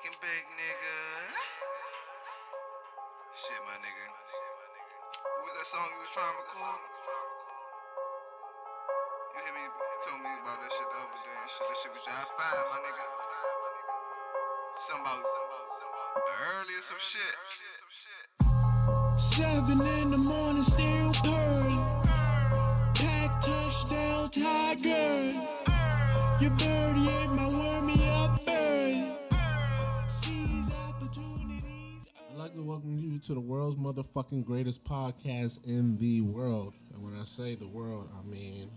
Making 0.00 0.16
big 0.24 0.44
nigga. 0.56 0.96
Shit, 3.36 3.60
my 3.68 3.76
nigga. 3.84 4.06
What 4.08 5.44
was 5.44 5.52
that 5.60 5.68
song 5.68 5.92
you 5.92 6.00
was 6.00 6.08
trying 6.16 6.32
to 6.32 6.40
record? 6.40 6.80
You 9.36 9.44
hear 9.44 9.52
me? 9.60 9.68
Told 10.08 10.24
me 10.24 10.32
about 10.40 10.56
that 10.56 10.72
shit 10.72 10.88
the 10.88 11.04
other 11.04 11.20
day 11.20 11.36
shit. 11.52 11.68
That 11.68 11.76
shit 11.84 11.92
was 11.92 12.00
just 12.00 12.32
fine, 12.32 12.64
my 12.72 12.80
nigga. 12.80 13.04
Something 14.88 15.04
about 15.04 15.20
the 15.20 16.32
earliest 16.48 16.88
of 16.96 17.00
shit. 17.04 17.36
Seven 19.20 19.84
in 19.84 20.16
the 20.16 20.20
morning, 20.24 20.49
to 33.30 33.34
the 33.34 33.40
world's 33.40 33.76
motherfucking 33.76 34.44
greatest 34.44 34.82
podcast 34.84 35.64
in 35.64 35.96
the 35.98 36.20
world. 36.20 36.74
And 36.92 37.00
when 37.00 37.14
I 37.14 37.22
say 37.22 37.54
the 37.54 37.68
world, 37.68 38.10
I 38.18 38.28
mean 38.28 38.68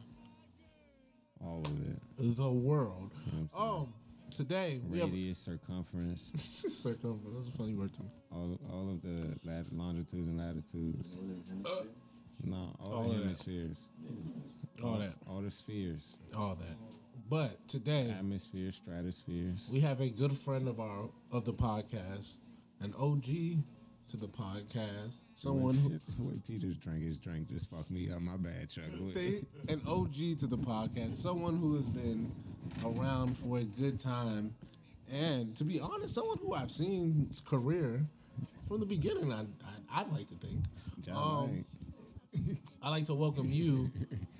all 1.43 1.63
of 1.65 1.71
it. 1.89 2.37
the 2.37 2.51
world. 2.51 3.11
Um, 3.57 3.91
today 4.29 4.79
we 4.87 4.99
have 4.99 5.09
Radius, 5.09 5.39
circumference, 5.39 6.31
circumference. 6.37 7.45
That's 7.45 7.47
a 7.47 7.57
funny 7.57 7.73
word 7.73 7.93
to 7.95 8.03
me. 8.03 8.09
all 8.31 8.59
all 8.71 8.91
of 8.91 9.01
the 9.01 9.35
lat- 9.43 9.73
longitudes 9.73 10.27
and 10.27 10.37
latitudes. 10.37 11.19
No, 12.43 12.75
all, 12.79 12.93
All 12.93 13.03
the 13.05 13.09
of 13.09 13.15
that. 13.15 13.23
hemispheres, 13.23 13.89
All 14.83 14.97
that, 14.99 15.15
all 15.27 15.41
the 15.41 15.49
spheres, 15.49 16.19
all 16.37 16.53
that. 16.53 16.77
But 17.27 17.67
today 17.67 18.13
atmospheres, 18.19 18.75
stratospheres. 18.75 19.71
we 19.73 19.79
have 19.79 19.99
a 19.99 20.09
good 20.11 20.31
friend 20.33 20.67
of 20.67 20.79
our 20.79 21.09
of 21.31 21.43
the 21.45 21.53
podcast, 21.53 22.33
an 22.81 22.93
OG 22.99 23.63
to 24.07 24.17
the 24.17 24.27
podcast, 24.27 25.11
someone 25.35 25.75
who 25.75 25.89
the 25.89 26.23
way 26.23 26.33
Peter's 26.47 26.77
drank 26.77 27.03
his 27.03 27.17
drink 27.17 27.49
just 27.49 27.69
fucked 27.69 27.89
me 27.91 28.11
up. 28.11 28.21
My 28.21 28.37
bad, 28.37 28.69
Chuck. 28.69 28.85
They, 29.13 29.41
an 29.69 29.81
OG 29.87 30.37
to 30.39 30.47
the 30.47 30.57
podcast, 30.57 31.13
someone 31.13 31.57
who 31.57 31.75
has 31.75 31.89
been 31.89 32.31
around 32.85 33.37
for 33.37 33.59
a 33.59 33.63
good 33.63 33.99
time, 33.99 34.55
and 35.11 35.55
to 35.55 35.63
be 35.63 35.79
honest, 35.79 36.15
someone 36.15 36.37
who 36.39 36.53
I've 36.53 36.71
seen 36.71 37.27
his 37.29 37.41
career 37.41 38.05
from 38.67 38.79
the 38.79 38.85
beginning. 38.85 39.31
I, 39.31 39.41
I 39.41 40.01
I'd 40.01 40.11
like 40.11 40.27
to 40.27 40.35
think. 40.35 40.63
Um, 41.15 41.65
I'd 42.81 42.89
like 42.89 43.05
to 43.05 43.13
welcome 43.13 43.47
you 43.49 43.91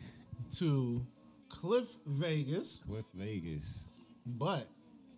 to 0.58 1.06
Cliff 1.50 1.96
Vegas, 2.06 2.84
Cliff 2.88 3.06
Vegas. 3.14 3.86
but 4.26 4.68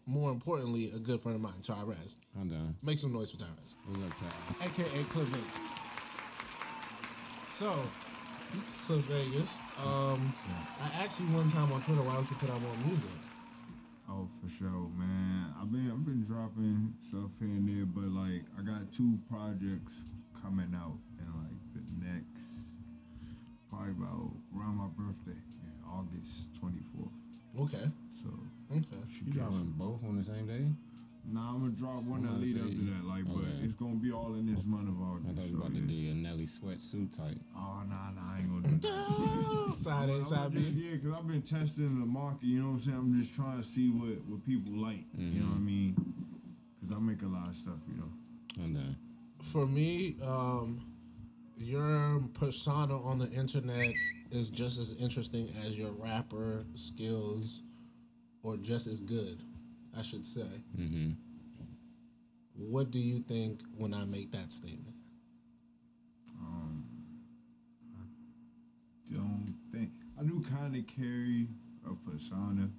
more 0.05 0.31
importantly, 0.31 0.91
a 0.95 0.99
good 0.99 1.19
friend 1.19 1.35
of 1.35 1.41
mine, 1.41 1.61
Tyrez. 1.61 2.15
I'm 2.39 2.47
done. 2.47 2.75
Make 2.83 2.97
some 2.99 3.13
noise 3.13 3.31
for 3.31 3.37
Tyrez, 3.37 3.73
What's 3.87 4.23
up, 4.23 4.29
Ty? 4.29 4.65
aka 4.65 5.03
Cliff 5.03 5.27
Vegas. 5.27 5.81
So, 7.51 7.71
Cliff 8.85 9.01
Vegas. 9.05 9.57
Um, 9.83 10.33
I 10.81 11.03
asked 11.03 11.19
you 11.19 11.25
one 11.27 11.47
time 11.49 11.71
on 11.71 11.81
Twitter, 11.81 12.01
why 12.01 12.13
don't 12.15 12.29
you 12.29 12.35
put 12.37 12.49
out 12.49 12.61
more 12.61 12.75
music? 12.85 13.09
Oh, 14.09 14.27
for 14.41 14.49
sure, 14.49 14.89
man. 14.95 15.47
I've 15.59 15.71
been 15.71 15.89
I've 15.89 16.05
been 16.05 16.23
dropping 16.23 16.93
stuff 16.99 17.31
here 17.39 17.47
and 17.49 17.67
there, 17.67 17.85
but 17.87 18.05
like 18.13 18.43
I 18.57 18.61
got 18.61 18.93
two 18.93 19.17
projects 19.29 20.05
coming 20.39 20.71
out 20.77 20.99
in 21.17 21.25
like 21.33 21.57
the 21.73 21.81
next 22.05 22.69
probably 23.67 23.91
about 23.97 24.31
around 24.55 24.75
my 24.77 24.87
birthday, 24.95 25.31
in 25.63 25.73
August 25.89 26.53
twenty 26.59 26.81
fourth. 26.93 27.17
Okay. 27.59 27.89
You 29.25 29.33
dropping 29.33 29.73
both 29.77 30.03
on 30.03 30.17
the 30.17 30.23
same 30.23 30.47
day? 30.47 30.65
nah, 31.27 31.49
I'm 31.55 31.59
gonna 31.59 31.71
drop 31.71 32.03
one 32.03 32.19
I'm 32.19 32.25
that 32.25 32.29
about 32.33 32.45
to 32.45 32.53
lead 32.53 32.61
up 32.61 32.69
to 32.69 32.85
that, 32.93 33.05
like, 33.05 33.25
but 33.25 33.41
okay. 33.41 33.63
it's 33.65 33.73
gonna 33.75 33.95
be 33.95 34.11
all 34.11 34.35
in 34.35 34.45
this 34.45 34.63
month 34.65 34.89
of 34.89 34.95
I 35.01 35.33
thought 35.33 35.45
you 35.45 35.53
so, 35.53 35.57
were 35.57 35.65
about 35.65 35.73
to 35.73 35.81
yeah. 35.81 36.11
do 36.13 36.19
a 36.19 36.21
Nelly 36.21 36.45
sweatsuit 36.45 37.17
type. 37.17 37.37
Oh 37.57 37.81
nah, 37.89 38.11
nah, 38.11 38.33
I 38.33 38.39
ain't 38.39 38.49
gonna 38.63 38.77
do 38.77 38.87
that. 38.87 39.73
Side 39.75 40.09
A, 40.09 40.23
side 40.23 40.45
I'm 40.45 40.51
just, 40.53 40.75
B. 40.75 40.81
yeah, 40.85 40.95
because 40.97 41.13
I've 41.17 41.27
been 41.27 41.41
testing 41.41 41.99
the 41.99 42.05
market, 42.05 42.43
you 42.43 42.59
know 42.61 42.67
what 42.67 42.73
I'm 42.73 42.79
saying? 42.79 42.97
I'm 42.97 43.21
just 43.21 43.35
trying 43.35 43.57
to 43.57 43.63
see 43.63 43.89
what, 43.89 44.21
what 44.29 44.45
people 44.45 44.73
like, 44.73 45.03
you 45.17 45.39
know 45.41 45.47
what 45.47 45.55
I 45.55 45.57
Mm-hmm. 45.57 45.65
mean? 45.65 46.13
Because 46.79 46.95
I 46.95 46.99
make 46.99 47.21
a 47.23 47.25
lot 47.25 47.49
of 47.49 47.55
stuff, 47.55 47.79
you 47.89 47.97
know? 47.97 48.11
I'm 48.63 48.73
done. 48.75 48.95
For 49.41 49.65
me, 49.65 50.15
um, 50.23 50.85
your 51.57 52.21
persona 52.35 53.01
on 53.01 53.17
the 53.17 53.29
internet 53.31 53.93
is 54.31 54.49
just 54.49 54.79
as 54.79 54.93
interesting 54.99 55.49
as 55.65 55.77
your 55.79 55.91
rapper 55.91 56.65
skills, 56.75 57.63
or 58.45 58.57
just 58.57 58.85
as 58.85 59.01
good, 59.01 59.41
I 59.97 60.03
should 60.03 60.23
say. 60.25 60.47
Mm-hmm. 60.79 61.13
What 62.53 62.91
do 62.91 62.99
you 62.99 63.19
think 63.19 63.61
when 63.75 63.93
I 63.93 64.05
make 64.05 64.31
that 64.33 64.51
statement? 64.51 64.95
I 69.11 69.15
don't 69.15 69.55
think 69.71 69.89
I 70.19 70.23
do 70.23 70.43
kind 70.49 70.75
of 70.75 70.87
carry 70.87 71.47
a 71.89 71.95
persona, 72.09 72.69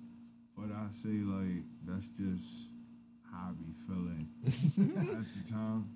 but 0.56 0.70
I 0.72 0.86
say 0.90 1.08
like 1.26 1.64
that's 1.84 2.08
just 2.08 2.70
how 3.30 3.50
I 3.50 3.52
be 3.58 3.72
feeling 3.86 4.28
at 4.46 5.26
the 5.26 5.52
time. 5.52 5.90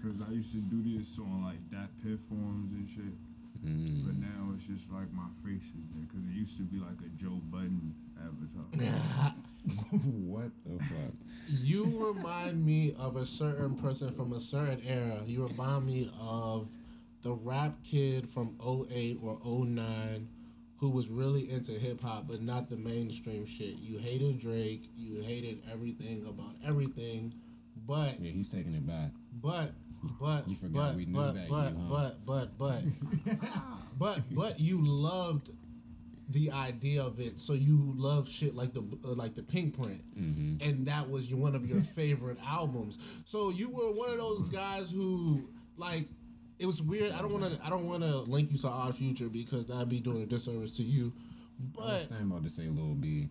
Cause 0.00 0.22
I 0.28 0.32
used 0.32 0.52
to 0.52 0.58
do 0.58 0.98
this 0.98 1.18
on 1.18 1.42
like 1.42 1.70
that 1.70 1.88
pit 2.02 2.20
forums 2.28 2.72
and 2.72 2.88
shit, 2.88 3.16
but 4.04 4.14
now 4.14 4.54
it's 4.54 4.66
just 4.66 4.92
like 4.92 5.10
my 5.12 5.28
face 5.42 5.72
is 5.74 5.88
there. 5.90 6.06
Cause 6.06 6.22
it 6.30 6.36
used 6.36 6.56
to 6.58 6.62
be 6.62 6.78
like 6.78 7.00
a 7.04 7.08
Joe 7.16 7.40
Budden 7.50 7.94
avatar. 8.20 9.34
what 9.92 10.50
the 10.64 10.82
fuck? 10.84 11.12
You 11.48 12.14
remind 12.14 12.64
me 12.64 12.94
of 12.98 13.16
a 13.16 13.26
certain 13.26 13.74
person 13.76 14.12
from 14.12 14.32
a 14.32 14.40
certain 14.40 14.80
era. 14.86 15.20
You 15.26 15.46
remind 15.46 15.86
me 15.86 16.10
of 16.20 16.68
the 17.22 17.32
rap 17.32 17.76
kid 17.82 18.28
from 18.28 18.54
08 18.64 19.18
or 19.22 19.38
09 19.44 20.28
who 20.78 20.90
was 20.90 21.08
really 21.08 21.50
into 21.50 21.72
hip 21.72 22.00
hop, 22.02 22.28
but 22.28 22.42
not 22.42 22.68
the 22.68 22.76
mainstream 22.76 23.46
shit. 23.46 23.76
You 23.78 23.98
hated 23.98 24.38
Drake, 24.38 24.84
you 24.96 25.22
hated 25.22 25.62
everything 25.72 26.26
about 26.28 26.54
everything, 26.64 27.32
but 27.86 28.20
Yeah, 28.20 28.30
he's 28.32 28.48
taking 28.52 28.74
it 28.74 28.86
back. 28.86 29.10
but 29.42 29.72
but 30.20 30.46
You 30.46 30.54
forgot 30.54 30.88
but 30.90 30.96
we 30.96 31.06
knew 31.06 31.14
but 31.14 31.34
that, 31.34 31.48
but 31.48 31.70
you, 31.72 31.78
huh? 31.88 32.12
but 32.24 32.26
but 32.26 32.58
but 32.58 32.82
but 33.98 34.20
but 34.30 34.60
you 34.60 34.78
loved 34.84 35.50
the 36.30 36.50
idea 36.50 37.02
of 37.02 37.20
it 37.20 37.38
so 37.38 37.52
you 37.52 37.94
love 37.96 38.28
shit 38.28 38.54
like 38.54 38.72
the 38.74 38.80
uh, 39.04 39.12
like 39.14 39.34
the 39.34 39.42
pink 39.42 39.80
print 39.80 40.02
Mm-hmm. 40.18 40.68
and 40.68 40.86
that 40.86 41.08
was 41.08 41.30
your, 41.30 41.38
one 41.38 41.54
of 41.54 41.68
your 41.68 41.80
favorite 42.00 42.38
albums 42.46 42.98
so 43.24 43.50
you 43.50 43.70
were 43.70 43.92
one 43.92 44.10
of 44.10 44.18
those 44.18 44.48
guys 44.50 44.90
who 44.90 45.48
like 45.76 46.06
it 46.58 46.66
was 46.66 46.82
weird 46.82 47.12
i 47.12 47.20
don't 47.20 47.32
want 47.32 47.44
to 47.44 47.58
i 47.64 47.70
don't 47.70 47.86
want 47.86 48.02
to 48.02 48.16
link 48.20 48.50
you 48.50 48.58
to 48.58 48.66
odd 48.68 48.96
future 48.96 49.28
because 49.28 49.66
that'd 49.66 49.88
be 49.88 50.00
doing 50.00 50.22
a 50.22 50.26
disservice 50.26 50.76
to 50.78 50.82
you 50.82 51.12
But 51.74 51.82
I 51.82 51.92
was 51.94 52.02
standing 52.02 52.26
about 52.30 52.42
to 52.44 52.50
say 52.50 52.66
Lil 52.66 52.94
B. 52.94 53.28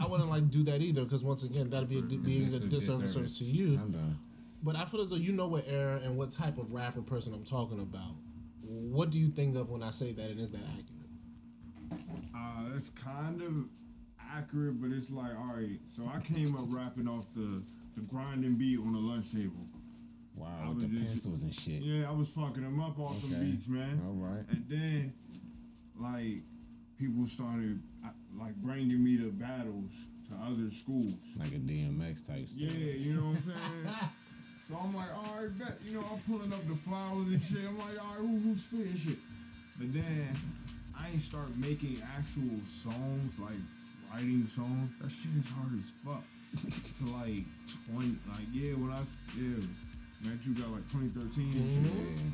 i 0.00 0.06
wouldn't 0.06 0.30
like 0.30 0.48
do 0.50 0.62
that 0.64 0.80
either 0.80 1.02
because 1.04 1.24
once 1.24 1.42
again 1.44 1.70
that'd 1.70 1.88
be 1.88 1.98
a, 1.98 2.02
being 2.30 2.44
a 2.44 2.50
disservice 2.60 3.00
disservice. 3.00 3.38
to 3.38 3.44
you 3.44 3.80
but 4.62 4.76
I 4.76 4.84
feel 4.84 5.00
as 5.00 5.08
though 5.10 5.16
you 5.16 5.32
know 5.32 5.48
what 5.48 5.64
era 5.68 6.00
and 6.04 6.16
what 6.16 6.30
type 6.30 6.58
of 6.58 6.72
rapper 6.72 7.00
person 7.02 7.32
I'm 7.32 7.44
talking 7.44 7.78
about. 7.80 8.14
What 8.60 9.10
do 9.10 9.18
you 9.18 9.28
think 9.28 9.56
of 9.56 9.70
when 9.70 9.84
I 9.84 9.90
say 9.90 10.10
that 10.12 10.30
and 10.30 10.38
is 10.40 10.50
that 10.50 10.60
accurate? 10.72 10.97
Uh, 11.92 12.62
that's 12.72 12.90
kind 12.90 13.42
of 13.42 13.64
accurate, 14.32 14.80
but 14.80 14.90
it's 14.92 15.10
like, 15.10 15.32
all 15.38 15.54
right. 15.56 15.78
So 15.86 16.10
I 16.12 16.20
came 16.20 16.54
up 16.54 16.66
rapping 16.68 17.08
off 17.08 17.26
the 17.34 17.62
the 17.96 18.02
grinding 18.02 18.54
beat 18.54 18.78
on 18.78 18.92
the 18.92 18.98
lunch 19.00 19.32
table. 19.32 19.66
Wow, 20.36 20.68
with 20.68 20.80
the 20.80 20.86
just- 20.98 21.12
pencils 21.12 21.42
and 21.42 21.52
shit. 21.54 21.82
Yeah, 21.82 22.08
I 22.08 22.12
was 22.12 22.28
fucking 22.28 22.62
them 22.62 22.80
up 22.80 22.98
off 22.98 23.16
some 23.18 23.34
Okay. 23.36 23.44
beats, 23.50 23.68
man. 23.68 24.00
All 24.06 24.12
right. 24.14 24.44
And 24.50 24.64
then, 24.68 25.12
like, 25.98 26.42
people 26.98 27.26
started 27.26 27.80
uh, 28.04 28.08
like 28.38 28.54
bringing 28.56 29.02
me 29.02 29.16
to 29.16 29.32
battles 29.32 29.90
to 30.28 30.34
other 30.36 30.70
schools. 30.70 31.12
Like 31.36 31.48
a 31.48 31.58
DMX 31.58 32.24
type 32.26 32.46
stuff. 32.46 32.60
Yeah, 32.60 32.92
you 32.92 33.14
know 33.14 33.22
what 33.30 33.36
I'm 33.38 33.42
saying. 33.42 33.94
so 34.68 34.76
I'm 34.80 34.94
like, 34.94 35.12
all 35.16 35.34
right, 35.40 35.58
bet. 35.58 35.78
You 35.84 35.94
know, 35.94 36.04
I'm 36.12 36.18
pulling 36.20 36.52
up 36.52 36.68
the 36.68 36.76
flowers 36.76 37.26
and 37.28 37.42
shit. 37.42 37.64
I'm 37.66 37.76
like, 37.78 37.98
all 38.00 38.10
right, 38.10 38.18
who 38.18 38.38
who's 38.38 38.62
spitting 38.62 38.94
shit? 38.96 39.18
But 39.76 39.92
then 39.92 40.28
I 41.08 41.12
ain't 41.12 41.20
start 41.20 41.56
making 41.56 42.02
actual 42.18 42.58
songs, 42.68 43.38
like 43.38 43.56
writing 44.12 44.46
songs. 44.46 44.90
That 45.00 45.10
shit 45.10 45.32
is 45.40 45.48
hard 45.48 45.72
as 45.72 45.90
fuck. 46.04 46.22
to 46.58 47.04
like 47.16 47.46
20, 47.92 48.16
like 48.28 48.48
yeah, 48.52 48.76
when 48.76 48.92
I 48.92 49.00
yeah, 49.36 49.60
met 50.24 50.40
you 50.44 50.52
got 50.52 50.68
like 50.68 50.84
2013 50.92 51.16
and 51.16 51.32
shit. 51.32 51.40
Mm-hmm. 51.40 52.12
Yeah. 52.12 52.28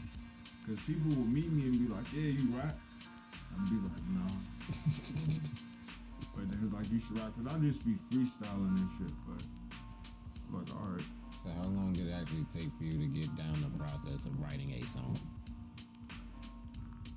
Cause 0.66 0.82
people 0.86 1.14
will 1.14 1.26
meet 1.26 1.50
me 1.52 1.70
and 1.70 1.78
be 1.86 1.92
like, 1.92 2.06
yeah, 2.14 2.30
you 2.34 2.48
rap. 2.56 2.74
I'd 3.54 3.70
be 3.70 3.78
like, 3.78 4.02
no. 4.10 4.26
but 6.34 6.50
they 6.50 6.58
was 6.58 6.72
like, 6.72 6.90
you 6.90 6.98
should 6.98 7.18
rap. 7.18 7.30
Cause 7.36 7.46
I 7.46 7.54
just 7.58 7.84
be 7.86 7.94
freestyling 7.94 8.74
and 8.74 8.90
shit. 8.98 9.14
But 9.28 9.44
I'm 10.50 10.58
like, 10.58 10.66
all 10.74 10.90
right. 10.90 11.06
So 11.42 11.50
how 11.50 11.64
long 11.70 11.92
did 11.92 12.08
it 12.08 12.14
actually 12.14 12.46
take 12.52 12.72
for 12.78 12.84
you 12.84 12.98
to 12.98 13.06
get 13.06 13.34
down 13.36 13.54
the 13.62 13.70
process 13.78 14.24
of 14.24 14.32
writing 14.40 14.72
a 14.74 14.82
song? 14.86 15.16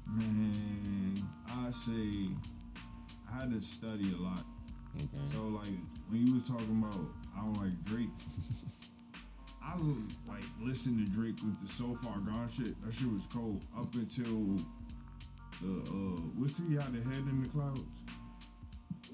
Man, 0.10 1.28
I 1.50 1.70
say 1.72 2.30
I 3.30 3.42
had 3.42 3.52
to 3.54 3.62
study 3.62 4.14
a 4.14 4.22
lot. 4.22 4.44
Okay. 4.96 5.08
So 5.32 5.42
like 5.44 5.68
when 6.10 6.26
you 6.26 6.34
was 6.36 6.48
talking 6.48 6.84
about 6.84 7.00
I 7.38 7.42
don't 7.42 7.54
like 7.54 7.84
Drake. 7.84 8.10
I 9.64 9.76
was 9.76 9.98
like 10.28 10.44
listen 10.62 10.98
to 11.06 11.12
Drake 11.12 11.36
with 11.44 11.60
the 11.60 11.68
So 11.68 11.94
Far 11.96 12.20
Gone 12.20 12.50
shit. 12.50 12.82
That 12.84 12.94
shit 12.94 13.12
was 13.12 13.28
cold 13.32 13.62
up 13.78 13.94
until 13.94 14.64
the 15.62 15.82
uh, 15.92 16.22
what's 16.38 16.58
he 16.58 16.76
had 16.76 16.94
the 16.94 17.02
head 17.10 17.24
in 17.30 17.44
the 17.44 17.50
clouds? 17.50 17.82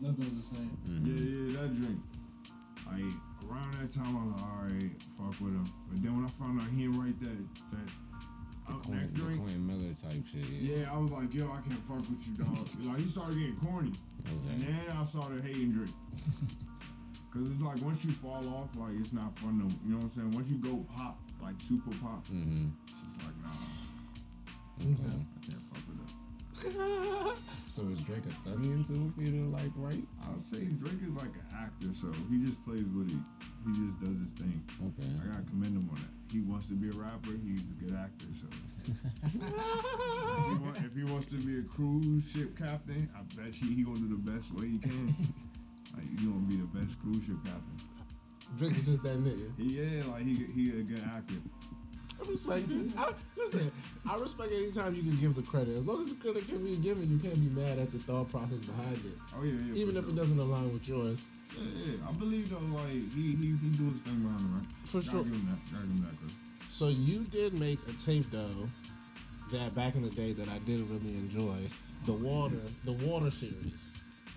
Nothing's 0.01 0.49
the 0.49 0.55
same. 0.55 0.77
Yeah, 1.05 1.53
yeah, 1.53 1.61
that 1.61 1.73
drink. 1.73 1.99
Like 2.85 3.13
around 3.49 3.73
that 3.73 3.93
time, 3.93 4.17
I 4.17 4.25
was 4.25 4.41
like, 4.41 4.51
all 4.51 4.59
right, 4.63 4.91
fuck 5.17 5.41
with 5.41 5.53
him. 5.53 5.65
But 5.89 6.03
then 6.03 6.15
when 6.15 6.25
I 6.25 6.29
found 6.29 6.61
out 6.61 6.67
he 6.69 6.83
didn't 6.83 6.99
write 6.99 7.19
that 7.19 7.39
that 7.71 7.89
The 8.67 8.73
Quinn, 8.73 9.09
the 9.13 9.21
Quentin 9.21 9.67
Miller 9.67 9.93
type 9.93 10.25
shit. 10.25 10.45
Yeah. 10.49 10.77
yeah, 10.77 10.93
I 10.93 10.97
was 10.97 11.11
like, 11.11 11.33
yo, 11.33 11.45
I 11.51 11.59
can't 11.67 11.83
fuck 11.83 11.99
with 12.09 12.23
you, 12.27 12.37
dog. 12.43 12.57
like 12.87 12.97
he 12.99 13.05
started 13.07 13.37
getting 13.37 13.57
corny, 13.57 13.91
and 14.49 14.61
then 14.61 14.79
I 14.97 15.03
started 15.03 15.43
hating 15.43 15.71
Drake. 15.73 15.89
Cause 17.33 17.49
it's 17.49 17.61
like 17.63 17.81
once 17.81 18.05
you 18.05 18.11
fall 18.11 18.45
off, 18.49 18.69
like 18.77 18.93
it's 18.99 19.11
not 19.11 19.35
fun 19.39 19.57
to, 19.59 19.65
you 19.83 19.93
know 19.93 19.97
what 19.97 20.03
I'm 20.03 20.09
saying? 20.11 20.31
Once 20.31 20.47
you 20.49 20.57
go 20.57 20.85
pop, 20.95 21.17
like 21.41 21.55
super 21.59 21.89
pop, 21.97 22.23
Mm-hmm. 22.27 22.69
it's 22.87 23.01
just 23.01 23.17
like 23.25 23.33
nah, 23.41 23.49
Okay. 24.85 25.17
I 25.17 25.39
can't 25.41 25.63
fuck 25.63 25.81
with 25.89 25.97
that. 26.05 27.37
So 27.67 27.81
is 27.89 27.99
Drake 28.01 28.23
a 28.27 28.29
studying 28.29 28.85
tool 28.85 29.09
for 29.15 29.21
you 29.23 29.31
to 29.31 29.49
like 29.49 29.71
write? 29.75 30.05
I'll 30.23 30.37
say 30.37 30.61
Drake 30.77 31.01
is 31.01 31.09
like 31.17 31.33
an 31.33 31.47
actor, 31.57 31.91
so 31.91 32.11
he 32.29 32.37
just 32.45 32.63
plays 32.63 32.85
what 32.93 33.09
he, 33.09 33.17
he 33.65 33.71
just 33.87 33.99
does 33.99 34.19
his 34.21 34.29
thing. 34.37 34.61
Okay. 34.77 35.09
I 35.17 35.25
gotta 35.33 35.41
commend 35.49 35.73
him 35.75 35.89
on 35.89 35.95
that. 35.97 36.13
He 36.33 36.41
wants 36.41 36.67
to 36.69 36.73
be 36.73 36.89
a 36.89 36.91
rapper. 36.93 37.29
He's 37.29 37.61
a 37.61 37.85
good 37.85 37.95
actor. 37.95 38.25
So 38.33 38.47
if, 39.23 39.33
he 39.33 40.55
want, 40.57 40.77
if 40.77 40.95
he 40.95 41.03
wants 41.03 41.29
to 41.29 41.35
be 41.35 41.59
a 41.59 41.61
cruise 41.61 42.31
ship 42.31 42.57
captain, 42.57 43.07
I 43.15 43.21
bet 43.39 43.61
you 43.61 43.69
he 43.69 43.83
gonna 43.83 43.99
do 43.99 44.09
the 44.09 44.31
best 44.31 44.51
way 44.55 44.67
he 44.67 44.79
can. 44.79 45.07
like 45.93 46.09
he 46.09 46.25
gonna 46.25 46.39
be 46.49 46.55
the 46.55 46.65
best 46.73 46.99
cruise 47.01 47.23
ship 47.23 47.37
captain. 47.45 47.77
Drake 48.57 48.71
is 48.77 48.85
just 48.85 49.03
that 49.03 49.17
nigga. 49.23 49.53
Yeah, 49.59 50.11
like 50.11 50.23
he 50.23 50.33
he 50.55 50.71
a 50.71 50.81
good 50.81 51.03
actor. 51.15 51.35
I 52.23 52.31
respect 52.31 52.71
it. 52.71 52.91
I, 52.97 53.11
listen, 53.37 53.71
I 54.09 54.17
respect 54.17 54.51
anytime 54.51 54.95
you 54.95 55.03
can 55.03 55.15
give 55.17 55.35
the 55.35 55.41
credit. 55.41 55.77
As 55.77 55.87
long 55.87 56.03
as 56.03 56.09
the 56.09 56.15
credit 56.15 56.47
can 56.47 56.63
be 56.63 56.75
given, 56.77 57.09
you 57.09 57.17
can't 57.17 57.35
be 57.35 57.49
mad 57.49 57.79
at 57.79 57.91
the 57.91 57.99
thought 57.99 58.29
process 58.29 58.59
behind 58.59 58.97
it. 58.97 59.17
Oh 59.37 59.43
yeah, 59.43 59.53
yeah. 59.53 59.73
Even 59.75 59.97
if 59.97 60.03
sure. 60.03 60.13
it 60.13 60.15
doesn't 60.15 60.39
align 60.39 60.73
with 60.73 60.87
yours. 60.87 61.21
Yeah, 61.55 61.63
yeah. 61.85 62.07
I 62.07 62.11
believe 62.13 62.49
though, 62.49 62.57
like 62.57 62.89
he 63.13 63.35
he 63.35 63.55
he 63.61 63.69
do 63.77 63.89
his 63.91 64.01
thing 64.01 64.23
around 64.25 64.39
him, 64.39 64.55
right? 64.55 64.65
For 64.85 64.97
Gotta 64.97 65.09
sure. 65.11 65.23
Give 65.23 65.33
him 65.33 65.47
that. 65.49 65.71
Gotta 65.71 65.87
give 65.87 65.95
him 65.95 66.03
that. 66.03 66.17
Credit. 66.19 66.35
So 66.69 66.87
you 66.87 67.19
did 67.25 67.59
make 67.59 67.79
a 67.87 67.93
tape 67.93 68.29
though 68.31 68.69
that 69.51 69.75
back 69.75 69.95
in 69.95 70.01
the 70.01 70.09
day 70.09 70.33
that 70.33 70.47
I 70.49 70.59
did 70.59 70.81
really 70.89 71.15
enjoy. 71.15 71.57
The 72.05 72.13
water, 72.13 72.59
the 72.83 72.91
water 72.91 73.31
series. 73.31 73.89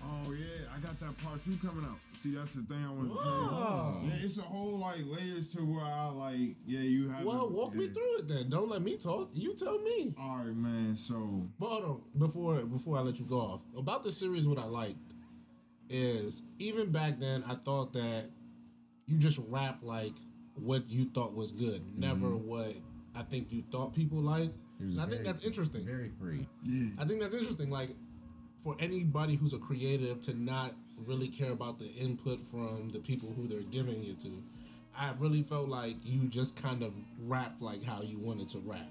Oh 0.03 0.31
yeah, 0.31 0.67
I 0.75 0.79
got 0.79 0.99
that 0.99 1.17
part 1.23 1.43
two 1.43 1.57
coming 1.65 1.85
out. 1.85 1.97
See, 2.19 2.35
that's 2.35 2.53
the 2.53 2.61
thing 2.61 2.83
I 2.85 2.91
want 2.91 3.13
to 3.13 3.23
tell 3.23 4.01
you. 4.03 4.09
Yeah, 4.09 4.23
it's 4.23 4.37
a 4.37 4.41
whole 4.41 4.77
like 4.77 4.99
layers 5.05 5.53
to 5.55 5.61
where 5.61 5.83
I 5.83 6.07
like. 6.07 6.55
Yeah, 6.65 6.79
you 6.81 7.09
have. 7.09 7.25
Well, 7.25 7.47
to- 7.47 7.53
walk 7.53 7.75
me 7.75 7.89
through 7.89 8.17
it 8.19 8.27
then. 8.27 8.49
Don't 8.49 8.69
let 8.69 8.81
me 8.81 8.97
talk. 8.97 9.29
You 9.33 9.55
tell 9.55 9.79
me. 9.79 10.13
All 10.19 10.37
right, 10.37 10.55
man. 10.55 10.95
So 10.95 11.47
But 11.59 11.67
hold 11.67 11.83
on, 11.83 12.01
before 12.17 12.61
before 12.63 12.97
I 12.97 13.01
let 13.01 13.19
you 13.19 13.25
go 13.25 13.39
off 13.39 13.61
about 13.77 14.03
the 14.03 14.11
series, 14.11 14.47
what 14.47 14.59
I 14.59 14.65
liked 14.65 15.15
is 15.89 16.43
even 16.59 16.91
back 16.91 17.19
then 17.19 17.43
I 17.47 17.55
thought 17.55 17.93
that 17.93 18.29
you 19.05 19.17
just 19.17 19.39
rap 19.49 19.79
like 19.81 20.13
what 20.55 20.89
you 20.89 21.05
thought 21.05 21.33
was 21.33 21.51
good, 21.51 21.81
never 21.97 22.27
mm-hmm. 22.27 22.47
what 22.47 22.73
I 23.15 23.23
think 23.23 23.51
you 23.51 23.63
thought 23.71 23.95
people 23.95 24.19
like. 24.19 24.51
He 24.79 24.85
was 24.85 24.95
And 24.95 25.03
I 25.03 25.07
think 25.07 25.23
that's 25.23 25.41
interesting. 25.41 25.85
Very 25.85 26.09
free. 26.09 26.47
yeah, 26.63 26.89
I 26.99 27.05
think 27.05 27.19
that's 27.19 27.33
interesting. 27.33 27.69
Like 27.69 27.89
for 28.63 28.75
anybody 28.79 29.35
who's 29.35 29.53
a 29.53 29.59
creative 29.59 30.21
to 30.21 30.33
not 30.39 30.73
really 31.05 31.27
care 31.27 31.51
about 31.51 31.79
the 31.79 31.87
input 31.93 32.41
from 32.41 32.89
the 32.91 32.99
people 32.99 33.31
who 33.35 33.47
they're 33.47 33.61
giving 33.61 34.03
it 34.05 34.19
to. 34.21 34.29
I 34.99 35.11
really 35.19 35.43
felt 35.43 35.69
like 35.69 35.95
you 36.03 36.27
just 36.27 36.61
kind 36.61 36.81
of 36.81 36.93
rapped 37.25 37.61
like 37.61 37.83
how 37.83 38.01
you 38.01 38.17
wanted 38.17 38.49
to 38.49 38.59
rap. 38.59 38.89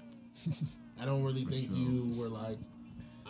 I 1.01 1.05
don't 1.05 1.23
really 1.23 1.43
think 1.43 1.67
sure. 1.67 1.75
you 1.75 2.11
were 2.17 2.29
like, 2.29 2.57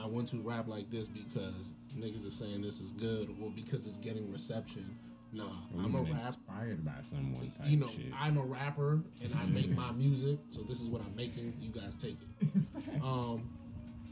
I 0.01 0.05
want 0.05 0.27
to 0.29 0.37
rap 0.41 0.67
like 0.67 0.89
this 0.91 1.07
because 1.07 1.73
niggas 1.97 2.27
are 2.27 2.31
saying 2.31 2.61
this 2.61 2.79
is 2.79 2.91
good 2.91 3.29
or 3.41 3.49
because 3.55 3.87
it's 3.87 3.97
getting 3.97 4.31
reception. 4.31 4.95
Nah, 5.33 5.43
I'm 5.77 5.95
a 5.95 6.01
even 6.01 6.13
rap. 6.13 6.21
inspired 6.21 6.85
by 6.85 7.01
someone 7.01 7.49
type 7.49 7.67
You 7.67 7.77
know, 7.77 7.87
shit. 7.87 8.05
I'm 8.17 8.37
a 8.37 8.41
rapper 8.43 9.01
and 9.21 9.35
I 9.35 9.45
make 9.49 9.75
my 9.75 9.91
music, 9.97 10.37
so 10.49 10.61
this 10.61 10.79
is 10.79 10.87
what 10.89 11.01
I'm 11.01 11.15
making. 11.15 11.53
You 11.59 11.69
guys 11.69 11.95
take 11.95 12.17
it. 12.21 12.47
Um, 13.03 13.47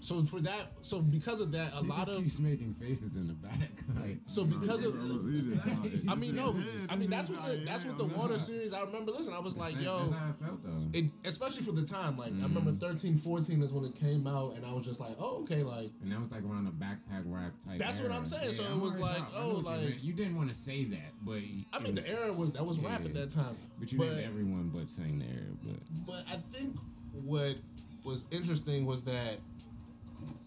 so 0.06 0.22
for 0.22 0.40
that, 0.42 0.68
so 0.84 1.02
because 1.02 1.40
of 1.40 1.52
that, 1.54 1.74
a 1.74 1.78
he 1.78 1.88
lot 1.88 2.08
of 2.08 2.18
keeps 2.18 2.40
making 2.40 2.76
faces 2.76 3.16
in 3.16 3.26
the 3.26 3.34
back. 3.34 3.72
like, 4.00 4.20
so 4.28 4.46
because 4.46 4.86
of 4.86 4.94
I 6.08 6.14
mean, 6.14 6.36
no, 6.36 6.56
I 6.90 6.96
mean 6.96 7.10
that's 7.10 7.28
what 7.28 7.44
the, 7.44 7.66
that's 7.66 7.86
what 7.86 7.98
the 7.98 8.06
water 8.06 8.38
series. 8.38 8.72
I 8.72 8.82
remember. 8.82 9.14
Listen, 9.14 9.34
I 9.34 9.40
was 9.40 9.58
like, 9.58 9.82
yo, 9.82 9.98
that's 9.98 10.12
how 10.12 10.28
I 10.28 10.46
felt 10.46 10.64
though. 10.64 11.00
it, 11.00 11.06
especially 11.26 11.64
for 11.64 11.72
the 11.72 11.84
time. 11.84 12.20
Like 12.20 12.28
I 12.28 12.32
mm-hmm. 12.34 12.56
remember 12.56 12.72
13, 12.74 13.18
14 13.18 13.64
is 13.64 13.74
when 13.74 13.86
it 13.86 13.96
came 13.96 14.28
out, 14.28 14.56
and 14.56 14.64
I 14.64 14.72
was 14.74 14.86
just 14.86 15.00
like, 15.00 15.16
oh, 15.20 15.42
okay, 15.42 15.64
like 15.64 15.90
and 16.04 16.12
that 16.12 16.20
was 16.20 16.32
like 16.32 16.44
around 16.44 16.66
the 16.66 16.86
backpack 16.86 17.24
rap 17.26 17.54
type. 17.66 17.80
That's 17.80 18.00
what. 18.00 18.12
I'm 18.12 18.26
saying. 18.26 18.54
So 18.54 18.64
it 18.64 18.80
was 18.80 19.00
like. 19.00 19.24
Oh, 19.36 19.58
you 19.58 19.64
like- 19.64 20.04
you 20.04 20.14
didn't 20.14 20.38
want 20.38 20.50
to 20.50 20.56
say 20.56 20.84
that, 20.84 21.14
but 21.24 21.40
I 21.74 21.80
mean, 21.80 21.96
was- 21.96 22.06
the 22.06 22.12
era 22.12 22.32
was 22.32 22.54
that 22.54 22.64
was 22.64 22.80
rap 22.80 23.04
at 23.06 23.16
that 23.16 23.32
time. 23.32 23.58
But 23.80 23.92
you 23.92 23.98
but, 23.98 24.10
named 24.10 24.26
everyone 24.28 24.70
but 24.70 24.92
saying 24.92 25.18
the 25.18 25.26
era. 25.26 25.56
But 25.64 26.06
but 26.06 26.24
I 26.32 26.36
think 26.36 26.76
what 27.12 27.56
was 28.04 28.26
interesting 28.30 28.86
was 28.86 29.02
that. 29.02 29.40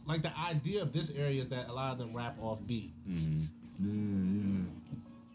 Like 0.08 0.22
the 0.22 0.32
idea 0.38 0.80
of 0.82 0.92
this 0.92 1.10
area 1.14 1.42
is 1.42 1.48
that 1.50 1.68
a 1.68 1.72
lot 1.72 1.92
of 1.92 1.98
them 1.98 2.14
rap 2.16 2.36
off 2.40 2.66
beat, 2.66 2.92
Yeah, 3.06 3.14
yeah. 3.80 4.64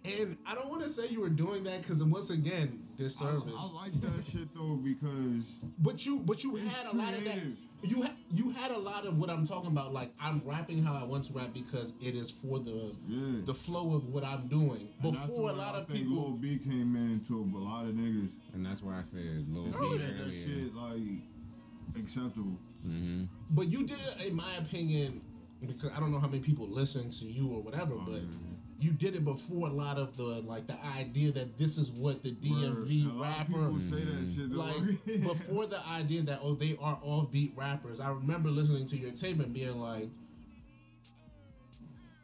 and 0.06 0.38
I 0.48 0.56
don't 0.56 0.68
want 0.70 0.84
to 0.84 0.90
say 0.90 1.08
you 1.10 1.22
were 1.22 1.30
doing 1.30 1.64
that 1.66 1.82
because 1.82 2.04
once 2.04 2.30
again, 2.32 2.80
disservice. 2.98 3.54
I 3.56 3.74
like 3.74 4.02
that 4.02 4.26
shit 4.30 4.54
though 4.56 4.76
because 4.84 5.60
But 5.80 6.06
you, 6.06 6.20
but 6.26 6.44
you 6.44 6.58
It's 6.58 6.82
had 6.84 6.94
a 6.94 6.98
lot 6.98 7.14
of 7.14 7.24
that. 7.24 7.38
You 7.86 8.02
had 8.02 8.12
you 8.32 8.50
had 8.52 8.72
a 8.72 8.78
lot 8.80 9.06
of 9.06 9.18
what 9.20 9.30
I'm 9.30 9.46
talking 9.46 9.70
about. 9.70 9.94
Like 9.94 10.12
I'm 10.20 10.42
rapping 10.46 10.84
how 10.84 10.96
I 10.96 11.04
want 11.04 11.26
to 11.26 11.34
rap 11.34 11.54
because 11.54 11.94
it 12.02 12.16
is 12.16 12.32
for 12.32 12.58
the 12.60 12.96
Yeah. 13.08 13.42
the 13.46 13.54
flow 13.54 13.94
of 13.96 14.08
what 14.08 14.24
I'm 14.24 14.48
doing. 14.48 14.88
and 15.04 15.14
that's 15.14 15.28
Before 15.28 15.50
a 15.52 15.54
lot 15.54 15.76
I 15.76 15.80
of 15.80 15.88
think 15.88 16.00
people, 16.08 16.30
Lil 16.30 16.38
B 16.38 16.58
came 16.60 16.96
into 16.96 17.38
a 17.40 17.60
lot 17.60 17.86
of 17.86 17.92
niggas. 17.94 18.32
and 18.54 18.66
that's 18.66 18.82
why 18.82 18.98
I 19.00 19.04
said 19.04 19.46
Lil 19.50 19.66
B 19.66 19.98
Made 19.98 20.00
that 20.18 20.34
shit 20.34 20.74
like 20.76 21.22
acceptable. 21.98 22.58
Mm-hmm. 22.86 23.24
but 23.52 23.68
you 23.70 23.86
did 23.88 23.98
it 24.00 24.28
in 24.28 24.36
my 24.36 24.52
opinion 24.60 25.22
because 25.66 25.90
I 25.96 26.00
don't 26.02 26.12
know 26.12 26.20
how 26.20 26.28
many 26.28 26.42
people 26.42 26.68
listen 26.68 27.10
to 27.10 27.26
you 27.26 27.48
or 27.48 27.62
whatever, 27.62 27.94
Oh, 27.94 28.04
but 28.06 28.20
you 28.78 28.92
did 28.92 29.16
it 29.16 29.24
before 29.24 29.70
a 29.70 29.72
lot 29.72 29.98
of 29.98 30.18
the 30.18 30.24
like 30.46 30.68
the 30.68 30.76
idea 31.00 31.32
that 31.32 31.58
this 31.58 31.78
is 31.78 31.90
what 31.92 32.22
the 32.24 32.32
DMV 32.32 33.06
Word. 33.06 33.14
A 33.16 33.18
lot 33.18 33.40
of 33.40 33.50
rapper 33.50 33.54
people 33.70 33.80
say 33.80 34.04
that 34.04 34.34
shit. 34.36 34.52
like 34.52 35.06
before 35.24 35.66
the 35.68 35.80
idea 35.92 36.22
that 36.24 36.40
oh 36.44 36.56
they 36.56 36.76
are 36.82 37.00
offbeat 37.08 37.56
rappers. 37.56 38.02
I 38.02 38.10
remember 38.10 38.50
listening 38.50 38.86
to 38.88 38.98
your 38.98 39.12
tape 39.12 39.40
and 39.40 39.54
being 39.54 39.80
like, 39.80 40.10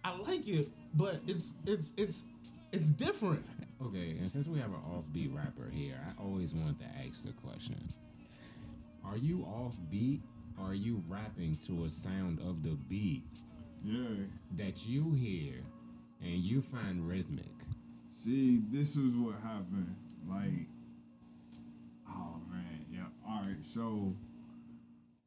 I 0.04 0.18
like 0.18 0.48
it, 0.48 0.68
but 0.94 1.20
it's 1.28 1.56
it's 1.66 1.94
it's 1.98 2.26
it's 2.74 2.88
different. 2.88 3.46
Okay, 3.82 4.18
and 4.20 4.30
since 4.30 4.46
we 4.48 4.60
have 4.60 4.72
an 4.72 4.82
offbeat 4.92 5.34
rapper 5.34 5.70
here, 5.72 5.96
I 6.06 6.22
always 6.22 6.54
wanted 6.54 6.80
to 6.80 6.86
ask 7.08 7.24
the 7.24 7.32
question: 7.32 7.78
Are 9.10 9.18
you 9.18 9.40
offbeat? 9.40 10.22
Or 10.60 10.72
are 10.72 10.76
you 10.76 11.02
rapping 11.08 11.58
to 11.68 11.86
a 11.86 11.90
sound 11.90 12.40
of 12.40 12.64
the 12.64 12.78
beat 12.90 13.24
yeah. 13.84 14.26
that 14.58 14.86
you 14.86 15.14
hear 15.14 15.54
and 16.22 16.36
you 16.36 16.62
find 16.62 17.08
rhythmic? 17.08 17.46
See, 18.14 18.62
this 18.70 18.98
is 18.98 19.16
what 19.16 19.36
happened. 19.42 19.96
Like, 20.28 20.68
oh 22.10 22.42
man, 22.52 22.86
yeah. 22.92 23.06
All 23.28 23.42
right, 23.42 23.64
so 23.64 24.14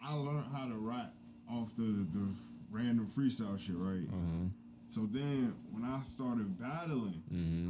I 0.02 0.14
learned 0.14 0.44
how 0.54 0.66
to 0.66 0.76
rap 0.76 1.14
off 1.50 1.74
the 1.74 2.06
the 2.12 2.28
random 2.70 3.06
freestyle 3.06 3.58
shit, 3.58 3.76
right? 3.78 4.06
Uh-huh. 4.06 4.48
So 4.86 5.08
then, 5.10 5.54
when 5.70 5.84
I 5.84 6.02
started 6.02 6.60
battling, 6.60 7.22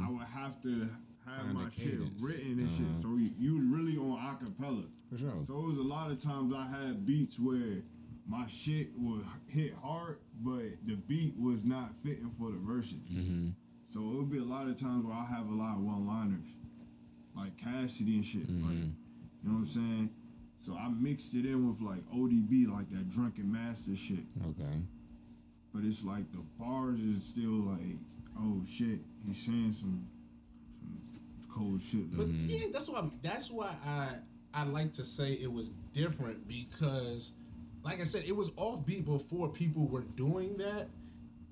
I 0.05 0.11
would 0.11 0.27
have 0.27 0.61
to 0.63 0.89
have 1.25 1.53
my 1.53 1.69
shit 1.69 1.99
written 2.21 2.59
and 2.59 2.67
Uh-huh. 2.67 2.77
shit. 2.93 2.97
So 3.01 3.15
you, 3.17 3.29
you 3.39 3.59
really 3.75 3.97
on 3.97 4.17
acapella. 4.19 4.83
For 5.11 5.17
sure. 5.17 5.43
So 5.43 5.59
it 5.63 5.67
was 5.67 5.77
a 5.77 5.83
lot 5.83 6.11
of 6.11 6.19
times 6.19 6.53
I 6.53 6.65
had 6.67 7.05
beats 7.05 7.39
where 7.39 7.83
my 8.27 8.45
shit 8.47 8.89
would 8.97 9.25
hit 9.47 9.73
hard, 9.83 10.19
but 10.41 10.63
the 10.85 10.95
beat 10.95 11.35
was 11.39 11.65
not 11.65 11.93
fitting 11.95 12.29
for 12.29 12.51
the 12.51 12.57
verses. 12.57 12.99
mm-hmm. 13.11 13.49
So 13.87 13.99
it 13.99 14.17
would 14.17 14.31
be 14.31 14.39
a 14.39 14.43
lot 14.43 14.67
of 14.67 14.77
times 14.79 15.05
where 15.05 15.13
I 15.15 15.23
have 15.25 15.47
a 15.49 15.53
lot 15.53 15.75
of 15.77 15.83
one-liners, 15.83 16.47
like 17.35 17.57
Cassidy 17.57 18.15
and 18.15 18.25
shit. 18.25 18.49
Like, 18.49 18.73
you 18.73 18.93
know 19.43 19.53
what 19.53 19.59
I'm 19.59 19.65
saying? 19.65 20.09
So 20.61 20.75
I 20.75 20.87
mixed 20.89 21.35
it 21.35 21.45
in 21.45 21.67
with 21.67 21.81
like 21.81 21.99
ODB, 22.09 22.71
like 22.71 22.89
that 22.91 23.09
drunken 23.09 23.51
master 23.51 23.95
shit. 23.95 24.23
Okay. 24.49 24.81
But 25.73 25.83
it's 25.83 26.03
like 26.05 26.31
the 26.31 26.43
bars 26.57 27.01
is 27.01 27.23
still 27.25 27.65
like, 27.75 27.97
oh 28.39 28.63
shit, 28.65 28.99
he's 29.25 29.45
saying 29.45 29.73
some 29.73 30.07
cold 31.53 31.81
shit. 31.81 32.15
But 32.15 32.27
mm-hmm. 32.27 32.49
yeah, 32.49 32.67
that's 32.73 32.89
why 32.89 33.09
that's 33.21 33.51
why 33.51 33.75
I 33.85 34.07
I 34.53 34.63
like 34.65 34.93
to 34.93 35.03
say 35.03 35.33
it 35.33 35.51
was 35.51 35.69
different 35.93 36.47
because 36.47 37.33
like 37.83 37.99
I 37.99 38.03
said, 38.03 38.23
it 38.25 38.35
was 38.35 38.49
offbeat 38.51 39.05
before 39.05 39.49
people 39.49 39.87
were 39.87 40.05
doing 40.15 40.57
that. 40.57 40.87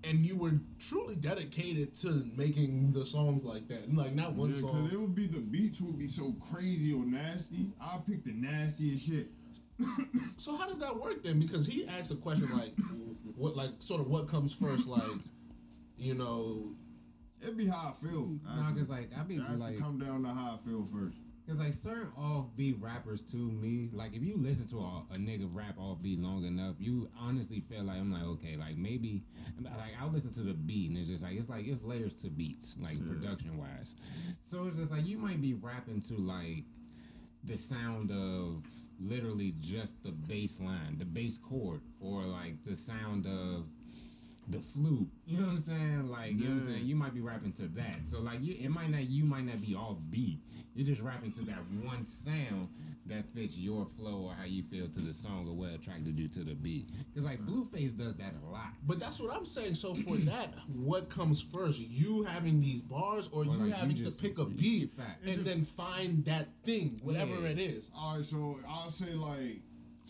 and 0.04 0.20
you 0.26 0.36
were 0.36 0.54
truly 0.80 1.16
dedicated 1.16 1.94
to 1.94 2.10
making 2.36 2.92
the 2.94 3.06
songs 3.06 3.44
like 3.44 3.68
that. 3.68 3.82
and 3.88 3.96
Like 3.98 4.16
not 4.16 4.34
one 4.34 4.50
Yeah, 4.50 4.62
song. 4.62 4.72
cause 4.72 4.94
it 4.94 5.00
would 5.00 5.14
be 5.14 5.28
the 5.28 5.40
beats 5.42 5.80
would 5.82 6.00
be 6.00 6.08
so 6.08 6.34
crazy 6.52 6.92
or 6.92 7.06
nasty. 7.06 7.68
I 7.80 8.00
pick 8.08 8.24
the 8.24 8.32
nastiest 8.34 9.06
shit. 9.08 9.28
So 10.38 10.56
how 10.56 10.68
does 10.68 10.80
that 10.80 10.96
work 11.00 11.24
then? 11.24 11.40
Because 11.40 11.68
he 11.68 11.86
asked 11.88 12.12
a 12.12 12.16
question 12.16 12.50
like, 12.58 12.74
what 13.36 13.56
like 13.56 13.72
sort 13.80 14.02
of 14.02 14.08
what 14.08 14.28
comes 14.28 14.54
first? 14.54 14.88
Like, 14.88 15.04
you 15.98 16.16
know, 16.16 16.74
It'd 17.42 17.58
be 17.58 17.68
how 17.68 17.90
I 17.90 18.06
feel. 18.06 18.38
Nah, 18.44 18.72
cause 18.72 18.90
like 18.90 19.10
I 19.18 19.24
be 19.24 19.36
It 19.36 19.44
has 19.44 19.60
like, 19.60 19.80
come 19.80 19.98
down 20.00 20.24
to 20.24 20.30
how 20.30 20.54
I 20.54 20.58
feel 20.58 20.84
first. 20.86 21.18
cause 21.48 21.60
like 21.60 21.74
certain 21.74 22.12
offbeat 22.18 22.82
rappers 22.82 23.22
to 23.32 23.38
me, 23.38 23.90
like 23.94 24.14
if 24.16 24.22
you 24.22 24.38
listen 24.38 24.68
to 24.68 24.78
a, 24.78 25.04
a 25.12 25.18
nigga 25.18 25.50
rap 25.52 25.78
offbeat 25.78 26.22
long 26.22 26.44
enough, 26.44 26.76
you 26.80 27.10
honestly 27.20 27.60
feel 27.60 27.84
like 27.84 27.98
I'm 27.98 28.12
like 28.12 28.24
okay, 28.24 28.56
like 28.58 28.78
maybe 28.78 29.24
like 29.60 29.94
I'll 30.00 30.12
listen 30.12 30.32
to 30.34 30.42
the 30.42 30.54
beat 30.54 30.90
and 30.90 30.98
it's 30.98 31.10
just 31.10 31.24
like 31.24 31.36
it's 31.36 31.50
like 31.50 31.68
it's 31.68 31.84
layers 31.84 32.16
to 32.22 32.30
beats, 32.30 32.78
like 32.80 32.98
production 33.08 33.58
wise. 33.58 33.96
So 34.44 34.68
it's 34.68 34.78
just 34.78 34.92
like 34.92 35.06
you 35.06 35.18
might 35.18 35.42
be 35.42 35.54
rapping 35.54 36.02
to 36.04 36.16
like 36.16 36.66
the 37.44 37.58
sound 37.58 38.12
of 38.12 38.66
literally 39.00 39.56
just 39.60 40.04
the 40.04 40.12
bass 40.12 40.60
line, 40.62 40.98
the 41.00 41.06
bass 41.06 41.40
chord, 41.40 41.82
or 42.00 42.22
like 42.22 42.64
the 42.66 42.76
sound 42.76 43.26
of 43.26 43.66
the 44.52 44.60
flute. 44.60 45.08
You 45.26 45.38
know 45.38 45.46
what 45.46 45.52
I'm 45.52 45.58
saying? 45.58 46.10
Like, 46.10 46.32
you 46.34 46.40
know 46.40 46.44
what 46.46 46.52
I'm 46.54 46.60
saying? 46.60 46.78
Mm-hmm. 46.80 46.88
You 46.88 46.96
might 46.96 47.14
be 47.14 47.22
rapping 47.22 47.52
to 47.54 47.68
that. 47.70 48.06
So 48.06 48.20
like 48.20 48.42
you 48.44 48.56
it 48.60 48.70
might 48.70 48.90
not 48.90 49.10
you 49.10 49.24
might 49.24 49.46
not 49.46 49.62
be 49.62 49.76
off 49.76 49.98
beat. 50.10 50.40
You're 50.76 50.86
just 50.86 51.02
rapping 51.02 51.32
to 51.34 51.42
that 51.46 51.60
one 51.84 52.06
sound 52.06 52.70
that 53.08 53.26
fits 53.34 53.58
your 53.58 53.86
flow 53.86 54.28
or 54.30 54.34
how 54.34 54.46
you 54.46 54.64
feel 54.64 54.88
to 54.88 55.00
the 55.02 55.14
song 55.14 55.46
or 55.50 55.54
what 55.56 55.72
attracted 55.74 56.18
you 56.20 56.28
to 56.30 56.40
the 56.44 56.54
beat. 56.54 56.90
Cause 57.14 57.26
like 57.26 57.40
Blueface 57.46 57.98
does 57.98 58.16
that 58.18 58.34
a 58.42 58.50
lot. 58.52 58.70
but 58.86 59.00
that's 59.00 59.20
what 59.20 59.36
I'm 59.36 59.46
saying. 59.46 59.76
So 59.76 59.96
for 59.96 60.16
that, 60.32 60.54
what 60.74 61.10
comes 61.10 61.42
first? 61.42 61.82
You 61.82 62.24
having 62.24 62.60
these 62.62 62.82
bars, 62.82 63.30
or, 63.34 63.44
you 63.44 63.52
like, 63.52 63.68
you 63.68 63.72
having 63.74 63.96
just- 63.96 64.20
to 64.20 64.24
pick 64.24 64.38
a 64.38 64.46
beat 64.46 64.94
fact. 64.96 65.26
and 65.26 65.36
then 65.40 65.64
find 65.64 66.24
that 66.26 66.48
thing, 66.64 67.00
whatever 67.04 67.34
Yeah. 67.42 67.50
it 67.50 67.60
is. 67.60 67.92
All 67.96 68.16
right, 68.16 68.26
so 68.26 68.60
I'll 68.68 68.90
say 68.90 69.14
like 69.14 69.62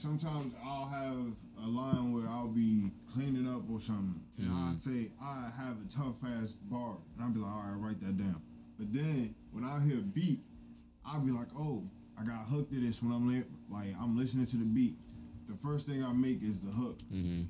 sometimes 0.02 0.54
I'll 0.66 0.88
have 0.88 1.36
a 1.64 1.68
line 1.68 2.12
where 2.14 2.28
I'll 2.28 2.48
be 2.48 2.92
cleaning 3.14 3.48
up 3.48 3.64
or 3.72 3.80
something, 3.80 4.20
and 4.40 4.52
I 4.52 4.74
say 4.78 5.10
I 5.22 5.50
have 5.58 5.78
a 5.86 5.90
tough 5.90 6.24
ass 6.24 6.58
bar, 6.64 6.96
and 7.16 7.24
I'll 7.26 7.32
be 7.32 7.40
like, 7.40 7.52
all 7.52 7.64
right, 7.68 7.78
write 7.78 8.00
that 8.02 8.18
down. 8.18 8.42
But 8.80 8.92
then 8.94 9.36
when 9.52 9.64
I 9.64 9.80
hear 9.82 9.98
a 10.00 10.02
beat, 10.02 10.40
I'll 11.06 11.20
be 11.22 11.32
like, 11.32 11.48
oh, 11.58 11.84
I 12.20 12.24
got 12.24 12.46
hooked 12.46 12.72
to 12.72 12.80
this 12.80 13.02
when 13.04 13.12
I'm 13.12 13.28
li- 13.28 13.44
like 13.70 13.96
I'm 14.02 14.18
listening 14.18 14.46
to 14.48 14.58
the 14.58 14.66
beat. 14.66 14.96
The 15.50 15.56
first 15.58 15.88
thing 15.88 16.04
I 16.04 16.14
make 16.14 16.42
is 16.42 16.62
the 16.62 16.72
hook, 16.72 17.00
Mm-hmm. 17.14 17.44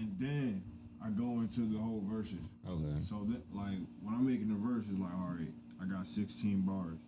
and 0.00 0.16
then 0.18 0.62
I 1.02 1.08
go 1.10 1.40
into 1.40 1.60
the 1.62 1.78
whole 1.78 2.02
verses. 2.04 2.38
Okay. 2.68 3.00
So 3.00 3.26
that 3.30 3.42
like 3.54 3.78
when 4.02 4.14
I'm 4.14 4.26
making 4.26 4.48
the 4.48 4.54
verses, 4.68 4.92
like 4.98 5.12
all 5.14 5.34
right, 5.38 5.48
I 5.80 5.86
got 5.86 6.06
16 6.06 6.60
bars. 6.62 6.98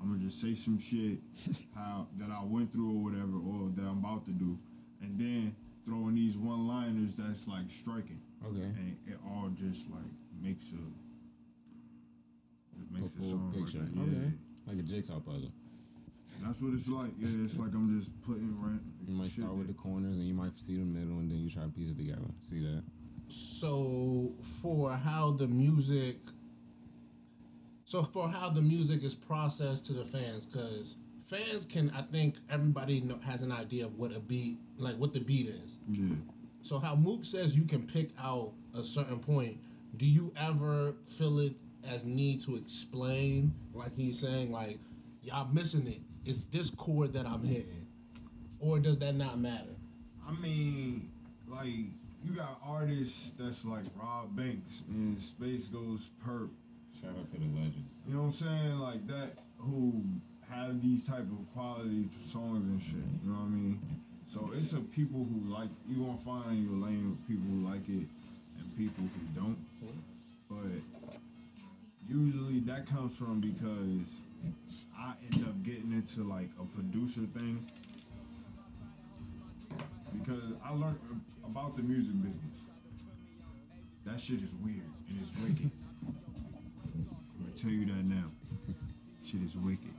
I'm 0.00 0.08
gonna 0.08 0.18
just 0.22 0.40
say 0.40 0.54
some 0.54 0.78
shit 0.78 1.18
how 1.74 2.06
that 2.18 2.30
I 2.30 2.42
went 2.44 2.72
through 2.72 2.90
or 2.90 3.02
whatever, 3.04 3.36
or 3.36 3.68
that 3.76 3.82
I'm 3.82 3.98
about 3.98 4.24
to 4.26 4.32
do, 4.32 4.58
and 5.02 5.18
then 5.18 5.54
throwing 5.84 6.14
these 6.14 6.36
one-liners 6.38 7.16
that's 7.16 7.46
like 7.48 7.68
striking, 7.68 8.20
Okay. 8.46 8.62
and 8.62 8.96
it 9.06 9.18
all 9.26 9.48
just 9.54 9.90
like 9.90 10.10
makes 10.42 10.72
a 10.72 10.76
it 12.80 12.90
makes 12.90 13.14
a 13.14 13.18
full 13.18 13.30
song 13.30 13.52
picture. 13.54 13.78
Like. 13.80 13.90
Yeah, 13.94 14.02
Okay. 14.02 14.32
Like 14.66 14.78
a 14.78 14.82
jigsaw 14.82 15.20
puzzle. 15.20 15.50
that's 16.42 16.60
what 16.62 16.72
it's 16.74 16.88
like. 16.88 17.10
Yeah, 17.18 17.28
it's 17.44 17.58
like 17.58 17.74
I'm 17.74 17.98
just 17.98 18.18
putting 18.22 18.56
rent. 18.62 18.82
You 19.06 19.14
might 19.14 19.24
shit 19.30 19.44
start 19.44 19.56
with 19.56 19.66
the 19.66 19.74
corners 19.74 20.16
and 20.16 20.26
you 20.26 20.34
might 20.34 20.54
see 20.56 20.76
the 20.76 20.84
middle 20.84 21.18
and 21.18 21.30
then 21.30 21.38
you 21.40 21.50
try 21.50 21.62
to 21.64 21.68
piece 21.68 21.90
it 21.90 21.96
together. 21.98 22.20
See 22.40 22.60
that? 22.60 22.82
So 23.28 24.32
for 24.62 24.92
how 24.92 25.32
the 25.32 25.48
music, 25.48 26.16
so 27.90 28.04
for 28.04 28.28
how 28.28 28.48
the 28.48 28.62
music 28.62 29.02
is 29.02 29.16
processed 29.16 29.86
to 29.86 29.92
the 29.92 30.04
fans, 30.04 30.46
because 30.46 30.96
fans 31.24 31.66
can, 31.66 31.90
I 31.90 32.02
think 32.02 32.36
everybody 32.48 33.00
know, 33.00 33.18
has 33.26 33.42
an 33.42 33.50
idea 33.50 33.84
of 33.84 33.98
what 33.98 34.14
a 34.14 34.20
beat, 34.20 34.58
like 34.78 34.94
what 34.94 35.12
the 35.12 35.18
beat 35.18 35.48
is. 35.48 35.74
Yeah. 35.88 36.14
So 36.62 36.78
how 36.78 36.94
Mook 36.94 37.24
says 37.24 37.56
you 37.56 37.64
can 37.64 37.82
pick 37.88 38.10
out 38.22 38.52
a 38.78 38.84
certain 38.84 39.18
point, 39.18 39.58
do 39.96 40.06
you 40.06 40.32
ever 40.40 40.94
feel 41.04 41.40
it 41.40 41.54
as 41.90 42.04
need 42.04 42.40
to 42.42 42.54
explain, 42.54 43.52
like 43.74 43.92
he's 43.96 44.20
saying, 44.20 44.52
like 44.52 44.78
y'all 45.24 45.48
missing 45.52 45.88
it. 45.88 45.94
it? 45.94 46.30
Is 46.30 46.44
this 46.44 46.70
chord 46.70 47.12
that 47.14 47.26
I'm 47.26 47.42
hitting, 47.42 47.88
or 48.60 48.78
does 48.78 49.00
that 49.00 49.16
not 49.16 49.40
matter? 49.40 49.74
I 50.28 50.30
mean, 50.40 51.10
like 51.48 51.66
you 51.66 52.36
got 52.36 52.60
artists 52.64 53.30
that's 53.30 53.64
like 53.64 53.86
Rob 54.00 54.36
Banks 54.36 54.84
and 54.88 55.20
Space 55.20 55.66
Ghost 55.66 56.12
Purrp. 56.24 56.50
Shout 57.00 57.16
out 57.18 57.28
to 57.30 57.36
the 57.36 57.46
legends. 57.56 58.00
You 58.06 58.14
know 58.14 58.20
what 58.20 58.26
I'm 58.26 58.32
saying? 58.32 58.78
Like 58.78 59.06
that 59.06 59.38
who 59.58 60.04
have 60.50 60.82
these 60.82 61.06
type 61.06 61.20
of 61.20 61.52
quality 61.54 62.08
songs 62.20 62.66
and 62.66 62.82
shit. 62.82 62.96
You 63.24 63.32
know 63.32 63.38
what 63.40 63.46
I 63.46 63.56
mean? 63.56 63.80
So 64.26 64.50
it's 64.54 64.74
a 64.74 64.80
people 64.80 65.24
who 65.24 65.50
like 65.52 65.70
you 65.88 66.04
gonna 66.04 66.18
find 66.18 66.58
in 66.58 66.64
your 66.68 66.86
lane 66.86 67.16
people 67.26 67.44
who 67.48 67.66
like 67.66 67.88
it 67.88 68.04
and 68.58 68.76
people 68.76 69.04
who 69.04 69.40
don't. 69.40 69.58
But 70.50 70.82
usually 72.06 72.60
that 72.60 72.86
comes 72.86 73.16
from 73.16 73.40
because 73.40 74.16
I 74.98 75.14
end 75.32 75.46
up 75.46 75.62
getting 75.62 75.92
into 75.92 76.22
like 76.24 76.50
a 76.60 76.64
producer 76.64 77.22
thing. 77.38 77.64
Because 80.12 80.52
I 80.64 80.72
learned 80.74 80.98
about 81.46 81.76
the 81.76 81.82
music 81.82 82.16
business. 82.16 82.60
That 84.04 84.20
shit 84.20 84.42
is 84.42 84.54
weird 84.62 84.84
and 85.08 85.18
it's 85.22 85.32
wicked. 85.42 85.70
I'm 87.62 87.68
gonna 87.68 87.86
tell 87.86 87.86
you 87.86 87.94
that 87.94 88.04
now. 88.04 88.30
Shit 89.24 89.42
is 89.42 89.56
wicked. 89.56 89.92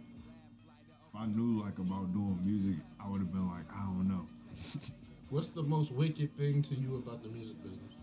If 1.14 1.20
I 1.20 1.26
knew 1.28 1.62
like 1.62 1.78
about 1.78 2.12
doing 2.12 2.40
music, 2.44 2.84
I 3.04 3.08
would 3.08 3.20
have 3.20 3.32
been 3.32 3.48
like, 3.50 3.66
I 3.72 3.84
don't 3.84 4.08
know. 4.08 4.26
What's 5.30 5.50
the 5.50 5.62
most 5.64 5.92
wicked 5.94 6.36
thing 6.38 6.62
to 6.64 6.76
you 6.76 6.96
about 6.96 7.22
the 7.22 7.30
music 7.30 7.62
business? 7.62 7.94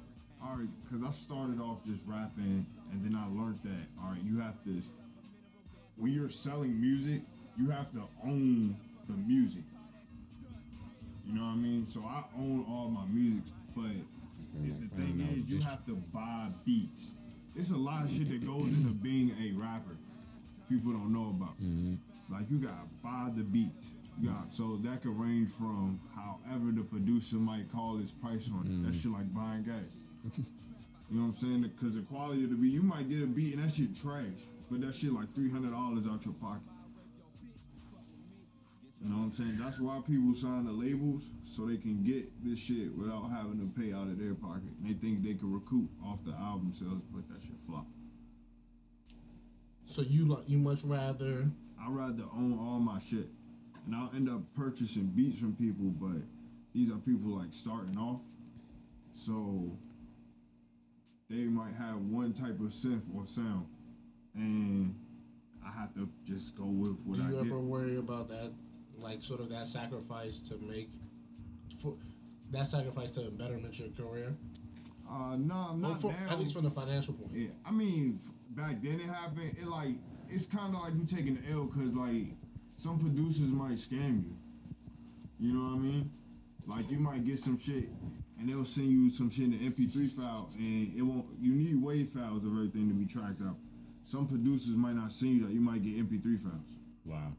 All 0.43 0.57
right, 0.57 0.69
because 0.85 1.05
I 1.05 1.11
started 1.11 1.61
off 1.61 1.85
just 1.85 2.03
rapping, 2.07 2.65
and 2.93 3.05
then 3.05 3.17
I 3.17 3.27
learned 3.27 3.59
that 3.65 3.87
all 4.01 4.11
right, 4.11 4.23
you 4.23 4.39
have 4.41 4.63
to 4.65 4.81
when 5.97 6.13
you're 6.13 6.31
selling 6.31 6.81
music, 6.81 7.23
you 7.59 7.71
have 7.71 7.91
to 7.93 8.03
own 8.25 8.77
the 9.09 9.15
music. 9.15 9.65
You 11.27 11.35
know 11.35 11.43
what 11.43 11.53
I 11.53 11.57
mean? 11.57 11.85
So 11.87 12.03
I 12.07 12.23
own 12.37 12.65
all 12.69 12.89
my 12.89 13.05
music, 13.13 13.53
but 13.75 13.91
the, 14.63 14.71
the 14.71 14.89
thing 14.95 15.21
is, 15.37 15.51
you 15.51 15.61
have 15.63 15.85
to 15.87 15.97
buy 16.15 16.49
beats. 16.65 17.11
It's 17.59 17.73
a 17.73 17.77
lot 17.77 18.05
of 18.05 18.11
shit 18.13 18.31
that 18.31 18.47
goes 18.47 18.67
into 18.67 18.95
being 19.03 19.35
a 19.43 19.51
rapper. 19.59 19.97
People 20.69 20.93
don't 20.93 21.13
know 21.13 21.35
about. 21.35 21.61
Mm-hmm. 21.61 21.95
Like 22.33 22.49
you 22.51 22.59
got 22.59 22.87
buy 23.03 23.31
the 23.35 23.43
beats. 23.43 23.95
You 24.21 24.31
got 24.31 24.53
so 24.53 24.77
that 24.85 25.03
could 25.03 25.19
range 25.19 25.51
from 25.51 26.01
however 26.15 26.71
the 26.71 26.85
producer 26.85 27.37
might 27.37 27.71
call 27.73 27.97
his 27.97 28.13
price 28.13 28.49
on 28.55 28.61
it. 28.61 28.83
That 28.85 28.93
mm-hmm. 28.93 28.93
shit 28.93 29.11
like 29.11 29.35
buying 29.35 29.65
gas. 29.65 29.91
You 31.11 31.19
know 31.19 31.27
what 31.27 31.29
I'm 31.29 31.35
saying? 31.35 31.63
Because 31.63 31.97
the 31.97 32.03
quality 32.03 32.45
of 32.45 32.51
the 32.51 32.57
beat, 32.57 32.73
you 32.73 32.83
might 32.83 33.09
get 33.09 33.23
a 33.23 33.27
beat 33.27 33.55
and 33.55 33.65
that 33.65 33.75
shit 33.75 33.97
trash, 33.97 34.39
but 34.71 34.81
that 34.83 34.95
shit 34.95 35.13
like 35.13 35.35
three 35.35 35.51
hundred 35.51 35.73
dollars 35.73 36.07
out 36.07 36.25
your 36.25 36.35
pocket. 36.35 36.63
You 39.01 39.11
know 39.11 39.19
what 39.19 39.25
I'm 39.25 39.33
saying? 39.33 39.59
That's 39.61 39.79
why 39.79 40.01
people 40.05 40.35
sign 40.35 40.65
the 40.65 40.73
labels 40.73 41.31
so 41.45 41.67
they 41.67 41.77
can 41.77 42.03
get 42.03 42.45
this 42.45 42.59
shit 42.59 42.93
without 42.97 43.31
having 43.31 43.61
to 43.61 43.81
pay 43.81 43.93
out 43.93 44.09
of 44.09 44.19
their 44.19 44.35
pocket. 44.35 44.75
And 44.83 44.89
they 44.89 44.95
think 44.95 45.23
they 45.23 45.35
can 45.35 45.53
recoup 45.53 45.89
off 46.05 46.25
the 46.25 46.33
album 46.33 46.73
sales, 46.73 47.03
but 47.13 47.29
that 47.29 47.41
shit 47.41 47.59
flop. 47.65 47.87
So 49.85 50.03
you 50.03 50.27
like 50.27 50.49
you 50.49 50.59
much 50.59 50.83
rather 50.85 51.51
I'd 51.81 51.91
rather 51.91 52.25
own 52.35 52.59
all 52.59 52.81
my 52.81 52.99
shit. 52.99 53.29
And 53.87 53.95
I'll 53.95 54.11
end 54.15 54.29
up 54.29 54.43
purchasing 54.55 55.07
beats 55.07 55.39
from 55.41 55.55
people, 55.55 55.87
but 55.87 56.21
these 56.75 56.91
are 56.91 56.97
people 56.97 57.39
like 57.39 57.53
starting 57.53 57.97
off. 57.97 58.21
So 59.15 59.79
they 61.31 61.45
might 61.45 61.75
have 61.75 61.97
one 61.97 62.33
type 62.33 62.61
of 62.61 62.67
synth 62.67 63.05
or 63.15 63.27
sound. 63.27 63.67
And 64.35 64.95
I 65.65 65.71
have 65.71 65.95
to 65.95 66.09
just 66.27 66.57
go 66.57 66.65
with 66.65 66.99
what 67.05 67.19
do 67.19 67.25
I 67.25 67.29
you 67.29 67.37
get. 67.37 67.47
ever 67.47 67.61
worry 67.61 67.97
about 67.97 68.29
that 68.29 68.53
like 69.01 69.23
sort 69.23 69.41
of 69.41 69.51
that 69.51 69.67
sacrifice 69.67 70.41
to 70.41 70.57
make 70.59 70.91
for 71.83 71.95
that 72.51 72.67
sacrifice 72.67 73.11
to 73.13 73.21
betterment 73.31 73.79
your 73.79 73.89
career? 73.91 74.35
Uh, 75.11 75.37
no, 75.37 75.69
Or 75.71 75.77
not 75.77 76.01
for, 76.01 76.13
now. 76.13 76.33
at 76.33 76.39
least 76.39 76.55
from 76.55 76.65
the 76.65 76.71
financial 76.71 77.15
point. 77.15 77.33
Yeah, 77.33 77.49
I 77.65 77.71
mean, 77.71 78.19
back 78.51 78.83
then 78.83 79.01
it 79.01 79.07
happened. 79.07 79.57
It 79.59 79.67
like 79.67 79.95
it's 80.29 80.47
kind 80.47 80.75
of 80.75 80.83
like 80.83 80.95
you 80.95 81.05
taking 81.05 81.37
the 81.37 81.51
L 81.53 81.65
because 81.65 81.95
like 81.95 82.27
some 82.77 82.99
producers 82.99 83.49
might 83.51 83.73
scam 83.77 84.25
you. 84.25 84.37
You 85.41 85.53
know 85.55 85.69
what 85.71 85.77
I 85.77 85.79
mean? 85.79 86.11
Like 86.67 86.91
you 86.91 86.99
might 86.99 87.25
get 87.25 87.39
some 87.39 87.59
shit 87.59 87.89
and 88.39 88.49
they'll 88.49 88.65
send 88.65 88.89
you 88.91 89.09
some 89.11 89.31
shit 89.31 89.45
in 89.47 89.51
the 89.53 89.71
MP3 89.71 90.09
file 90.11 90.51
and 90.59 90.97
it 90.97 91.03
won't. 91.03 91.27
You 91.41 91.53
need 91.53 91.77
WAV 91.83 92.09
files 92.09 92.45
of 92.45 92.53
everything 92.53 92.89
to 92.89 92.95
be 92.95 93.07
tracked 93.07 93.41
out. 93.43 93.57
Some 94.05 94.27
producers 94.27 94.77
might 94.77 94.95
not 94.95 95.13
send 95.13 95.33
you 95.37 95.47
that. 95.47 95.53
You 95.53 95.61
might 95.61 95.83
get 95.83 95.97
MP3 95.97 96.39
files. 96.39 96.77
Wow. 97.05 97.33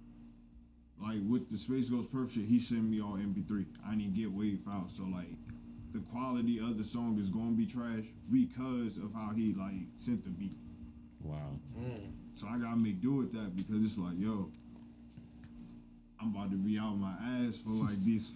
Like 1.01 1.19
with 1.27 1.49
the 1.49 1.57
Space 1.57 1.89
Ghost 1.89 2.11
Purrp 2.11 2.31
shit, 2.31 2.45
he 2.45 2.59
sent 2.59 2.83
me 2.83 3.01
all 3.01 3.13
MP3. 3.13 3.65
I 3.87 3.95
didn't 3.95 4.15
get 4.15 4.35
WAV 4.35 4.59
files, 4.59 4.97
so 4.97 5.03
like 5.03 5.29
the 5.93 5.99
quality 6.11 6.59
of 6.59 6.77
the 6.77 6.83
song 6.83 7.17
is 7.19 7.29
gonna 7.29 7.51
be 7.51 7.65
trash 7.65 8.03
because 8.31 8.97
of 8.97 9.13
how 9.13 9.31
he 9.33 9.53
like 9.53 9.87
sent 9.95 10.23
the 10.23 10.29
beat. 10.29 10.57
Wow. 11.21 11.59
Mm. 11.77 12.11
So 12.33 12.47
I 12.47 12.57
gotta 12.57 12.77
make 12.77 13.01
do 13.01 13.15
with 13.15 13.31
that 13.31 13.55
because 13.55 13.83
it's 13.83 13.97
like, 13.97 14.17
yo, 14.17 14.51
I'm 16.21 16.35
about 16.35 16.51
to 16.51 16.57
be 16.57 16.77
out 16.77 16.97
my 16.97 17.13
ass 17.41 17.61
for 17.63 17.71
like 17.71 17.97
these 18.03 18.33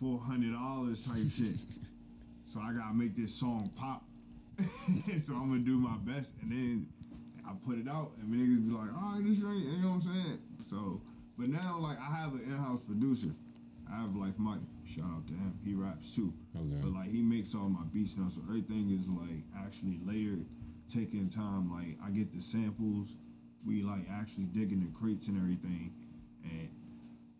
four 0.00 0.20
hundred 0.20 0.52
dollars 0.52 1.06
type 1.06 1.30
shit. 1.30 1.56
So 2.48 2.60
I 2.60 2.72
gotta 2.72 2.94
make 2.94 3.16
this 3.16 3.34
song 3.34 3.70
pop. 3.76 4.04
so 5.18 5.34
I'm 5.34 5.50
gonna 5.50 5.58
do 5.58 5.76
my 5.76 5.96
best, 5.98 6.32
and 6.40 6.50
then 6.50 6.86
I 7.46 7.52
put 7.66 7.76
it 7.76 7.88
out, 7.88 8.12
and 8.20 8.32
niggas 8.32 8.68
be 8.68 8.74
like, 8.74 8.94
all 8.96 9.14
right, 9.14 9.24
this 9.24 9.38
ain't, 9.42 9.64
you 9.66 9.76
know 9.82 9.88
what 9.88 9.94
I'm 9.94 10.00
saying? 10.00 10.38
So, 10.70 11.00
but 11.38 11.48
now 11.48 11.78
like 11.80 11.98
I 12.00 12.14
have 12.16 12.32
an 12.34 12.40
in-house 12.46 12.82
producer. 12.84 13.34
I 13.90 14.00
have 14.00 14.16
Life 14.16 14.34
Mike. 14.38 14.58
Shout 14.84 15.04
out 15.04 15.26
to 15.28 15.32
him. 15.32 15.58
He 15.64 15.74
raps 15.74 16.14
too. 16.14 16.32
Okay. 16.56 16.66
But 16.82 16.92
like 16.92 17.08
he 17.08 17.22
makes 17.22 17.54
all 17.54 17.68
my 17.68 17.84
beats 17.92 18.16
now, 18.16 18.28
so 18.28 18.40
everything 18.48 18.90
is 18.90 19.08
like 19.08 19.44
actually 19.64 19.98
layered, 20.04 20.44
taking 20.92 21.28
time. 21.30 21.70
Like 21.72 21.96
I 22.04 22.10
get 22.10 22.32
the 22.32 22.40
samples, 22.40 23.14
we 23.64 23.82
like 23.82 24.06
actually 24.10 24.44
digging 24.44 24.80
the 24.80 24.90
crates 24.98 25.28
and 25.28 25.36
everything, 25.38 25.92
and 26.44 26.68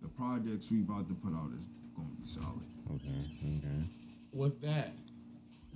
the 0.02 0.08
projects 0.08 0.70
we 0.70 0.80
about 0.82 1.08
to 1.08 1.14
put 1.14 1.32
out 1.34 1.50
is 1.58 1.66
gonna 1.96 2.08
be 2.20 2.26
solid. 2.26 2.62
Okay. 2.94 3.58
Okay. 3.58 3.84
with 4.32 4.60
that, 4.60 4.92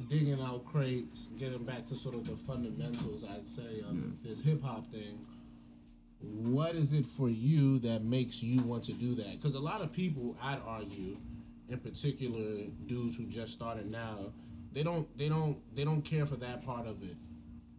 digging 0.09 0.41
out 0.41 0.65
crates, 0.65 1.29
getting 1.39 1.65
back 1.65 1.85
to 1.87 1.97
sort 1.97 2.15
of 2.15 2.25
the 2.27 2.37
fundamentals, 2.37 3.25
I'd 3.25 3.49
say, 3.49 3.81
of 3.81 3.97
Yeah. 3.97 4.03
this 4.23 4.41
hip 4.41 4.63
hop 4.63 4.87
thing. 4.93 5.27
What 6.21 6.75
is 6.75 6.93
it 6.93 7.07
for 7.07 7.29
you 7.29 7.79
that 7.81 8.05
makes 8.05 8.43
you 8.43 8.63
want 8.63 8.85
to 8.85 8.93
do 8.93 9.15
that? 9.17 9.33
Because 9.33 9.55
a 9.55 9.61
lot 9.61 9.81
of 9.81 9.93
people, 9.93 10.37
I'd 10.43 10.59
argue, 10.67 11.17
in 11.69 11.79
particular, 11.79 12.67
dudes 12.87 13.17
who 13.17 13.27
just 13.27 13.53
started 13.53 13.91
now, 13.91 14.33
they 14.73 14.83
don't, 14.83 15.07
they 15.17 15.29
don't, 15.29 15.59
they 15.75 15.85
don't 15.85 16.03
care 16.03 16.27
for 16.27 16.37
that 16.37 16.65
part 16.65 16.87
of 16.87 17.03
it. 17.03 17.17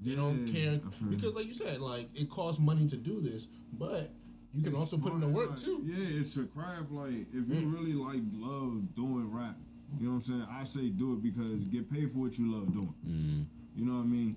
They 0.01 0.15
don't 0.15 0.48
care 0.48 0.74
I 0.74 1.10
because, 1.10 1.36
like 1.36 1.45
you 1.45 1.53
said, 1.53 1.79
like 1.79 2.10
it 2.15 2.29
costs 2.29 2.60
money 2.60 2.88
to 2.88 2.98
do 2.98 3.21
this, 3.21 3.48
but 3.71 4.12
you 4.53 4.63
can 4.63 4.71
It's 4.71 4.79
also 4.79 4.98
put 4.98 5.13
in 5.13 5.19
the 5.19 5.27
work 5.27 5.51
like, 5.51 5.60
too. 5.60 5.83
Yeah, 5.86 6.19
it's 6.19 6.36
a 6.38 6.45
craft. 6.45 6.91
Like 6.91 7.27
if 7.31 7.48
you 7.48 7.62
mm. 7.62 7.74
really 7.74 7.93
like 7.93 8.21
love 8.33 8.95
doing 8.95 9.31
rap, 9.31 9.55
you 10.00 10.07
know 10.07 10.15
what 10.15 10.15
I'm 10.15 10.21
saying. 10.24 10.48
I 10.51 10.63
say 10.63 10.89
do 10.89 11.13
it 11.13 11.24
because 11.24 11.67
get 11.67 11.91
paid 11.91 12.10
for 12.12 12.19
what 12.19 12.38
you 12.39 12.51
love 12.51 12.74
doing. 12.74 12.95
Mm. 13.07 13.45
You 13.75 13.86
know 13.86 13.93
what 13.93 14.01
I 14.01 14.05
mean. 14.05 14.36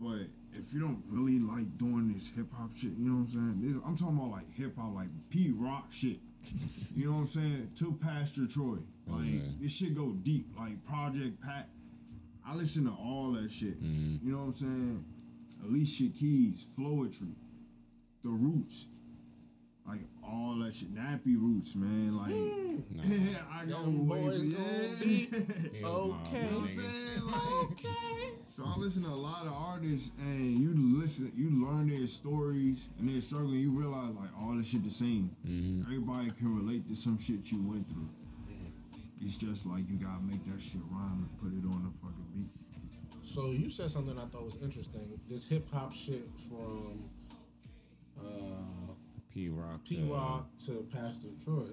But 0.00 0.28
if 0.58 0.74
you 0.74 0.80
don't 0.80 1.02
really 1.10 1.38
like 1.38 1.76
doing 1.78 2.12
this 2.12 2.30
hip 2.34 2.46
hop 2.52 2.70
shit, 2.76 2.90
you 2.98 3.08
know 3.08 3.18
what 3.22 3.28
I'm 3.34 3.60
saying. 3.60 3.60
This, 3.74 3.82
I'm 3.86 3.96
talking 3.96 4.16
about 4.18 4.30
like 4.30 4.50
hip 4.54 4.76
hop, 4.78 4.94
like 4.94 5.08
Pete 5.30 5.52
Rock 5.56 5.86
shit. 5.92 6.18
you 6.94 7.06
know 7.06 7.12
what 7.12 7.20
I'm 7.20 7.26
saying? 7.28 7.70
To 7.78 7.98
Pastor 8.02 8.46
Troy, 8.46 8.78
oh, 9.08 9.12
like 9.12 9.20
Okay. 9.26 9.42
this 9.60 9.72
shit 9.72 9.94
go 9.94 10.12
deep. 10.22 10.46
Like 10.56 10.84
Project 10.84 11.40
Pat, 11.42 11.68
I 12.46 12.54
listen 12.54 12.84
to 12.84 12.90
all 12.92 13.32
that 13.32 13.50
shit. 13.50 13.82
Mm-hmm. 13.82 14.26
You 14.26 14.32
know 14.32 14.38
what 14.38 14.44
I'm 14.46 14.52
saying? 14.54 15.04
Alicia 15.64 16.08
Keys, 16.18 16.64
Floetry, 16.78 17.34
The 18.22 18.30
Roots, 18.30 18.86
like 19.88 20.00
all 20.22 20.56
that 20.62 20.74
shit. 20.74 20.94
Nappy 20.94 21.36
Roots, 21.40 21.74
man. 21.74 22.16
Like, 22.16 22.32
mm. 22.32 22.82
yeah, 23.32 23.38
I 23.52 23.64
got 23.64 23.84
Them 23.84 24.06
boys 24.06 24.48
yeah. 24.48 24.56
gonna 24.58 24.96
be 25.00 25.28
Hell 25.80 26.20
okay. 26.20 26.38
You 26.38 26.50
know 26.50 26.58
what 26.58 26.62
I'm 26.62 26.68
saying? 26.68 27.26
Like, 27.26 27.70
Okay. 27.72 28.30
so 28.46 28.64
I 28.66 28.78
listen 28.78 29.02
to 29.04 29.08
a 29.08 29.10
lot 29.10 29.46
of 29.46 29.52
artists, 29.52 30.12
and 30.18 30.58
you 30.58 30.74
listen, 31.00 31.32
you 31.36 31.64
learn 31.64 31.88
their 31.88 32.06
stories 32.06 32.88
and 32.98 33.08
their 33.08 33.20
struggle. 33.20 33.48
And 33.50 33.60
you 33.60 33.70
realize 33.78 34.14
like 34.14 34.30
all 34.38 34.54
this 34.56 34.68
shit 34.68 34.84
the 34.84 34.90
same. 34.90 35.34
Mm-hmm. 35.46 35.82
Everybody 35.82 36.30
can 36.32 36.56
relate 36.56 36.86
to 36.88 36.94
some 36.94 37.18
shit 37.18 37.50
you 37.50 37.62
went 37.62 37.88
through. 37.88 38.08
It's 39.20 39.36
just 39.36 39.66
like 39.66 39.88
you 39.90 39.96
gotta 39.96 40.22
make 40.22 40.44
that 40.46 40.62
shit 40.62 40.80
rhyme 40.90 41.26
and 41.26 41.38
put 41.40 41.50
it 41.50 41.66
on 41.74 41.82
the 41.82 41.90
fucking 41.98 42.26
beat. 42.34 42.50
So 43.20 43.50
you 43.50 43.68
said 43.68 43.90
something 43.90 44.16
I 44.16 44.24
thought 44.26 44.44
was 44.44 44.56
interesting. 44.62 45.18
This 45.28 45.44
hip 45.44 45.68
hop 45.74 45.92
shit 45.92 46.28
from 46.48 47.10
Pete 49.38 49.52
Rock. 49.52 49.84
Pete 49.84 50.04
Rock 50.04 50.48
to 50.66 50.84
Pastor 50.92 51.28
Troy. 51.44 51.68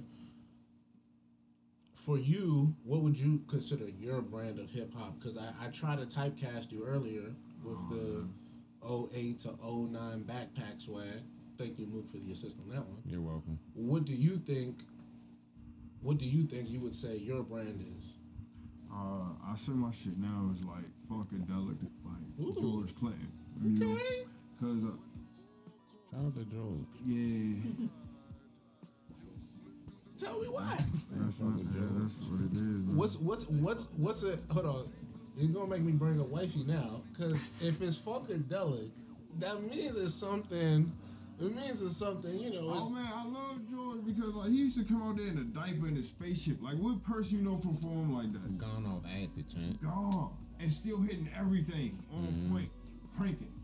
For 1.96 2.20
you, 2.20 2.76
what 2.84 3.02
would 3.02 3.18
you 3.18 3.42
consider 3.48 3.90
your 3.90 4.22
brand 4.22 4.60
of 4.60 4.70
hip 4.70 4.94
hop? 4.94 5.18
Because 5.18 5.36
I, 5.36 5.50
I 5.60 5.70
tried 5.70 5.98
to 5.98 6.06
typecast 6.06 6.72
you 6.72 6.86
earlier 6.86 7.34
with 7.64 7.90
the 7.90 8.28
08 8.88 9.40
to 9.40 9.48
09 9.64 10.26
backpack 10.26 10.80
swag. 10.80 11.24
Thank 11.58 11.80
you, 11.80 11.88
Mook, 11.88 12.08
for 12.08 12.18
the 12.18 12.32
assist 12.32 12.60
on 12.60 12.70
that 12.70 12.86
one. 12.86 13.02
You're 13.04 13.22
welcome. 13.22 13.58
What 13.74 14.06
do 14.06 14.14
you 14.14 14.38
think? 14.38 14.84
What 16.02 16.20
do 16.20 16.26
you 16.26 16.44
think 16.44 16.70
you 16.70 16.82
would 16.82 16.94
say 16.94 17.18
your 17.18 17.42
brand 17.42 17.84
is? 17.98 18.14
Uh, 18.94 19.34
I 19.52 19.56
say 19.56 19.72
my 19.72 19.90
shit 19.90 20.20
now 20.20 20.52
is 20.54 20.64
like 20.64 20.86
funkadelic, 21.10 21.78
like 22.04 22.48
Ooh. 22.48 22.62
George 22.62 22.96
Clinton. 22.96 23.32
You 23.64 23.80
know? 23.80 23.94
Okay. 23.94 24.26
Cause 24.62 24.86
uh, 24.86 24.90
Shout 26.16 26.26
out 26.26 26.34
to 26.36 26.46
George. 26.46 26.86
yeah, 27.06 27.88
Tell 30.18 30.40
me 30.40 30.48
why. 30.48 30.78
that's 30.78 31.08
what, 31.12 31.20
that's 31.20 31.40
what 31.40 32.40
it 32.40 32.54
is. 32.54 32.62
Man. 32.62 32.96
What's 32.96 33.18
what's 33.18 33.50
what's 33.50 33.90
what's 33.98 34.24
a 34.24 34.38
hold 34.54 34.66
on? 34.66 34.94
You're 35.38 35.54
gonna 35.54 35.70
make 35.70 35.82
me 35.82 35.92
bring 35.92 36.22
up 36.22 36.30
wifey 36.30 36.64
now, 36.66 37.02
cause 37.18 37.50
if 37.62 37.82
it's 37.82 37.98
funkadelic, 37.98 38.90
that 39.40 39.62
means 39.64 39.98
it's 39.98 40.14
something. 40.14 40.94
It 41.38 41.54
means 41.54 41.84
it's 41.84 41.98
something. 41.98 42.40
You 42.40 42.52
know, 42.52 42.74
it's 42.74 42.86
Oh 42.86 42.94
man, 42.94 43.12
I 43.14 43.26
love 43.26 43.60
George 43.70 44.06
because 44.06 44.34
like 44.36 44.52
he 44.52 44.60
used 44.60 44.78
to 44.78 44.86
come 44.86 45.04
out 45.04 45.18
there 45.18 45.28
in 45.28 45.38
a 45.38 45.44
diaper 45.44 45.90
in 45.90 45.98
a 45.98 46.04
spaceship. 46.04 46.62
Like 46.62 46.76
what 46.76 47.04
person 47.04 47.40
you 47.40 47.44
know 47.44 47.58
perform 47.58 48.16
like 48.16 48.32
that? 48.32 48.58
Gone 48.58 48.86
off 48.86 49.04
acid, 49.22 49.52
Trent. 49.52 49.82
Gone 49.82 50.32
and 50.60 50.72
still 50.72 51.02
hitting 51.02 51.30
everything 51.38 52.02
on 52.14 52.24
mm-hmm. 52.24 52.54
point, 52.54 52.70
cranking. 53.18 53.55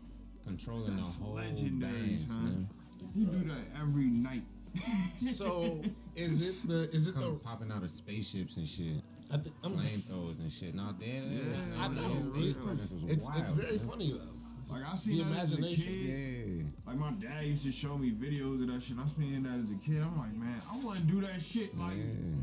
Controlling 0.44 0.96
That's 0.96 1.16
the 1.18 1.24
whole 1.24 1.34
legendary, 1.34 1.92
dance, 1.92 2.26
son. 2.26 2.44
man. 2.44 2.68
He 3.14 3.24
do 3.24 3.44
that 3.48 3.80
every 3.80 4.04
night. 4.06 4.42
so. 5.16 5.80
Is 6.16 6.42
it 6.42 6.68
the? 6.68 6.90
Is 6.94 7.08
it 7.08 7.14
Come 7.14 7.22
the? 7.24 7.30
popping 7.44 7.70
out 7.70 7.82
of 7.82 7.90
spaceships 7.90 8.56
and 8.56 8.66
shit. 8.66 9.02
I 9.32 9.36
think 9.38 9.54
I'm, 9.64 9.72
Flamethrowers 9.72 10.40
and 10.40 10.50
shit. 10.52 10.74
No, 10.74 10.92
dead 10.98 11.24
ass. 11.54 11.68
I 11.78 11.88
man. 11.88 11.94
know. 12.02 12.08
His 12.14 12.26
stage 12.26 12.56
presence 12.62 12.90
was 12.90 13.04
It's 13.04 13.28
wild, 13.28 13.42
it's 13.42 13.52
very 13.52 13.76
man. 13.78 13.88
funny 13.88 14.12
though. 14.12 14.74
Like 14.74 14.84
I 14.90 14.94
seen 14.94 15.18
The 15.18 15.24
that 15.24 15.42
as 15.44 15.54
a 15.54 15.56
imagination. 15.58 15.92
kid. 15.92 16.64
Yeah. 16.64 16.64
Like 16.86 16.96
my 16.96 17.10
dad 17.12 17.44
used 17.44 17.64
to 17.64 17.72
show 17.72 17.96
me 17.98 18.10
videos 18.12 18.62
of 18.62 18.68
that 18.72 18.82
shit. 18.82 18.96
I 19.02 19.06
seen 19.06 19.42
that 19.44 19.58
as 19.58 19.70
a 19.70 19.74
kid. 19.76 20.02
I'm 20.02 20.18
like, 20.18 20.34
man, 20.34 20.60
I 20.70 20.76
want 20.84 20.98
to 20.98 21.04
do 21.04 21.20
that 21.22 21.40
shit. 21.42 21.76
Like, 21.78 21.96
Yeah. 21.96 22.42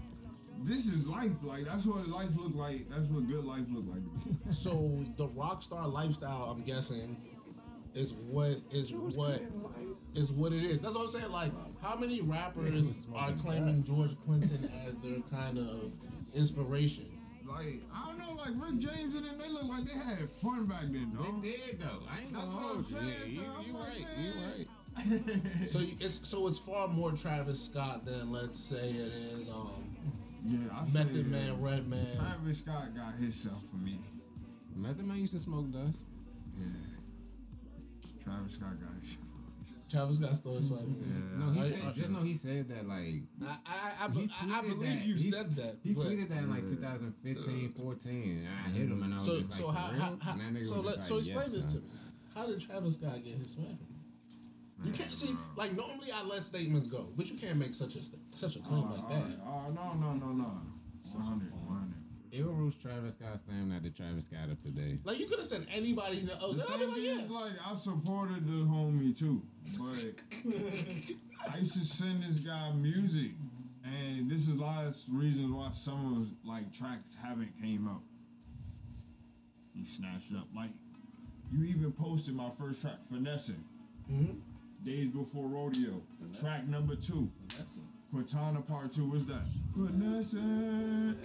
this 0.64 0.88
is 0.88 1.08
life. 1.08 1.32
Like 1.44 1.66
that's 1.66 1.86
what 1.86 2.08
life 2.10 2.36
look 2.38 2.56
like. 2.56 2.90
That's 2.90 3.08
what 3.10 3.28
good 3.28 3.46
life 3.46 3.66
look 3.72 3.86
like. 3.88 4.54
So 4.54 5.00
the 5.18 5.28
rock 5.30 5.62
star 5.64 5.88
lifestyle, 5.88 6.46
I'm 6.56 6.64
guessing, 6.64 7.18
is 7.96 8.14
what 8.14 8.58
is 8.72 8.94
what 8.94 9.42
is 10.16 10.32
what 10.32 10.54
it 10.54 10.64
is. 10.64 10.82
That's 10.82 10.96
what 10.96 11.02
I'm 11.04 11.08
saying. 11.08 11.32
Like, 11.32 11.52
how 11.82 11.96
many 11.96 12.22
rappers 12.22 13.08
are 13.16 13.32
claiming 13.34 13.84
George 13.84 14.12
Clinton 14.26 14.70
as 14.88 14.98
their 14.98 15.20
kind 15.32 15.58
of 15.58 15.92
inspiration? 16.36 17.06
Like 17.48 17.82
I 17.94 18.08
don't 18.08 18.20
know, 18.20 18.34
like 18.36 18.54
Rick 18.58 18.80
James 18.80 19.16
and 19.16 19.26
them, 19.26 19.38
they 19.40 19.50
look 19.50 19.64
like 19.68 19.84
they 19.86 19.94
had 19.98 20.30
fun 20.30 20.66
back 20.68 20.82
then, 20.84 21.12
dog. 21.16 21.42
They 21.42 21.52
did 21.52 21.80
though. 21.80 22.04
I 22.08 22.22
ain't 22.22 22.32
That's 22.34 22.46
gonna 22.46 22.56
what 22.56 22.62
I'm 22.62 22.76
hold 22.76 22.78
you. 22.78 22.84
saying, 22.84 23.08
Yeah, 23.08 23.24
son. 23.24 23.34
you, 23.34 23.52
I'm 23.58 23.66
you 23.68 23.74
like, 23.74 23.90
right. 23.90 24.18
man. 24.18 24.26
You 24.26 25.18
right. 25.18 25.68
So 25.68 25.80
you- 25.80 25.96
it's 26.00 26.28
so 26.30 26.46
it's 26.48 26.60
far 26.60 26.88
more 26.88 27.12
Travis 27.14 27.60
Scott 27.66 28.06
than 28.06 28.32
let's 28.32 28.60
say 28.60 28.90
it 28.90 29.14
is 29.34 29.50
um, 29.50 29.72
Yeah, 30.46 30.60
I 30.80 30.86
say 30.86 31.00
Method 31.04 31.26
uh, 31.26 31.30
Man, 31.30 31.62
Redman. 31.62 32.08
Travis 32.18 32.60
Scott 32.60 32.96
got 32.96 33.14
himself 33.16 33.64
for 33.66 33.78
me. 33.78 34.00
Method 34.76 35.06
Man 35.06 35.18
used 35.18 35.34
to 35.34 35.40
smoke 35.40 35.72
dust. 35.72 36.06
Yeah. 36.58 36.66
Travis 38.24 38.54
Scott 38.56 38.80
got 38.80 38.92
his 39.00 39.16
himself. 39.16 39.26
Travis 39.90 40.18
Scott 40.20 40.36
stole 40.36 40.58
his 40.58 40.68
swag. 40.68 40.82
Yeah. 40.86 41.20
No, 41.38 41.52
he 41.52 41.60
I- 41.62 41.64
said. 41.64 41.82
I- 41.88 41.92
just 41.94 42.12
know 42.12 42.20
he 42.20 42.34
said 42.36 42.70
that 42.70 42.88
like. 42.88 43.24
I, 43.44 43.58
I, 43.66 44.06
I, 44.06 44.06
I, 44.06 44.60
I 44.60 44.62
believe 44.62 44.80
that. 45.00 45.06
you 45.06 45.16
He- 45.16 45.32
said 45.32 45.56
that. 45.56 45.78
He 45.84 45.94
but- 45.94 46.06
tweeted 46.06 46.30
that 46.30 46.38
in 46.40 46.50
like 46.50 46.68
2015, 46.68 47.70
14, 47.74 48.46
and 48.46 48.48
I 48.48 48.70
hit 48.70 48.90
him 48.90 49.04
and 49.04 49.14
I 49.14 49.16
was 49.16 49.26
So 49.26 49.38
just 49.40 49.52
like, 49.52 49.60
so 49.60 49.68
for 49.68 49.74
how, 49.74 49.88
how, 49.92 50.18
how 50.22 50.32
and 50.34 50.56
nigga 50.58 50.64
so 50.64 50.82
let 50.82 50.96
just 50.98 51.08
so 51.08 51.18
explain 51.18 51.38
yes, 51.40 51.56
this 51.56 51.66
son. 51.66 51.74
to 51.76 51.88
me. 51.88 51.94
How 52.36 52.46
did 52.48 52.60
Travis 52.62 52.96
Scott 52.96 53.24
get 53.24 53.34
his 53.36 53.52
swag 53.54 53.66
from 53.78 53.88
you? 53.90 54.86
You 54.86 54.92
can't 54.94 55.14
see 55.14 55.36
like 55.58 55.74
normally 55.76 56.08
I 56.14 56.24
let 56.26 56.42
statements 56.44 56.88
go, 56.88 57.10
but 57.18 57.30
you 57.30 57.38
can't 57.38 57.58
make 57.58 57.74
such 57.74 57.96
a 57.96 58.04
sta- 58.04 58.18
such 58.36 58.56
a 58.56 58.60
claim 58.60 58.84
oh, 58.88 58.94
like 58.94 59.04
oh, 59.04 59.14
that. 59.14 59.38
Oh, 59.44 59.72
no, 59.74 59.94
no, 59.94 60.14
no, 60.14 60.32
no. 60.32 60.62
100, 61.12 61.52
100. 61.52 61.99
Eagle 62.32 62.54
Roots 62.54 62.76
Travis 62.78 63.16
Scott 63.16 63.40
stand 63.40 63.74
at 63.74 63.82
the 63.84 63.90
Travis 63.90 64.26
Scott 64.26 64.50
of 64.50 64.62
today. 64.62 64.98
Like 65.04 65.20
you 65.20 65.26
could 65.26 65.40
have 65.40 65.46
sent 65.48 65.68
anybody 65.74 66.20
else. 66.42 66.58
The 66.58 66.64
and 66.66 66.74
I'd 66.74 66.80
be 66.80 66.86
thing 66.86 66.90
like, 66.92 67.02
yeah. 67.02 67.24
is, 67.24 67.30
like, 67.30 67.52
I 67.66 67.74
supported 67.74 68.46
the 68.48 68.66
homie 68.66 69.18
too, 69.18 69.42
but 69.80 70.06
I 71.54 71.58
used 71.58 71.74
to 71.74 71.86
send 71.86 72.24
this 72.24 72.40
guy 72.40 72.72
music, 72.74 73.32
and 73.84 74.30
this 74.30 74.48
is 74.48 74.56
a 74.56 74.60
lot 74.62 74.86
of 74.86 74.96
reasons 75.12 75.52
why 75.52 75.70
some 75.72 76.14
of 76.14 76.20
his 76.20 76.32
like 76.44 76.72
tracks 76.74 77.16
haven't 77.22 77.52
came 77.62 77.88
out. 77.88 78.02
He 79.76 79.84
snatched 79.86 80.34
up, 80.38 80.48
like 80.56 80.70
you 81.52 81.64
even 81.66 81.92
posted 81.94 82.36
my 82.36 82.50
first 82.58 82.82
track, 82.82 82.98
finessing, 83.12 83.64
Mm-hmm. 84.12 84.40
days 84.86 85.10
before 85.12 85.48
rodeo, 85.48 86.02
track 86.40 86.68
number 86.68 86.96
two, 86.96 87.30
Quintana 88.12 88.62
part 88.62 88.92
two. 88.92 89.06
What's 89.10 89.26
that? 89.26 89.46
Finessing. 89.76 91.16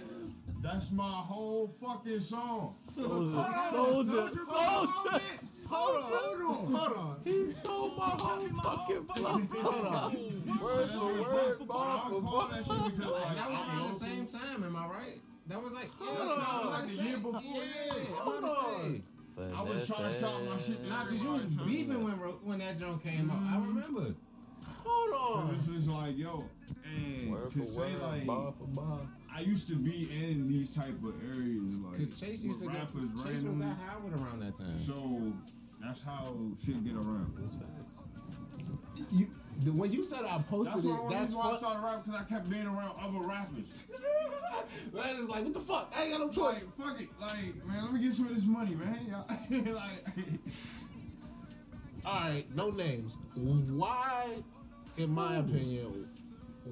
That's 0.61 0.91
my 0.91 1.03
whole 1.03 1.67
fucking 1.81 2.19
song. 2.19 2.75
Soldier, 2.87 3.45
Soldier, 3.71 4.31
soldier, 4.35 5.21
Hold 5.67 5.95
on, 5.95 6.03
hold 6.03 6.41
on, 6.41 6.73
hold 6.73 6.97
on. 6.97 7.17
He 7.23 7.47
stole 7.47 7.89
my 7.97 8.09
whole 8.19 8.39
fucking 8.39 9.05
flow. 9.05 9.31
Hold 9.71 9.85
on. 9.87 10.59
Word 10.61 10.87
for 10.89 11.21
word, 11.21 11.67
bar 11.67 12.01
I 12.05 12.09
for 12.09 12.21
call 12.21 12.21
bar. 12.21 12.49
that 12.49 12.65
shit 12.65 12.97
because 12.97 13.11
like 13.11 13.35
That 13.35 13.49
was 13.49 13.59
I'm 13.59 13.79
around 13.79 13.89
the 13.89 13.95
same 13.95 14.25
time, 14.27 14.63
am 14.63 14.75
I 14.75 14.87
right? 14.87 15.21
That 15.47 15.63
was 15.63 15.73
like 15.73 15.89
yeah, 15.99 16.07
Hold 16.07 16.17
that's 16.17 16.37
what 16.37 16.47
I 16.47 16.61
on. 16.61 16.71
Like 16.71 16.87
the 16.87 17.03
year 17.03 17.17
before, 17.17 17.41
yeah. 17.43 17.61
yeah. 17.87 18.03
I'm 18.21 18.27
about 18.27 18.41
to 18.41 18.91
say. 18.91 19.01
I 19.55 19.61
was 19.63 19.87
trying 19.87 20.11
to 20.11 20.19
shout 20.19 20.45
my 20.45 20.57
shit. 20.57 20.87
Nah, 20.87 21.05
cause 21.05 21.23
you 21.23 21.31
was 21.31 21.45
beefing 21.45 22.03
when 22.03 22.13
when 22.13 22.59
that 22.59 22.79
joint 22.79 23.03
came 23.03 23.31
out. 23.31 23.37
I 23.37 23.57
mm-hmm. 23.57 23.67
remember. 23.75 24.15
Hold 24.85 25.39
on. 25.45 25.53
This 25.53 25.67
is 25.67 25.89
like, 25.89 26.17
yo, 26.17 26.45
and 26.85 27.31
Word 27.31 27.51
to 27.51 27.59
for 27.59 27.65
say 27.65 27.81
word, 27.81 28.01
like, 28.01 28.25
bar 28.25 28.53
for 28.57 28.67
bar. 28.67 28.99
I 29.35 29.41
used 29.41 29.67
to 29.67 29.75
be 29.75 30.07
in 30.13 30.47
these 30.47 30.73
type 30.73 30.95
of 31.03 31.13
areas, 31.29 31.61
like, 31.83 31.97
Cause 31.97 32.19
Chase 32.19 32.43
used 32.43 32.61
to 32.61 32.67
with 32.67 32.73
get 32.75 32.83
rappers 32.83 33.23
Chase 33.23 33.43
was 33.43 33.57
randomly. 33.57 33.65
at 33.67 33.77
Howard 33.89 34.13
around 34.13 34.39
that 34.41 34.55
time. 34.55 34.77
So 34.77 35.33
that's 35.83 36.01
how 36.03 36.33
shit 36.63 36.83
get 36.85 36.93
around. 36.95 37.33
You, 39.11 39.27
the, 39.63 39.71
when 39.73 39.91
you 39.91 40.03
said 40.03 40.21
I 40.25 40.41
posted 40.49 40.73
That's 40.75 40.85
it, 40.85 40.89
why, 40.89 41.09
that's 41.11 41.33
that's 41.33 41.35
why 41.35 41.51
I 41.51 41.57
started 41.57 41.79
rapping 41.83 42.03
because 42.13 42.21
I 42.21 42.23
kept 42.33 42.49
being 42.49 42.65
around 42.65 42.95
other 43.01 43.19
rappers. 43.27 43.85
Man 44.93 45.15
is 45.17 45.27
like, 45.27 45.43
what 45.43 45.53
the 45.53 45.59
fuck? 45.59 45.93
I 45.97 46.03
ain't 46.03 46.11
got 46.11 46.19
no 46.21 46.43
like, 46.45 46.59
choice. 46.59 46.69
fuck 46.77 47.01
it, 47.01 47.09
like, 47.19 47.65
man, 47.67 47.83
let 47.83 47.93
me 47.93 48.01
get 48.01 48.13
some 48.13 48.27
of 48.27 48.35
this 48.35 48.45
money, 48.47 48.75
man. 48.75 49.25
Like, 49.75 50.05
All 52.05 52.19
right, 52.29 52.45
no 52.55 52.69
names. 52.69 53.17
Why, 53.35 54.27
in 54.97 55.11
my 55.11 55.37
opinion, 55.37 56.07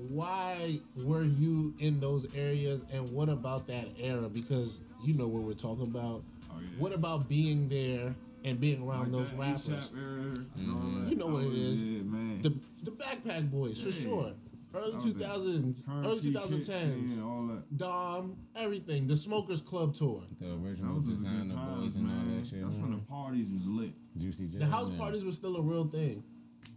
why 0.10 0.80
were 0.98 1.24
you 1.24 1.74
in 1.80 2.00
those 2.00 2.34
areas, 2.36 2.86
and 2.92 3.10
what 3.12 3.30
about 3.30 3.68
that 3.68 3.88
era? 4.00 4.30
Because 4.30 4.82
you 5.04 5.14
know 5.14 5.28
what 5.28 5.44
we're 5.44 5.54
talking 5.54 5.88
about. 5.88 6.24
Oh, 6.52 6.56
yeah. 6.62 6.70
What 6.80 6.94
about 6.94 7.28
being 7.28 7.68
there 7.70 8.16
and 8.44 8.60
being 8.60 8.88
around 8.88 9.12
like 9.12 9.12
those 9.12 9.34
rappers? 9.34 9.92
Era 9.96 10.06
and 10.06 10.70
all 10.70 10.76
mm-hmm. 10.78 11.04
that. 11.04 11.10
You 11.12 11.16
know 11.18 11.28
what 11.28 11.44
I 11.44 11.46
it 11.46 11.50
was- 11.50 11.58
is. 11.60 11.88
Yeah, 11.88 12.02
man. 12.04 12.42
The 12.42 12.54
the 12.84 12.92
Backpack 12.92 13.52
Boys 13.52 13.82
for 13.82 13.92
sure. 13.92 14.34
Early 14.76 14.90
That 14.90 14.96
was 14.96 15.04
two 15.04 15.14
the 15.14 15.24
thousands, 15.24 15.84
Currency 15.84 16.08
early 16.10 16.20
two 16.20 16.32
shit, 16.32 16.42
thousand 16.42 16.64
tens. 16.64 17.18
yeah, 17.20 17.24
all 17.24 17.46
that. 17.46 17.78
Dom, 17.78 18.38
everything. 18.56 19.06
The 19.06 19.16
Smokers 19.16 19.62
Club 19.62 19.94
tour. 19.94 20.24
The 20.40 20.52
original 20.56 20.96
was 20.96 21.08
just 21.08 21.24
designer 21.24 21.42
boys 21.44 21.54
times, 21.54 21.96
and 21.96 22.10
all 22.10 22.36
that 22.36 22.46
shit. 22.48 22.64
That's 22.64 22.78
when 22.78 22.92
the 22.92 22.98
parties 22.98 23.52
was 23.52 23.68
lit. 23.68 23.92
Juicy 24.18 24.48
J. 24.48 24.58
The 24.58 24.66
house 24.66 24.90
man. 24.90 24.98
parties 24.98 25.24
were 25.24 25.32
still 25.32 25.58
a 25.58 25.62
real 25.62 25.86
thing. 25.86 26.24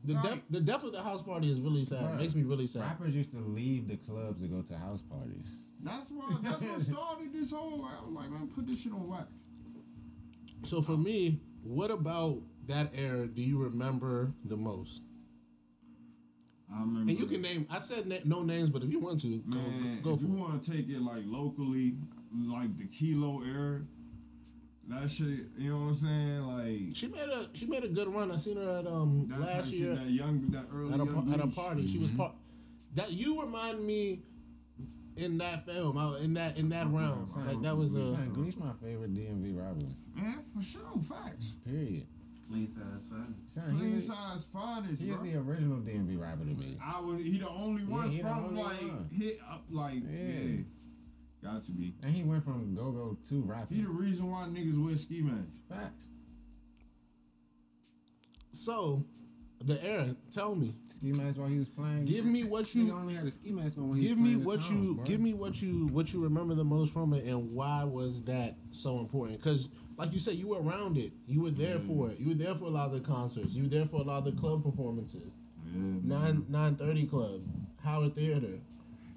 The 0.05 0.15
Right. 0.15 0.23
depth, 0.25 0.43
the 0.51 0.61
depth 0.61 0.85
of 0.85 0.93
the 0.93 1.03
house 1.03 1.23
party 1.23 1.51
is 1.51 1.61
really 1.61 1.85
sad. 1.85 2.01
Bruh, 2.05 2.17
Makes 2.19 2.35
me 2.37 2.43
really 2.45 2.67
sad. 2.67 2.83
Rappers 2.83 3.17
used 3.17 3.33
to 3.33 3.41
leave 3.41 3.89
the 3.89 3.97
clubs 3.97 4.43
to 4.43 4.49
go 4.49 4.63
to 4.63 4.79
house 4.79 5.03
parties. 5.03 5.65
That's 5.83 6.11
why. 6.11 6.37
That's 6.43 6.63
what 6.63 6.81
started 6.97 7.33
this 7.33 7.53
whole. 7.53 7.79
Like, 7.83 7.93
I'm 8.07 8.15
like, 8.15 8.31
man, 8.31 8.47
put 8.49 8.67
this 8.67 8.81
shit 8.83 8.93
on 8.93 9.09
wax. 9.09 9.27
So 10.65 10.81
for 10.81 10.97
me, 10.97 11.41
what 11.63 11.91
about 11.91 12.43
that 12.67 12.93
era 12.95 13.27
do 13.27 13.43
you 13.43 13.63
remember 13.63 14.33
the 14.45 14.57
most? 14.57 15.03
I 16.73 16.81
remember. 16.81 17.11
And 17.11 17.19
you 17.19 17.27
can 17.27 17.43
name. 17.43 17.67
I 17.71 17.79
said 17.79 18.07
na- 18.07 18.17
no 18.25 18.43
names, 18.43 18.71
but 18.71 18.83
if 18.83 18.91
you 18.91 18.99
want 19.01 19.21
to, 19.21 19.39
go, 19.49 19.59
Man, 19.59 20.01
go 20.03 20.15
if 20.15 20.21
for 20.21 20.27
you 20.27 20.35
it. 20.35 20.39
want 20.41 20.63
to 20.63 20.71
take 20.73 20.89
it 20.89 21.01
like 21.01 21.23
locally, 21.27 21.97
like 22.33 22.77
the 22.77 22.87
Kilo 22.87 23.43
era, 23.43 23.83
that 24.89 25.11
shit, 25.11 25.27
you 25.59 25.71
know 25.71 25.79
what 25.79 25.87
I'm 25.89 25.95
saying? 25.95 26.43
Like 26.43 26.97
She 26.97 27.09
made 27.09 27.29
a 27.29 27.47
she 27.55 27.67
made 27.67 27.85
a 27.85 27.89
good 27.89 28.09
run. 28.09 28.31
I 28.31 28.37
seen 28.37 28.57
her 28.57 28.79
at 28.79 28.87
um 28.87 29.27
that 29.29 29.41
type 29.41 29.55
last 29.57 29.71
shit, 29.71 29.81
year 29.81 29.95
that 29.97 30.09
young, 30.11 30.47
that 30.51 30.67
early 30.73 30.95
at 30.95 31.01
a 31.01 31.05
young 31.05 31.33
at 31.33 31.41
a 31.41 31.47
age. 31.49 31.55
party. 31.55 31.87
She 31.87 31.99
was 31.99 32.11
part. 32.13 32.33
That 32.95 33.13
you 33.13 33.41
remind 33.43 33.85
me 33.87 34.23
in 35.17 35.39
that 35.39 35.65
film, 35.67 35.97
I- 35.99 36.19
in 36.23 36.35
that 36.35 36.57
in 36.59 36.69
that 36.71 36.91
round. 36.91 37.29
Like 37.47 37.63
that 37.63 37.77
was 37.77 37.95
a. 37.95 38.05
Son, 38.07 38.31
Grease 38.33 38.57
my 38.57 38.73
favorite 38.83 39.15
DMV 39.15 39.57
rapper. 39.57 39.87
Man, 40.15 40.43
for 40.55 40.63
sure, 40.63 40.81
facts. 41.03 41.57
Period. 41.65 42.07
Clean 42.49 42.67
size 42.69 42.85
fine. 43.11 43.35
Son, 43.47 43.77
Clean 43.77 44.01
size 44.01 44.45
finest, 44.53 45.03
he's 45.03 45.17
bro. 45.17 45.25
the 45.25 45.35
original 45.37 45.79
DMV 45.79 46.17
rapper 46.21 46.45
to 46.45 46.55
me. 46.55 46.77
I 46.81 47.01
was 47.01 47.19
he 47.19 47.39
the 47.39 47.49
only 47.49 47.83
one 47.85 48.09
he 48.11 48.19
the 48.19 48.23
from 48.29 48.45
only 48.45 48.63
like 48.63 48.81
one. 48.83 49.09
hit 49.13 49.41
up 49.51 49.65
like 49.69 49.95
Yeah. 50.09 50.19
yeah. 50.21 50.57
Got 51.47 51.65
to 51.67 51.73
be. 51.73 51.95
And 52.03 52.13
he 52.13 52.25
went 52.25 52.43
from 52.45 52.75
go 52.75 52.91
go 52.91 53.17
to 53.29 53.43
rap. 53.43 53.69
He 53.71 53.83
the 53.83 53.89
reason 53.89 54.31
why 54.31 54.47
niggas 54.47 54.85
wear 54.85 54.97
ski 54.97 55.23
masks. 55.23 55.47
Facts. 55.71 56.11
So, 58.51 59.05
the 59.65 59.83
era. 59.85 60.17
Tell 60.33 60.55
me. 60.57 60.75
Ski 60.89 61.13
mask 61.13 61.39
while 61.39 61.49
he 61.49 61.59
was 61.59 61.69
playing. 61.69 62.05
Give 62.05 62.25
me 62.25 62.43
what 62.43 62.75
you. 62.75 62.83
He 62.83 62.87
you. 62.89 62.95
only 62.95 63.15
had 63.15 63.27
a 63.27 63.31
ski 63.31 63.53
mask 63.53 63.79
on 63.79 63.91
when 63.91 64.01
he 64.01 64.09
Give 64.09 64.19
was 64.19 64.25
me 64.25 64.31
playing 64.35 64.41
the 64.41 64.47
what 64.47 64.63
songs, 64.63 64.87
you. 64.87 64.95
bro. 64.97 65.05
Give 65.05 65.21
me 65.21 65.35
what 65.35 65.63
you. 65.63 65.87
What 65.93 66.13
you 66.13 66.23
remember 66.25 66.55
the 66.55 66.65
most 66.65 66.93
from 66.93 67.13
it, 67.13 67.25
and 67.25 67.53
why 67.53 67.85
was 67.85 68.25
that 68.25 68.57
so 68.73 68.99
important? 68.99 69.39
Because, 69.39 69.69
like 69.97 70.13
you 70.13 70.19
said, 70.19 70.35
you 70.35 70.49
were 70.49 70.61
around 70.61 70.97
it. 70.97 71.13
You 71.27 71.43
were 71.43 71.51
there 71.51 71.79
for 71.79 72.11
it. 72.11 72.19
You 72.19 72.29
were 72.29 72.35
there 72.35 72.55
for 72.57 72.65
a 72.65 72.71
lot 72.71 72.87
of 72.87 72.93
the 72.93 73.01
concerts. 73.01 73.55
You 73.55 73.65
were 73.65 73.69
there 73.69 73.87
for 73.87 74.01
a 74.01 74.05
lot 74.05 74.19
of 74.19 74.25
the 74.25 74.33
club 74.33 74.65
performances. 74.65 75.33
Yeah. 75.73 75.81
Nine 76.03 76.47
nine 76.49 76.75
thirty 76.77 77.07
club, 77.07 77.43
Howard 77.85 78.15
Theater. 78.15 78.59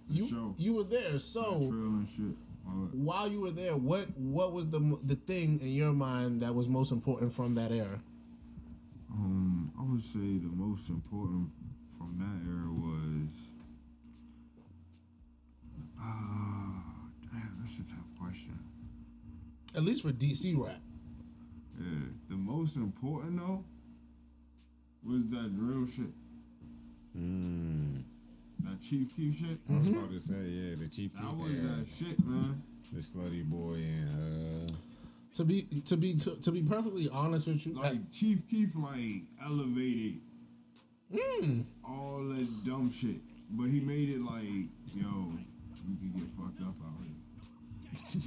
You 0.09 0.27
sure. 0.27 0.55
you 0.57 0.73
were 0.73 0.83
there. 0.83 1.19
So 1.19 1.43
Trail 1.43 1.69
and 1.69 2.07
shit. 2.07 2.35
All 2.67 2.85
that. 2.85 2.95
while 2.95 3.27
you 3.27 3.41
were 3.41 3.51
there, 3.51 3.75
what 3.75 4.05
what 4.17 4.53
was 4.53 4.67
the 4.69 4.97
the 5.03 5.15
thing 5.15 5.59
in 5.61 5.69
your 5.69 5.93
mind 5.93 6.41
that 6.41 6.53
was 6.53 6.67
most 6.67 6.91
important 6.91 7.33
from 7.33 7.55
that 7.55 7.71
era? 7.71 8.01
Um, 9.11 9.71
I 9.77 9.83
would 9.83 10.01
say 10.03 10.19
the 10.19 10.51
most 10.53 10.89
important 10.89 11.49
from 11.97 12.17
that 12.19 12.49
era 12.49 12.71
was. 12.71 13.33
Ah, 16.01 16.83
damn, 17.31 17.55
that's 17.59 17.75
a 17.79 17.83
tough 17.83 18.09
question. 18.19 18.57
At 19.75 19.83
least 19.83 20.01
for 20.03 20.11
DC 20.11 20.55
rap. 20.57 20.79
Yeah, 21.79 21.85
the 22.29 22.35
most 22.35 22.75
important 22.75 23.37
though 23.37 23.63
was 25.03 25.27
that 25.29 25.55
drill 25.55 25.85
shit. 25.85 26.11
Mm. 27.17 28.03
That 28.63 28.81
Chief 28.81 29.15
Keef 29.15 29.39
shit. 29.39 29.57
I 29.69 29.77
was 29.77 29.87
about 29.87 30.11
to 30.11 30.19
say, 30.19 30.33
yeah, 30.35 30.75
the 30.75 30.87
Chief 30.87 31.11
Keef 31.13 31.21
That 31.21 31.35
was 31.37 31.51
era, 31.51 31.61
that 31.77 31.87
shit, 31.87 32.25
man. 32.25 32.61
the 32.93 32.99
Slutty 33.01 33.43
Boy, 33.45 33.75
and 33.75 34.69
uh, 34.69 34.73
To 35.33 35.43
be 35.45 35.63
to 35.85 35.97
be 35.97 36.15
to, 36.15 36.35
to 36.35 36.51
be 36.51 36.61
perfectly 36.63 37.07
honest 37.11 37.47
with 37.47 37.65
you, 37.65 37.73
Like 37.73 38.11
Chief 38.11 38.47
Keef, 38.49 38.75
like 38.75 39.23
elevated 39.43 40.19
mm, 41.13 41.63
all 41.87 42.19
that 42.29 42.65
dumb 42.65 42.91
shit, 42.91 43.17
but 43.51 43.65
he 43.65 43.79
made 43.79 44.09
it 44.09 44.21
like, 44.21 44.43
yo, 44.93 45.31
you 45.87 45.95
can 45.97 46.11
get 46.15 46.27
fucked 46.29 46.61
up 46.61 46.75
out 46.83 47.03
here. 47.03 48.21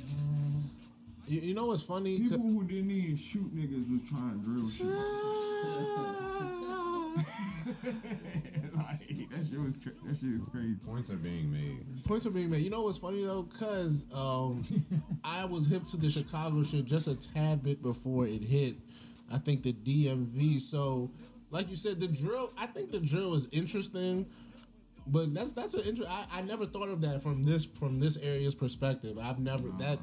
you, 1.28 1.40
you 1.48 1.54
know 1.54 1.66
what's 1.66 1.82
funny? 1.82 2.18
People 2.18 2.38
who 2.38 2.64
didn't 2.64 2.90
even 2.90 3.16
shoot 3.16 3.54
niggas 3.54 3.90
was 3.90 4.02
trying 4.08 4.40
to 4.40 4.44
drill 4.44 4.66
shit. 4.66 4.86
like 8.76 9.30
that 9.30 9.46
shit 9.50 9.60
was 9.60 9.76
cra- 9.76 9.92
that 10.04 10.16
shit 10.18 10.40
was 10.40 10.48
crazy. 10.50 10.74
points 10.86 11.10
are 11.10 11.16
being 11.16 11.52
made. 11.52 12.04
Points 12.04 12.26
are 12.26 12.30
being 12.30 12.50
made. 12.50 12.62
You 12.62 12.70
know 12.70 12.82
what's 12.82 12.98
funny 12.98 13.24
though? 13.24 13.46
Cause 13.58 14.06
um, 14.14 14.62
I 15.24 15.44
was 15.44 15.66
hip 15.66 15.84
to 15.86 15.96
the 15.96 16.10
Chicago 16.10 16.62
shit 16.62 16.84
just 16.84 17.08
a 17.08 17.14
tad 17.14 17.62
bit 17.62 17.82
before 17.82 18.26
it 18.26 18.42
hit. 18.42 18.76
I 19.32 19.38
think 19.38 19.62
the 19.62 19.72
DMV. 19.72 20.60
So, 20.60 21.10
like 21.50 21.68
you 21.68 21.76
said, 21.76 22.00
the 22.00 22.08
drill. 22.08 22.52
I 22.58 22.66
think 22.66 22.90
the 22.90 23.00
drill 23.00 23.34
is 23.34 23.48
interesting, 23.52 24.26
but 25.06 25.32
that's 25.34 25.52
that's 25.52 25.74
an 25.74 25.82
interest. 25.86 26.10
I, 26.10 26.38
I 26.38 26.42
never 26.42 26.66
thought 26.66 26.88
of 26.88 27.00
that 27.02 27.22
from 27.22 27.44
this 27.44 27.64
from 27.64 28.00
this 28.00 28.16
area's 28.16 28.54
perspective. 28.54 29.18
I've 29.18 29.38
never 29.38 29.68
that. 29.78 29.98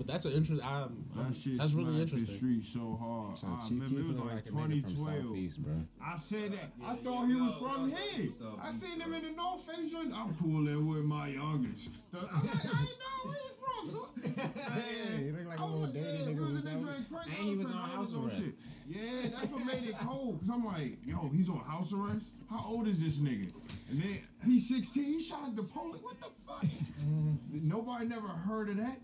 But 0.00 0.06
that's 0.06 0.24
an 0.24 0.32
interest. 0.32 0.64
I'm, 0.64 1.04
I'm- 1.18 1.30
shit 1.34 1.58
that's 1.58 1.74
really 1.74 1.92
smacked 1.92 2.10
the 2.12 2.16
interesting. 2.16 2.36
street 2.38 2.64
so 2.64 2.96
hard. 2.98 3.36
Son, 3.36 3.52
I 3.52 3.68
remember 3.68 4.00
it 4.00 4.06
was 4.08 4.16
like 4.16 4.32
like 4.32 4.46
a 4.46 4.50
nigga 4.50 4.80
from 4.80 4.96
2012. 4.96 5.56
Bro. 5.60 5.74
I 6.02 6.16
said 6.16 6.52
that. 6.52 6.72
I 6.82 6.94
thought 6.94 7.26
he 7.26 7.34
was 7.34 7.54
from 7.56 7.92
here. 7.92 8.30
I 8.62 8.70
seen 8.70 8.98
him 8.98 9.12
in 9.12 9.22
the 9.22 9.30
North 9.32 9.60
Face 9.60 9.92
joint. 9.92 10.14
I'm 10.16 10.32
cooling 10.36 10.88
with 10.88 11.04
my 11.04 11.28
youngest. 11.28 11.90
I'm 12.14 12.22
like, 12.46 12.64
I 12.64 12.80
ain't 12.80 12.96
know 12.96 13.28
where 13.28 13.38
he 13.44 13.50
from, 13.60 13.88
son. 13.90 14.08
Yeah, 14.56 15.18
he 15.18 15.30
look 15.32 15.46
like 15.48 15.58
a 15.58 15.60
I 15.60 15.64
was 15.66 15.74
little 15.74 15.86
dirty 15.92 16.00
yeah, 16.00 16.26
nigga 16.32 16.40
was 16.40 16.64
in 16.64 16.72
some- 16.72 16.86
there 16.86 16.94
drinking 16.94 17.04
crack. 17.14 17.26
and 17.26 17.36
he 17.36 17.56
was 17.56 17.72
on 17.72 17.78
house 17.90 18.12
this 18.12 18.38
arrest. 18.40 18.54
Yeah, 18.88 19.28
that's 19.36 19.52
what 19.52 19.66
made 19.66 19.84
it 19.86 19.98
cold. 19.98 20.40
Cause 20.40 20.48
I'm 20.50 20.64
like, 20.64 20.96
yo, 21.04 21.28
he's 21.28 21.50
on 21.50 21.58
house 21.60 21.92
arrest. 21.92 22.30
How 22.48 22.64
old 22.66 22.88
is 22.88 23.02
this 23.04 23.20
nigga? 23.20 23.52
And 23.90 24.00
then 24.00 24.18
he's 24.46 24.66
16. 24.70 25.04
He 25.04 25.20
shot 25.20 25.44
at 25.46 25.56
the 25.56 25.62
police. 25.62 26.00
What 26.00 26.18
the 26.20 26.26
fuck? 26.46 26.64
Nobody 27.52 28.06
never 28.06 28.28
heard 28.28 28.70
of 28.70 28.78
that. 28.78 28.96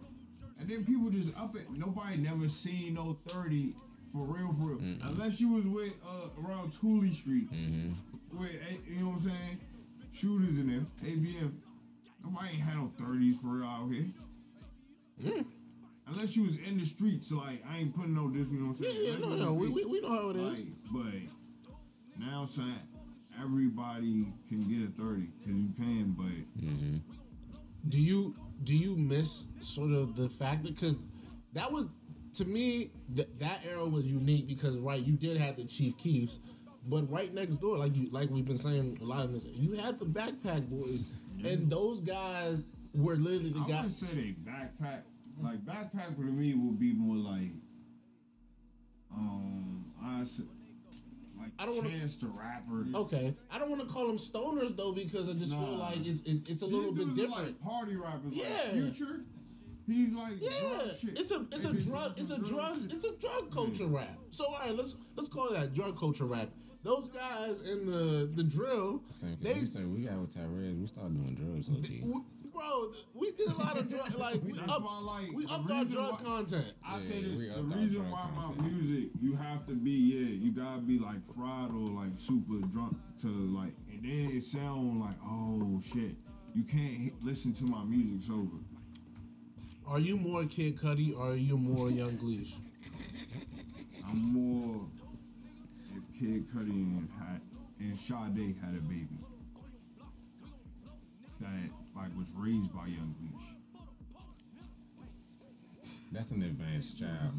And 0.58 0.68
then 0.68 0.84
people 0.84 1.10
just 1.10 1.36
up 1.38 1.54
it. 1.54 1.66
Nobody 1.76 2.16
never 2.16 2.48
seen 2.48 2.94
no 2.94 3.16
30 3.28 3.74
for 4.12 4.24
real, 4.24 4.52
for 4.52 4.74
real. 4.74 4.80
Unless 5.04 5.40
you 5.40 5.52
was 5.52 5.66
with 5.66 5.94
uh, 6.06 6.28
around 6.46 6.72
Tooley 6.72 7.12
Street, 7.12 7.48
with 8.32 8.50
eh, 8.70 8.76
you 8.88 9.00
know 9.00 9.08
what 9.10 9.14
I'm 9.16 9.20
saying, 9.20 9.60
shooters 10.12 10.58
in 10.58 10.68
them, 10.68 10.86
ABM. 11.04 11.52
Nobody 12.24 12.48
ain't 12.54 12.62
had 12.62 12.76
no 12.76 12.90
30s 12.98 13.36
for 13.36 13.48
real 13.48 13.66
out 13.66 13.90
here. 13.90 15.44
Unless 16.08 16.36
you 16.36 16.44
was 16.44 16.56
in 16.58 16.78
the 16.78 16.84
streets, 16.84 17.32
like 17.32 17.62
I 17.68 17.78
ain't 17.78 17.94
putting 17.94 18.14
no 18.14 18.30
this, 18.30 18.48
you 18.48 18.60
know 18.60 18.68
what 18.68 18.78
I'm 18.78 18.84
saying? 18.84 18.96
yeah, 19.02 19.14
Unless 19.14 19.30
no, 19.40 19.46
no, 19.46 19.54
we, 19.54 19.66
in 19.66 19.74
the 19.74 19.74
we, 19.74 19.84
we 19.86 20.00
know 20.00 20.08
how 20.10 20.30
it 20.30 20.36
is. 20.36 20.60
like, 20.60 20.66
but 20.92 22.24
now 22.24 22.44
saying 22.46 22.68
everybody 23.42 24.26
can 24.48 24.60
get 24.62 24.88
a 24.88 25.02
30 25.02 25.26
because 25.38 25.54
you 25.54 25.70
can, 25.76 26.14
but 26.16 27.90
Do 27.90 28.00
you 28.00 28.34
do 28.64 28.74
you 28.74 28.96
miss 28.96 29.46
sort 29.60 29.92
of 29.92 30.16
the 30.16 30.28
fact 30.28 30.64
that 30.64 30.74
because 30.74 30.98
that 31.52 31.70
was 31.72 31.88
to 32.34 32.44
me 32.44 32.90
th- 33.14 33.28
that 33.38 33.60
era 33.70 33.84
was 33.84 34.06
unique 34.06 34.46
because 34.48 34.76
right 34.78 35.00
you 35.00 35.14
did 35.16 35.36
have 35.36 35.56
the 35.56 35.64
Chief 35.64 35.96
Keefs, 35.98 36.38
but 36.86 37.10
right 37.10 37.32
next 37.34 37.56
door 37.56 37.78
like 37.78 37.94
you 37.96 38.08
like 38.10 38.30
we've 38.30 38.44
been 38.46 38.58
saying 38.58 38.98
a 39.00 39.04
lot 39.04 39.24
of 39.24 39.32
this 39.32 39.46
you 39.46 39.72
had 39.72 39.98
the 39.98 40.04
Backpack 40.06 40.68
Boys 40.68 41.06
and 41.44 41.70
those 41.70 42.00
guys 42.00 42.66
were 42.94 43.16
literally 43.16 43.50
the 43.50 43.60
I 43.60 43.68
guys. 43.68 43.76
wouldn't 43.76 43.92
say 43.94 44.06
they 44.14 44.50
backpack. 44.50 45.02
Like 45.42 45.64
backpack 45.66 46.16
for 46.16 46.22
me 46.22 46.54
would 46.54 46.78
be 46.80 46.94
more 46.94 47.16
like, 47.16 47.52
um, 49.14 49.84
I 50.02 50.24
said, 50.24 50.46
like 51.46 51.52
I 51.58 51.66
don't 51.66 51.76
wanna- 51.76 51.90
Chance 51.90 52.16
the 52.18 52.28
Rapper. 52.28 52.86
Okay, 52.94 53.34
I 53.50 53.58
don't 53.58 53.70
want 53.70 53.82
to 53.82 53.88
call 53.88 54.06
them 54.06 54.16
stoners 54.16 54.76
though 54.76 54.92
because 54.92 55.28
I 55.30 55.34
just 55.34 55.52
feel 55.54 55.76
like 55.78 56.06
it's 56.06 56.22
it, 56.22 56.48
it's 56.48 56.62
a 56.62 56.66
little 56.66 56.92
These 56.92 57.04
bit 57.06 57.16
different. 57.16 57.46
Like 57.46 57.60
party 57.60 57.96
rappers, 57.96 58.32
Yeah. 58.32 58.44
like 58.72 58.92
Future. 58.94 59.20
He's 59.86 60.12
like 60.14 60.34
Yeah, 60.40 60.50
drug 60.60 60.96
shit. 61.00 61.18
it's 61.18 61.30
a 61.30 61.46
it's 61.52 61.64
a 61.64 61.68
They 61.68 61.74
just 61.74 61.88
drug 61.88 62.12
it's 62.18 62.30
a 62.30 62.38
drug 62.38 62.74
shit. 62.82 62.92
it's 62.92 63.04
a 63.04 63.16
drug 63.16 63.50
culture 63.52 63.86
rap. 63.86 64.18
So 64.30 64.44
all 64.46 64.58
right, 64.60 64.74
let's 64.74 64.96
let's 65.16 65.28
call 65.28 65.50
that 65.52 65.72
drug 65.74 65.96
culture 65.98 66.24
rap. 66.26 66.48
Those 66.82 67.08
guys 67.08 67.60
in 67.62 67.86
the 67.86 68.30
the 68.34 68.44
drill, 68.44 69.02
Same, 69.10 69.36
'cause 69.36 69.54
they 69.54 69.60
we 69.60 69.66
said 69.66 69.92
we 69.92 70.00
got 70.02 70.18
with 70.20 70.34
Tyrese, 70.34 70.80
we 70.80 70.86
started 70.86 71.14
doing 71.14 71.34
drugs. 71.34 71.70
Okay. 71.70 72.02
W- 72.56 72.92
bro, 72.92 72.92
we 73.20 73.32
did 73.32 73.48
a 73.48 73.54
lot 73.58 73.78
of 73.78 73.88
drug 73.88 74.14
like 74.18 74.40
we 74.42 74.58
up 74.60 74.82
why, 74.82 74.98
like, 75.22 75.32
we 75.32 75.44
the 75.46 75.52
upped 75.52 75.70
our 75.70 75.84
drug 75.84 76.12
why- 76.12 76.18
content. 76.22 76.72
I 76.84 76.94
Yeah, 76.94 76.98
say 77.00 77.22
this: 77.22 77.48
the 77.48 77.62
reason 77.62 78.00
drug 78.02 78.12
why 78.12 78.28
my 78.34 78.62
music, 78.68 79.08
you 79.20 79.36
have 79.36 79.66
to 79.66 79.74
be, 79.74 79.90
yeah, 79.90 80.34
you 80.44 80.52
gotta 80.52 80.80
be 80.80 80.98
like 80.98 81.22
fried 81.24 81.70
or 81.70 81.90
like 82.02 82.12
super 82.16 82.64
drunk 82.68 82.96
to 83.22 83.28
like, 83.28 83.72
and 83.92 84.02
then 84.02 84.30
it 84.36 84.42
sound 84.44 85.00
like, 85.00 85.16
oh 85.24 85.80
shit, 85.84 86.14
you 86.54 86.62
can't 86.64 86.90
hit, 86.90 87.12
listen 87.22 87.52
to 87.54 87.64
my 87.64 87.84
music 87.84 88.22
sober. 88.22 88.56
Are 89.88 90.00
you 90.00 90.16
more 90.16 90.44
Kid 90.46 90.76
Cudi 90.76 91.16
or 91.16 91.30
are 91.32 91.36
you 91.36 91.56
more 91.56 91.90
Young 91.90 92.10
Gleesh? 92.12 92.72
I'm 94.08 94.18
more 94.32 94.88
if 95.94 96.12
Kid 96.18 96.48
Cudi 96.52 96.70
and 96.70 97.08
had 97.18 97.40
and 97.78 97.96
Sade 97.98 98.56
had 98.62 98.74
a 98.74 98.80
baby 98.82 99.18
that 101.40 101.70
like 101.96 102.16
was 102.16 102.28
raised 102.36 102.74
by 102.74 102.86
Young 102.86 103.14
Gleesh. 103.20 103.42
That's 106.12 106.30
an 106.30 106.42
advanced 106.42 106.98
child. 106.98 107.32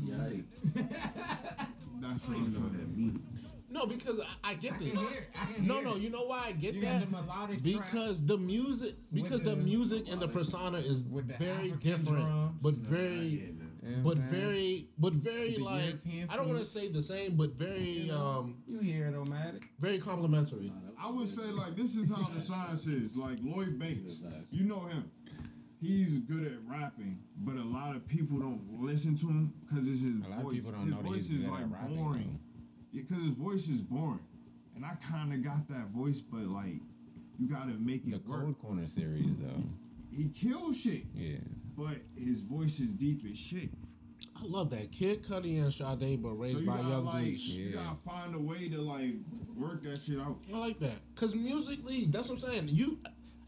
That's 2.02 2.28
what 2.28 2.38
I'm 2.38 2.52
saying. 2.52 3.22
No, 3.70 3.86
because 3.86 4.20
I, 4.44 4.52
I 4.52 4.54
get 4.56 4.74
I 4.74 4.78
that. 4.78 4.84
can 4.94 4.98
hear. 4.98 5.28
I 5.40 5.54
can 5.54 5.68
No, 5.68 5.74
hear 5.76 5.84
no, 5.84 5.96
you 5.96 6.10
know 6.10 6.24
why 6.26 6.46
I 6.48 6.52
get 6.54 6.74
You 6.76 6.82
got 6.82 7.00
that? 7.00 7.06
the 7.06 7.12
melodic 7.12 7.64
because 7.64 8.26
the 8.26 8.38
music 8.38 8.96
because 9.14 9.42
the, 9.42 9.52
the- 9.52 9.58
music 9.58 10.10
and 10.12 10.22
the 10.22 10.28
persona 10.28 10.78
is 10.78 11.06
With 11.06 11.28
the 11.28 11.34
very 11.36 11.52
African 11.72 11.80
different 11.80 12.26
drums. 12.26 12.60
but 12.62 12.74
very 12.76 13.16
You 13.26 13.54
know 13.60 14.04
but 14.04 14.16
saying? 14.18 14.30
very 14.30 14.88
but 14.98 15.14
very 15.14 15.56
The 15.56 15.64
like 15.64 15.84
European 15.86 16.30
I 16.30 16.36
don't 16.38 16.48
want 16.48 16.60
to 16.60 16.66
say 16.66 16.90
the 16.92 17.02
same 17.02 17.36
but 17.36 17.52
very 17.58 18.10
um 18.12 18.56
You 18.68 18.80
hear 18.80 19.08
it, 19.08 19.16
Omatic. 19.16 19.66
very 19.80 20.00
complimentary. 20.00 20.72
I 21.08 21.12
would 21.12 21.28
say 21.28 21.44
like 21.44 21.76
this 21.76 21.96
is 21.96 22.10
how 22.10 22.28
the 22.34 22.40
science 22.40 22.86
is. 22.88 23.16
Like 23.16 23.38
Lloyd 23.42 23.80
Banks, 23.80 24.22
you 24.52 24.66
know 24.66 24.82
him. 24.82 25.10
He's 25.80 26.18
good 26.20 26.44
at 26.46 26.54
rapping, 26.66 27.20
but 27.38 27.56
a 27.56 27.64
lot 27.64 27.96
of 27.96 28.06
people 28.08 28.40
don't 28.40 28.62
listen 28.72 29.16
to 29.18 29.28
him 29.28 29.54
because 29.62 29.88
it's 29.90 30.02
his 30.04 30.18
A 30.26 30.30
lot 30.30 30.40
of 30.40 30.44
voice. 30.46 30.54
people 30.56 30.72
don't 30.72 30.82
his 30.82 30.96
know 30.96 31.02
voice 31.02 31.30
is 31.30 31.48
like 31.48 31.64
rapping. 31.72 31.96
boring. 31.96 32.40
Yeah, 32.92 33.04
because 33.08 33.24
his 33.24 33.34
voice 33.36 33.70
is 33.70 33.82
boring, 33.84 34.20
and 34.76 34.84
I 34.84 34.96
kind 34.96 35.32
of 35.34 35.44
got 35.44 35.68
that 35.70 35.88
voice, 35.88 36.22
but 36.22 36.42
like 36.42 36.82
you 37.40 37.48
gotta 37.48 37.74
make 37.74 38.04
The 38.06 38.16
it 38.16 38.28
work. 38.28 38.42
Cold 38.44 38.60
Corner 38.60 38.88
series, 38.88 39.38
though. 39.38 39.64
He 40.12 40.30
kills 40.30 40.80
shit, 40.82 41.04
Yeah. 41.16 41.38
but 41.78 41.96
his 42.18 42.42
voice 42.42 42.80
is 42.80 42.94
deep 42.94 43.22
as 43.30 43.38
shit. 43.38 43.70
I 44.40 44.46
love 44.46 44.70
that 44.70 44.92
Kid 44.92 45.24
Cudi 45.24 45.62
and 45.62 45.74
Sade, 45.74 46.22
but 46.22 46.30
raised 46.34 46.56
So 46.58 46.62
you 46.62 46.68
by 46.68 46.78
gotta 46.78 46.90
Young 46.90 47.06
like 47.06 47.24
Gleesh. 47.24 47.48
you 47.56 47.64
Yeah. 47.66 47.76
gotta 47.84 47.96
find 47.98 48.36
a 48.36 48.40
way 48.40 48.70
to 48.70 48.82
like 48.82 49.16
work 49.56 49.84
that 49.84 50.04
shit 50.04 50.20
out. 50.20 50.38
I 50.54 50.58
like 50.60 50.80
that 50.80 51.00
because 51.16 51.36
musically, 51.36 52.06
that's 52.06 52.30
what 52.30 52.36
I'm 52.44 52.52
saying. 52.52 52.70
You, 52.72 53.00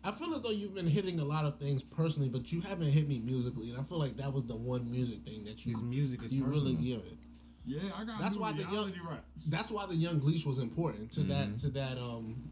I 0.04 0.12
feel 0.12 0.34
as 0.34 0.42
though 0.42 0.50
you've 0.52 0.74
been 0.74 0.88
hitting 0.88 1.20
a 1.20 1.26
lot 1.26 1.46
of 1.46 1.60
things 1.60 1.84
personally, 1.84 2.30
but 2.30 2.52
you 2.52 2.62
haven't 2.62 2.90
hit 2.92 3.08
me 3.08 3.20
musically, 3.20 3.70
and 3.70 3.80
I 3.80 3.84
feel 3.84 4.00
like 4.00 4.18
that 4.18 4.34
was 4.34 4.46
the 4.46 4.56
one 4.56 4.90
music 4.90 5.24
thing 5.26 5.44
that 5.46 5.66
you 5.66 5.74
His 5.74 5.84
music 5.84 6.24
is 6.24 6.32
you 6.34 6.44
really 6.46 6.76
personal. 6.76 6.82
give 7.02 7.06
it. 7.12 7.18
Yeah, 7.66 7.80
I 7.96 8.04
got. 8.06 8.20
That's 8.20 8.38
why 8.38 8.52
the 8.54 8.62
young- 8.64 8.72
reality 8.72 9.00
raps. 9.08 9.46
That's 9.48 9.70
why 9.70 9.86
the 9.86 9.96
Young 9.96 10.20
Gleesh 10.20 10.46
was 10.48 10.58
important 10.58 11.12
to 11.14 11.24
that 11.24 11.58
to 11.60 11.70
that 11.70 12.00
um 12.00 12.50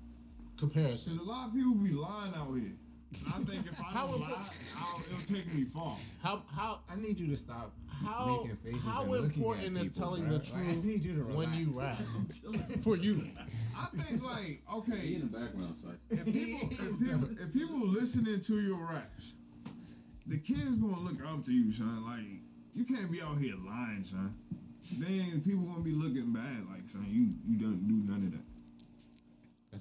comparison. 0.58 1.18
Cause 1.18 1.26
a 1.26 1.30
lot 1.30 1.48
of 1.48 1.54
people 1.56 1.74
be 1.76 1.92
lying 1.92 2.34
out 2.36 2.54
here. 2.54 2.74
And 3.14 3.34
I 3.34 3.38
think 3.50 3.66
if 3.66 3.80
I 3.80 3.84
How 3.84 4.08
don't 4.08 4.20
impor- 4.22 4.32
lie, 4.32 4.50
I'll, 4.78 5.02
it'll 5.10 5.36
take 5.36 5.54
me 5.54 5.64
far. 5.64 5.96
How 6.22 6.42
how 6.54 6.80
I 6.90 6.96
need 6.98 7.20
you 7.20 7.28
to 7.28 7.38
stop 7.38 7.74
how 8.06 8.42
making 8.44 8.58
faces 8.58 8.86
how 8.86 9.02
and 9.04 9.12
looking 9.12 9.26
important 9.44 9.78
at 9.78 9.84
is 9.84 9.90
people, 9.92 10.08
telling 10.08 10.24
bruh. 10.24 10.30
the 10.52 10.54
Like, 10.54 10.68
I 10.68 10.76
need 10.88 11.06
you 11.06 11.14
to 11.16 11.22
when 11.22 11.54
you 11.54 11.72
rap 11.76 11.98
relax. 12.00 12.84
for 12.84 12.96
you? 12.98 13.24
I 13.78 13.86
think 13.98 14.24
like 14.24 14.62
okay, 14.76 15.14
in 15.16 15.22
the 15.22 15.38
background, 15.38 15.76
sorry. 15.76 15.96
if 16.12 16.26
people, 16.26 16.70
if 16.72 17.00
people 17.00 17.30
if 17.42 17.54
people 17.54 17.88
listening 17.88 18.40
to 18.42 18.60
your 18.62 18.78
raps, 18.92 19.34
the 20.28 20.38
kids 20.38 20.78
gonna 20.78 21.00
look 21.00 21.24
up 21.26 21.46
to 21.46 21.54
you, 21.54 21.72
son. 21.72 22.06
Like 22.06 22.26
you 22.76 22.84
can't 22.86 23.10
be 23.12 23.22
out 23.22 23.38
here 23.38 23.56
lying, 23.66 24.04
son. 24.04 24.36
Then 25.00 25.42
people 25.46 25.64
gonna 25.66 25.82
be 25.84 25.92
looking 25.94 26.32
bad, 26.34 26.68
like 26.70 26.88
son. 26.90 27.06
You 27.10 27.30
you 27.48 27.58
don't 27.58 27.88
do 27.88 27.96
none 28.12 28.24
of 28.26 28.32
that. 28.34 28.44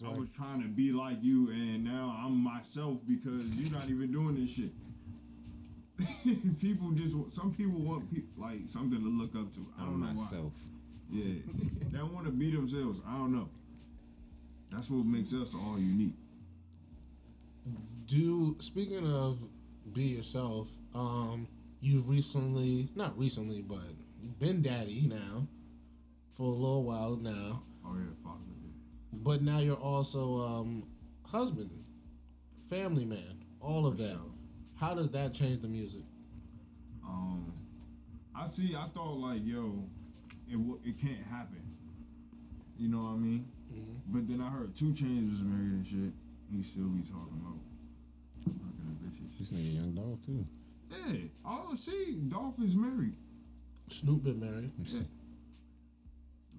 That's 0.00 0.04
I 0.10 0.14
why 0.14 0.20
was 0.20 0.28
trying 0.30 0.60
to 0.62 0.68
be 0.68 0.92
like 0.92 1.18
you, 1.22 1.48
and 1.50 1.82
now 1.84 2.14
I'm 2.22 2.36
myself 2.36 3.00
because 3.06 3.54
you're 3.56 3.72
not 3.72 3.88
even 3.88 4.12
doing 4.12 4.34
this 4.38 4.54
shit. 4.54 4.70
people 6.60 6.90
just 6.90 7.16
want- 7.16 7.32
some 7.32 7.54
people 7.54 7.80
want 7.80 8.12
pe- 8.12 8.20
like 8.36 8.60
something 8.66 9.00
to 9.02 9.08
look 9.08 9.34
up 9.34 9.52
to. 9.54 9.66
I 9.78 9.84
don't 9.84 9.94
I'm 9.94 10.00
know 10.00 10.06
why. 10.08 10.12
myself. 10.12 10.52
Yeah, 11.10 11.40
they 11.92 12.02
want 12.02 12.26
to 12.26 12.32
be 12.32 12.50
themselves. 12.50 13.00
I 13.08 13.12
don't 13.12 13.32
know. 13.34 13.48
That's 14.70 14.90
what 14.90 15.06
makes 15.06 15.32
us 15.32 15.54
all 15.54 15.78
unique. 15.78 16.16
Do 18.06 18.56
speaking 18.58 19.06
of 19.10 19.38
be 19.92 20.04
yourself, 20.04 20.68
um, 20.94 21.48
you've 21.80 22.08
recently 22.08 22.88
not 22.94 23.16
recently, 23.18 23.62
but 23.62 23.78
you've 24.20 24.38
been 24.38 24.60
daddy 24.60 25.06
now 25.08 25.46
for 26.34 26.42
a 26.42 26.54
little 26.54 26.84
while 26.84 27.16
now. 27.16 27.62
Oh 27.84 27.94
yeah, 27.96 28.12
father. 28.22 28.40
Yeah. 29.16 29.22
But 29.24 29.42
now 29.42 29.58
you're 29.58 29.76
also 29.76 30.42
um, 30.46 30.86
husband, 31.24 31.70
family 32.70 33.04
man, 33.04 33.44
all 33.60 33.86
of 33.86 33.96
For 33.96 34.02
that. 34.02 34.10
sure. 34.12 34.20
How 34.76 34.94
does 34.94 35.10
that 35.12 35.32
change 35.32 35.60
the 35.60 35.68
music? 35.68 36.02
Um, 37.04 37.52
I 38.34 38.46
see. 38.46 38.74
I 38.76 38.86
thought 38.94 39.18
like, 39.18 39.40
yo, 39.44 39.84
it 40.48 40.52
w- 40.56 40.80
it 40.84 41.00
can't 41.00 41.22
happen. 41.30 41.62
You 42.78 42.88
know 42.90 42.98
what 43.04 43.12
I 43.12 43.16
mean? 43.16 43.46
But 44.08 44.28
then 44.28 44.40
I 44.40 44.48
heard 44.50 44.74
2 44.76 44.86
Chainz 44.92 45.30
was 45.30 45.42
married 45.42 45.72
and 45.72 45.86
shit. 45.86 46.12
He 46.54 46.62
still 46.62 46.84
be 46.88 47.00
talking 47.02 47.40
about 47.42 47.58
fucking 48.44 48.60
the 49.00 49.06
bitches. 49.08 49.38
This 49.38 49.50
nigga 49.52 49.74
Young 49.74 49.94
Dolph 49.94 50.22
too. 50.24 50.44
Yeah. 50.90 51.18
Oh, 51.44 51.74
see, 51.74 52.16
Dolph 52.28 52.60
is 52.62 52.76
married. 52.76 53.14
Snoop 53.88 54.22
been 54.24 54.38
married. 54.40 54.70
Yeah. 54.84 55.00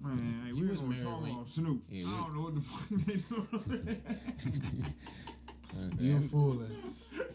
Man, 0.02 0.42
hey, 0.46 0.54
He 0.54 0.60
we 0.62 0.68
was 0.68 0.80
gonna 0.80 0.92
married 0.92 1.04
talk 1.06 1.22
when- 1.22 1.30
about 1.32 1.48
Snoop. 1.48 1.82
Yeah, 1.90 2.02
I 2.06 2.14
don't 2.22 2.34
know 2.34 2.42
what 2.42 2.54
the 2.54 2.60
fuck 2.60 2.88
they 3.06 3.16
doing. 3.16 4.02
You 6.00 6.20
fooling. 6.20 6.70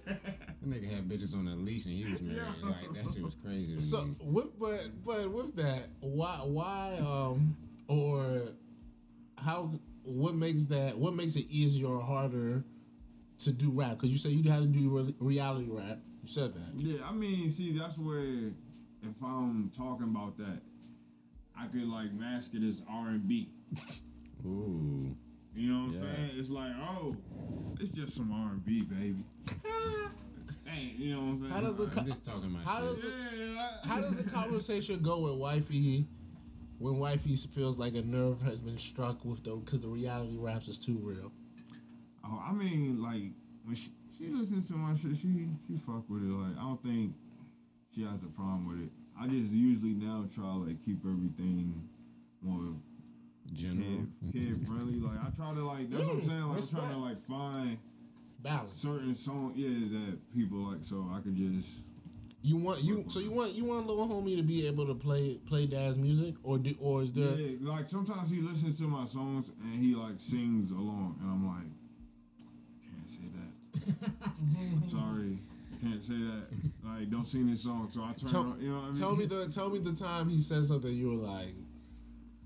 That 0.06 0.68
nigga 0.68 0.90
had 0.96 1.08
bitches 1.08 1.34
on 1.36 1.48
a 1.48 1.56
leash 1.56 1.86
and 1.86 1.94
he 1.94 2.04
was 2.04 2.22
married. 2.22 2.42
Yeah. 2.62 2.68
Like 2.70 2.94
that 3.06 3.14
shit 3.14 3.24
was 3.24 3.36
crazy 3.36 3.80
So 3.80 4.04
me. 4.04 4.16
with 4.22 4.60
but 4.60 4.88
but 5.06 5.30
with 5.32 5.56
that, 5.58 5.88
why 6.02 6.40
why 6.44 6.98
um 7.00 7.56
or 7.88 8.50
how 9.38 9.72
what 10.04 10.36
makes 10.36 10.66
that 10.68 10.98
what 10.98 11.14
makes 11.16 11.36
it 11.36 11.46
easier 11.50 11.88
or 11.88 12.02
harder 12.02 12.66
to 13.40 13.52
do 13.52 13.70
rap? 13.72 13.92
Because 13.92 14.10
you 14.10 14.18
said 14.18 14.32
you 14.32 14.50
had 14.52 14.60
to 14.62 14.68
do 14.68 14.90
re- 14.90 15.16
reality 15.20 15.68
rap. 15.70 16.00
You 16.24 16.28
said 16.28 16.54
that. 16.56 16.74
Yeah, 16.78 17.00
I 17.08 17.14
mean, 17.14 17.50
see, 17.50 17.78
that's 17.78 17.98
where 17.98 18.20
if 19.04 19.22
I'm 19.24 19.70
talking 19.78 20.06
about 20.06 20.38
that, 20.38 20.60
I 21.60 21.68
could 21.68 21.88
like 21.88 22.14
mask 22.14 22.54
it 22.56 22.64
as 22.64 22.82
R 22.90 23.10
and 23.10 23.28
B. 23.28 23.50
Ooh. 24.46 25.16
You 25.56 25.72
know 25.72 25.80
what 25.88 25.96
I'm 25.96 26.00
saying? 26.00 26.32
It's 26.36 26.50
like, 26.50 26.72
oh, 26.80 27.16
it's 27.80 27.92
just 27.92 28.16
some 28.16 28.32
R 28.32 28.52
and 28.54 28.66
B, 28.66 28.82
baby. 28.82 29.24
Dang, 30.66 30.94
you 30.98 31.14
know 31.16 31.22
what 31.22 31.28
I'm 31.28 31.40
saying? 31.42 31.52
How 31.54 31.62
does 31.62 31.80
it 31.80 31.90
I'm 31.98 32.06
just 32.08 32.26
talking 32.26 32.50
my 32.52 32.60
How 32.62 32.80
shit. 32.80 32.96
does 32.96 33.04
it 33.04 33.14
yeah, 33.38 33.68
I- 33.84 33.88
how 33.88 34.02
does 34.02 34.18
the 34.18 34.30
conversation 34.30 35.02
go 35.02 35.20
with 35.20 35.34
wifey 35.36 36.08
when 36.80 36.98
wifey 36.98 37.36
feels 37.36 37.78
like 37.78 37.94
a 37.96 38.02
nerve 38.02 38.42
has 38.44 38.60
been 38.60 38.78
struck 38.80 39.24
with 39.24 39.44
the 39.44 39.56
because 39.56 39.82
the 39.82 39.88
reality 39.88 40.38
raps 40.38 40.68
is 40.68 40.80
too 40.80 40.98
real? 41.02 41.32
Oh, 42.26 42.42
I 42.50 42.54
mean, 42.54 43.02
like 43.02 43.32
when 43.64 43.76
she, 43.76 43.90
she 44.18 44.28
listens 44.30 44.68
to 44.70 44.76
my 44.76 44.96
shit, 44.96 45.18
she 45.18 45.48
she 45.68 45.76
fuck 45.78 46.10
with 46.10 46.24
it. 46.24 46.32
Like 46.32 46.58
I 46.58 46.62
don't 46.62 46.82
think 46.82 47.14
she 47.94 48.04
has 48.06 48.24
a 48.24 48.28
problem 48.28 48.68
with 48.70 48.86
it. 48.88 48.92
I 49.24 49.28
just 49.28 49.52
usually 49.52 49.94
now 49.94 50.26
try 50.34 50.44
to 50.44 50.58
like 50.60 50.84
keep 50.84 51.00
everything 51.06 51.88
more 52.42 52.76
General. 53.54 54.06
kid, 54.32 54.34
kid 54.34 54.68
friendly. 54.68 55.00
Like 55.00 55.20
I 55.20 55.30
try 55.36 55.54
to 55.54 55.66
like 55.66 55.90
that's 55.90 56.06
what 56.06 56.16
I'm 56.16 56.22
mm, 56.22 56.28
saying. 56.28 56.48
Like 56.50 56.58
I'm 56.58 56.68
trying 56.68 56.92
to 56.92 56.98
like 56.98 57.20
find 57.22 57.78
balance. 58.42 58.74
certain 58.74 59.16
song, 59.16 59.54
yeah, 59.56 59.70
that 59.70 60.34
people 60.34 60.58
like, 60.72 60.80
so 60.82 61.08
I 61.14 61.22
could 61.22 61.36
just. 61.36 61.80
You 62.46 62.58
want 62.58 62.84
you 62.84 63.06
so 63.08 63.22
you 63.22 63.32
want 63.32 63.54
you 63.54 63.64
want 63.64 63.88
little 63.88 64.06
homie 64.06 64.36
to 64.36 64.44
be 64.44 64.68
able 64.68 64.86
to 64.88 64.96
play 64.96 65.36
play 65.46 65.66
dad's 65.66 65.98
music 65.98 66.36
or 66.44 66.58
do, 66.58 66.76
or 66.82 67.02
is 67.02 67.14
there 67.14 67.34
Yeah, 67.36 67.56
like 67.62 67.88
sometimes 67.88 68.30
he 68.30 68.42
listens 68.42 68.78
to 68.80 68.84
my 68.84 69.06
songs 69.06 69.50
and 69.62 69.80
he 69.82 69.96
like 69.96 70.16
sings 70.18 70.72
along, 70.72 71.18
and 71.22 71.32
I'm 71.32 71.48
like, 71.48 71.72
can't 72.92 73.10
say 73.10 73.22
that. 73.32 74.34
I'm 74.58 74.90
sorry, 74.90 75.40
can't 75.84 76.04
say 76.04 76.14
that. 76.16 76.44
Like, 76.86 77.10
don't 77.10 77.26
sing 77.26 77.50
this 77.50 77.64
song. 77.64 77.90
So 77.92 78.02
I 78.04 78.14
turn 78.14 78.30
Tell- 78.30 78.42
on. 78.42 78.62
You 78.62 78.70
know 78.70 78.76
what 78.76 78.84
I 78.84 78.86
mean? 78.88 78.96
tell 78.96 79.16
me 79.16 79.26
the 79.26 79.48
tell 79.48 79.70
me 79.70 79.80
the 79.80 79.94
time 79.94 80.30
he 80.30 80.38
said 80.40 80.64
something 80.66 80.94
you 80.94 81.10
were 81.10 81.28
like 81.28 81.54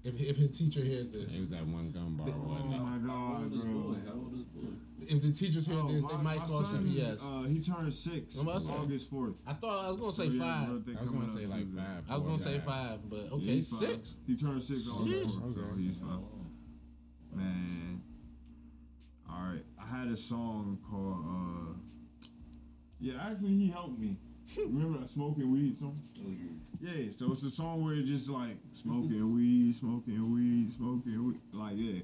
if 0.04 0.19
if 0.21 0.38
his 0.38 0.58
teacher 0.58 0.80
hears 0.82 1.10
this, 1.10 1.21
It 1.23 1.28
this 1.28 1.41
was 1.41 1.50
that 1.52 1.65
one 1.67 1.91
gun 1.91 2.15
bar 2.15 2.28
or 2.30 2.34
Oh 2.34 2.65
my 2.65 2.97
god, 3.00 3.50
bro. 3.52 3.95
if 5.02 5.21
the 5.21 5.32
teachers 5.32 5.65
hear 5.65 5.78
Oh, 5.82 5.88
this 5.91 6.06
they 6.06 6.17
might 6.17 6.39
call 6.39 6.62
CPS. 6.63 7.23
Uh, 7.26 7.47
he 7.47 7.62
turned 7.62 7.93
six 7.93 8.38
I'm 8.39 8.47
about 8.47 8.60
to 8.62 8.65
say. 8.67 8.71
August 8.73 9.10
fourth. 9.10 9.34
I 9.45 9.54
thought 9.54 9.86
I 9.86 9.88
was 9.88 9.97
gonna 9.97 10.12
say 10.13 10.30
So, 10.30 10.39
five. 10.39 10.69
I 10.97 11.02
was 11.02 11.12
gonna 11.12 11.28
say 11.28 11.45
like 11.45 11.67
five. 11.76 12.04
I 12.10 12.13
was 12.15 12.23
gonna 12.23 12.39
say 12.39 12.60
five. 12.60 12.63
five, 13.02 13.10
but 13.10 13.32
okay, 13.34 13.43
he's 13.45 13.69
five. 13.69 13.89
six. 13.89 14.17
He 14.28 14.36
turned 14.38 14.63
six 14.63 14.88
August 14.89 15.38
Sheesh. 15.38 15.39
fourth, 15.41 15.56
so 15.56 15.76
he's 15.78 15.97
five. 15.97 16.19
Man, 17.36 18.02
all 19.30 19.41
right. 19.52 19.63
I 19.82 19.86
had 19.97 20.08
a 20.08 20.17
song 20.17 20.78
called. 20.89 21.26
uh 21.26 21.77
Yeah, 22.99 23.13
actually, 23.29 23.57
he 23.57 23.69
helped 23.69 23.99
me. 23.99 24.17
Remember 24.57 24.99
that 24.99 25.10
smoking 25.10 25.51
weed 25.51 25.77
song? 25.77 25.99
Mm-hmm. 26.19 26.86
Yeah, 26.86 27.12
so 27.12 27.31
it's 27.31 27.43
a 27.43 27.49
song 27.49 27.83
where 27.83 27.95
it's 27.95 28.10
just 28.10 28.29
like 28.29 28.55
smoking 28.71 29.36
weed, 29.36 29.75
smoking 29.75 30.33
weed, 30.33 30.71
smoking 30.71 31.27
weed. 31.27 31.39
Like, 31.51 31.73
yeah. 31.75 31.99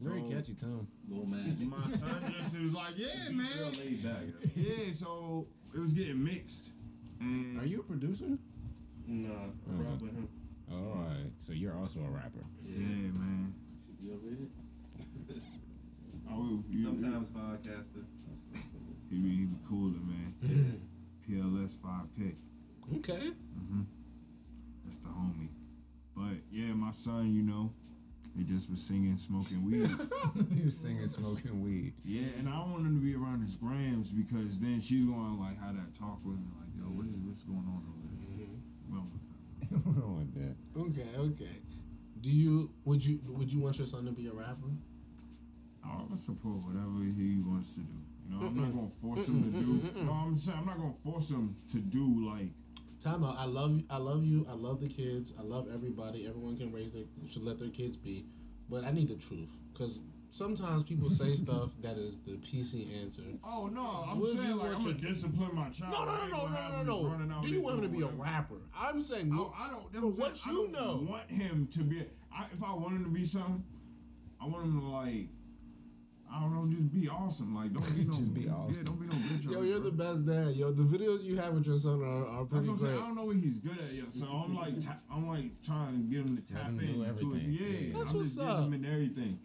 Very 0.00 0.20
So, 0.26 0.32
catchy 0.34 0.54
tune. 0.54 0.86
Little 1.08 1.26
man. 1.26 1.56
My 1.70 1.96
son 1.96 2.34
just 2.36 2.60
was 2.60 2.72
like, 2.72 2.98
yeah, 2.98 3.06
Real 3.28 3.36
man. 3.38 3.72
laid 3.80 4.02
back. 4.04 4.22
Yeah, 4.54 4.92
so 4.94 5.46
it 5.74 5.80
was 5.80 5.94
getting 5.94 6.22
mixed. 6.22 6.70
And 7.20 7.58
Are 7.58 7.64
you 7.64 7.80
a 7.80 7.82
producer? 7.82 8.36
Nah, 9.06 9.30
I 9.30 9.34
uh-huh. 9.34 9.82
rock 9.82 10.02
with 10.02 10.12
him. 10.14 10.28
All 10.70 11.04
right. 11.06 11.30
So 11.38 11.52
you're 11.52 11.76
also 11.78 12.00
a 12.00 12.10
rapper. 12.10 12.44
Yeah, 12.62 12.76
man. 13.16 13.54
Should 13.86 14.00
be 14.02 14.12
over 14.12 14.28
here. 14.28 15.38
Oh, 16.28 16.60
you, 16.68 16.82
Sometimes 16.82 17.28
podcaster. 17.28 18.02
He 19.10 19.22
be, 19.22 19.28
he 19.28 19.44
be 19.46 19.56
cooler, 19.68 20.00
man. 20.00 20.80
PLS 21.28 21.76
5K. 21.76 22.34
Okay. 22.98 23.30
Mm-hmm. 23.58 23.82
That's 24.84 24.98
the 24.98 25.08
homie. 25.08 25.48
But 26.16 26.38
yeah, 26.50 26.72
my 26.72 26.92
son, 26.92 27.34
you 27.34 27.42
know, 27.42 27.72
he 28.36 28.44
just 28.44 28.70
was 28.70 28.80
singing, 28.82 29.16
smoking 29.16 29.64
weed. 29.64 29.88
he 30.54 30.62
was 30.62 30.78
singing 30.78 31.06
smoking 31.06 31.62
weed. 31.62 31.94
yeah, 32.04 32.26
and 32.38 32.48
I 32.48 32.52
don't 32.52 32.72
want 32.72 32.86
him 32.86 33.00
to 33.00 33.04
be 33.04 33.14
around 33.14 33.40
his 33.42 33.56
grams 33.56 34.10
because 34.10 34.60
then 34.60 34.80
she's 34.80 35.06
going 35.06 35.36
to 35.36 35.42
like 35.42 35.58
have 35.60 35.74
that 35.76 35.94
talk 35.98 36.20
with 36.24 36.36
him, 36.36 36.52
like, 36.60 36.70
yo, 36.76 36.84
what 36.94 37.06
is 37.06 37.16
what's 37.24 37.42
going 37.42 37.66
on 37.66 37.82
over 37.88 38.06
there? 38.38 38.48
Well, 38.90 39.06
What's 39.84 39.98
wrong 39.98 40.18
with 40.18 40.34
that? 40.34 40.54
Okay, 40.80 41.18
okay. 41.18 41.56
Do 42.20 42.30
you 42.30 42.70
would 42.84 43.04
you 43.04 43.20
would 43.28 43.52
you 43.52 43.60
want 43.60 43.78
your 43.78 43.86
son 43.86 44.04
to 44.04 44.12
be 44.12 44.28
a 44.28 44.32
rapper? 44.32 44.70
I'll 45.84 46.16
support 46.16 46.56
whatever 46.64 47.02
he 47.04 47.40
wants 47.44 47.74
to 47.74 47.80
do. 47.80 47.98
Know, 48.28 48.46
I'm 48.46 48.56
not 48.56 48.74
gonna 48.74 48.88
force 48.88 49.28
him 49.28 49.52
to 49.52 49.60
do. 49.60 50.04
No, 50.04 50.12
I'm 50.12 50.36
saying 50.36 50.58
I'm 50.58 50.66
not 50.66 50.78
gonna 50.78 50.92
force 51.04 51.30
him 51.30 51.56
to 51.72 51.78
do 51.78 52.28
like. 52.28 52.50
Time 52.98 53.24
out. 53.24 53.36
I 53.38 53.44
love 53.44 53.76
you. 53.76 53.84
I 53.90 53.98
love 53.98 54.24
you. 54.24 54.46
I 54.50 54.54
love 54.54 54.80
the 54.80 54.88
kids. 54.88 55.34
I 55.38 55.42
love 55.42 55.68
everybody. 55.72 56.26
Everyone 56.26 56.56
can 56.56 56.72
raise 56.72 56.92
their 56.92 57.04
should 57.28 57.44
let 57.44 57.58
their 57.58 57.68
kids 57.68 57.96
be, 57.96 58.24
but 58.68 58.84
I 58.84 58.90
need 58.90 59.08
the 59.08 59.16
truth 59.16 59.50
because 59.72 60.00
sometimes 60.30 60.82
people 60.82 61.10
say 61.10 61.32
stuff 61.34 61.72
that 61.82 61.96
is 61.96 62.18
the 62.20 62.32
PC 62.32 63.02
answer. 63.02 63.22
Oh 63.44 63.68
no, 63.72 64.06
I'm 64.08 64.18
Will 64.18 64.26
saying 64.26 64.56
like 64.56 64.76
I'm 64.76 64.84
gonna 64.84 64.94
discipline 64.94 65.54
my 65.54 65.68
child. 65.70 65.92
No, 65.92 66.04
no, 66.04 66.26
no, 66.26 66.46
no, 66.46 66.82
no, 66.82 67.08
no, 67.08 67.16
no, 67.16 67.24
no. 67.24 67.42
Do 67.42 67.48
you 67.48 67.60
want 67.60 67.76
him 67.76 67.82
to 67.82 67.88
be 67.88 68.02
a 68.02 68.08
rapper? 68.08 68.60
I'm 68.76 69.00
saying. 69.00 69.30
Oh, 69.32 69.54
I, 69.56 69.66
I 69.66 69.70
don't. 69.70 70.14
For 70.14 70.22
what 70.22 70.46
you 70.46 70.68
know. 70.70 71.06
want 71.08 71.30
him 71.30 71.68
to 71.72 71.80
be. 71.80 72.04
I, 72.32 72.46
if 72.52 72.62
I 72.62 72.72
want 72.72 72.96
him 72.96 73.04
to 73.04 73.10
be 73.10 73.24
something, 73.24 73.64
I 74.40 74.46
want 74.46 74.64
him 74.64 74.80
to 74.80 74.86
like. 74.86 75.28
I 76.32 76.40
don't 76.40 76.54
know, 76.54 76.76
just 76.76 76.92
be 76.92 77.08
awesome. 77.08 77.54
Like, 77.54 77.72
don't 77.72 77.96
be 77.96 78.04
no. 78.10 78.12
Just 78.14 78.34
be 78.34 78.40
Yeah, 78.42 78.52
don't 78.84 79.00
be 79.00 79.06
no 79.06 79.12
bitch. 79.14 79.44
Yo, 79.52 79.62
you're 79.62 79.80
bro. 79.80 79.90
the 79.90 79.96
best 79.96 80.26
dad. 80.26 80.54
Yo, 80.56 80.70
the 80.72 80.82
videos 80.82 81.22
you 81.24 81.36
have 81.38 81.54
with 81.54 81.66
your 81.66 81.78
son 81.78 82.02
are, 82.02 82.26
are 82.26 82.38
That's 82.44 82.48
pretty 82.50 82.66
what 82.68 82.72
I'm 82.72 82.78
saying. 82.78 82.92
great. 82.92 83.02
I 83.02 83.06
don't 83.06 83.14
know 83.16 83.24
what 83.26 83.36
he's 83.36 83.60
good 83.60 83.78
at 83.78 83.92
yet, 83.94 84.10
so 84.12 84.26
I'm 84.26 84.54
like, 84.56 84.80
ta- 84.80 84.98
I'm 85.10 85.26
like 85.28 85.62
trying 85.62 85.92
to 85.96 86.02
get 86.14 86.26
him 86.26 86.36
to 86.36 86.52
tap 86.54 86.66
him 86.66 86.78
do 86.78 86.84
in 86.84 86.92
to 86.94 86.98
his, 87.00 87.08
everything. 87.08 87.52
yeah. 87.52 87.66
Yeah. 87.66 87.98
That's 87.98 88.10
I'm 88.10 88.16
what's 88.16 88.28
just 88.30 88.38
getting 88.38 88.52
up. 88.52 88.64
him 88.66 88.74
in 88.74 88.84
everything. 88.84 89.38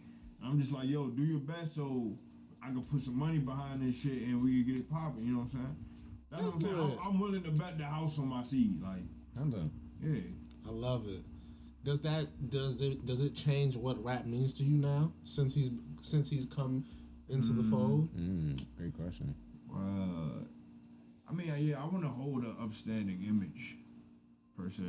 I'm 0.44 0.58
just 0.58 0.72
like, 0.72 0.88
yo, 0.88 1.06
do 1.08 1.22
your 1.22 1.40
best 1.40 1.76
so 1.76 2.18
I 2.62 2.66
can 2.66 2.82
put 2.82 3.00
some 3.00 3.18
money 3.18 3.38
behind 3.38 3.80
this 3.86 4.00
shit 4.02 4.22
and 4.22 4.42
we 4.42 4.62
can 4.64 4.72
get 4.74 4.80
it 4.82 4.90
popping. 4.90 5.24
You 5.24 5.32
know 5.34 5.38
what 5.40 5.44
I'm 5.44 5.50
saying? 5.50 5.76
That's, 6.30 6.42
That's 6.44 6.56
what 6.56 6.64
I'm 6.72 6.76
saying. 6.88 6.98
I'm, 7.00 7.06
I'm 7.14 7.20
willing 7.20 7.42
to 7.44 7.50
bet 7.52 7.78
the 7.78 7.84
house 7.84 8.18
on 8.18 8.28
my 8.28 8.42
seed. 8.42 8.82
Like, 8.82 9.02
I'm 9.40 9.50
done. 9.50 9.70
yeah. 10.02 10.20
I 10.66 10.70
love 10.70 11.06
it. 11.08 11.20
Does 11.84 12.00
that 12.02 12.26
does 12.48 12.80
it 12.80 13.04
does 13.04 13.20
it 13.20 13.34
change 13.34 13.76
what 13.76 14.02
rap 14.04 14.24
means 14.26 14.52
to 14.54 14.64
you 14.64 14.78
now 14.78 15.12
since 15.24 15.52
he's 15.54 15.70
since 16.02 16.28
he's 16.28 16.44
come 16.44 16.84
into 17.28 17.52
the 17.52 17.62
fold? 17.62 18.14
Mm, 18.14 18.62
great 18.76 18.94
question. 18.94 19.34
Uh, 19.72 20.44
I 21.28 21.32
mean, 21.32 21.50
yeah, 21.58 21.80
I 21.82 21.86
want 21.86 22.02
to 22.02 22.10
hold 22.10 22.44
an 22.44 22.54
upstanding 22.62 23.22
image, 23.26 23.76
per 24.56 24.68
se. 24.68 24.82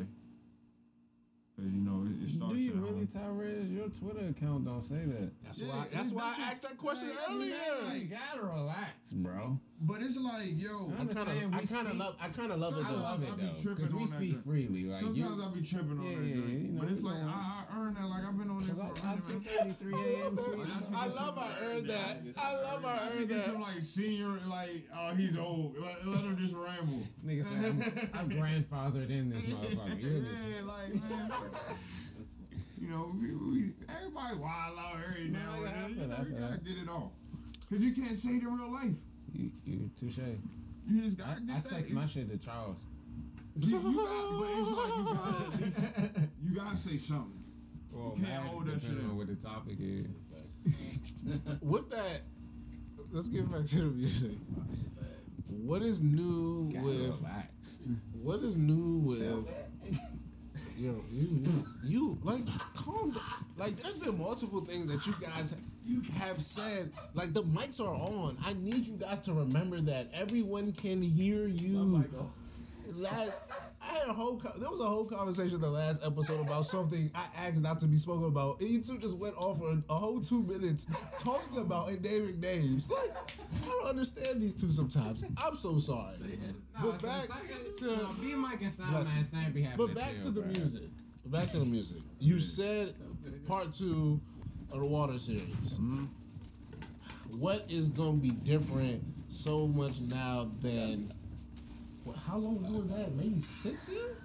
Because, 1.55 1.71
you 1.71 1.81
know, 1.81 2.03
it, 2.05 2.23
it 2.23 2.29
starts 2.29 2.55
Do 2.55 2.59
you 2.59 2.71
at 2.71 2.77
really, 2.77 2.89
home. 2.91 3.07
Tyrese? 3.07 3.71
Your 3.71 3.87
Twitter 3.89 4.27
account 4.27 4.65
don't 4.65 4.81
say 4.81 5.05
that. 5.05 5.31
That's 5.43 5.59
Yeah, 5.59 5.67
why 5.67 5.85
that's 5.93 6.11
why 6.11 6.23
that's 6.23 6.39
I 6.39 6.51
asked 6.51 6.63
that 6.63 6.77
question 6.79 7.09
like, 7.09 7.17
earlier. 7.29 7.95
You 7.95 8.05
gotta 8.05 8.41
relax, 8.43 9.11
bro. 9.13 9.59
But 9.85 10.01
it's 10.01 10.17
like, 10.17 10.47
yo, 10.55 10.93
I'm 10.97 11.07
kind 11.09 11.27
of 11.27 11.27
I 11.27 11.57
kind 11.57 11.59
of 11.59 11.67
speak- 11.67 11.99
love 11.99 12.15
I 12.21 12.27
kind 12.29 12.51
of 12.53 12.59
love 12.59 12.71
it. 12.73 12.75
Sometimes 12.87 12.97
I 12.97 13.01
love 13.03 13.23
it 13.23 13.35
be 13.37 13.43
though, 13.45 13.51
tripping 13.61 13.75
because 13.75 13.93
we 13.93 13.99
on 13.99 14.05
that 14.05 14.15
speak 14.15 14.31
joint. 14.31 14.43
freely. 14.45 14.83
Like 14.85 14.99
Sometimes 15.01 15.19
you, 15.19 15.43
I 15.43 15.47
be 15.53 15.61
tripping 15.61 15.99
on 15.99 16.05
Yeah, 16.07 16.15
that 16.15 16.23
yeah, 16.25 16.35
joint. 16.35 16.49
you 16.63 16.67
know, 16.71 16.79
but 16.81 16.89
it's 16.89 17.03
like, 17.03 17.15
I, 17.19 17.63
I 17.67 17.77
earned 17.77 17.95
that. 17.97 18.05
Like, 18.07 18.23
I've 18.23 18.37
been 18.39 18.49
on 18.49 18.57
there 18.63 18.75
for 18.75 18.81
Like, 18.81 19.03
a 19.03 19.07
I'm 19.07 19.19
minute, 19.19 19.43
man. 19.43 19.75
2:33 19.83 20.95
I 20.95 21.07
love 21.07 21.37
I 21.37 21.65
earned 21.65 21.89
that. 21.93 22.17
I 22.37 22.55
love 22.55 22.85
I 22.85 22.93
I 22.93 22.95
should 23.11 23.17
earned 23.19 23.29
get 23.29 23.41
some 23.43 23.61
like 23.61 23.81
senior, 23.83 24.39
like, 24.47 24.87
oh, 24.95 25.15
he's 25.15 25.37
old. 25.37 25.75
Let, 25.77 26.07
let 26.07 26.23
him 26.23 26.37
just 26.37 26.53
ramble. 26.55 27.03
Nigga 27.25 27.43
said 27.43 28.09
I'm, 28.15 28.19
I'm 28.19 28.29
grandfathered 28.29 29.09
in 29.09 29.31
this 29.31 29.43
motherfucker. 29.53 29.99
You 30.01 30.09
hear 30.09 30.19
me? 30.21 30.27
Yeah, 30.55 30.63
like, 30.65 30.93
man. 30.95 31.31
You 32.79 32.87
know, 32.89 33.11
we, 33.19 33.35
we, 33.35 33.71
everybody 33.89 34.35
wild 34.37 34.79
out 34.79 34.95
every 35.09 35.27
No, 35.29 35.39
now 35.39 35.51
I 35.51 35.57
and 35.57 35.65
then. 35.65 35.95
feel 35.95 36.07
You, 36.07 36.13
I 36.13 36.23
feel 36.23 36.39
gotta 36.39 36.57
get 36.59 36.77
it 36.77 36.89
off. 36.89 37.11
Because 37.69 37.83
you 37.83 37.91
can't 37.93 38.17
say 38.17 38.31
it 38.31 38.43
in 38.43 38.47
real 38.57 38.71
life. 38.71 38.95
You, 39.33 39.51
you 39.65 39.89
touche. 39.99 40.19
You 40.87 41.01
just 41.01 41.19
I, 41.21 41.23
gotta 41.25 41.41
get 41.41 41.55
I 41.55 41.59
that. 41.59 41.69
text 41.69 41.91
my 41.91 42.05
shit 42.05 42.29
to 42.29 42.37
Charles. 42.45 42.85
See, 43.57 43.71
you 43.71 43.79
got, 43.79 44.39
but 44.39 44.49
it's 44.49 44.71
like 44.71 44.97
you 44.97 45.03
gotta, 45.05 45.53
at 45.53 45.61
least, 45.61 45.93
you 46.43 46.55
gotta 46.55 46.77
say 46.77 46.97
something. 46.97 47.43
Well, 47.91 48.13
You 48.17 48.25
can't 48.25 48.45
hold 48.47 48.65
that 48.67 48.71
shit 48.81 48.89
depending 48.89 49.09
on 49.11 49.17
what 49.17 49.27
the 49.27 49.35
topic 49.35 49.77
is. 49.79 50.07
With 51.61 51.89
that, 51.91 52.21
let's 53.11 53.29
get 53.29 53.51
back 53.51 53.65
to 53.65 53.75
the 53.77 53.83
music. 53.85 54.31
What 55.47 55.81
is 55.83 56.01
new 56.01 56.69
Gotta 56.73 56.85
with 56.85 57.21
relax. 57.21 57.79
what 58.13 58.39
is 58.39 58.57
new 58.57 58.97
with 58.97 59.47
yo 60.77 60.95
you 61.11 61.27
you 61.43 61.67
you 61.83 62.17
like 62.23 62.41
calm 62.75 63.11
down. 63.11 63.21
like 63.57 63.75
there's 63.77 63.97
been 63.97 64.17
multiple 64.17 64.61
things 64.61 64.91
that 64.91 65.05
you 65.05 65.13
guys 65.21 65.55
have 66.17 66.41
said 66.41 66.91
like 67.13 67.33
the 67.33 67.43
mics 67.43 67.79
are 67.79 67.93
on 67.95 68.37
i 68.45 68.53
need 68.53 68.85
you 68.87 68.93
guys 68.93 69.21
to 69.21 69.33
remember 69.33 69.79
that 69.81 70.09
everyone 70.13 70.71
can 70.73 71.01
hear 71.01 71.47
you 71.47 72.03
last, 72.95 73.31
I 73.83 73.93
had 73.93 74.07
a 74.09 74.13
whole 74.13 74.39
co- 74.39 74.57
there 74.57 74.69
was 74.69 74.79
a 74.79 74.85
whole 74.87 75.05
conversation 75.05 75.55
in 75.55 75.61
the 75.61 75.69
last 75.69 76.01
episode 76.05 76.41
about 76.41 76.65
something 76.65 77.11
I 77.13 77.25
asked 77.47 77.61
not 77.61 77.79
to 77.79 77.87
be 77.87 77.97
spoken 77.97 78.27
about 78.27 78.61
and 78.61 78.69
you 78.69 78.81
two 78.81 78.97
just 78.97 79.17
went 79.17 79.35
off 79.35 79.59
for 79.59 79.71
a, 79.71 79.83
a 79.89 79.95
whole 79.95 80.21
two 80.21 80.43
minutes 80.43 80.87
talking 81.19 81.59
about 81.59 81.89
and 81.89 82.01
naming 82.01 82.39
names 82.39 82.89
like 82.89 83.11
I 83.11 83.67
don't 83.67 83.87
understand 83.87 84.41
these 84.41 84.59
two 84.59 84.71
sometimes 84.71 85.23
I'm 85.37 85.55
so 85.55 85.79
sorry 85.79 86.15
but 86.81 87.01
back 87.01 87.27
to 87.79 87.85
no, 87.85 88.09
B 88.21 88.35
Mike 88.35 88.61
and 88.61 88.71
Sound 88.71 88.91
Bless 88.91 89.31
Man 89.31 89.51
be 89.51 89.61
happy. 89.61 89.77
but 89.77 89.93
back 89.93 90.19
to 90.19 90.31
the 90.31 90.41
bro. 90.41 90.51
music. 90.51 90.83
Back 91.25 91.47
to 91.49 91.59
the 91.59 91.65
music. 91.65 91.97
You 92.19 92.39
said 92.39 92.93
part 93.47 93.73
two 93.73 94.19
of 94.71 94.81
the 94.81 94.87
water 94.87 95.17
series. 95.17 95.79
Mm-hmm. 95.79 96.05
What 97.39 97.65
is 97.69 97.89
gonna 97.89 98.13
be 98.17 98.31
different 98.31 99.03
so 99.29 99.67
much 99.67 99.99
now 100.01 100.51
than 100.61 101.11
what, 102.03 102.17
how 102.17 102.37
long 102.37 102.57
ago 102.57 102.79
was 102.79 102.89
that? 102.89 103.13
Maybe 103.15 103.39
six 103.39 103.89
years? 103.89 104.17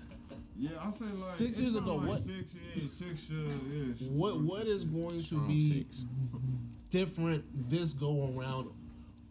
Yeah, 0.58 0.70
I 0.84 0.90
say 0.90 1.04
like 1.04 1.14
Six 1.22 1.58
years 1.60 1.74
ago, 1.76 1.96
Like 1.96 2.08
what- 2.08 2.20
Six, 2.20 2.54
yeah, 2.74 2.88
six, 2.88 3.30
uh, 3.30 3.34
yeah. 3.72 4.08
What 4.10 4.40
what 4.40 4.66
is 4.66 4.84
going 4.84 5.22
to 5.24 5.40
be 5.46 5.84
six. 5.84 6.04
different 6.90 7.44
this 7.70 7.92
go 7.94 8.34
around 8.36 8.68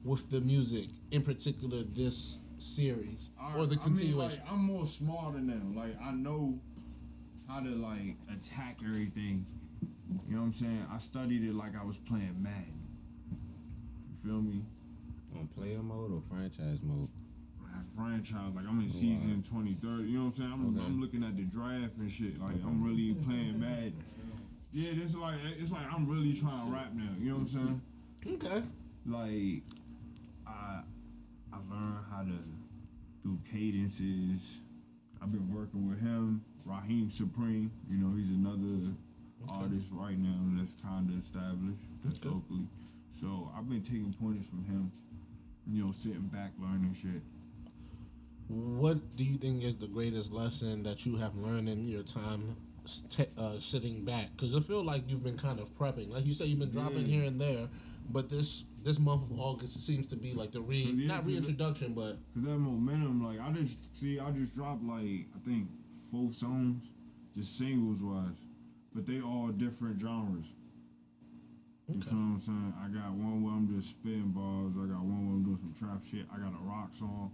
with 0.04 0.30
the 0.30 0.40
music, 0.42 0.88
in 1.12 1.22
particular 1.22 1.84
this 1.84 2.40
series 2.58 3.30
I- 3.40 3.56
or 3.58 3.66
the 3.66 3.76
continuation? 3.78 3.78
I 3.78 3.86
mean, 3.86 3.96
continuation? 4.38 4.40
like, 4.44 4.52
I'm 4.52 4.60
more 4.60 4.86
smart 4.88 5.34
than 5.34 5.48
them. 5.48 5.76
Like 5.76 5.96
I 6.02 6.12
know 6.12 6.60
how 7.48 7.60
to 7.60 7.70
like 7.70 8.16
attack 8.32 8.80
everything. 8.86 9.46
You 10.30 10.36
know 10.36 10.42
what 10.42 10.48
I'm 10.48 10.54
saying? 10.54 10.86
I 10.92 10.98
studied 11.00 11.44
it 11.44 11.54
like 11.54 11.76
I 11.80 11.84
was 11.84 11.98
playing 11.98 12.36
Madden. 12.42 12.80
You 14.10 14.16
feel 14.24 14.42
me? 14.42 14.62
On 15.38 15.48
player 15.48 15.80
mode 15.84 16.14
or 16.14 16.22
franchise 16.22 16.82
mode? 16.82 17.10
Franchise. 17.86 18.54
Like 18.56 18.66
I'm 18.68 18.80
in 18.82 18.90
season 18.90 19.44
23rd. 19.44 20.10
You 20.10 20.18
know 20.20 20.26
what 20.26 20.26
I'm 20.26 20.32
saying? 20.32 20.52
I'm, 20.54 20.68
Okay. 20.78 20.86
I'm 20.86 21.02
looking 21.02 21.24
at 21.24 21.36
the 21.38 21.44
draft 21.44 21.98
and 21.98 22.10
shit. 22.12 22.40
Like 22.40 22.56
I'm 22.66 22.84
really 22.84 23.14
playing 23.14 23.60
mad. 23.60 23.94
Yeah, 24.74 24.92
this 24.96 25.16
like 25.16 25.36
it's 25.58 25.72
like 25.72 25.92
I'm 25.94 26.08
really 26.08 26.34
trying 26.34 26.66
to 26.68 26.74
rap 26.74 26.94
now. 26.94 27.10
You 27.20 27.30
know 27.30 27.34
what 27.36 27.42
I'm 27.42 27.48
saying? 27.48 27.82
Okay. 28.36 28.64
Like 29.06 29.64
I 30.46 30.82
I 31.54 31.58
learned 31.70 32.06
how 32.12 32.24
to 32.24 32.38
do 33.24 33.40
cadences. 33.52 34.60
I've 35.22 35.32
been 35.32 35.52
working 35.54 35.90
with 35.90 36.00
him, 36.00 36.44
Raheem 36.66 37.10
Supreme. 37.10 37.72
You 37.90 37.98
know, 37.98 38.16
he's 38.16 38.30
another 38.30 38.92
artist 39.50 39.88
right 39.94 40.18
now 40.18 40.38
that's 40.60 40.76
kind 40.84 41.10
of 41.10 41.18
established 41.20 41.80
that's 42.04 42.20
Okay. 42.20 42.30
locally. 42.30 42.68
So 43.12 43.50
I've 43.58 43.68
been 43.70 43.82
taking 43.82 44.14
pointers 44.14 44.48
from 44.48 44.64
him. 44.66 44.92
You 45.70 45.86
know, 45.86 45.92
sitting 45.92 46.28
back 46.28 46.52
learning 46.60 46.94
shit. 47.02 47.22
What 48.48 49.16
do 49.16 49.24
you 49.26 49.38
think 49.38 49.64
is 49.64 49.76
the 49.78 49.88
greatest 49.88 50.32
lesson 50.32 50.84
that 50.84 51.06
you 51.06 51.18
have 51.18 51.36
learned 51.36 51.68
in 51.68 51.86
your 51.86 52.04
time 52.04 52.56
st- 52.86 53.30
uh, 53.38 53.60
sitting 53.60 54.06
back? 54.06 54.30
Because 54.36 54.56
I 54.56 54.62
feel 54.62 54.84
like 54.84 55.10
you've 55.10 55.24
been 55.24 55.38
kind 55.38 55.60
of 55.60 55.74
prepping. 55.74 56.10
Like 56.10 56.26
you 56.26 56.34
said, 56.34 56.48
you've 56.48 56.60
been 56.60 56.72
dropping 56.72 57.00
Yeah. 57.08 57.16
here 57.18 57.24
and 57.26 57.40
there, 57.42 57.68
but 58.10 58.30
this 58.30 58.66
this 58.84 59.00
month 59.00 59.30
of 59.30 59.38
August 59.38 59.86
seems 59.86 60.08
to 60.08 60.16
be 60.16 60.34
like 60.34 60.52
the 60.52 60.62
re 60.62 60.78
Yeah, 60.78 61.08
not 61.08 61.26
reintroduction, 61.26 61.94
but 61.94 62.20
Cause 62.34 62.44
that 62.46 62.58
momentum, 62.58 63.22
like 63.22 63.42
I 63.42 63.52
just 63.52 63.94
see, 63.94 64.18
I 64.18 64.32
just 64.32 64.56
dropped 64.56 64.84
like 64.84 65.28
I 65.36 65.40
think 65.44 65.68
four 66.10 66.32
songs, 66.32 66.86
just 67.36 67.58
singles 67.58 68.02
wise, 68.02 68.40
but 68.96 69.06
they 69.06 69.20
all 69.20 69.50
different 69.50 70.00
genres. 70.00 70.54
You 71.90 71.96
Okay. 71.98 72.10
feel 72.10 72.18
what 72.18 72.24
I'm 72.26 72.40
saying? 72.40 72.74
I 72.80 72.88
got 72.90 73.12
one 73.12 73.44
where 73.44 73.54
I'm 73.54 73.68
just 73.68 73.90
spitting 73.90 74.32
bars. 74.32 74.76
I 74.78 74.88
got 74.88 75.04
one 75.04 75.28
where 75.28 75.36
I'm 75.36 75.44
doing 75.44 75.58
some 75.60 75.74
trap 75.74 76.02
shit. 76.02 76.26
I 76.34 76.38
got 76.38 76.54
a 76.54 76.64
rock 76.64 76.94
song, 76.94 77.32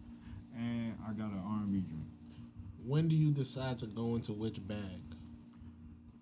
and 0.55 0.93
I 1.07 1.14
got 1.14 1.32
an 1.32 1.39
R&B 1.43 1.82
joint. 1.82 2.82
When 2.93 3.07
do 3.07 3.15
you 3.15 3.31
decide 3.31 3.75
to 3.75 3.87
go 3.87 4.13
into 4.13 4.31
which 4.33 4.67
bag? 4.67 5.01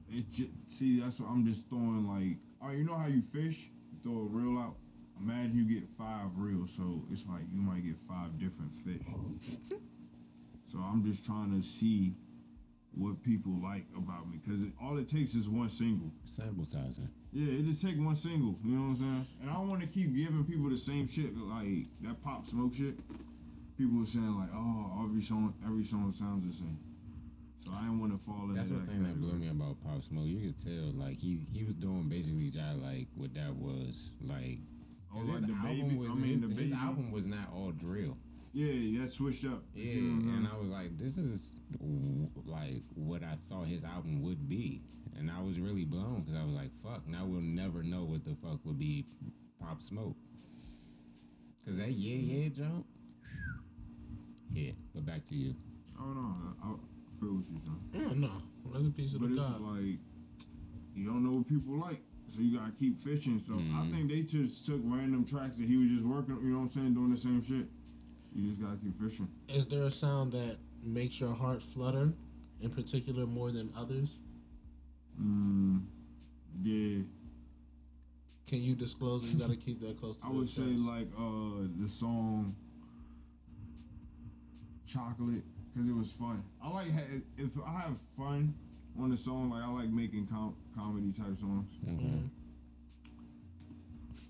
It 0.10 0.30
just, 0.32 0.52
see, 0.68 1.02
that's 1.02 1.20
what 1.20 1.30
I'm 1.30 1.46
just 1.46 1.68
throwing 1.68 2.08
like. 2.08 2.38
All 2.62 2.70
right, 2.70 2.78
you 2.78 2.86
know 2.86 2.96
how 2.96 3.08
you 3.08 3.22
fish? 3.22 3.70
You 3.92 4.00
throw 4.02 4.22
a 4.22 4.24
reel 4.24 4.58
out. 4.58 4.78
Imagine 5.20 5.52
you 5.54 5.66
get 5.66 5.90
five 5.90 6.28
reels, 6.38 6.72
so 6.78 7.04
it's 7.12 7.26
like 7.28 7.42
you 7.54 7.60
might 7.60 7.84
get 7.84 7.98
five 7.98 8.40
different 8.40 8.72
fish. 8.72 9.02
so 10.72 10.80
I'm 10.80 11.04
just 11.04 11.26
trying 11.26 11.52
to 11.60 11.62
see 11.62 12.16
what 12.94 13.22
people 13.22 13.52
like 13.62 13.84
about 13.98 14.30
me, 14.32 14.40
cause 14.48 14.64
all 14.82 14.98
it 14.98 15.10
takes 15.10 15.36
is 15.36 15.50
one 15.50 15.68
single. 15.68 16.10
Sample 16.24 16.64
sizing. 16.64 17.10
Yeah, 17.34 17.60
it 17.60 17.66
just 17.66 17.86
take 17.86 17.98
one 17.98 18.16
single. 18.16 18.56
You 18.64 18.78
know 18.78 18.82
what 18.84 18.90
I'm 18.92 18.98
saying? 18.98 19.26
And 19.42 19.50
I 19.50 19.54
don't 19.56 19.68
want 19.68 19.82
to 19.82 19.88
keep 19.88 20.16
giving 20.16 20.46
people 20.46 20.70
the 20.70 20.78
same 20.78 21.06
shit, 21.06 21.38
like 21.38 21.88
that 22.00 22.22
pop 22.24 22.48
smoke 22.48 22.74
shit. 22.74 22.96
People 23.82 24.00
were 24.00 24.06
saying 24.06 24.38
like, 24.40 24.50
oh, 24.54 25.02
every 25.04 25.22
song, 25.24 25.56
every 25.66 25.84
song 25.84 26.12
sounds 26.14 26.46
the 26.46 26.54
same. 26.54 26.78
So 27.66 27.72
I 27.74 27.80
didn't 27.82 28.00
want 28.00 28.12
to 28.14 28.20
fall 28.24 28.44
into 28.44 28.54
That's 28.56 28.70
that. 28.70 28.76
one 28.76 28.86
thing 28.88 29.04
that 29.04 29.20
blew 29.20 29.34
me 29.34 29.50
about 29.50 29.82
Pop 29.84 30.04
Smoke. 30.04 30.26
You 30.28 30.40
could 30.40 30.58
tell, 30.64 30.92
like 30.94 31.18
he 31.20 31.40
he 31.52 31.64
was 31.64 31.74
doing 31.74 32.08
basically 32.10 32.52
just 32.52 32.78
like 32.80 33.08
what 33.16 33.34
that 33.34 33.56
was 33.56 34.12
like. 34.28 34.60
Oh, 35.14 35.20
like 35.20 35.32
his 35.32 35.42
the 35.48 35.54
album 35.54 35.88
baby- 35.90 35.96
was 35.98 36.12
I 36.12 36.14
mean, 36.14 36.32
his, 36.32 36.42
the 36.48 36.54
his 36.62 36.74
album 36.74 37.12
was 37.12 37.26
not 37.26 37.50
all 37.56 37.72
drill. 37.72 38.18
Yeah, 38.54 39.02
that 39.02 39.10
switched 39.12 39.46
up. 39.46 39.64
Yeah, 39.74 39.94
and 39.98 40.48
I 40.48 40.60
was 40.62 40.70
like, 40.70 40.96
this 40.98 41.18
is 41.18 41.60
like 42.46 42.84
what 42.96 43.24
I 43.24 43.36
thought 43.42 43.66
his 43.66 43.84
album 43.84 44.22
would 44.22 44.48
be, 44.48 44.82
and 45.18 45.32
I 45.32 45.42
was 45.42 45.60
really 45.60 45.86
blown 45.86 46.22
because 46.22 46.40
I 46.40 46.44
was 46.46 46.54
like, 46.54 46.72
fuck, 46.84 47.08
now 47.08 47.26
we'll 47.26 47.42
never 47.42 47.82
know 47.82 48.04
what 48.04 48.26
the 48.26 48.36
fuck 48.44 48.60
would 48.66 48.78
be 48.78 49.06
Pop 49.60 49.82
Smoke. 49.82 50.16
Cause 51.66 51.78
that 51.78 51.92
yeah 51.92 52.16
yeah 52.16 52.50
jump, 52.50 52.86
hit. 54.54 54.76
But 54.94 55.06
back 55.06 55.24
to 55.26 55.36
you. 55.36 55.56
Oh 56.00 56.06
no, 56.14 56.36
I, 56.64 56.68
I 56.68 56.74
feel 57.20 57.36
what 57.36 57.46
you're 57.50 57.60
saying. 57.60 57.82
Yeah, 57.94 58.28
no, 58.28 58.32
that's 58.74 58.88
a 58.88 58.92
piece 58.92 59.14
of 59.16 59.22
But 59.22 59.30
the 59.32 59.36
it's 59.38 59.48
God. 59.50 59.62
like 59.62 59.98
you 60.96 61.06
don't 61.06 61.24
know 61.24 61.38
what 61.38 61.48
people 61.48 61.78
like, 61.78 62.02
so 62.28 62.42
you 62.42 62.58
gotta 62.58 62.72
keep 62.72 62.98
fishing. 62.98 63.40
So 63.40 63.56
I 63.56 63.58
Mm-hmm. 63.58 63.92
think 63.94 64.10
they 64.10 64.22
just 64.22 64.66
took 64.66 64.82
random 64.84 65.26
tracks 65.26 65.58
that 65.58 65.68
he 65.68 65.78
was 65.78 65.90
just 65.90 66.06
working. 66.06 66.38
You 66.44 66.50
know 66.52 66.58
what 66.58 66.64
I'm 66.64 66.70
saying? 66.70 66.94
Doing 66.94 67.12
the 67.12 67.18
same 67.18 67.42
shit. 67.44 67.66
You 68.34 68.48
just 68.48 68.62
gotta 68.62 68.78
keep 68.78 68.94
fishing. 68.96 69.28
Is 69.50 69.66
there 69.68 69.84
a 69.84 69.92
sound 69.92 70.32
that 70.34 70.58
makes 70.84 71.20
your 71.20 71.34
heart 71.34 71.62
flutter, 71.62 72.14
in 72.62 72.70
particular 72.70 73.26
more 73.28 73.52
than 73.52 73.72
others? 73.78 74.18
Mm, 75.22 75.84
yeah, 76.64 77.04
Can 78.48 78.62
you 78.64 78.76
disclose? 78.76 79.32
You 79.34 79.40
got 79.40 79.50
to 79.52 79.56
keep 79.58 79.80
that 79.82 80.00
close 80.00 80.18
to 80.18 80.26
I 80.26 80.30
the 80.30 80.36
would 80.36 80.48
say 80.50 80.64
chest. 80.64 80.80
like 80.86 81.08
uh 81.18 81.68
the 81.80 81.88
song 81.88 82.56
"Chocolate" 84.86 85.44
because 85.74 85.88
it 85.90 85.96
was 85.96 86.12
fun. 86.12 86.44
I 86.64 86.70
like 86.70 86.92
ha- 86.92 87.22
if 87.38 87.52
I 87.66 87.80
have 87.82 87.98
fun 88.18 88.54
on 89.00 89.10
the 89.10 89.18
song. 89.18 89.50
Like 89.52 89.64
I 89.64 89.68
like 89.72 89.90
making 89.90 90.28
com- 90.28 90.56
comedy 90.76 91.12
type 91.12 91.38
songs. 91.40 91.70
Mm-hmm. 91.88 92.28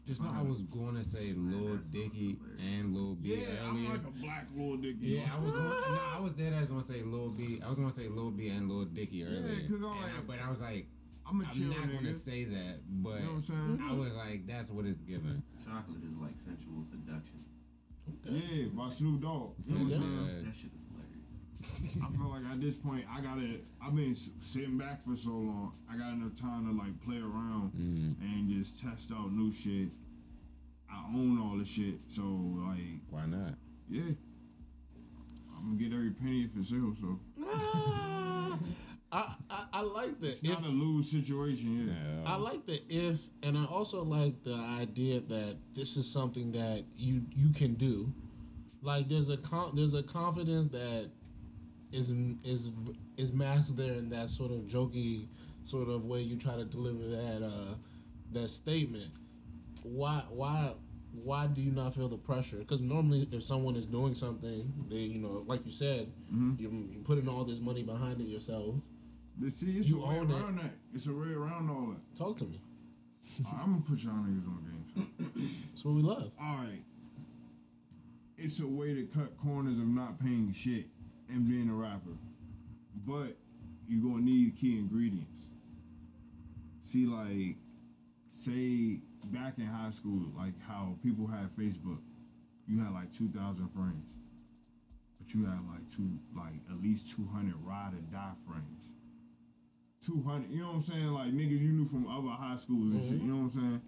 Just 0.08 0.22
know 0.22 0.32
I 0.36 0.42
was 0.42 0.64
going 0.64 0.96
to 0.96 1.04
say 1.04 1.34
Lil 1.38 1.78
Dicky 1.92 2.36
and 2.60 2.94
Lil 2.94 3.16
B 3.16 3.30
Yeah, 3.36 3.46
earlier. 3.62 3.64
I'm 3.70 3.90
like 3.90 4.02
a 4.06 4.12
black 4.22 4.48
Lil 4.56 4.76
Dicky. 4.78 4.98
Yeah, 5.08 5.30
I 5.36 5.40
was 5.44 5.56
going, 5.56 5.70
no, 5.70 6.00
I 6.16 6.20
was 6.20 6.34
dead. 6.42 6.54
I 6.54 6.60
was 6.60 6.70
gonna 6.70 6.84
say 6.84 7.02
Lil 7.04 7.30
B. 7.30 7.62
I 7.64 7.70
was 7.70 7.78
gonna 7.78 7.92
say 7.92 8.08
Lil 8.08 8.32
B 8.32 8.50
and 8.50 8.70
Lil 8.70 8.86
Dicky 8.86 9.24
earlier. 9.24 9.44
'cause 9.62 9.70
I'm 9.72 9.84
like- 9.84 9.98
I- 10.18 10.22
but 10.28 10.42
I 10.42 10.50
was 10.50 10.60
like, 10.60 10.88
I'm 11.26 11.40
a 11.40 11.46
I'm 11.46 11.70
not 11.70 11.94
gonna 11.94 12.14
say 12.14 12.44
that. 12.46 12.80
But 12.90 13.10
You 13.10 13.16
know 13.20 13.26
what 13.28 13.34
I'm 13.36 13.42
saying? 13.42 13.80
I 13.90 13.94
was 13.94 14.16
like, 14.16 14.48
that's 14.48 14.72
what 14.72 14.86
it's 14.86 15.00
given. 15.02 15.44
Chocolate 15.64 16.04
is 16.04 16.18
like 16.18 16.36
sensual 16.36 16.84
seduction. 16.84 17.40
Yeah, 18.26 18.66
by 18.74 18.90
Snoop 18.90 19.22
Dogg. 19.22 19.54
You 19.66 19.76
know 19.76 19.84
what 19.86 19.94
I'm 19.96 20.02
saying? 20.02 20.46
That 20.46 20.56
shit 20.56 20.72
is 20.74 20.86
hilarious. 20.88 21.98
I 22.04 22.12
feel 22.18 22.30
like 22.30 22.44
at 22.52 22.62
this 22.62 22.78
point, 22.78 23.06
I 23.12 23.22
gotta. 23.22 23.60
I've 23.84 23.96
been 23.96 24.16
sitting 24.16 24.78
back 24.78 25.02
for 25.02 25.16
so 25.16 25.32
long. 25.32 25.74
I 25.92 25.98
got 25.98 26.14
enough 26.14 26.36
time 26.40 26.66
to 26.68 26.72
like 26.78 27.00
play 27.02 27.18
around 27.18 27.72
and 27.76 28.50
just 28.50 28.82
test 28.84 29.12
out 29.12 29.32
new 29.32 29.52
shit. 29.52 29.90
I 30.92 31.06
own 31.16 31.40
all 31.40 31.58
the 31.58 31.64
shit, 31.66 32.00
so 32.10 32.22
like, 32.68 33.00
Why 33.10 33.26
not? 33.26 33.54
yeah, 33.90 34.02
I'm 35.56 35.78
gonna 35.78 35.90
get 35.90 35.94
every 35.94 36.12
penny 36.12 36.42
if 36.44 36.58
it's 36.58 36.70
sale. 36.70 36.94
So 37.00 37.20
Ah, 37.44 38.58
I, 39.12 39.36
I 39.82 39.84
like 39.84 40.20
that. 40.22 40.30
it's 40.30 40.44
not 40.44 40.64
a 40.64 40.68
lose 40.70 41.10
situation. 41.12 41.88
Yeah, 41.90 42.32
I 42.32 42.36
like 42.38 42.66
the 42.66 42.80
if, 42.90 43.20
and 43.44 43.58
I 43.58 43.66
also 43.66 44.04
like 44.04 44.44
the 44.44 44.56
idea 44.80 45.20
that 45.22 45.58
this 45.74 45.98
is 45.98 46.12
something 46.12 46.52
that 46.54 46.84
you 46.98 47.24
you 47.36 47.52
can 47.54 47.74
do. 47.76 48.14
Like 48.82 49.08
there's 49.10 49.30
a 49.30 49.38
con- 49.38 49.72
there's 49.76 49.94
a 49.96 50.04
confidence 50.04 50.68
that 50.68 51.10
is 51.92 52.12
is 52.44 52.72
is 53.18 53.34
masked 53.34 53.78
there 53.78 53.94
in 53.94 54.10
that 54.10 54.30
sort 54.30 54.52
of 54.52 54.60
jokey 54.62 55.28
sort 55.64 55.90
of 55.90 56.06
way 56.06 56.22
you 56.22 56.36
try 56.38 56.56
to 56.56 56.66
deliver 56.66 57.04
that 57.08 57.44
uh 57.46 57.76
that 58.34 58.50
statement. 58.50 59.10
Why 59.84 60.24
why 60.30 60.74
why 61.26 61.48
do 61.48 61.60
you 61.62 61.72
not 61.72 61.94
feel 61.94 62.08
the 62.08 62.18
pressure? 62.18 62.58
Because 62.58 62.82
normally, 62.82 63.28
if 63.34 63.44
someone 63.44 63.76
is 63.76 63.86
doing 63.86 64.16
something, 64.16 64.72
they 64.90 64.96
you 64.98 65.20
know, 65.20 65.44
like 65.46 65.66
you 65.66 65.72
said, 65.72 66.08
Mm-hmm. 66.34 66.54
you 66.62 66.70
you 66.94 67.00
putting 67.04 67.28
all 67.28 67.44
this 67.44 67.60
money 67.60 67.84
behind 67.84 68.22
it 68.22 68.28
yourself. 68.28 68.76
See, 69.50 69.72
it's 69.72 69.90
You 69.90 70.04
a 70.04 70.08
way 70.08 70.20
own 70.20 70.32
around 70.32 70.60
that. 70.60 70.72
It's 70.94 71.08
a 71.08 71.14
way 71.14 71.34
around 71.34 71.70
all 71.70 71.94
that. 71.94 72.16
Talk 72.16 72.38
to 72.38 72.46
me. 72.46 72.60
I'm 73.52 73.74
gonna 73.74 73.84
put 73.88 74.04
y'all 74.04 74.14
niggas 74.14 74.48
on 74.48 74.64
game. 74.96 75.62
That's 75.70 75.84
what 75.84 75.96
we 75.96 76.02
love. 76.02 76.32
All 76.40 76.58
right. 76.58 76.84
It's 78.38 78.60
a 78.60 78.68
way 78.68 78.94
to 78.94 79.04
cut 79.06 79.38
corners 79.38 79.80
of 79.80 79.88
not 79.88 80.20
paying 80.20 80.54
shit 80.54 80.86
and 81.30 81.48
being 81.48 81.70
a 81.70 81.74
rapper. 81.74 82.18
But 83.06 83.38
you're 83.88 84.04
gonna 84.04 84.24
need 84.24 84.58
key 84.60 84.78
ingredients. 84.78 85.46
See, 86.84 87.06
like, 87.06 87.56
say 88.32 89.00
back 89.28 89.58
in 89.58 89.66
high 89.66 89.92
school, 89.92 90.32
like 90.38 90.54
how 90.68 90.98
people 91.02 91.28
had 91.28 91.50
Facebook, 91.50 92.00
you 92.68 92.80
had 92.80 92.92
like 92.92 93.12
2,000 93.14 93.68
friends. 93.70 94.06
But 95.20 95.34
you 95.34 95.46
had 95.46 95.60
like 95.68 95.90
two, 95.96 96.20
like 96.36 96.54
at 96.70 96.82
least 96.82 97.16
200 97.16 97.56
ride 97.64 97.94
or 97.94 98.02
die 98.12 98.34
friends. 98.46 98.81
200, 100.06 100.50
you 100.50 100.62
know 100.62 100.68
what 100.68 100.76
I'm 100.76 100.82
saying? 100.82 101.08
Like 101.08 101.28
niggas 101.28 101.60
you 101.60 101.70
knew 101.70 101.86
from 101.86 102.08
other 102.08 102.30
high 102.30 102.56
schools 102.56 102.94
and 102.94 103.04
shit, 103.04 103.14
you 103.14 103.20
mm-hmm. 103.20 103.30
know 103.30 103.36
what 103.44 103.54
I'm 103.54 103.62
saying? 103.62 103.82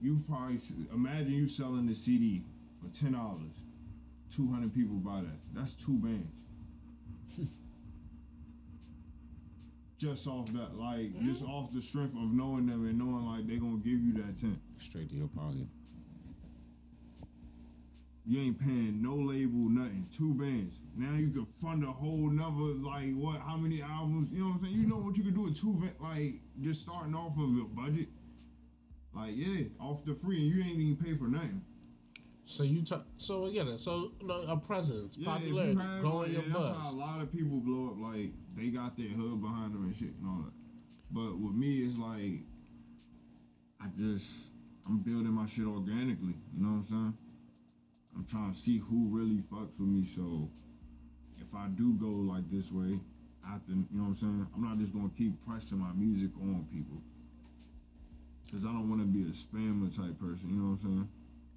you 0.00 0.22
probably 0.28 0.58
imagine 0.92 1.32
you 1.32 1.48
selling 1.48 1.86
the 1.86 1.94
CD 1.94 2.42
for 2.80 2.88
ten 2.98 3.12
dollars. 3.12 3.62
Two 4.34 4.50
hundred 4.50 4.74
people 4.74 4.96
buy 4.96 5.20
that. 5.20 5.38
That's 5.52 5.74
two 5.74 5.98
bands. 5.98 6.42
just 9.98 10.26
off 10.26 10.46
that, 10.52 10.76
like, 10.76 11.20
just 11.22 11.44
off 11.44 11.72
the 11.72 11.82
strength 11.82 12.14
of 12.14 12.32
knowing 12.32 12.66
them 12.66 12.86
and 12.86 12.98
knowing 12.98 13.26
like 13.26 13.46
they 13.46 13.56
gonna 13.56 13.76
give 13.78 14.00
you 14.00 14.14
that 14.14 14.38
ten. 14.40 14.58
Straight 14.78 15.10
to 15.10 15.16
your 15.16 15.28
pocket. 15.28 15.66
You 18.26 18.40
ain't 18.40 18.60
paying 18.60 19.02
no 19.02 19.14
label, 19.16 19.68
nothing. 19.70 20.06
Two 20.14 20.34
bands. 20.34 20.80
Now 20.96 21.16
you 21.16 21.30
can 21.30 21.44
fund 21.44 21.82
a 21.82 21.90
whole 21.90 22.28
nother 22.30 22.74
like 22.74 23.12
what? 23.14 23.40
How 23.40 23.56
many 23.56 23.82
albums? 23.82 24.30
You 24.30 24.40
know 24.40 24.46
what 24.46 24.54
I'm 24.56 24.60
saying? 24.60 24.74
You 24.74 24.88
know 24.88 24.96
what 24.96 25.16
you 25.16 25.24
can 25.24 25.34
do 25.34 25.44
with 25.44 25.60
two 25.60 25.74
bands? 25.74 26.00
Like 26.00 26.34
just 26.60 26.82
starting 26.82 27.14
off 27.14 27.36
of 27.38 27.48
a 27.58 27.64
budget. 27.64 28.08
Like, 29.12 29.32
yeah, 29.34 29.64
off 29.80 30.04
the 30.04 30.14
free, 30.14 30.36
and 30.36 30.46
you 30.46 30.62
ain't 30.62 30.78
even 30.78 30.96
pay 30.96 31.14
for 31.14 31.24
nothing. 31.24 31.62
So 32.44 32.62
you 32.62 32.82
talk. 32.84 33.06
So 33.16 33.46
again, 33.46 33.76
so 33.78 34.12
you 34.20 34.26
know, 34.26 34.42
a 34.48 34.56
presence, 34.56 35.16
Yeah, 35.18 35.32
popularity, 35.32 35.76
have, 35.80 36.00
growing 36.00 36.18
like, 36.18 36.32
your 36.32 36.42
yeah, 36.42 36.52
that's 36.52 36.86
how 36.86 36.92
a 36.92 36.94
lot 36.94 37.20
of 37.20 37.32
people 37.32 37.58
blow 37.58 37.88
up. 37.88 37.98
Like, 37.98 38.32
they 38.56 38.70
got 38.70 38.96
their 38.96 39.08
hood 39.08 39.40
behind 39.40 39.74
them 39.74 39.84
and 39.84 39.94
shit 39.94 40.14
and 40.20 40.26
all 40.26 40.44
that. 40.44 40.52
But 41.10 41.38
with 41.38 41.54
me, 41.54 41.78
it's 41.78 41.98
like, 41.98 42.42
I 43.80 43.86
just, 43.98 44.50
I'm 44.86 44.98
building 45.00 45.32
my 45.32 45.46
shit 45.46 45.66
organically. 45.66 46.34
You 46.54 46.62
know 46.62 46.68
what 46.68 46.76
I'm 46.76 46.84
saying? 46.84 47.14
I'm 48.14 48.24
trying 48.24 48.52
to 48.52 48.58
see 48.58 48.78
who 48.78 49.08
really 49.08 49.36
fucks 49.38 49.78
with 49.78 49.88
me. 49.88 50.04
So, 50.04 50.50
if 51.38 51.54
I 51.54 51.68
do 51.68 51.94
go 51.94 52.08
like 52.08 52.48
this 52.50 52.72
way, 52.72 52.98
I 53.46 53.52
have 53.52 53.66
to, 53.66 53.72
you 53.72 53.86
know 53.92 54.02
what 54.02 54.08
I'm 54.08 54.14
saying? 54.14 54.46
I'm 54.54 54.62
not 54.62 54.78
just 54.78 54.92
gonna 54.92 55.10
keep 55.16 55.40
pressing 55.46 55.78
my 55.78 55.92
music 55.94 56.30
on 56.40 56.66
people. 56.72 56.98
Cause 58.52 58.64
I 58.66 58.72
don't 58.72 58.90
want 58.90 59.00
to 59.00 59.06
be 59.06 59.22
a 59.22 59.32
spammer 59.32 59.94
type 59.94 60.18
person. 60.18 60.50
You 60.50 60.56
know 60.56 60.70
what 60.74 60.82
I'm 60.82 60.82
saying? 60.82 61.08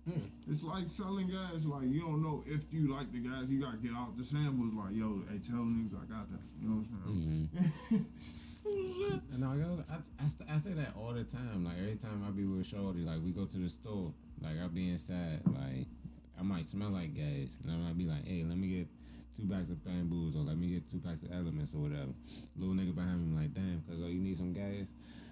Hmm. 0.05 0.51
It's 0.51 0.63
like 0.63 0.89
selling 0.89 1.27
gas. 1.27 1.65
Like 1.65 1.89
you 1.89 2.01
don't 2.01 2.21
know 2.21 2.43
if 2.45 2.65
you 2.71 2.93
like 2.93 3.11
the 3.11 3.19
gas. 3.19 3.45
You 3.47 3.61
gotta 3.61 3.77
get 3.77 3.93
out 3.93 4.15
the 4.15 4.23
samples. 4.23 4.73
Like 4.75 4.93
yo, 4.93 5.23
hey, 5.29 5.39
tell 5.39 5.65
niggas 5.65 5.95
I 5.95 6.05
got 6.05 6.29
that. 6.29 6.43
You 6.61 6.69
know 6.69 6.75
what 6.75 6.85
I'm 7.07 7.49
saying? 7.49 7.49
Mm-hmm. 7.57 7.97
And 8.65 9.39
no, 9.39 9.53
yo, 9.53 9.83
I, 9.91 9.95
I, 10.23 10.27
st- 10.27 10.49
I 10.49 10.57
say 10.57 10.71
that 10.71 10.93
all 10.95 11.13
the 11.13 11.23
time. 11.23 11.65
Like 11.65 11.77
every 11.79 11.95
time 11.95 12.23
I 12.25 12.31
be 12.31 12.45
with 12.45 12.65
Shorty, 12.65 12.99
like 12.99 13.19
we 13.23 13.31
go 13.31 13.45
to 13.45 13.57
the 13.57 13.67
store, 13.67 14.13
like 14.41 14.55
I 14.63 14.67
be 14.67 14.89
inside, 14.89 15.41
like 15.47 15.82
I 16.43 16.45
might 16.45 16.65
smell 16.65 16.89
like 16.89 17.13
gas, 17.13 17.57
and 17.63 17.71
I 17.71 17.77
might 17.77 17.97
be 17.97 18.03
like, 18.03 18.27
hey, 18.27 18.43
let 18.45 18.57
me 18.57 18.67
get 18.67 18.87
two 19.33 19.47
packs 19.47 19.69
of 19.69 19.83
bamboos, 19.85 20.35
or 20.35 20.39
let 20.39 20.57
me 20.57 20.67
get 20.67 20.89
two 20.89 20.99
packs 20.99 21.23
of 21.23 21.31
elements, 21.31 21.73
or 21.73 21.77
whatever. 21.77 22.11
Little 22.57 22.75
nigga 22.75 22.93
behind 22.93 23.25
me 23.31 23.39
like, 23.39 23.53
damn, 23.53 23.81
cause 23.87 23.99
oh, 24.03 24.07
you 24.07 24.19
need 24.19 24.37
some 24.37 24.51
gas. 24.51 24.85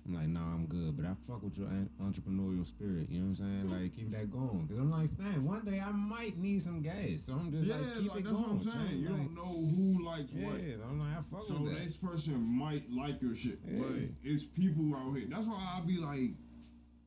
I'm 0.08 0.16
like, 0.16 0.30
nah, 0.30 0.40
I'm 0.56 0.66
good, 0.68 0.96
but 0.98 1.06
I 1.06 1.14
fuck 1.28 1.44
with 1.44 1.58
your 1.60 1.68
entrepreneurial 2.02 2.66
spirit. 2.66 3.08
You 3.12 3.20
know 3.20 3.30
what 3.30 3.40
I'm 3.40 3.70
saying? 3.70 3.70
Like, 3.70 3.94
keep 3.96 4.10
that 4.14 4.32
going, 4.32 4.66
cause 4.70 4.78
I'm 4.80 4.90
like, 4.90 5.10
Stan, 5.10 5.44
one 5.46 5.66
day 5.66 5.82
I 5.86 5.92
might 5.92 6.38
need 6.38 6.62
some 6.62 6.82
gas, 6.82 7.24
so 7.28 7.34
I'm 7.34 7.52
just 7.52 7.68
Yeah, 7.68 7.76
like, 7.76 7.98
keep 8.00 8.10
like 8.12 8.20
it 8.22 8.24
that's 8.24 8.38
going. 8.42 8.56
what 8.58 8.66
I'm 8.66 8.72
saying. 8.88 9.00
You 9.02 9.10
Like, 9.10 9.18
don't 9.18 9.36
know 9.36 9.68
who 9.76 10.06
likes 10.06 10.34
Yeah, 10.34 10.46
what. 10.48 10.62
I'm 10.90 11.00
like, 11.02 11.20
I 11.20 11.22
fuck 11.22 11.44
So 11.44 11.56
with 11.60 11.74
that. 11.74 11.84
this 11.84 11.98
person 11.98 12.42
might 12.42 12.90
like 12.90 13.22
your 13.22 13.36
shit, 13.36 13.60
but 13.78 13.92
it's 14.24 14.46
people 14.46 14.96
out 14.96 15.14
here. 15.18 15.28
That's 15.30 15.46
why 15.46 15.60
I'll 15.76 15.84
be 15.86 15.98
like, 15.98 16.32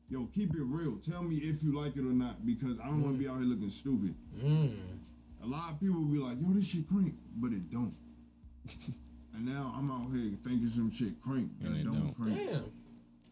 yo, 0.09 0.27
keep 0.33 0.53
it 0.55 0.61
real. 0.61 0.97
Tell 0.97 1.23
me 1.23 1.35
if 1.37 1.63
you 1.63 1.77
like 1.77 1.95
it 1.95 2.01
or 2.01 2.13
not, 2.13 2.45
because 2.45 2.79
I 2.79 2.85
don't 2.85 3.01
want 3.03 3.15
to 3.17 3.19
be 3.23 3.27
out 3.27 3.37
here 3.37 3.45
looking 3.45 3.69
stupid. 3.69 4.15
Mm. 4.43 4.73
A 5.43 5.47
lot 5.47 5.71
of 5.71 5.79
people 5.79 5.97
will 5.97 6.05
be 6.11 6.17
like, 6.19 6.37
yo, 6.41 6.53
this 6.53 6.67
shit 6.67 6.87
crank, 6.87 7.13
but 7.37 7.51
it 7.51 7.69
don't. 7.71 7.93
and 9.35 9.45
now 9.45 9.73
I'm 9.77 9.91
out 9.91 10.09
here 10.11 10.31
thinking 10.43 10.67
some 10.67 10.91
shit 10.91 11.21
crank 11.21 11.49
And 11.63 11.77
it 11.77 11.83
don't, 11.83 11.93
don't. 11.93 12.13
crank. 12.15 12.51
Damn. 12.51 12.71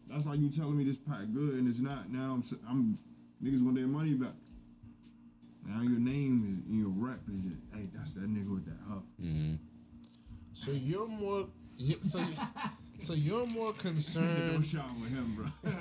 That's 0.08 0.26
like 0.26 0.38
you 0.38 0.50
telling 0.50 0.76
me 0.76 0.84
this 0.84 0.98
pack 0.98 1.22
good 1.32 1.54
and 1.54 1.66
it's 1.68 1.80
not. 1.80 2.10
Now 2.10 2.34
I'm, 2.34 2.44
I'm 2.68 2.98
niggas 3.42 3.64
want 3.64 3.76
their 3.76 3.86
money 3.88 4.14
back. 4.14 4.34
Now 5.66 5.80
your 5.82 5.98
name 5.98 6.36
is 6.36 6.42
and 6.70 6.78
your 6.78 6.90
rep 6.90 7.20
is 7.28 7.42
just, 7.44 7.56
hey, 7.74 7.88
that's 7.94 8.12
that 8.14 8.28
nigga 8.32 8.50
with 8.52 8.66
that 8.66 8.76
huff. 8.88 9.02
Mm-hmm. 9.20 9.54
So 10.52 10.70
you're 10.72 11.08
more. 11.08 11.46
So, 12.02 12.18
you- 12.20 12.26
so 12.98 13.12
you're 13.12 13.46
more 13.46 13.72
concerned. 13.72 14.58
with 14.58 15.14
him, 15.14 15.34
bro. 15.36 15.46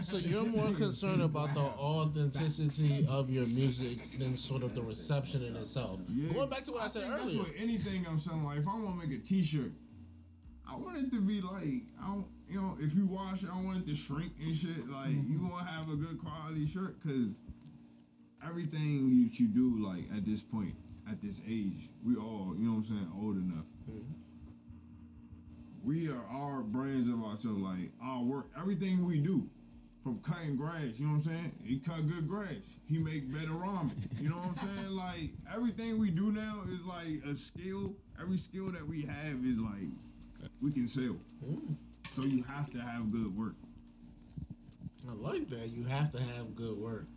So 0.00 0.18
you're 0.18 0.44
more 0.44 0.72
concerned 0.72 1.22
about 1.22 1.54
the 1.54 1.60
authenticity 1.60 3.06
of 3.10 3.30
your 3.30 3.46
music 3.46 4.18
than 4.18 4.36
sort 4.36 4.62
of 4.62 4.74
the 4.74 4.82
reception 4.82 5.44
in 5.44 5.56
itself. 5.56 6.00
Yeah. 6.08 6.32
Going 6.32 6.50
back 6.50 6.64
to 6.64 6.72
what 6.72 6.82
I, 6.82 6.88
said 6.88 7.04
earlier. 7.04 7.18
That's 7.18 7.36
what 7.36 7.48
anything 7.58 8.06
I'm 8.08 8.18
selling. 8.18 8.44
Like, 8.44 8.58
if 8.58 8.68
I 8.68 8.74
want 8.74 9.00
to 9.00 9.06
make 9.08 9.18
a 9.18 9.22
T-shirt, 9.22 9.72
I 10.70 10.76
want 10.76 10.98
it 10.98 11.10
to 11.10 11.20
be 11.20 11.40
like, 11.40 11.88
I 12.02 12.06
don't, 12.06 12.26
you 12.48 12.60
know, 12.60 12.76
if 12.80 12.94
you 12.94 13.06
wash 13.06 13.42
it, 13.42 13.48
I 13.52 13.60
want 13.60 13.78
it 13.78 13.86
to 13.86 13.94
shrink 13.94 14.32
and 14.42 14.54
shit. 14.54 14.88
Like, 14.88 15.10
you 15.10 15.16
mm-hmm. 15.16 15.50
want 15.50 15.66
to 15.66 15.72
have 15.72 15.90
a 15.90 15.96
good 15.96 16.18
quality 16.18 16.66
shirt 16.66 16.96
because 17.02 17.38
everything 18.46 19.08
you, 19.10 19.28
you 19.32 19.48
do, 19.48 19.84
like 19.84 20.04
at 20.16 20.24
this 20.24 20.42
point, 20.42 20.74
at 21.10 21.20
this 21.20 21.42
age, 21.48 21.90
we 22.04 22.16
all, 22.16 22.54
you 22.56 22.66
know 22.66 22.72
what 22.72 22.76
I'm 22.78 22.84
saying, 22.84 23.12
old 23.16 23.36
enough. 23.36 23.66
Mm-hmm. 23.90 24.23
We 25.84 26.08
are 26.08 26.24
our 26.30 26.62
brands 26.62 27.08
of 27.08 27.22
ourselves. 27.22 27.60
Like 27.60 27.92
our 28.02 28.22
work, 28.22 28.46
everything 28.58 29.04
we 29.04 29.18
do. 29.18 29.48
From 30.02 30.18
cutting 30.20 30.56
grass, 30.56 30.98
you 30.98 31.06
know 31.06 31.12
what 31.14 31.26
I'm 31.26 31.32
saying? 31.32 31.52
He 31.64 31.78
cut 31.78 32.06
good 32.06 32.28
grass. 32.28 32.76
He 32.86 32.98
make 32.98 33.32
better 33.32 33.52
ramen. 33.52 33.90
You 34.20 34.28
know 34.28 34.36
what 34.36 34.48
I'm 34.48 34.54
saying? 34.54 34.90
Like 34.94 35.30
everything 35.54 35.98
we 35.98 36.10
do 36.10 36.30
now 36.30 36.60
is 36.68 36.84
like 36.84 37.24
a 37.30 37.34
skill. 37.36 37.94
Every 38.20 38.36
skill 38.36 38.70
that 38.72 38.86
we 38.86 39.02
have 39.06 39.44
is 39.44 39.58
like 39.58 39.88
we 40.60 40.72
can 40.72 40.86
sell. 40.86 41.16
Mm. 41.44 41.76
So 42.10 42.22
you 42.22 42.42
have 42.44 42.70
to 42.72 42.78
have 42.78 43.10
good 43.10 43.36
work. 43.36 43.54
I 45.08 45.12
like 45.14 45.48
that. 45.48 45.70
You 45.72 45.84
have 45.84 46.12
to 46.12 46.18
have 46.18 46.54
good 46.54 46.76
work. 46.76 47.08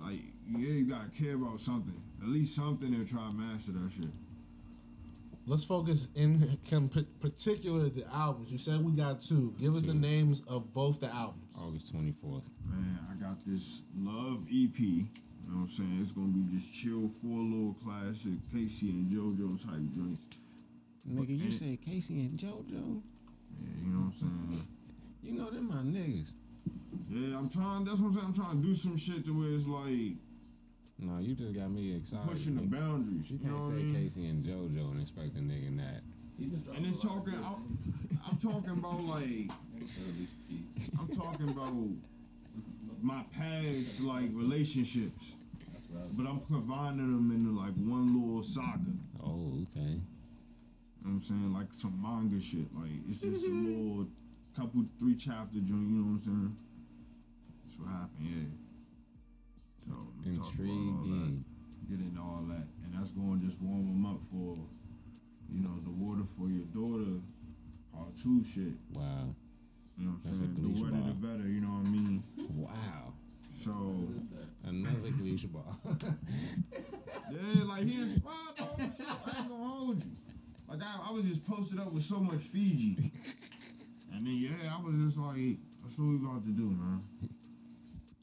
Like 0.00 0.20
yeah, 0.48 0.58
you 0.58 0.84
gotta 0.84 1.10
care 1.10 1.34
about 1.34 1.60
something. 1.60 2.00
At 2.22 2.28
least 2.28 2.54
something 2.54 2.94
and 2.94 3.06
try 3.08 3.28
to 3.28 3.34
master 3.34 3.72
that 3.72 3.90
shit. 3.92 4.10
Let's 5.46 5.64
focus 5.64 6.08
in 6.14 6.58
particular 7.20 7.88
the 7.88 8.04
albums. 8.14 8.52
You 8.52 8.58
said 8.58 8.84
we 8.84 8.92
got 8.92 9.20
two. 9.20 9.54
Give 9.58 9.74
us 9.74 9.82
the 9.82 9.94
names 9.94 10.42
of 10.48 10.72
both 10.72 11.00
the 11.00 11.08
albums. 11.08 11.54
August 11.58 11.94
24th. 11.94 12.44
Man, 12.66 12.98
I 13.10 13.14
got 13.14 13.44
this 13.44 13.82
Love 13.96 14.44
EP. 14.48 14.78
You 14.78 15.08
know 15.48 15.56
what 15.56 15.60
I'm 15.62 15.68
saying? 15.68 15.98
It's 16.00 16.12
gonna 16.12 16.28
be 16.28 16.44
just 16.56 16.72
chill, 16.72 17.08
four 17.08 17.38
little 17.38 17.74
classic 17.82 18.34
K-Ci 18.52 18.88
and 18.90 19.10
JoJo 19.10 19.60
type 19.64 19.80
joints. 19.96 20.22
Nigga, 21.10 21.36
you 21.36 21.44
and- 21.44 21.52
said 21.52 21.78
K-Ci 21.84 22.14
and 22.14 22.38
JoJo. 22.38 22.70
Yeah, 22.70 23.68
you 23.84 23.90
know 23.92 23.98
what 24.00 24.06
I'm 24.06 24.12
saying? 24.12 24.68
You 25.22 25.32
know 25.32 25.50
them 25.50 25.68
my 25.68 25.76
niggas. 25.82 26.34
Yeah, 27.08 27.36
I'm 27.38 27.48
trying. 27.48 27.84
That's 27.84 27.98
what 27.98 28.08
I'm 28.08 28.12
saying. 28.14 28.26
I'm 28.26 28.34
trying 28.34 28.62
to 28.62 28.66
do 28.68 28.74
some 28.74 28.96
shit 28.96 29.24
to 29.24 29.32
where 29.36 29.52
it's 29.52 29.66
like 29.66 30.14
No, 31.02 31.18
you 31.18 31.34
just 31.34 31.54
got 31.54 31.70
me 31.70 31.96
excited. 31.96 32.28
pushing 32.28 32.56
the 32.56 32.62
boundaries. 32.62 33.30
You 33.30 33.38
You 33.38 33.44
can't 33.44 33.58
what 33.58 33.72
I 33.72 33.76
say 33.76 33.82
mean? 33.82 33.94
K-Ci 33.94 34.26
and 34.26 34.44
JoJo 34.44 34.90
and 34.92 35.00
expect 35.00 35.36
a 35.36 35.40
nigga 35.40 35.76
that. 35.78 36.02
And 36.76 36.86
it's 36.86 37.02
talking. 37.02 37.34
I'm, 37.34 37.78
I'm 38.28 38.36
talking 38.38 38.78
about 38.78 39.02
like 39.04 39.50
I'm 40.98 41.08
talking 41.08 41.48
about 41.50 41.74
my 43.02 43.22
past 43.36 44.00
like 44.02 44.30
relationships, 44.32 45.34
but 46.16 46.26
I'm 46.26 46.40
combining 46.40 47.12
them 47.12 47.30
into 47.30 47.58
like 47.58 47.74
one 47.74 48.06
little 48.18 48.42
saga. 48.42 48.92
Oh, 49.22 49.52
okay. 49.68 49.80
You 49.90 49.96
know 49.96 50.00
what 51.02 51.10
I'm 51.10 51.22
saying? 51.22 51.52
Like 51.52 51.72
some 51.72 52.00
manga 52.00 52.40
shit. 52.40 52.74
Like 52.74 52.90
it's 53.08 53.18
just 53.18 53.46
a 53.46 53.50
mm-hmm. 53.50 53.66
little 53.66 54.06
couple 54.56 54.84
three 54.98 55.14
chapter 55.16 55.58
joint, 55.58 55.68
you 55.68 55.76
know 55.76 56.04
what 56.04 56.12
I'm 56.12 56.20
saying? 56.20 56.56
That's 57.64 57.78
what 57.78 57.88
happened, 57.88 58.26
yeah. 58.28 58.69
So 59.86 59.92
I'm 59.94 60.34
talking 60.36 60.38
all 60.38 61.04
that, 61.04 61.10
Intriguing. 61.10 61.44
get 61.88 61.98
into 62.00 62.20
all 62.20 62.44
that. 62.48 62.66
And 62.84 62.94
that's 62.94 63.10
going 63.12 63.40
to 63.40 63.46
just 63.46 63.60
warm 63.62 63.86
them 63.86 64.06
up 64.06 64.22
for, 64.22 64.56
you 65.52 65.60
know, 65.62 65.78
the 65.84 65.90
water 65.90 66.24
for 66.24 66.48
your 66.48 66.64
daughter 66.66 67.20
part 67.94 68.14
two 68.22 68.42
shit. 68.44 68.74
Wow. 68.94 69.34
You 69.98 70.06
know 70.06 70.12
what 70.12 70.24
I'm 70.24 70.30
That's 70.30 70.38
a 70.38 70.40
saying? 70.40 70.54
The 70.56 70.82
wetter 70.82 71.04
the 71.08 71.26
better, 71.26 71.48
you 71.48 71.60
know 71.60 71.68
what 71.80 71.88
I 71.88 71.90
mean? 71.90 72.22
Wow. 72.54 73.12
So 73.56 74.08
Another 74.64 75.08
Gleesh 75.20 75.46
bar. 75.52 75.64
Yeah, 77.30 77.62
like 77.64 77.84
he 77.86 78.00
inspired 78.00 78.58
all 78.60 78.74
the 78.76 78.82
shit. 78.84 79.06
I 79.06 79.38
ain't 79.38 79.48
gonna 79.48 79.64
hold 79.64 80.04
you. 80.04 80.10
Like 80.68 80.80
I, 80.82 81.08
I 81.08 81.12
was 81.12 81.24
just 81.24 81.46
posted 81.46 81.78
up 81.78 81.92
with 81.92 82.02
so 82.02 82.18
much 82.18 82.40
Fiji. 82.42 82.96
And 84.12 84.26
then 84.26 84.34
yeah, 84.36 84.74
I 84.76 84.82
was 84.84 84.96
just 84.96 85.16
like, 85.18 85.58
that's 85.82 85.96
what 85.98 86.08
we 86.08 86.16
about 86.16 86.42
to 86.44 86.50
do, 86.50 86.62
man. 86.70 87.00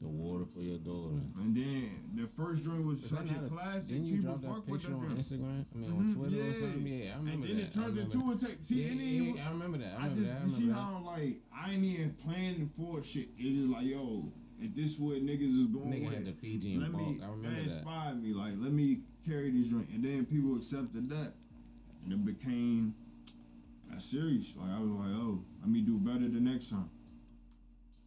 The 0.00 0.06
water 0.08 0.44
for 0.46 0.60
your 0.60 0.78
daughter. 0.78 1.16
And 1.40 1.56
then 1.56 1.90
the 2.14 2.26
first 2.28 2.62
joint 2.64 2.86
was 2.86 3.02
Is 3.02 3.10
such 3.10 3.30
a 3.30 3.40
not 3.42 3.50
classic. 3.50 3.88
Didn't 3.88 4.06
you 4.06 4.16
People 4.18 4.36
drop 4.36 4.64
that 4.64 4.72
picture 4.72 4.94
on. 4.94 5.16
Instagram? 5.16 5.64
I 5.74 5.76
mean, 5.78 5.90
on 5.90 6.04
Mhm, 6.08 6.14
Twitter 6.14 6.50
or 6.50 6.52
something? 6.52 6.86
Yeah, 6.86 7.14
I 7.14 7.16
remember 7.18 7.28
that. 7.28 7.32
And 7.32 7.42
then 7.44 7.56
that. 7.56 7.62
it 7.66 7.72
turned 7.72 7.98
I 7.98 8.02
into 8.02 8.30
a 8.30 8.36
tape. 8.36 8.58
See, 8.64 8.82
yeah, 8.82 8.90
and 8.92 9.00
then 9.00 9.08
yeah, 9.08 9.32
yeah, 9.34 9.48
I 9.48 9.50
remember 9.50 9.78
that. 9.78 9.92
I 9.94 9.96
I 9.96 10.06
remember 10.06 10.22
just 10.22 10.32
that. 10.34 10.40
I 10.40 10.44
you 10.44 10.50
see 10.50 10.66
that. 10.68 10.74
how 10.74 11.02
like 11.04 11.40
I 11.52 11.70
ain't 11.72 11.84
even 11.84 12.10
planning 12.24 12.68
for 12.76 13.02
shit. 13.02 13.28
It's 13.36 13.58
just 13.58 13.70
like 13.70 13.86
yo, 13.86 14.32
if 14.60 14.74
this 14.74 14.98
what 15.00 15.16
niggas 15.18 15.42
is 15.42 15.66
going 15.66 15.90
Nigga 15.90 16.04
with, 16.06 16.14
had 16.14 16.24
the 16.26 16.32
Fiji 16.32 16.78
let 16.78 16.92
me 16.92 17.18
I 17.22 17.26
remember 17.26 17.48
that 17.50 17.54
that. 17.56 17.62
inspired 17.62 18.22
me. 18.22 18.32
Like 18.34 18.52
let 18.56 18.72
me 18.72 19.00
carry 19.26 19.50
this 19.50 19.66
joint, 19.66 19.88
and 19.90 20.04
then 20.04 20.24
people 20.26 20.54
accepted 20.56 21.10
that, 21.10 21.32
and 22.04 22.12
it 22.12 22.24
became 22.24 22.94
a 23.94 23.98
series. 24.00 24.54
Like 24.56 24.70
I 24.70 24.78
was 24.80 24.90
like, 24.90 25.10
oh, 25.16 25.42
let 25.60 25.68
me 25.68 25.80
do 25.80 25.98
better 25.98 26.28
the 26.28 26.40
next 26.40 26.70
time. 26.70 26.88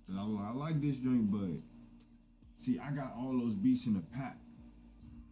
Cause 0.08 0.16
I 0.18 0.24
was 0.24 0.34
like, 0.34 0.46
I 0.48 0.52
like 0.54 0.82
this 0.82 0.98
drink, 0.98 1.30
but 1.32 1.50
see, 2.62 2.80
I 2.80 2.91
got 2.91 3.14
all 3.18 3.38
those 3.39 3.55
beats 3.55 3.88
in 3.88 3.93
the 3.95 4.01
pack. 4.14 4.38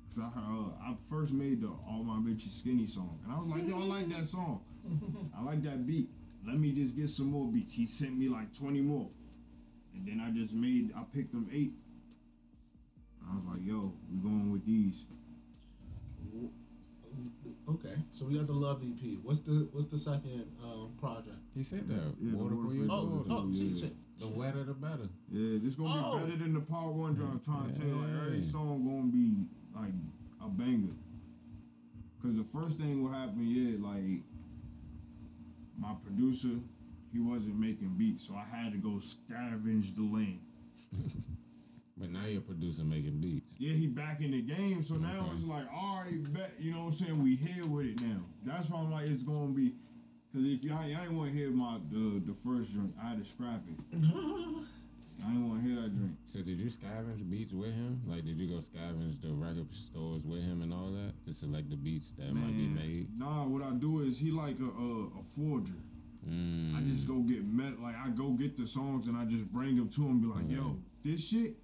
Cause 0.09 0.19
I 0.19 0.39
uh, 0.39 0.69
I 0.91 0.95
first 1.09 1.33
made 1.33 1.61
the 1.61 1.67
All 1.87 2.03
My 2.03 2.15
Bitches 2.17 2.59
Skinny 2.59 2.87
song, 2.87 3.19
and 3.23 3.31
I 3.31 3.37
was 3.37 3.47
like, 3.47 3.67
yo, 3.67 3.75
I 3.79 3.83
like 3.83 4.09
that 4.09 4.25
song. 4.25 4.61
I 5.37 5.43
like 5.43 5.61
that 5.63 5.85
beat. 5.85 6.09
Let 6.47 6.57
me 6.57 6.71
just 6.71 6.95
get 6.97 7.09
some 7.09 7.27
more 7.27 7.45
beats. 7.47 7.73
He 7.73 7.85
sent 7.85 8.17
me 8.17 8.27
like 8.27 8.51
20 8.57 8.81
more. 8.81 9.07
And 9.93 10.07
then 10.07 10.19
I 10.25 10.31
just 10.31 10.53
made, 10.55 10.91
I 10.95 11.03
picked 11.13 11.31
them 11.31 11.47
eight. 11.53 11.73
I 13.29 13.35
was 13.35 13.45
like, 13.45 13.59
yo, 13.63 13.93
we 14.09 14.17
going 14.17 14.51
with 14.51 14.65
these. 14.65 15.05
Okay, 17.67 17.93
so 18.11 18.25
we 18.25 18.35
got 18.35 18.47
the 18.47 18.53
Love 18.53 18.81
EP. 18.83 19.19
What's 19.21 19.41
the 19.41 19.67
What's 19.71 19.87
the 19.87 19.97
second 19.97 20.45
um, 20.63 20.93
project? 20.99 21.37
He 21.55 21.61
said 21.61 21.87
that. 21.87 22.15
Yeah, 22.19 22.33
water, 22.33 22.55
water 22.55 22.63
for 22.63 22.67
for 22.69 22.73
your 22.73 22.85
your 22.85 22.91
Oh, 22.93 23.23
daughter. 23.27 23.43
oh, 23.45 23.49
yeah. 23.51 23.79
shit. 23.79 23.93
The 24.19 24.27
wetter, 24.27 24.63
the 24.65 24.73
better. 24.73 25.07
Yeah, 25.31 25.59
this 25.61 25.75
gonna 25.75 25.93
Oh. 25.95 26.19
be 26.19 26.25
better 26.25 26.43
than 26.43 26.53
the 26.53 26.59
part 26.61 26.93
one 26.93 27.13
drop. 27.13 27.31
I'm 27.31 27.39
trying 27.39 27.71
to 27.71 27.77
tell 27.79 27.87
you, 27.87 27.95
like 27.95 28.09
every 28.25 28.39
Yeah. 28.39 28.51
song 28.51 28.83
gonna 28.85 29.11
be 29.11 29.45
like 29.73 29.93
a 30.41 30.49
banger. 30.49 30.95
Cause 32.21 32.35
the 32.35 32.43
first 32.43 32.77
thing 32.79 33.01
will 33.01 33.11
happen, 33.11 33.47
yeah, 33.47 33.77
like 33.79 34.23
my 35.77 35.93
producer, 36.03 36.59
he 37.13 37.19
wasn't 37.19 37.57
making 37.57 37.95
beats, 37.97 38.27
so 38.27 38.35
I 38.35 38.43
had 38.43 38.73
to 38.73 38.77
go 38.77 38.99
scavenge 38.99 39.95
the 39.95 40.03
lane. 40.03 40.41
But 41.97 42.11
now 42.11 42.25
you're 42.27 42.39
producer 42.39 42.85
making 42.85 43.19
beats. 43.19 43.57
Yeah, 43.59 43.73
he 43.73 43.85
back 43.87 44.21
in 44.21 44.31
the 44.31 44.41
game, 44.41 44.81
so 44.81 44.95
now 44.95 45.29
it's 45.33 45.43
like, 45.43 45.65
all 45.69 45.97
right, 46.05 46.33
bet, 46.33 46.53
you 46.57 46.71
know 46.71 46.85
what 46.85 46.85
I'm 46.85 46.91
saying? 46.93 47.21
We 47.21 47.35
here 47.35 47.67
with 47.67 47.87
it 47.87 48.01
now. 48.01 48.21
That's 48.45 48.69
why 48.69 48.79
I'm 48.79 48.89
like, 48.89 49.09
it's 49.09 49.23
gonna 49.23 49.51
be, 49.51 49.73
cause 50.33 50.45
if 50.45 50.63
y'all, 50.63 50.85
y'all 50.87 51.01
ain't 51.01 51.13
want 51.13 51.31
to 51.31 51.37
hear 51.37 51.49
my 51.51 51.77
the 51.91 52.21
the 52.25 52.33
first 52.33 52.73
drink, 52.73 52.93
I 53.01 53.09
had 53.09 53.23
to 53.23 53.29
scrap 53.29 53.61
it. 53.67 53.99
I 55.25 55.31
ain't 55.31 55.47
want 55.47 55.61
to 55.61 55.67
hear 55.67 55.81
that 55.81 55.93
drink. 55.93 56.13
So 56.25 56.39
did 56.39 56.59
you 56.59 56.69
scavenge 56.69 57.29
beats 57.29 57.51
with 57.51 57.73
him? 57.73 58.01
Like, 58.07 58.23
did 58.23 58.37
you 58.37 58.47
go 58.47 58.57
scavenge 58.57 59.21
the 59.21 59.33
record 59.33 59.73
stores 59.73 60.25
with 60.25 60.41
him 60.41 60.61
and 60.61 60.73
all 60.73 60.91
that 60.91 61.13
to 61.25 61.33
select 61.33 61.69
the 61.69 61.75
beats 61.75 62.13
that 62.13 62.33
might 62.33 62.55
be 62.55 62.67
made? 62.67 63.19
Nah, 63.19 63.45
what 63.45 63.61
I 63.61 63.71
do 63.71 64.01
is 64.01 64.19
he 64.19 64.31
like 64.31 64.59
a 64.59 64.63
a, 64.63 65.19
a 65.19 65.23
forger. 65.35 65.73
Mm. 66.27 66.77
I 66.77 66.81
just 66.89 67.07
go 67.07 67.19
get 67.19 67.45
met 67.45 67.81
like 67.81 67.95
I 67.95 68.09
go 68.09 68.29
get 68.31 68.55
the 68.57 68.67
songs 68.67 69.07
and 69.07 69.17
I 69.17 69.25
just 69.25 69.51
bring 69.51 69.75
them 69.75 69.89
to 69.89 70.01
him. 70.01 70.21
Be 70.21 70.27
like, 70.27 70.49
yo, 70.49 70.77
this 71.03 71.29
shit 71.29 71.55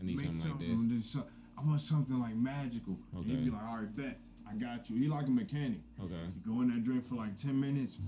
I 0.00 0.04
need 0.04 0.16
make 0.16 0.32
something 0.32 0.68
like 0.68 0.78
something. 0.78 0.96
this. 0.96 1.12
this 1.12 1.22
I 1.58 1.66
want 1.66 1.80
something 1.80 2.18
like 2.18 2.34
magical. 2.34 2.96
And 3.14 3.24
He'd 3.24 3.44
be 3.44 3.50
like, 3.50 3.62
all 3.62 3.78
right, 3.78 3.96
bet 3.96 4.18
I 4.50 4.54
got 4.56 4.90
you. 4.90 4.96
He 4.96 5.08
like 5.08 5.26
a 5.26 5.30
mechanic. 5.30 5.80
Okay. 6.02 6.14
You 6.44 6.54
go 6.54 6.60
in 6.62 6.68
that 6.68 6.82
drink 6.84 7.04
for 7.04 7.14
like 7.16 7.36
ten 7.36 7.58
minutes. 7.60 7.98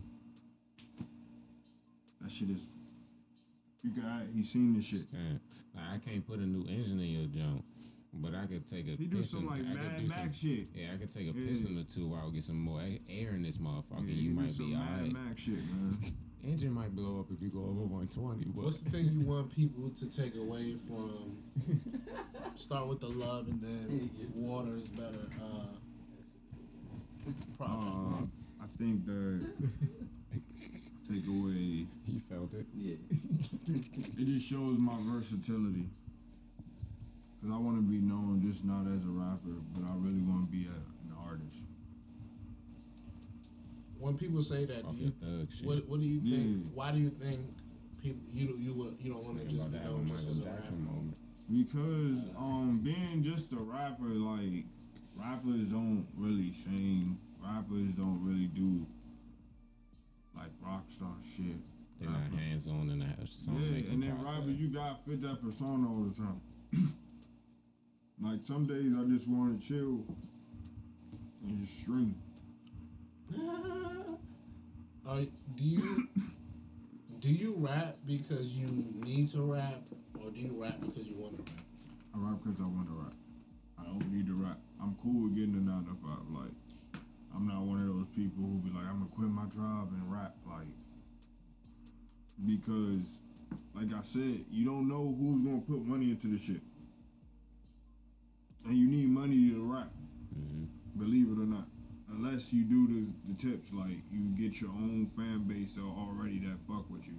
That 2.20 2.30
shit 2.30 2.50
is. 2.50 2.68
You 3.82 3.90
got. 3.90 4.22
He 4.34 4.42
seen 4.44 4.74
this 4.74 4.84
shit. 4.86 5.06
Damn. 5.10 5.40
Like, 5.74 5.84
I 5.94 5.98
can't 5.98 6.26
put 6.26 6.38
a 6.38 6.46
new 6.46 6.66
engine 6.68 7.00
in 7.00 7.06
your 7.06 7.26
junk, 7.28 7.64
but 8.12 8.34
I 8.34 8.46
could 8.46 8.66
take 8.66 8.86
a 8.88 8.90
He 8.90 9.06
do 9.06 9.18
piston. 9.18 9.40
some 9.40 9.46
like 9.48 9.60
I 9.60 9.72
could 9.72 9.74
Mad 9.92 10.00
do 10.00 10.08
some, 10.08 10.22
Max 10.24 10.38
shit. 10.38 10.66
Yeah, 10.74 10.88
I 10.94 10.96
could 10.98 11.10
take 11.10 11.22
a 11.34 11.38
Yeah. 11.38 11.46
piston 11.46 11.78
or 11.78 11.84
two 11.84 12.08
while 12.08 12.28
I 12.28 12.30
get 12.30 12.44
some 12.44 12.60
more 12.60 12.80
air 13.08 13.30
in 13.34 13.42
this 13.42 13.58
motherfucker. 13.58 14.06
Yeah, 14.08 14.14
you 14.14 14.20
he 14.22 14.28
do 14.28 14.34
might 14.34 14.50
some 14.50 14.66
be 14.70 14.76
Mad 14.76 14.92
alright. 14.98 15.12
Max 15.12 15.40
shit, 15.42 15.54
man. 15.54 15.98
Engine 16.44 16.72
might 16.72 16.94
blow 16.94 17.20
up 17.20 17.30
if 17.30 17.40
you 17.40 17.48
go 17.50 17.60
over 17.60 17.82
120. 17.86 18.46
But 18.46 18.64
What's 18.64 18.80
the 18.80 18.90
thing 18.90 19.08
you 19.12 19.20
want 19.24 19.54
people 19.54 19.88
to 19.90 20.10
take 20.10 20.34
away 20.36 20.74
from? 20.74 21.38
Start 22.56 22.88
with 22.88 22.98
the 23.00 23.08
love 23.08 23.46
and 23.48 23.60
then 23.60 24.10
water 24.34 24.74
is 24.76 24.88
better. 24.88 25.28
Uh, 25.40 25.48
project. 25.48 25.81
Uh, 27.60 28.24
I 28.60 28.66
think 28.78 29.06
that 29.06 29.40
take 31.12 31.26
away. 31.28 31.86
he 32.06 32.18
felt 32.18 32.52
it. 32.54 32.66
Yeah. 32.76 32.94
It 34.18 34.26
just 34.26 34.48
shows 34.48 34.78
my 34.78 34.96
versatility. 35.00 35.86
Cause 37.40 37.50
I 37.52 37.58
want 37.58 37.76
to 37.76 37.82
be 37.82 37.98
known 37.98 38.40
just 38.46 38.64
not 38.64 38.86
as 38.86 39.04
a 39.04 39.08
rapper, 39.08 39.56
but 39.74 39.90
I 39.90 39.94
really 39.96 40.20
want 40.22 40.46
to 40.46 40.50
be 40.56 40.66
a, 40.66 40.70
an 40.70 41.12
artist. 41.28 41.58
when 43.98 44.16
people 44.16 44.42
say 44.42 44.64
that, 44.64 44.82
do 44.90 44.96
you, 44.96 45.12
what 45.64 45.88
what 45.88 46.00
do 46.00 46.06
you 46.06 46.20
think? 46.20 46.32
Yeah. 46.64 46.70
Why 46.74 46.92
do 46.92 46.98
you 46.98 47.10
think 47.10 47.40
people 48.02 48.22
you 48.32 48.46
don't- 48.48 48.60
you 48.60 48.96
you 49.00 49.12
don't 49.12 49.24
want 49.24 49.38
to 49.40 49.44
just 49.46 49.70
be 49.72 49.78
known 49.78 50.06
just 50.06 50.28
as 50.28 50.38
a 50.38 50.42
rapper? 50.42 50.72
Moment. 50.72 51.16
Because 51.52 52.26
um, 52.38 52.80
being 52.82 53.22
just 53.22 53.52
a 53.52 53.56
rapper, 53.56 54.04
like 54.06 54.64
rappers 55.16 55.68
don't 55.68 56.06
really 56.16 56.52
sing. 56.52 57.18
Rappers 57.44 57.92
don't 57.94 58.20
really 58.22 58.46
do 58.46 58.86
like 60.36 60.50
rock 60.60 60.84
star 60.88 61.08
shit. 61.36 61.56
They're 62.00 62.10
not 62.10 62.20
Rapper. 62.22 62.36
hands 62.36 62.68
on 62.68 62.88
in 62.90 62.98
that 63.00 63.28
song 63.28 63.60
Yeah, 63.60 63.92
and 63.92 64.02
then 64.02 64.16
process. 64.16 64.34
rappers, 64.38 64.56
you 64.56 64.68
gotta 64.68 64.96
fit 64.96 65.20
that 65.22 65.42
persona 65.42 65.88
all 65.88 66.04
the 66.04 66.14
time. 66.16 66.40
like 68.22 68.42
some 68.42 68.64
days 68.66 68.92
I 68.98 69.04
just 69.08 69.28
want 69.28 69.60
to 69.60 69.66
chill 69.68 70.04
and 71.44 71.60
just 71.60 71.80
string. 71.80 72.14
Are, 75.06 75.18
do 75.56 75.64
you 75.64 76.08
do 77.20 77.28
you 77.28 77.54
rap 77.58 77.96
because 78.06 78.52
you 78.56 78.66
need 79.04 79.26
to 79.28 79.42
rap, 79.42 79.82
or 80.20 80.30
do 80.30 80.38
you 80.38 80.54
rap 80.56 80.78
because 80.80 81.06
you 81.08 81.16
want 81.16 81.36
to 81.36 81.42
rap? 81.52 81.62
I 82.14 82.18
rap 82.18 82.38
because 82.44 82.60
I 82.60 82.64
want 82.64 82.86
to 82.88 82.94
rap. 82.94 83.14
I 83.80 83.84
don't 83.84 84.12
need 84.12 84.26
to 84.26 84.34
rap. 84.34 84.58
I'm 84.82 84.96
cool 85.02 85.24
with 85.24 85.36
getting 85.36 85.54
a 85.54 85.60
nine 85.60 85.84
to 85.84 85.94
five. 86.02 86.26
Like, 86.28 86.50
I'm 87.34 87.46
not 87.46 87.62
one 87.62 87.80
of 87.80 87.86
those 87.86 88.08
people 88.16 88.42
who 88.42 88.58
be 88.58 88.70
like, 88.70 88.84
I'm 88.84 88.98
gonna 88.98 89.14
quit 89.14 89.28
my 89.28 89.46
job 89.46 89.92
and 89.92 90.10
rap. 90.10 90.34
Like, 90.44 90.66
because, 92.44 93.20
like 93.74 93.94
I 93.94 94.02
said, 94.02 94.44
you 94.50 94.64
don't 94.64 94.88
know 94.88 95.14
who's 95.18 95.40
gonna 95.42 95.60
put 95.60 95.86
money 95.86 96.10
into 96.10 96.26
the 96.26 96.38
shit, 96.38 96.62
and 98.66 98.76
you 98.76 98.88
need 98.88 99.08
money 99.08 99.50
to 99.50 99.72
rap. 99.72 99.90
Mm-hmm. 100.36 100.98
Believe 100.98 101.28
it 101.28 101.40
or 101.40 101.46
not. 101.46 101.68
Unless 102.10 102.52
you 102.52 102.64
do 102.64 102.88
the, 102.88 103.32
the 103.32 103.38
tips, 103.38 103.72
like 103.72 104.02
you 104.10 104.20
get 104.36 104.60
your 104.60 104.70
own 104.70 105.06
fan 105.16 105.44
base 105.44 105.78
al- 105.78 105.96
already 105.96 106.38
that 106.40 106.58
fuck 106.66 106.90
with 106.90 107.06
you. 107.06 107.14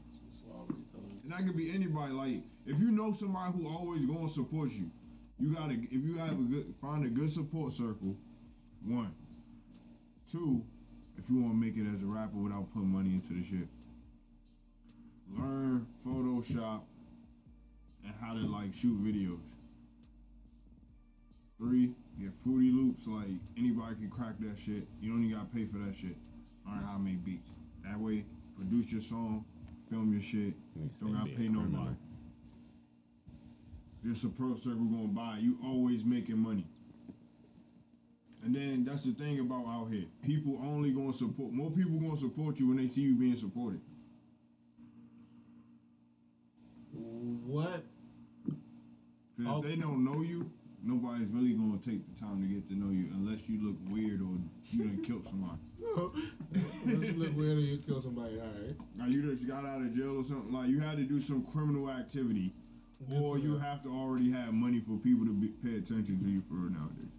And 1.23 1.31
that 1.31 1.39
could 1.39 1.57
be 1.57 1.73
anybody. 1.73 2.11
Like 2.11 2.43
if 2.67 2.79
you 2.79 2.91
know 2.91 3.11
somebody 3.11 3.53
who 3.53 3.67
always 3.67 4.05
gonna 4.05 4.29
support 4.29 4.71
you, 4.71 4.91
you 5.43 5.53
gotta. 5.53 5.73
If 5.73 5.91
you 5.91 6.17
have 6.19 6.31
a 6.31 6.43
good, 6.43 6.73
find 6.81 7.05
a 7.05 7.09
good 7.09 7.29
support 7.29 7.73
circle. 7.73 8.15
One, 8.85 9.13
two, 10.31 10.63
if 11.17 11.29
you 11.29 11.41
want 11.41 11.53
to 11.53 11.59
make 11.59 11.75
it 11.75 11.85
as 11.93 12.03
a 12.03 12.05
rapper 12.05 12.37
without 12.37 12.71
putting 12.73 12.87
money 12.87 13.09
into 13.09 13.33
the 13.33 13.43
shit, 13.43 13.67
learn 15.37 15.85
Photoshop 16.05 16.83
and 18.05 18.13
how 18.21 18.33
to 18.33 18.39
like 18.39 18.73
shoot 18.73 19.03
videos. 19.03 19.39
Three, 21.57 21.93
get 22.19 22.33
Fruity 22.33 22.71
Loops. 22.71 23.05
Like 23.07 23.27
anybody 23.57 23.95
can 23.95 24.09
crack 24.09 24.35
that 24.39 24.57
shit. 24.57 24.87
You 25.01 25.11
don't 25.11 25.25
even 25.25 25.37
gotta 25.37 25.53
pay 25.53 25.65
for 25.65 25.77
that 25.79 25.93
shit. 25.93 26.15
Learn 26.65 26.83
how 26.83 26.93
to 26.93 26.99
make 26.99 27.23
beats. 27.25 27.49
That 27.83 27.99
way, 27.99 28.23
produce 28.55 28.93
your 28.93 29.01
song, 29.01 29.43
film 29.89 30.13
your 30.13 30.21
shit. 30.21 30.53
Don't 31.01 31.13
gotta 31.13 31.29
pay 31.31 31.47
criminal. 31.47 31.97
Nobody. 34.03 34.07
Your 34.07 34.15
support 34.15 34.57
circle 34.59 34.85
gonna 34.85 35.07
buy. 35.07 35.39
You 35.39 35.57
always 35.63 36.05
making 36.05 36.37
money. 36.39 36.65
And 38.43 38.53
then 38.53 38.83
that's 38.83 39.03
the 39.03 39.13
thing 39.13 39.39
about 39.39 39.65
out 39.67 39.89
here. 39.89 40.05
People 40.25 40.59
only 40.63 40.91
gonna 40.91 41.13
support. 41.13 41.53
More 41.53 41.71
people 41.71 41.99
gonna 41.99 42.17
support 42.17 42.59
you 42.59 42.67
when 42.67 42.77
they 42.77 42.87
see 42.87 43.01
you 43.03 43.15
being 43.15 43.35
supported. 43.35 43.79
What? 46.91 47.85
'Cause 49.37 49.65
if 49.65 49.71
they 49.71 49.75
don't 49.81 50.03
know 50.03 50.21
you, 50.21 50.51
nobody's 50.83 51.29
really 51.31 51.53
gonna 51.53 51.77
take 51.77 52.05
the 52.13 52.19
time 52.19 52.41
to 52.41 52.47
get 52.47 52.67
to 52.67 52.75
know 52.75 52.91
you 52.91 53.09
unless 53.13 53.49
you 53.49 53.59
look 53.61 53.77
weird 53.89 54.21
or 54.21 54.37
you 54.71 54.83
done 54.83 55.01
killed 55.03 55.25
somebody. 55.25 55.59
Let's 56.51 57.15
look 57.17 57.35
weird 57.35 57.57
or 57.57 57.61
you 57.61 57.77
kill 57.77 57.99
somebody. 57.99 58.39
All 58.39 58.45
right. 58.47 58.75
Like 58.99 59.09
you 59.09 59.21
just 59.23 59.47
got 59.47 59.65
out 59.65 59.81
of 59.81 59.95
jail 59.95 60.17
or 60.17 60.23
something. 60.23 60.51
Like 60.53 60.69
you 60.69 60.79
had 60.81 60.97
to 60.97 61.03
do 61.03 61.19
some 61.19 61.43
criminal 61.45 61.89
activity, 61.89 62.53
or 63.11 63.37
you 63.37 63.57
have 63.57 63.83
to 63.83 63.89
already 63.89 64.31
have 64.31 64.53
money 64.53 64.79
for 64.79 64.97
people 64.97 65.25
to 65.25 65.33
be, 65.33 65.47
pay 65.63 65.77
attention 65.77 66.19
to 66.23 66.29
you 66.29 66.41
for 66.41 66.53
nowadays. 66.69 67.11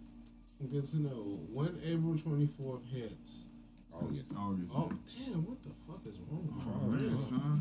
Good 0.71 0.85
to 0.91 0.97
know. 0.97 1.39
When 1.51 1.79
April 1.85 2.17
twenty 2.17 2.47
fourth 2.47 2.81
hits. 2.91 3.45
August. 3.93 4.31
August. 4.37 4.71
Oh 4.75 4.91
damn! 5.07 5.45
What 5.45 5.63
the 5.63 5.69
fuck 5.87 6.01
is 6.05 6.19
wrong? 6.29 6.51
Oh, 6.67 6.87
with 6.89 7.01
me? 7.01 7.09
man, 7.09 7.17
son. 7.17 7.59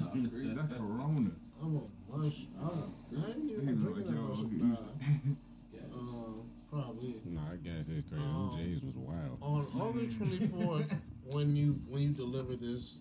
Nah. 0.56 0.62
That 0.62 0.78
corona. 0.78 1.30
I'm 1.62 1.76
on 1.76 1.90
mush. 2.10 2.46
I, 2.60 2.64
I 2.66 3.30
ain't 3.30 3.50
even 3.50 3.66
He 3.68 3.72
was 3.74 3.82
drinking 3.84 4.06
like, 4.06 4.16
that 4.16 4.20
much. 4.20 4.38
he- 4.50 4.56
Nah. 4.56 5.36
Um, 5.94 6.50
probably. 6.70 7.14
Nah, 7.24 7.40
I 7.52 7.56
guess 7.56 7.88
it's 7.88 8.08
crazy. 8.08 8.24
Um, 8.24 8.50
OJ's 8.50 8.82
was 8.84 8.96
wild. 8.96 9.38
On 9.40 9.66
August 9.80 10.18
twenty 10.18 10.46
fourth, 10.48 10.92
when 11.32 11.54
you 11.54 11.74
when 11.88 12.02
you 12.02 12.08
deliver 12.10 12.56
this 12.56 12.98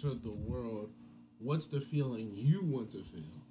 to 0.00 0.14
the 0.14 0.32
world, 0.32 0.90
what's 1.38 1.66
the 1.66 1.80
feeling 1.80 2.30
you 2.34 2.64
want 2.64 2.90
to 2.92 3.02
feel? 3.02 3.44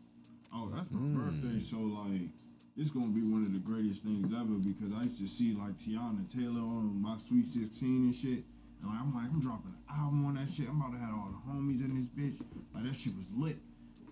Oh, 0.54 0.72
that's 0.74 0.92
my 0.92 1.00
birthday, 1.00 1.60
mm. 1.60 1.62
so 1.62 1.78
like 1.78 2.30
it's 2.78 2.92
gonna 2.92 3.12
be 3.12 3.22
one 3.22 3.44
of 3.44 3.54
the 3.54 3.60
greatest 3.60 4.04
things 4.04 4.32
ever 4.34 4.58
because 4.58 4.94
I 4.96 5.04
used 5.04 5.20
to 5.20 5.28
see 5.28 5.54
like 5.54 5.78
Teyana 5.78 6.26
Taylor 6.32 6.62
on 6.62 7.02
my 7.02 7.18
Sweet 7.18 7.46
16 7.46 7.70
and 7.88 8.16
shit. 8.16 8.44
And 8.82 8.88
like, 8.88 9.00
I'm 9.02 9.14
like, 9.14 9.28
I'm 9.28 9.42
dropping 9.42 9.76
an 9.76 9.84
album 9.92 10.26
on 10.26 10.36
that 10.36 10.48
shit. 10.50 10.70
I'm 10.70 10.80
about 10.80 10.94
to 10.94 11.00
have 11.00 11.14
all 11.14 11.36
the 11.36 11.44
homies 11.52 11.84
in 11.84 11.94
this 11.94 12.08
bitch. 12.08 12.40
Like 12.74 12.86
that 12.86 12.96
shit 12.96 13.14
was 13.16 13.28
lit. 13.36 13.58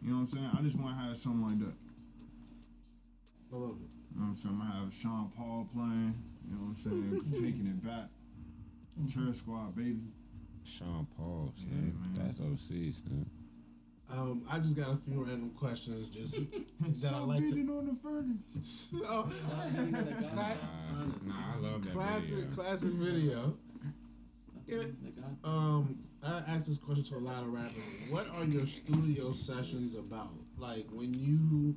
You 0.03 0.11
know 0.11 0.21
what 0.21 0.21
I'm 0.21 0.27
saying? 0.27 0.51
I 0.57 0.61
just 0.61 0.79
wanna 0.79 0.95
have 0.95 1.17
something 1.17 1.41
like 1.41 1.59
that. 1.59 1.75
I 3.51 3.55
love 3.55 3.79
it. 3.81 3.89
You 4.13 4.19
know 4.19 4.25
what 4.25 4.29
I'm 4.29 4.35
saying? 4.35 4.55
I 4.55 4.59
want 4.59 4.73
to 4.73 4.79
have 4.79 4.93
Sean 4.93 5.31
Paul 5.38 5.69
playing, 5.73 6.15
you 6.43 6.55
know 6.55 6.61
what 6.61 6.69
I'm 6.69 6.75
saying? 6.75 7.21
Taking 7.33 7.67
it 7.67 7.83
back. 7.85 8.09
Terror 9.13 9.33
Squad, 9.33 9.75
baby. 9.75 10.09
Sean 10.63 11.07
Paul, 11.15 11.51
son. 11.53 11.69
Yeah, 11.69 11.93
man. 11.93 12.25
That's 12.25 12.41
OC, 12.41 12.93
son. 12.93 13.29
Um, 14.14 14.43
I 14.49 14.60
just 14.60 14.78
got 14.78 14.88
a 14.93 14.95
few 14.95 15.22
random 15.24 15.49
questions, 15.51 16.08
just 16.08 16.36
that 16.80 16.88
I 16.89 16.93
Stop 16.93 17.28
like 17.28 17.45
to. 17.45 17.53
beating 17.55 17.70
on 17.70 17.88
the 17.88 17.93
furnace. 17.93 18.93
Oh, 19.05 19.30
Nah, 20.34 20.53
nah, 21.26 21.34
I 21.55 21.58
love 21.60 21.84
that 21.84 21.91
classic, 21.93 22.30
video. 22.30 22.55
classic 22.55 22.89
video. 22.91 23.58
Yeah. 24.66 24.84
Um, 25.43 25.99
I 26.24 26.38
ask 26.47 26.68
this 26.68 26.78
question 26.78 27.03
to 27.05 27.16
a 27.16 27.20
lot 27.26 27.43
of 27.43 27.51
rappers. 27.53 28.08
What 28.10 28.28
are 28.36 28.45
your 28.45 28.66
studio 28.66 29.32
sessions 29.34 29.95
about? 29.95 30.32
Like 30.58 30.86
when 30.91 31.14
you, 31.14 31.76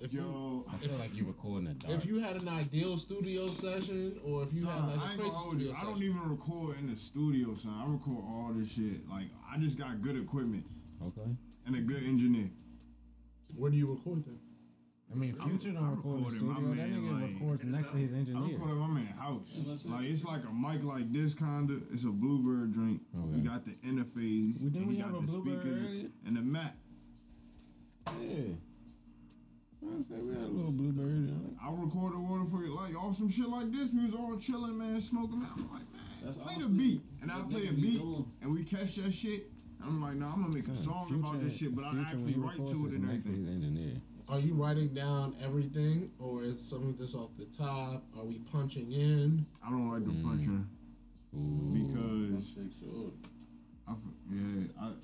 if 0.00 0.12
you, 0.12 0.20
Yo, 0.20 0.64
I 0.72 0.76
feel 0.76 0.96
like 0.98 1.16
you 1.16 1.24
recording 1.26 1.68
a 1.68 1.74
dark. 1.74 1.94
if 1.94 2.06
you 2.06 2.18
had 2.20 2.40
an 2.40 2.48
ideal 2.48 2.96
studio 2.96 3.48
session, 3.50 4.18
or 4.24 4.42
if 4.44 4.52
you 4.52 4.66
had 4.66 4.84
like 4.86 4.98
I 4.98 5.14
a 5.14 5.16
crazy 5.16 5.18
gonna 5.18 5.24
you. 5.24 5.32
studio 5.32 5.74
I 5.76 5.82
don't 5.82 6.02
even 6.02 6.30
record 6.30 6.78
in 6.78 6.90
the 6.90 6.96
studio, 6.96 7.54
son. 7.54 7.74
I 7.76 7.90
record 7.90 8.24
all 8.24 8.52
this 8.56 8.72
shit. 8.72 9.08
Like 9.10 9.26
I 9.52 9.58
just 9.58 9.78
got 9.78 10.00
good 10.00 10.16
equipment 10.16 10.64
okay. 11.06 11.30
And 11.66 11.76
a 11.76 11.80
good 11.80 12.02
engineer. 12.02 12.50
Where 13.56 13.70
do 13.70 13.76
you 13.76 13.90
record 13.92 14.24
them? 14.24 14.38
I 15.10 15.14
mean, 15.14 15.34
I'm- 15.38 15.50
Future 15.50 15.72
don't 15.72 15.90
record 15.96 16.16
in 16.18 16.24
the 16.24 16.30
recording 16.30 16.68
my 16.68 16.74
studio. 16.74 16.74
That 16.74 16.90
nigga 16.90 17.20
like- 17.20 17.32
records 17.40 17.64
next 17.66 17.88
to 17.90 17.96
his 17.98 18.12
engineer. 18.14 18.40
I 18.40 18.44
engineer. 18.46 18.66
record 18.66 18.82
at 18.82 18.88
my 18.88 18.94
man 18.94 19.06
house. 19.08 19.60
Like 19.84 20.04
it's 20.06 20.24
like 20.24 20.42
a 20.44 20.52
mic 20.54 20.82
like 20.84 21.12
this 21.12 21.34
kinda. 21.34 21.80
It's 21.92 22.04
a 22.04 22.10
Bluebird 22.10 22.72
drink. 22.72 23.02
Okay. 23.14 23.36
We 23.36 23.40
got 23.42 23.64
the 23.66 23.72
interface. 23.86 24.62
We- 24.62 24.70
didn't 24.70 24.88
we 24.88 24.94
we 24.94 24.96
got 25.00 25.10
have 25.12 25.16
a 25.16 25.20
the 25.20 25.26
Bluebird 25.26 25.60
speakers 25.60 25.84
earlier? 25.84 26.10
and 26.24 26.36
the 26.36 26.40
Mac. 26.42 26.76
Yeah. 28.22 28.54
I 29.84 30.00
say 30.00 30.14
we 30.20 30.28
had 30.34 30.44
a 30.44 30.46
little 30.46 30.70
bluebird. 30.72 31.28
joint. 31.28 31.56
I 31.62 31.70
recorded 31.70 32.18
water 32.20 32.44
for 32.44 32.64
you, 32.64 32.74
like 32.74 32.94
awesome 32.96 33.28
shit 33.28 33.48
like 33.48 33.70
this. 33.70 33.92
We 33.92 34.04
was 34.06 34.14
all 34.14 34.36
chilling, 34.38 34.78
man, 34.78 34.98
smoking. 35.00 35.40
Man. 35.40 35.48
I'm 35.54 35.62
like, 35.70 35.92
man, 35.92 36.02
That's 36.24 36.36
play 36.38 36.54
the 36.58 36.68
beat, 36.68 37.02
and 37.20 37.30
I 37.30 37.42
play 37.42 37.66
a 37.66 37.72
beat, 37.72 37.98
doing? 38.00 38.24
and 38.40 38.52
we 38.52 38.62
catch 38.64 38.94
that 38.96 39.12
shit. 39.12 39.51
I'm 39.84 40.00
like, 40.02 40.14
nah, 40.16 40.32
I'm 40.32 40.42
gonna 40.42 40.54
make 40.54 40.66
a 40.68 40.76
song 40.76 41.06
about 41.22 41.40
this 41.42 41.56
shit, 41.58 41.74
but 41.74 41.84
I 41.84 41.90
Future, 41.92 42.06
actually 42.06 42.34
write 42.34 42.50
records, 42.58 42.72
to 42.72 42.84
it 42.84 42.88
is 42.88 42.94
and 42.96 43.08
next 43.08 43.24
to 43.24 43.30
everything. 43.32 43.36
his 43.54 43.64
engineer. 43.64 43.94
Are 44.28 44.38
you 44.38 44.54
writing 44.54 44.88
down 44.94 45.34
everything, 45.42 46.10
or 46.18 46.44
is 46.44 46.62
some 46.64 46.88
of 46.88 46.98
this 46.98 47.14
off 47.14 47.30
the 47.38 47.44
top? 47.46 48.04
Are 48.16 48.24
we 48.24 48.38
punching 48.52 48.90
in? 48.92 49.44
I 49.66 49.70
don't 49.70 49.90
like 49.90 50.04
the 50.04 50.12
Mm. 50.12 50.22
punching 50.24 50.68
Ooh. 51.34 51.72
because 51.74 52.48
Shake. 52.48 52.88
I, 53.88 53.92
f- 53.92 53.98
yeah, 54.30 54.64
I, 54.80 54.86
yeah, 54.86 54.94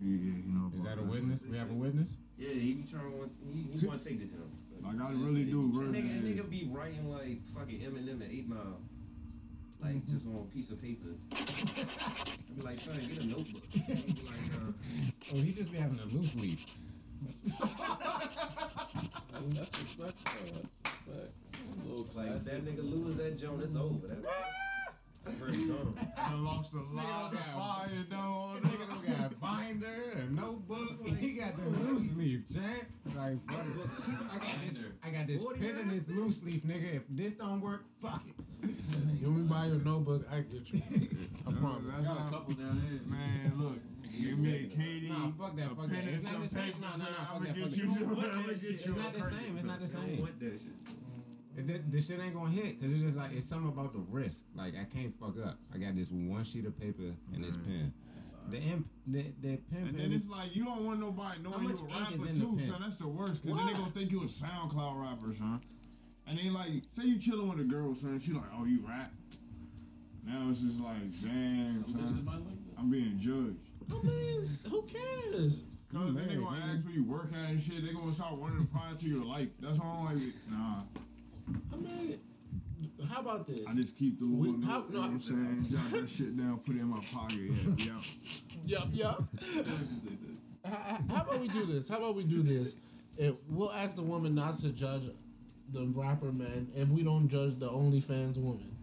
you 0.00 0.42
know. 0.46 0.72
Is 0.76 0.84
that 0.84 0.98
a 0.98 1.02
witness? 1.02 1.42
We 1.48 1.56
have 1.58 1.70
a 1.70 1.74
witness? 1.74 2.16
Yeah, 2.38 2.48
he 2.48 2.74
be 2.74 2.82
trying 2.90 3.10
to 3.10 3.16
want 3.16 3.32
he, 3.52 3.78
he 3.78 3.86
want 3.86 4.02
to 4.02 4.08
take 4.08 4.18
the 4.20 4.26
town. 4.36 4.50
Like 4.82 5.00
I 5.08 5.12
really 5.12 5.44
do, 5.44 5.68
That 5.68 5.74
bro. 5.78 5.84
nigga, 5.86 6.22
that 6.22 6.24
nigga 6.44 6.50
be 6.50 6.68
writing 6.72 7.08
like 7.10 7.44
fucking 7.46 7.80
Eminem 7.80 8.22
at 8.24 8.30
Eight 8.32 8.48
Mile, 8.48 8.80
like 9.84 10.06
just 10.06 10.26
on 10.26 10.36
a 10.36 10.44
piece 10.54 10.70
of 10.70 10.80
paper. 10.80 11.08
I 11.10 11.14
be 12.54 12.62
like, 12.62 12.78
son, 12.78 12.94
get 12.96 13.24
a 13.24 13.28
notebook. 13.28 13.64
Like, 14.24 14.54
uh, 14.62 14.72
Oh, 15.32 15.40
he 15.42 15.52
just 15.52 15.72
be 15.72 15.78
having 15.78 15.98
a 15.98 16.06
loose 16.14 16.34
leaf. 16.40 16.64
That's, 17.44 17.74
that's 17.74 17.86
respectful. 18.36 19.50
That's 19.52 19.82
respect. 19.82 20.18
A 21.84 21.86
like 22.18 22.30
if 22.36 22.44
that 22.44 22.64
nigga 22.64 22.82
lose 22.90 23.16
that 23.16 23.38
joint, 23.38 23.62
it's 23.62 23.76
over. 23.76 24.06
That's 24.06 24.20
first 24.20 24.22
gone. 24.22 24.63
I 25.26 26.34
lost 26.34 26.74
a 26.74 26.78
lot 26.94 27.32
of 27.32 27.38
fire, 27.40 27.88
though. 28.10 28.54
Nigga 28.60 28.88
don't 28.88 29.06
got 29.18 29.40
binder, 29.40 29.86
and 30.16 30.38
a 30.38 30.40
notebook. 30.42 30.90
He 31.18 31.38
got 31.38 31.56
the 31.56 31.68
loose 31.78 32.12
leaf, 32.16 32.40
champ. 32.52 32.84
Like, 33.16 33.38
fuck 33.50 33.64
it. 33.64 34.16
I 34.32 34.38
got 34.38 34.60
this. 34.62 34.78
I 35.02 35.10
got 35.10 35.26
this 35.26 35.44
pen 35.44 35.54
in 35.78 35.88
this 35.88 36.08
minutes? 36.08 36.10
loose 36.10 36.42
leaf, 36.44 36.62
nigga. 36.64 36.96
If 36.96 37.02
this 37.08 37.34
don't 37.34 37.60
work, 37.60 37.84
fuck 38.00 38.22
it. 38.26 38.34
You 39.20 39.30
want 39.30 39.42
me 39.42 39.48
to 39.48 39.54
buy 39.54 39.66
your 39.66 39.78
notebook? 39.80 40.26
I 40.30 40.40
get 40.40 40.70
you. 40.72 40.82
I 41.48 41.52
promise. 41.52 41.82
That's 41.94 42.04
Got 42.06 42.16
a 42.18 42.30
couple 42.30 42.54
down 42.54 42.82
there. 42.82 43.00
Man, 43.18 43.52
look, 43.58 43.78
give 44.20 44.38
me 44.38 44.52
a 44.54 44.76
KD, 44.76 45.08
Nah, 45.08 45.30
fuck 45.32 45.56
that, 45.56 45.68
fuck 45.76 45.88
that. 45.88 46.04
It's 46.04 46.30
not 46.30 46.42
the 46.42 46.48
same. 46.48 46.62
paper, 46.64 46.78
No, 46.82 46.88
no, 46.88 46.92
son. 46.92 47.00
no, 47.00 47.06
fuck 47.06 47.16
that, 47.16 47.24
fuck 47.24 47.40
that. 47.40 47.44
I'ma 47.44 47.44
that 47.44 47.54
get 47.54 47.72
shit. 47.72 47.84
you 47.84 48.74
It's 48.74 48.86
not 48.96 49.12
the 49.14 49.22
same. 49.22 49.56
It's 49.56 49.64
not 49.64 49.80
the 49.80 49.88
son. 49.88 50.00
Don't 50.02 50.40
same. 50.40 51.03
Want 51.54 51.66
that 51.66 51.72
shit. 51.72 51.80
It, 51.80 51.90
the, 51.90 51.96
the 51.96 52.02
shit 52.02 52.20
ain't 52.20 52.34
gonna 52.34 52.50
hit 52.50 52.80
because 52.80 52.94
it's 52.94 53.02
just 53.02 53.18
like 53.18 53.32
it's 53.32 53.46
something 53.46 53.68
about 53.68 53.92
the 53.92 54.04
risk. 54.10 54.44
Like 54.54 54.74
I 54.80 54.84
can't 54.84 55.14
fuck 55.14 55.34
up. 55.44 55.58
I 55.74 55.78
got 55.78 55.94
this 55.96 56.10
one 56.10 56.44
sheet 56.44 56.66
of 56.66 56.78
paper 56.78 57.14
and 57.34 57.44
this 57.44 57.56
mm-hmm. 57.56 57.70
pen. 57.70 57.92
The 58.50 58.58
imp, 58.58 58.88
the 59.06 59.24
the 59.40 59.56
pen. 59.56 59.88
And 59.88 59.98
then 59.98 60.12
it's 60.12 60.28
like 60.28 60.54
you 60.54 60.64
don't 60.64 60.84
want 60.84 61.00
nobody 61.00 61.40
knowing 61.42 61.64
much 61.64 61.80
you 61.80 61.86
a 61.86 62.00
rapper 62.00 62.14
in 62.14 62.20
the 62.20 62.40
too, 62.40 62.56
pen? 62.56 62.66
son. 62.66 62.80
That's 62.82 62.98
the 62.98 63.08
worst, 63.08 63.46
cause 63.46 63.56
then 63.56 63.66
they 63.66 63.72
gonna 63.72 63.90
think 63.90 64.10
you 64.10 64.20
a 64.22 64.26
SoundCloud 64.26 65.00
rapper, 65.00 65.32
son. 65.32 65.60
And 66.26 66.38
then 66.38 66.52
like, 66.52 66.68
say 66.90 67.04
you 67.04 67.18
chilling 67.18 67.48
with 67.48 67.60
a 67.60 67.64
girl, 67.64 67.94
son. 67.94 68.18
She 68.18 68.32
like, 68.32 68.44
oh, 68.58 68.64
you 68.64 68.84
rap. 68.86 69.10
Now 70.26 70.46
it's 70.48 70.62
just 70.62 70.80
like, 70.80 71.00
damn, 71.22 71.84
son. 71.84 72.24
like. 72.26 72.42
I'm 72.78 72.90
being 72.90 73.18
judged. 73.18 73.56
I 73.90 74.06
mean, 74.06 74.48
who 74.70 74.82
cares? 74.82 75.64
Cause 75.92 76.12
then 76.14 76.26
they 76.26 76.34
gonna 76.34 76.56
nigga. 76.56 76.76
ask 76.76 76.86
where 76.86 76.94
you 76.94 77.04
work 77.04 77.30
at 77.32 77.50
and 77.50 77.60
shit. 77.60 77.84
They 77.84 77.92
gonna 77.92 78.12
start 78.12 78.36
wanting 78.36 78.66
to 78.66 78.66
pry 78.66 78.90
into 78.90 79.06
your 79.06 79.24
life. 79.24 79.48
That's 79.60 79.78
why 79.78 79.86
I'm 79.86 80.04
like, 80.06 80.34
nah. 80.50 80.82
I 81.72 81.76
mean, 81.76 82.18
how 83.10 83.20
about 83.20 83.46
this? 83.46 83.64
I 83.68 83.74
just 83.74 83.96
keep 83.98 84.18
the 84.18 84.26
We- 84.28 84.48
little 84.50 84.62
how- 84.66 84.78
note, 84.80 84.86
you 84.88 84.94
no, 84.94 85.00
know 85.00 85.06
what 85.06 85.10
I'm 85.12 85.18
saying? 85.18 85.66
Jot 85.70 85.90
that 86.00 86.08
shit 86.08 86.36
down, 86.36 86.58
put 86.58 86.76
it 86.76 86.80
in 86.80 86.88
my 86.88 87.00
pocket. 87.12 87.38
Yeah, 87.38 87.74
yeah. 87.76 88.00
Yup, 88.66 88.88
yup. 88.92 89.22
How 90.64 90.98
how 91.10 91.22
about 91.22 91.40
we 91.42 91.48
do 91.48 91.66
this? 91.66 91.90
How 91.90 91.98
about 91.98 92.14
we 92.16 92.24
do 92.24 92.42
this? 92.42 92.76
If 93.18 93.34
we'll 93.50 93.70
ask 93.70 93.96
the 93.96 94.02
woman 94.02 94.34
not 94.34 94.56
to 94.58 94.70
judge 94.70 95.02
the 95.70 95.84
rapper 95.94 96.32
man 96.32 96.68
if 96.74 96.88
we 96.88 97.02
don't 97.02 97.28
judge 97.28 97.58
the 97.58 97.68
OnlyFans 97.68 98.38
woman. 98.38 98.74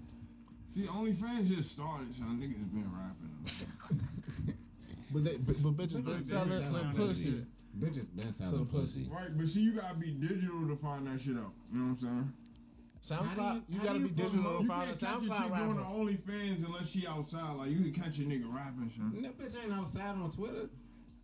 See, 0.70 0.82
OnlyFans 0.84 1.47
just 1.47 1.72
started, 1.72 2.14
son. 2.14 2.39
Niggas 2.39 2.72
been 2.72 2.91
rapping. 2.93 4.55
But 5.14 5.26
they, 5.26 5.36
but, 5.38 5.62
but 5.62 5.74
bitches 5.74 5.93
been 6.05 6.14
Bitches 6.22 6.26
selling 6.28 6.49
been 6.49 6.72
the 6.74 6.80
selling 6.80 6.95
pussy. 6.95 7.45
Bitches 7.78 8.16
been 8.16 8.32
Some 8.32 8.45
selling 8.47 8.66
pussy. 8.68 8.99
pussy. 9.01 9.12
Right, 9.12 9.38
but 9.38 9.47
see, 9.47 9.62
you 9.64 9.74
gotta 9.74 9.95
be 9.95 10.12
digital 10.12 10.68
to 10.68 10.76
find 10.78 11.05
that 11.07 11.20
shit 11.20 11.36
out. 11.36 11.51
You 11.74 11.80
know 11.80 11.86
what 11.86 11.89
I'm 11.91 11.97
saying? 11.97 12.34
SoundCloud, 13.02 13.56
you, 13.68 13.80
you- 13.80 13.80
gotta 13.84 13.99
do 13.99 14.08
be 14.08 14.14
digital 14.14 14.43
promote- 14.43 14.58
to 14.58 14.62
You 14.64 14.68
find 14.70 14.84
a 14.84 14.86
can't 14.86 14.99
catch 14.99 15.18
a 15.18 15.20
chick 15.22 15.30
doing 15.58 15.76
the 15.76 15.82
rapper. 15.82 15.89
OnlyFans 15.89 16.66
unless 16.66 16.89
she 16.91 17.08
outside. 17.08 17.56
Like 17.56 17.70
you 17.72 17.91
can 17.91 17.93
catch 18.04 18.20
a 18.20 18.22
nigga 18.24 18.54
rapping, 18.54 18.89
son. 18.89 19.22
That 19.24 19.38
bitch 19.39 19.56
ain't 19.64 19.74
outside 19.74 20.16
on 20.16 20.30
Twitter. 20.32 20.70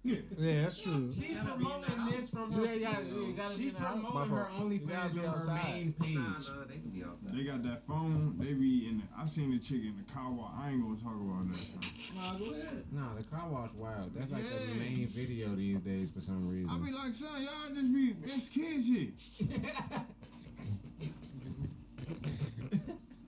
Yeah, 0.04 0.20
that's 0.38 0.82
true. 0.84 1.12
She's 1.12 1.38
gotta 1.38 1.58
be 1.60 1.66
in 1.66 1.82
the 1.82 1.88
promoting 1.88 2.06
this 2.18 2.30
from 2.30 2.52
You 2.54 2.64
her. 2.66 2.74
Yeah, 2.76 2.92
gotta- 2.94 3.06
you 3.08 3.34
gotta 3.36 3.58
be 3.58 3.64
She's 3.64 3.74
in 3.74 3.80
the 3.82 3.86
house. 3.88 4.00
promoting 4.00 4.14
My 4.32 4.38
her 4.38 4.46
fault. 4.50 4.72
You 4.72 4.80
gotta 4.80 5.10
OnlyFans 5.10 5.14
be 5.16 5.26
on 5.28 5.40
her 5.40 5.54
main 5.54 5.94
page. 5.94 6.16
Nah, 6.16 6.22
nah, 6.22 6.66
they 6.66 6.78
can 6.78 6.90
be 6.92 7.04
outside. 7.04 7.38
They 7.38 7.44
got 7.44 7.64
that 7.64 7.86
phone. 7.86 8.36
They 8.40 8.54
be 8.54 8.88
in. 8.88 8.98
The, 9.00 9.04
I 9.20 9.26
seen 9.26 9.52
the 9.52 9.60
chick 9.60 9.82
in 9.84 9.96
the 9.98 10.14
car 10.14 10.32
wash. 10.32 10.54
I 10.60 10.70
ain't 10.72 10.82
gonna 10.82 10.96
talk 10.96 11.14
about 11.16 11.48
that. 11.52 11.58
Son. 11.58 12.16
Nah, 12.16 12.34
go 12.40 12.46
ahead. 12.56 12.84
Nah, 12.92 13.14
the 13.16 13.24
car 13.24 13.50
wash 13.50 13.74
wild. 13.74 14.14
That's 14.16 14.32
like 14.32 14.44
the 14.44 14.80
main 14.80 15.08
video 15.08 15.54
these 15.56 15.82
days 15.82 16.10
for 16.10 16.22
some 16.22 16.48
reason. 16.48 16.74
I 16.74 16.80
be 16.86 16.92
like, 16.94 17.14
son, 17.14 17.42
y'all 17.44 17.76
just 17.76 17.94
be 17.94 18.16
it's 18.24 18.50
kids 18.50 18.88
shit. 18.88 19.14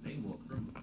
They 0.03 0.15
more 0.15 0.37
criminal. 0.47 0.73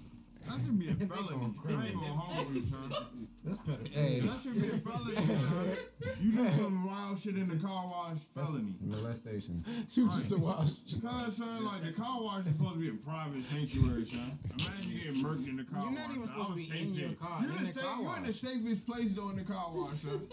That 0.46 0.55
should 0.66 0.78
be 0.78 0.88
a 0.88 0.94
They 0.94 1.06
felony. 1.06 1.28
going 1.28 1.54
I 1.80 1.86
ain't 1.86 1.94
gonna 1.94 2.06
hold 2.12 2.54
you, 2.54 2.62
son. 2.62 3.28
That's 3.44 3.58
pedophilia. 3.58 3.94
Hey. 3.94 4.20
That 4.20 4.40
should 4.42 4.54
be 4.60 4.66
a 4.68 4.70
felony, 4.70 5.16
son. 5.16 5.76
You 6.20 6.32
do 6.32 6.48
some 6.48 6.86
wild 6.86 7.18
shit 7.18 7.36
in 7.36 7.48
the 7.48 7.56
car 7.56 7.86
wash, 7.86 8.18
felony. 8.34 8.74
Molestation. 8.80 9.64
You 9.92 10.08
just 10.10 10.32
a 10.32 10.36
wash. 10.36 10.70
Cause 11.02 11.36
son, 11.38 11.64
like 11.64 11.80
the 11.82 11.92
car 11.92 12.22
wash 12.22 12.46
is 12.46 12.52
supposed 12.52 12.74
to 12.74 12.80
be 12.80 12.88
a 12.88 12.92
private 12.92 13.42
sanctuary, 13.44 14.04
son. 14.04 14.38
Imagine 14.58 14.90
you 14.92 14.98
getting 15.04 15.22
murked 15.24 15.48
in 15.48 15.56
the 15.56 15.64
car 15.64 15.82
You're 15.82 15.90
wash. 15.92 15.98
not 15.98 16.10
even 16.10 16.26
son. 16.26 16.28
supposed 16.28 16.46
I 16.46 16.52
to 16.52 16.52
was 16.60 16.70
be 16.70 16.78
in 16.78 16.86
safe 16.94 17.00
your 17.00 17.10
car, 17.12 17.38
You're, 17.40 17.50
in 17.50 17.56
the 17.56 17.60
the 17.64 17.72
safe, 17.72 17.84
car 17.84 18.02
you're 18.02 18.16
in 18.16 18.22
the 18.22 18.28
wash. 18.28 18.36
safest 18.36 18.86
place 18.86 19.12
though 19.14 19.30
in 19.30 19.36
the 19.36 19.44
car 19.44 19.66
wash, 19.72 19.94
son. 19.94 20.20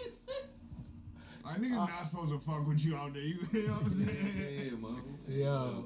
Like 1.45 1.57
niggas 1.59 1.73
Uh, 1.73 1.85
not 1.87 2.05
supposed 2.09 2.31
to 2.31 2.39
fuck 2.39 2.65
with 2.65 2.85
you 2.85 2.95
out 2.95 3.13
there. 3.13 3.21
You, 3.21 3.35
you 3.51 3.67
know 3.67 3.73
what 3.73 3.83
I'm 3.83 3.89
saying? 3.89 4.71
Yeah, 4.71 4.77
man. 4.79 5.03
Yo. 5.27 5.83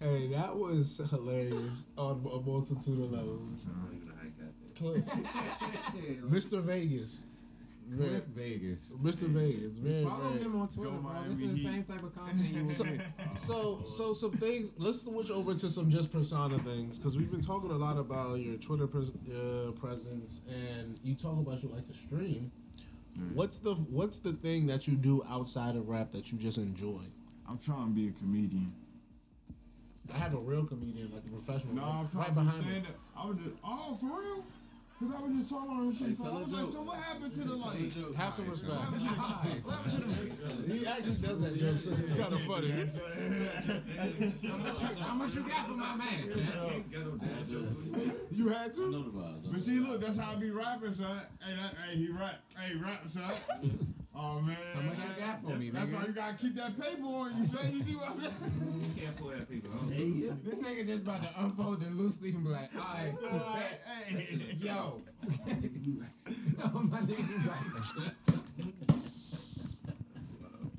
Go 0.00 0.08
ahead. 0.08 0.20
Hey, 0.20 0.26
that 0.28 0.56
was 0.56 1.00
hilarious 1.10 1.88
on 1.96 2.20
a 2.32 2.40
multitude 2.48 3.00
of 3.04 3.12
levels. 3.12 3.64
I'm 3.66 3.82
not 3.82 3.94
even 3.94 4.10
a 4.10 4.16
high 4.16 4.32
cap. 4.38 4.52
Cliff. 4.76 5.04
Mr. 6.50 6.62
Vegas. 6.62 7.24
Very- 7.88 8.08
Cliff 8.08 8.24
Vegas. 8.34 8.92
Mr. 9.00 9.28
Vegas. 9.28 9.74
Very, 9.74 10.02
Follow 10.04 10.30
very. 10.30 10.42
him 10.42 10.60
on 10.60 10.68
Twitter, 10.68 10.90
Go 10.90 10.96
bro. 10.96 11.22
This 11.28 11.38
is 11.38 11.54
the 11.56 11.62
same 11.62 11.84
type 11.84 12.02
of 12.02 12.14
content 12.14 12.52
you 12.52 12.68
So, 12.68 12.84
want. 12.84 13.38
so, 13.38 13.82
so 13.86 14.12
some 14.12 14.32
things. 14.32 14.74
Let's 14.76 15.02
switch 15.02 15.30
over 15.30 15.54
to 15.54 15.70
some 15.70 15.88
just 15.88 16.12
persona 16.12 16.58
things 16.58 16.98
because 16.98 17.16
we've 17.16 17.30
been 17.30 17.40
talking 17.42 17.70
a 17.70 17.74
lot 17.76 17.96
about 17.96 18.40
your 18.40 18.56
Twitter 18.56 18.88
pres- 18.88 19.12
uh, 19.32 19.70
presence, 19.76 20.42
and 20.48 20.98
you 21.04 21.14
talk 21.14 21.38
about 21.38 21.62
you 21.62 21.68
like 21.68 21.84
to 21.84 21.94
stream. 21.94 22.50
What's 23.34 23.60
the 23.60 23.74
What's 23.76 24.18
the 24.18 24.32
thing 24.32 24.66
that 24.66 24.86
you 24.88 24.94
do 24.96 25.22
outside 25.30 25.76
of 25.76 25.88
rap 25.88 26.10
that 26.10 26.32
you 26.32 26.38
just 26.38 26.58
enjoy? 26.58 27.00
I'm 27.48 27.56
trying 27.58 27.86
to 27.86 27.92
be 27.94 28.08
a 28.08 28.12
comedian. 28.12 28.74
I 30.14 30.18
have 30.18 30.34
a 30.34 30.38
real 30.38 30.64
comedian, 30.64 31.10
like 31.12 31.24
a 31.26 31.30
professional, 31.30 31.74
No, 31.74 31.82
I'm 31.84 32.02
right, 32.04 32.10
trying 32.12 32.24
right 32.24 32.26
to 32.28 32.32
be 32.34 32.44
behind 32.44 32.64
me. 32.66 32.70
stand 32.72 32.86
up. 32.86 32.94
I 33.16 33.26
was 33.26 33.36
just, 33.38 33.56
oh, 33.64 33.94
for 33.94 34.06
real? 34.06 34.44
Cause 34.98 35.12
I 35.12 35.20
was 35.20 35.32
just 35.36 35.50
talking 35.50 35.70
about 35.76 35.90
this 35.90 36.00
Hey, 36.00 36.06
shit. 36.08 36.16
So 36.16 36.24
I 36.24 36.32
was 36.40 36.48
like, 36.56 36.66
so 36.66 36.80
what 36.80 36.96
happened 36.96 37.32
to 37.34 37.40
the 37.40 37.54
like? 37.56 38.16
Have 38.16 38.32
some 38.32 38.48
respect. 38.48 38.80
What 38.80 38.80
happened 38.80 39.64
what 39.64 39.74
happened 39.76 40.36
to 40.38 40.56
the- 40.56 40.72
He 40.72 40.86
actually 40.86 41.20
does 41.20 41.40
that 41.42 41.54
joke, 41.60 41.80
so 41.80 41.90
it's 41.92 42.12
kind 42.14 42.32
of 42.32 42.40
funny. 42.40 42.70
How 44.48 44.56
much 44.56 44.80
you, 44.80 44.88
how 45.02 45.14
much 45.14 45.34
you 45.34 45.42
got 45.42 45.66
for 45.66 45.72
my 45.74 45.96
man, 45.96 46.32
champ? 46.32 46.90
Ghetto 46.90 47.10
dad 47.20 47.44
joke. 47.44 47.68
You 48.30 48.48
had 48.48 48.72
to. 48.72 48.90
know 48.90 49.02
the 49.02 49.10
vibe. 49.10 49.52
But 49.52 49.60
see, 49.60 49.80
look, 49.80 50.00
that's 50.00 50.18
how 50.18 50.32
I 50.32 50.36
be 50.36 50.50
rapping, 50.50 50.90
son. 50.92 51.20
Hey, 51.44 51.54
that, 51.56 51.74
hey, 51.90 51.96
he 51.98 52.08
rap. 52.08 52.40
Hey, 52.58 52.74
rap, 52.76 53.02
son. 53.06 53.30
Oh 54.18 54.40
man. 54.40 54.56
How 54.74 54.80
much 54.80 54.96
you 54.98 55.22
got 55.26 55.44
for 55.44 55.50
me, 55.56 55.70
That's 55.70 55.90
nigga? 55.90 55.94
why 56.00 56.06
you 56.06 56.12
gotta 56.12 56.34
keep 56.38 56.54
that 56.56 56.80
paper 56.80 57.02
on 57.04 57.36
you, 57.36 57.44
son. 57.44 57.70
You 57.72 57.82
see 57.82 57.94
what 57.96 58.10
I'm 58.10 58.16
saying? 58.16 58.32
You 58.96 59.02
can't 59.02 59.16
pull 59.18 59.28
that 59.28 59.48
paper. 59.50 59.68
Huh? 59.72 60.34
This 60.42 60.60
nigga 60.60 60.86
just 60.86 61.02
about 61.02 61.22
to 61.22 61.30
unfold 61.38 61.82
the 61.82 61.90
loose 61.90 62.20
leaf 62.22 62.34
and 62.34 62.44
be 62.44 62.50
like, 62.50 62.70
alright, 62.74 63.14
Hey, 64.06 64.16
hey, 64.18 64.56
Yo. 64.58 65.02
no, 65.46 66.80
my 66.80 67.00
niggas 67.00 67.18
was 67.18 67.46
like, 67.96 68.12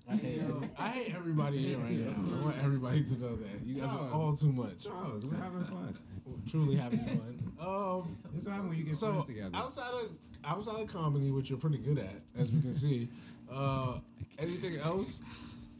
I 0.10 0.16
hate, 0.16 0.42
I 0.80 0.88
hate 0.90 1.16
everybody 1.16 1.58
here 1.58 1.78
right 1.80 1.92
now. 1.92 2.16
I 2.40 2.44
want 2.46 2.58
everybody 2.64 3.04
to 3.04 3.20
know 3.20 3.36
that 3.36 3.62
you 3.66 3.76
guys 3.82 3.92
are 3.92 4.10
all 4.12 4.34
too 4.36 4.54
much. 4.54 4.84
Charles, 4.86 5.26
we're 5.26 5.38
having 5.38 5.66
fun. 5.66 5.98
We're 6.26 6.50
Truly 6.50 6.76
having 6.78 7.00
fun. 7.00 7.52
Um, 7.60 8.16
This 8.34 8.44
is 8.44 8.48
what 8.48 8.54
happens 8.54 8.70
when 8.70 8.78
you 8.80 8.84
get 8.86 8.96
so 8.96 9.08
friends 9.12 9.26
together. 9.26 9.52
outside 9.58 9.92
of 9.94 10.10
outside 10.48 10.82
of 10.82 10.88
comedy, 10.88 11.30
which 11.32 11.50
you're 11.50 11.60
pretty 11.60 11.78
good 11.78 12.00
at, 12.00 12.22
as 12.40 12.52
we 12.54 12.62
can 12.62 12.74
see. 12.86 13.10
Uh, 13.52 14.00
anything 14.40 14.80
else? 14.82 15.22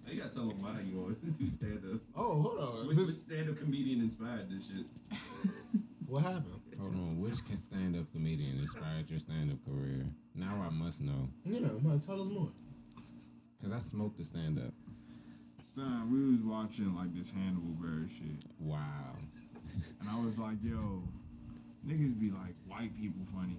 Now 0.06 0.14
you 0.14 0.22
gotta 0.22 0.34
tell 0.34 0.48
them 0.48 0.62
why 0.62 0.80
you 0.82 0.98
want 1.00 1.20
to 1.22 1.32
do 1.40 1.48
stand 1.48 1.82
up. 1.94 2.00
Oh, 2.16 2.42
hold 2.42 2.60
on. 2.60 2.88
Which, 2.88 2.98
which 2.98 3.08
stand 3.08 3.50
up 3.50 3.58
comedian 3.60 4.02
inspired 4.02 4.50
this 4.50 4.68
shit? 4.68 4.86
what 6.08 6.24
happened? 6.24 6.62
Hold 6.80 6.94
on, 6.94 7.20
which 7.20 7.44
can 7.46 7.58
stand 7.58 7.96
up 7.98 8.12
comedian 8.14 8.60
inspired 8.60 9.10
your 9.10 9.20
stand 9.20 9.52
up 9.52 9.58
career? 9.66 10.06
Now 10.36 10.64
I 10.66 10.70
must 10.74 11.02
know. 11.02 11.28
You 11.46 11.60
know, 11.60 11.80
man, 11.82 12.00
tell 12.00 12.22
us 12.22 12.30
more. 12.30 12.50
Because 13.60 13.74
I 13.76 13.80
smoked 13.80 14.18
the 14.18 14.24
stand 14.24 14.60
up. 14.60 14.74
Son, 15.76 16.10
we 16.12 16.32
was 16.32 16.42
watching 16.42 16.96
like 16.96 17.14
this 17.14 17.32
Hannibal 17.32 17.74
Buress 17.82 18.10
shit, 18.10 18.46
Wow. 18.60 19.16
and 20.00 20.10
I 20.10 20.24
was 20.26 20.38
like, 20.40 20.58
"Yo, 20.64 21.04
niggas 21.86 22.18
be 22.20 22.30
like 22.32 22.54
white 22.68 22.96
people 22.98 23.26
funny." 23.26 23.58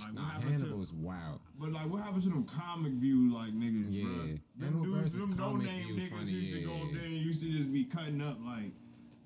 Like 0.00 0.14
Nah, 0.14 0.22
what 0.22 0.32
happened 0.32 0.58
to? 0.58 0.94
Wild. 0.96 1.40
But 1.58 1.72
like, 1.72 1.88
what 1.88 2.02
happened 2.02 2.22
to 2.24 2.28
them 2.30 2.44
comic 2.44 2.92
view 2.92 3.32
like 3.34 3.52
niggas? 3.52 3.86
Yeah. 3.90 4.36
Hannibal 4.58 4.82
them 4.82 5.00
dudes, 5.00 5.12
them 5.14 5.36
no 5.36 5.56
name 5.56 5.96
niggas 5.96 6.08
funny, 6.08 6.32
used 6.32 6.54
to 6.56 6.60
go 6.62 6.74
yeah. 6.74 6.82
up 6.82 6.92
there 6.92 7.04
and 7.04 7.12
used 7.12 7.42
to 7.42 7.50
just 7.50 7.72
be 7.72 7.84
cutting 7.84 8.20
up 8.22 8.38
like. 8.44 8.72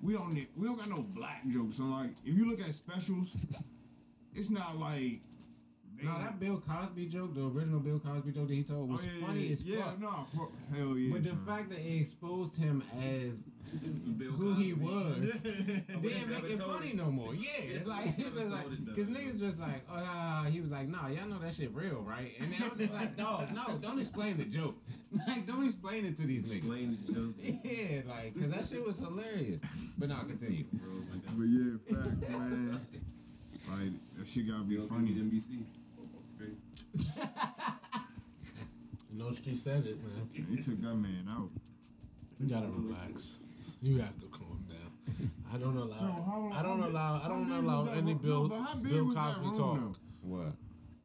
We 0.01 0.13
don't 0.13 0.33
need, 0.33 0.49
we 0.55 0.67
don't 0.67 0.77
got 0.77 0.89
no 0.89 1.01
black 1.01 1.47
jokes. 1.47 1.77
So 1.77 1.85
like, 1.85 2.11
if 2.23 2.37
you 2.37 2.47
look 2.49 2.59
at 2.59 2.73
specials, 2.73 3.35
it's 4.35 4.49
not 4.49 4.77
like. 4.77 5.21
They- 6.05 6.11
No, 6.11 6.17
that 6.23 6.39
Bill 6.39 6.57
Cosby 6.67 7.05
joke, 7.07 7.33
the 7.35 7.45
original 7.47 7.79
Bill 7.79 7.99
Cosby 7.99 8.31
joke 8.31 8.47
that 8.47 8.53
he 8.53 8.63
told, 8.63 8.89
was 8.89 9.05
Oh, 9.05 9.09
yeah, 9.19 9.25
funny 9.27 9.45
yeah, 9.45 9.51
as 9.51 9.63
yeah, 9.65 9.83
fuck. 9.83 9.99
no, 9.99 10.11
fuck, 10.35 10.51
hell 10.75 10.97
yeah. 10.97 11.11
But 11.13 11.23
the 11.23 11.29
son. 11.29 11.45
fact 11.45 11.69
that 11.69 11.79
it 11.79 11.99
exposed 11.99 12.55
him 12.57 12.83
as 13.01 13.45
Bill 14.17 14.31
who 14.31 14.53
he 14.55 14.71
was 14.73 15.43
I 15.45 15.99
didn't 15.99 16.29
make 16.29 16.43
it 16.51 16.57
funny 16.59 16.89
it. 16.89 16.95
no 16.95 17.11
more. 17.11 17.33
Yeah, 17.35 17.49
Yeah, 17.73 17.79
like 17.85 18.05
he 18.05 18.11
he 18.23 18.23
was 18.29 18.35
just 18.35 18.51
like, 18.53 18.61
told 18.61 18.73
it, 18.73 18.85
though. 18.85 18.93
because 18.93 19.09
niggas 19.09 19.39
just 19.39 19.59
like, 19.59 19.81
oh, 19.91 19.95
uh, 19.95 20.43
he 20.45 20.61
was 20.61 20.71
like, 20.71 20.87
nah, 20.87 21.07
y'all 21.07 21.27
know 21.27 21.39
that 21.39 21.53
shit 21.53 21.73
real, 21.73 22.01
right? 22.07 22.31
And 22.39 22.51
then 22.53 22.63
I 22.63 22.69
was 22.69 22.77
just 22.77 22.93
like, 22.93 23.17
dog, 23.17 23.51
no, 23.53 23.77
don't 23.81 23.99
explain 23.99 24.37
the 24.37 24.45
joke. 24.45 24.77
Like, 25.27 25.45
don't 25.47 25.65
explain 25.65 26.05
it 26.05 26.15
to 26.17 26.23
these 26.27 26.45
niggas. 26.45 26.55
Explain 26.57 26.97
the 27.05 27.13
joke. 27.13 27.33
Yeah, 27.63 28.01
like, 28.07 28.39
cause 28.39 28.49
that 28.51 28.65
shit 28.67 28.85
was 28.85 28.99
hilarious. 28.99 29.59
But 29.97 30.09
now 30.09 30.21
continue. 30.23 30.65
Bro. 30.71 30.91
But 31.35 31.45
yeah, 31.45 32.03
facts, 32.03 32.29
man. 32.29 32.79
Like 33.67 33.91
that 34.17 34.27
shit 34.27 34.47
gotta 34.47 34.63
be 34.63 34.75
You 34.75 34.79
don't 34.81 34.89
funny. 34.89 35.11
need 35.11 35.31
NBC. 35.31 35.63
It's 36.95 37.13
great. 37.15 37.27
You 39.11 39.19
know, 39.19 39.31
she 39.31 39.55
said 39.55 39.85
it, 39.85 39.97
man. 40.01 40.29
He 40.49 40.57
took 40.57 40.81
that 40.81 40.95
man 40.95 41.27
out. 41.29 41.49
You 42.39 42.49
gotta 42.49 42.67
relax. 42.67 43.41
You 43.81 43.99
have 43.99 44.17
to 44.19 44.25
calm 44.27 44.65
down. 44.69 45.31
I 45.53 45.57
don't 45.57 45.77
allow. 45.77 45.97
So 45.97 46.05
how- 46.05 46.51
I 46.53 46.61
don't 46.63 46.81
allow. 46.81 47.21
I 47.23 47.27
don't 47.27 47.51
allow 47.51 47.87
any 47.93 48.13
room? 48.13 48.17
Bill 48.23 48.43
No, 48.43 48.49
but 48.49 48.59
how 48.61 48.75
big 48.75 48.91
Bill 48.91 49.13
Cosby 49.13 49.45
talk. 49.45 49.55
though? 49.79 49.93
What? 50.21 50.53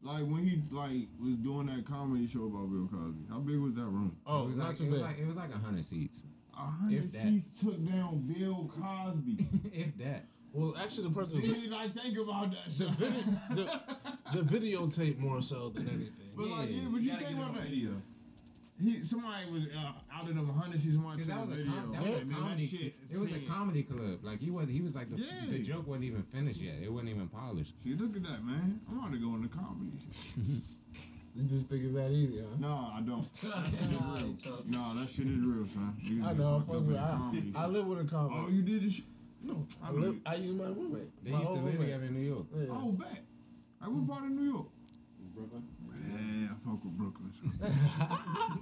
Like 0.02 0.22
when 0.24 0.46
he 0.46 0.62
like 0.70 1.08
was 1.22 1.36
doing 1.36 1.66
that 1.66 1.84
comedy 1.84 2.26
show 2.26 2.46
about 2.46 2.70
Bill 2.70 2.88
Cosby. 2.90 3.26
How 3.28 3.38
big 3.40 3.58
was 3.58 3.74
that 3.76 3.82
room? 3.82 4.16
Oh, 4.26 4.44
it 4.44 4.46
was 4.46 4.58
not 4.58 4.68
like 4.68 4.76
too 4.76 4.84
it 4.84 4.90
was 4.90 4.98
big. 5.00 5.06
like 5.06 5.18
it 5.20 5.26
was 5.26 5.36
like 5.36 5.54
a 5.54 5.58
hundred 5.58 5.84
seats, 5.86 6.24
A 6.54 6.60
hundred 6.62 7.04
If 7.04 7.10
seats 7.10 7.60
took 7.60 7.76
down 7.88 8.24
Bill 8.26 8.70
Cosby. 8.80 9.46
if 9.72 9.96
that. 9.98 10.24
Well, 10.52 10.74
actually, 10.80 11.08
the 11.08 11.14
person, 11.14 11.40
He 11.40 11.68
like 11.68 11.92
think 11.94 12.18
about 12.18 12.50
that 12.50 12.64
the, 12.66 12.70
shit. 12.70 12.88
video, 12.90 13.20
the, 14.34 14.42
the 14.42 14.58
videotape 14.58 15.18
more 15.18 15.40
so 15.42 15.68
than 15.70 15.88
anything. 15.88 16.12
But 16.36 16.46
like, 16.48 16.70
Yeah. 16.70 16.76
yeah, 16.76 16.88
but 16.90 17.00
you 17.02 17.10
gotta 17.12 17.24
think 17.24 17.38
about 17.38 17.50
him 17.50 17.54
a 17.56 17.58
that. 17.60 17.68
video. 17.68 17.90
He 18.82 18.98
somebody 19.00 19.44
was 19.52 19.66
uh, 19.76 19.92
out 20.10 20.26
of 20.26 20.34
them 20.34 20.48
hundreds. 20.48 20.82
He's 20.84 20.94
Somebody 20.94 21.18
Cause 21.18 21.26
that 21.26 21.40
was 21.42 21.50
a 21.50 21.54
video. 21.54 21.72
com- 21.72 21.92
that 21.92 22.00
was 22.02 22.10
a 22.10 22.14
Man, 22.24 22.28
that 22.30 22.38
comedy. 22.38 22.66
shit 22.66 22.94
it 23.10 23.18
was 23.18 23.32
a 23.32 23.38
comedy 23.40 23.82
club. 23.82 24.18
Like 24.24 24.40
he 24.40 24.50
was 24.50 24.70
he 24.70 24.80
was 24.80 24.96
like 24.96 25.10
the, 25.10 25.16
Yeah. 25.18 25.26
the 25.50 25.58
joke 25.58 25.86
wasn't 25.86 26.04
even 26.04 26.22
finished 26.22 26.62
yet. 26.62 26.76
It 26.82 26.90
wasn't 26.90 27.10
even 27.10 27.28
polished. 27.28 27.74
See, 27.82 27.94
look 27.94 28.16
at 28.16 28.22
that, 28.22 28.42
man. 28.42 28.80
I'm 28.88 28.98
about 28.98 29.12
to 29.12 29.18
go 29.18 29.34
into 29.34 29.48
comedy. 29.48 29.92
You 31.32 31.44
just 31.44 31.68
think 31.68 31.84
it's 31.84 31.92
that 31.94 32.10
easy, 32.10 32.40
huh? 32.40 32.56
No, 32.58 32.90
I 32.92 33.00
don't. 33.02 33.22
That 33.22 33.66
shit 33.66 33.72
is 33.72 33.90
real. 33.92 34.64
No, 34.66 34.94
that 34.98 35.08
shit 35.08 35.26
is 35.28 35.44
real, 35.44 35.64
son. 35.64 35.96
I 36.26 36.32
know. 36.32 36.56
I'm 36.56 36.62
fucked 36.62 36.70
up 36.70 36.74
fucking 36.74 36.86
with. 36.88 37.56
I, 37.56 37.62
I 37.62 37.66
live 37.68 37.86
with 37.86 38.00
a 38.00 38.04
comedy. 38.04 38.34
Oh, 38.36 38.48
you 38.50 38.62
did 38.62 38.82
this 38.82 38.94
shit? 38.94 39.04
No, 39.42 39.66
I 39.82 39.88
I 39.88 39.90
live. 39.90 40.00
believe- 40.02 40.22
I 40.26 40.34
use 40.34 40.54
my 40.54 40.64
roommate. 40.64 41.24
They 41.24 41.30
my 41.30 41.38
used 41.40 41.52
to 41.52 41.58
live 41.58 41.64
roommate. 41.64 41.80
together 41.86 42.04
in 42.04 42.14
New 42.14 42.28
York. 42.28 42.46
Yeah. 42.54 42.66
Oh, 42.70 42.92
bet. 42.92 43.24
Like, 43.80 43.90
what 43.90 44.08
part 44.08 44.24
of 44.24 44.30
New 44.32 44.44
York? 44.52 44.66
Brooklyn. 45.34 45.62
Yeah, 46.08 46.52
I 46.52 46.54
fuck 46.58 46.84
with 46.84 46.96
Brooklyn. 46.98 47.32
son. 47.32 48.60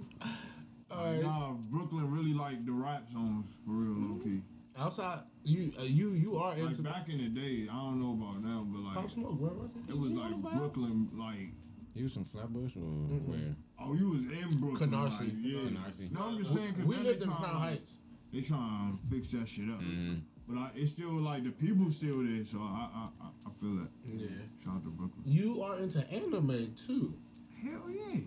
All 0.90 1.04
right. 1.04 1.22
Nah, 1.22 1.52
Brooklyn 1.52 2.10
really 2.10 2.34
like 2.34 2.64
the 2.64 2.72
rap 2.72 3.08
songs 3.08 3.46
for 3.64 3.72
real, 3.72 3.92
low 3.92 4.18
key. 4.22 4.40
Outside, 4.78 5.20
you 5.44 5.72
uh, 5.78 5.82
you 5.82 6.10
you 6.10 6.36
are 6.36 6.50
Like 6.50 6.58
into 6.60 6.82
back 6.82 7.08
in 7.08 7.18
the 7.18 7.28
day, 7.28 7.68
I 7.70 7.74
don't 7.74 8.00
know 8.00 8.12
about 8.12 8.42
now, 8.44 8.64
but 8.70 8.80
like 8.80 8.94
Pop 8.94 9.10
Smoke. 9.10 9.40
Where 9.40 9.50
was 9.52 9.74
it? 9.74 9.82
it 9.88 9.98
was 9.98 10.10
like? 10.10 10.36
Brooklyn, 10.36 11.08
like 11.14 11.52
He 11.94 12.02
was 12.04 12.14
from 12.14 12.24
Flatbush 12.24 12.76
or 12.76 12.80
where? 13.26 13.56
oh, 13.80 13.94
you 13.94 14.10
was 14.10 14.22
in 14.22 14.60
Brooklyn, 14.60 14.90
Canarsie. 14.90 15.20
like, 15.20 15.32
yeah. 15.34 15.58
Canarsie. 15.70 16.12
No, 16.12 16.28
I'm 16.28 16.38
just 16.38 16.54
saying 16.54 16.72
because 16.72 16.86
We 16.86 16.96
lived 16.96 17.22
in 17.22 17.28
Crown 17.30 17.42
like, 17.54 17.70
Heights. 17.70 17.98
They 18.32 18.40
trying 18.40 18.92
to 18.92 18.98
fix 19.08 19.32
that 19.32 19.48
shit 19.48 19.68
up, 19.68 19.80
Mm-hmm. 19.80 20.14
But 20.48 20.56
I, 20.58 20.70
it's 20.74 20.92
still 20.92 21.12
like 21.12 21.44
the 21.44 21.50
people 21.50 21.90
still 21.90 22.22
there, 22.24 22.44
so 22.44 22.58
I 22.60 22.88
I, 22.94 23.08
I, 23.24 23.28
I 23.46 23.50
feel 23.60 23.74
that. 23.76 23.88
Yeah. 24.06 24.28
Shout 24.64 24.76
out 24.76 24.84
to 24.84 24.90
Brooklyn. 24.90 25.22
You 25.24 25.62
are 25.62 25.78
into 25.78 25.98
anime 26.10 26.74
too. 26.74 27.14
Hell 27.62 27.82
yeah, 27.90 28.20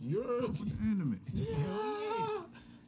You're. 0.00 0.42
with 0.42 0.58
the 0.58 0.82
anime. 0.82 1.20
Yeah. 1.34 2.42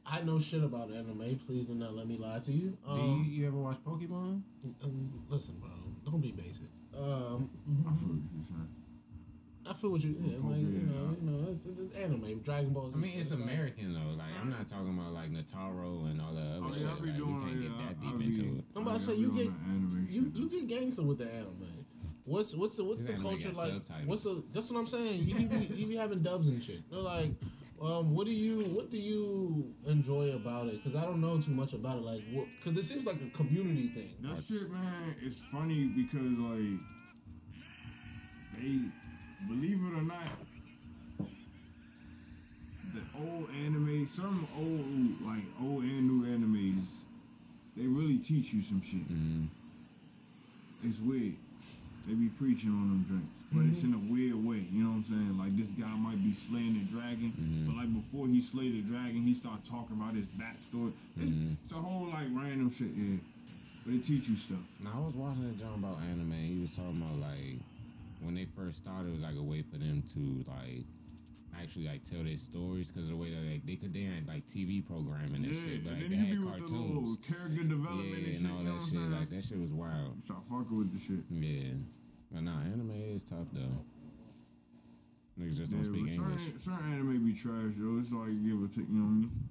I 0.04 0.20
know 0.22 0.38
shit 0.38 0.62
about 0.62 0.90
anime. 0.90 1.38
Please 1.46 1.66
do 1.66 1.74
not 1.74 1.94
let 1.94 2.06
me 2.06 2.16
lie 2.18 2.38
to 2.40 2.52
you. 2.52 2.76
Do 2.86 2.94
you, 2.94 3.00
Um, 3.00 3.26
you 3.30 3.46
ever 3.46 3.56
watch 3.56 3.78
Pokemon? 3.84 4.42
um, 4.84 5.24
listen, 5.28 5.56
bro. 5.58 5.70
Don't 6.04 6.20
be 6.20 6.32
basic. 6.32 6.66
Um, 6.94 7.48
I 7.88 7.94
feel 7.94 8.08
what 8.08 8.28
you're 8.34 8.44
saying. 8.44 8.68
I 9.68 9.72
feel 9.74 9.90
what 9.90 10.02
you. 10.02 10.16
Yeah, 10.18 10.38
like, 10.42 10.58
you 10.58 10.90
know, 10.90 11.16
you 11.22 11.30
know, 11.30 11.48
it's, 11.48 11.66
it's, 11.66 11.78
it's 11.80 11.94
anime. 11.96 12.40
Dragon 12.40 12.70
Ball. 12.72 12.90
I 12.92 12.96
mean, 12.96 13.12
it's 13.16 13.30
like- 13.30 13.42
American 13.48 13.94
though. 13.94 14.14
Like 14.16 14.32
I'm 14.40 14.50
not 14.50 14.66
talking 14.66 14.88
about 14.98 15.12
like 15.12 15.30
Naruto 15.30 16.10
and 16.10 16.20
all 16.20 16.34
the 16.34 16.40
other 16.40 16.60
Oh 16.62 16.72
shit. 16.72 16.82
yeah, 16.82 16.88
I 16.88 16.92
like, 16.94 17.16
doing 17.16 17.16
you 17.16 17.40
can't 17.40 17.60
yeah, 17.62 17.68
get 17.68 17.78
that 17.78 18.00
deep 18.00 18.18
be- 18.18 18.24
into 18.26 18.58
it. 18.58 18.64
I'm 18.74 18.82
about 18.82 18.98
to 18.98 19.04
say 19.04 19.14
you 19.14 19.30
get 19.32 19.50
you 20.10 20.32
you 20.34 20.48
get 20.50 20.66
gangster 20.66 21.02
with 21.02 21.18
the 21.18 21.32
anime. 21.32 21.86
What's 22.24 22.54
what's 22.56 22.76
the 22.76 22.84
what's 22.84 23.04
the 23.04 23.14
culture 23.14 23.48
like? 23.50 23.72
subtitles. 23.72 24.06
What's 24.06 24.22
the 24.22 24.42
that's 24.52 24.70
what 24.70 24.78
I'm 24.80 24.86
saying. 24.86 25.22
You 25.24 25.34
be 25.46 25.56
you 25.74 25.86
be 25.86 25.96
having 25.96 26.22
dubs 26.22 26.48
and 26.48 26.62
shit. 26.62 26.88
They're 26.90 27.00
like, 27.00 27.30
um, 27.80 28.14
what 28.14 28.26
do 28.26 28.32
you 28.32 28.60
what 28.74 28.90
do 28.90 28.96
you 28.96 29.72
enjoy 29.86 30.30
about 30.32 30.66
it? 30.66 30.74
Because 30.74 30.94
I 30.96 31.02
don't 31.02 31.20
know 31.20 31.40
too 31.40 31.50
much 31.52 31.72
about 31.72 31.98
it. 31.98 32.02
Like, 32.04 32.22
what? 32.32 32.46
because 32.56 32.76
it 32.76 32.84
seems 32.84 33.06
like 33.06 33.16
a 33.16 33.36
community 33.36 33.88
thing. 33.88 34.10
That 34.22 34.42
shit, 34.42 34.70
man, 34.70 35.16
it's 35.20 35.42
funny 35.44 35.84
because 35.86 36.38
like 36.38 36.80
they 38.60 38.78
believe 39.49 39.80
it 39.82 39.99
or 39.99 40.03
not, 40.03 40.30
the 42.95 43.01
old 43.18 43.49
anime, 43.64 44.07
some 44.07 44.47
old 44.57 45.26
like 45.26 45.45
old 45.62 45.82
and 45.82 46.09
new 46.09 46.26
animes, 46.26 46.84
they 47.76 47.86
really 47.86 48.18
teach 48.18 48.53
you 48.53 48.61
some 48.61 48.82
shit. 48.82 49.01
Mm-hmm. 49.09 49.47
It's 50.84 51.01
weird. 51.01 51.34
They 52.07 52.14
be 52.14 52.28
preaching 52.28 52.70
on 52.70 52.90
them 52.90 53.05
drinks, 53.09 53.30
but 53.53 53.64
it's 53.66 53.82
mm-hmm. 53.86 53.95
in 53.95 54.11
a 54.11 54.12
weird 54.12 54.45
way. 54.45 54.66
You 54.72 54.84
know 54.84 54.90
what 54.90 54.97
I'm 54.97 55.05
saying? 55.05 55.38
Like 55.38 55.57
this 55.57 55.72
guy 55.72 55.95
might 55.95 56.22
be 56.22 56.32
slaying 56.32 56.74
the 56.74 56.84
dragon, 56.90 57.32
mm-hmm. 57.32 57.70
but 57.70 57.76
like 57.76 57.95
before 57.95 58.26
he 58.26 58.40
slayed 58.40 58.74
the 58.74 58.82
dragon, 58.82 59.22
he 59.22 59.32
start 59.32 59.64
talking 59.64 59.97
about 59.97 60.14
his 60.14 60.26
backstory. 60.34 60.93
It's, 61.20 61.32
it's 61.62 61.72
a 61.72 61.80
whole 61.80 62.11
like 62.11 62.26
random 62.34 62.70
shit, 62.70 62.90
yeah. 62.97 63.16
But 63.86 63.95
it 63.95 64.05
teach 64.05 64.28
you 64.28 64.36
stuff. 64.36 64.62
Now 64.82 64.90
I 64.95 65.07
was 65.07 65.14
watching 65.14 65.47
a 65.47 65.55
John 65.59 65.78
about 65.78 65.99
anime. 66.03 66.34
He 66.34 66.59
was 66.61 66.74
talking 66.74 67.03
about 67.03 67.18
like 67.18 67.59
when 68.22 68.34
they 68.34 68.44
first 68.46 68.78
started, 68.78 69.08
it 69.08 69.14
was 69.14 69.22
like 69.24 69.36
a 69.36 69.42
way 69.42 69.62
for 69.62 69.78
them 69.78 70.02
to 70.14 70.44
like 70.50 70.84
actually 71.60 71.86
like 71.86 72.02
tell 72.02 72.24
their 72.24 72.36
stories 72.36 72.90
because 72.90 73.08
the 73.08 73.16
way 73.16 73.30
that 73.30 73.40
like, 73.50 73.66
they 73.66 73.76
could 73.76 73.92
they 73.92 74.02
had 74.02 74.26
like 74.26 74.46
TV 74.46 74.84
programming 74.84 75.44
and 75.44 75.46
Yeah, 75.46 75.52
shit, 75.62 75.84
but 75.84 75.92
and 75.92 76.00
like, 76.02 76.10
then 76.10 76.10
they 76.10 76.26
had 76.26 76.30
be 76.32 76.38
with 76.38 76.68
the 76.70 76.74
little 76.76 77.02
cartoons. 77.02 77.18
character 77.28 77.62
development 77.64 78.08
Yeah, 78.10 78.16
and 78.16 78.34
shit. 78.34 78.40
and 78.44 78.52
all 78.52 78.58
you 78.58 78.64
know 78.64 78.74
that 78.74 78.82
shit. 78.82 78.92
Saying? 78.94 79.12
Like 79.12 79.28
that 79.30 79.44
shit 79.44 79.58
was 79.60 79.72
wild. 79.72 80.22
Start 80.24 80.44
fucking 80.46 80.76
with 80.78 80.92
the 80.92 81.00
shit. 81.00 81.24
Yeah, 81.30 81.74
but 82.32 82.42
nah, 82.42 82.60
anime 82.62 82.90
is 83.14 83.24
tough 83.24 83.48
though. 83.52 83.84
Niggas 85.40 85.56
just 85.56 85.72
Yeah, 85.72 85.78
don't 85.78 85.84
speak 85.86 86.04
but 86.06 86.12
English. 86.12 86.42
certain, 86.42 86.58
certain 86.60 86.92
anime 86.92 87.24
be 87.24 87.32
trash, 87.34 87.72
yo. 87.78 87.98
It's 87.98 88.12
like 88.12 88.32
give 88.44 88.62
or 88.62 88.68
take, 88.68 88.88
you 88.88 88.96
know 89.00 89.08
what 89.08 89.12
I 89.12 89.28
mean? 89.28 89.48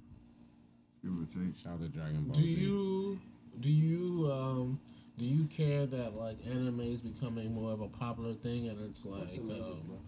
Give 1.03 1.13
or 1.21 1.25
take. 1.25 1.55
Shout 1.57 1.73
out 1.73 1.81
to 1.81 1.89
Dragon 1.89 2.23
Ball 2.25 2.35
Do 2.35 2.41
Z. 2.45 2.51
you 2.59 3.19
do 3.59 3.69
you 3.71 4.31
um 4.31 4.79
do 5.21 5.27
you 5.27 5.45
care 5.45 5.85
that 5.85 6.15
like 6.15 6.37
anime 6.49 6.79
is 6.79 6.99
becoming 6.99 7.53
more 7.53 7.71
of 7.71 7.79
a 7.79 7.87
popular 7.87 8.33
thing 8.33 8.67
and 8.69 8.81
it's 8.89 9.05
like 9.05 9.37
um, 9.37 9.99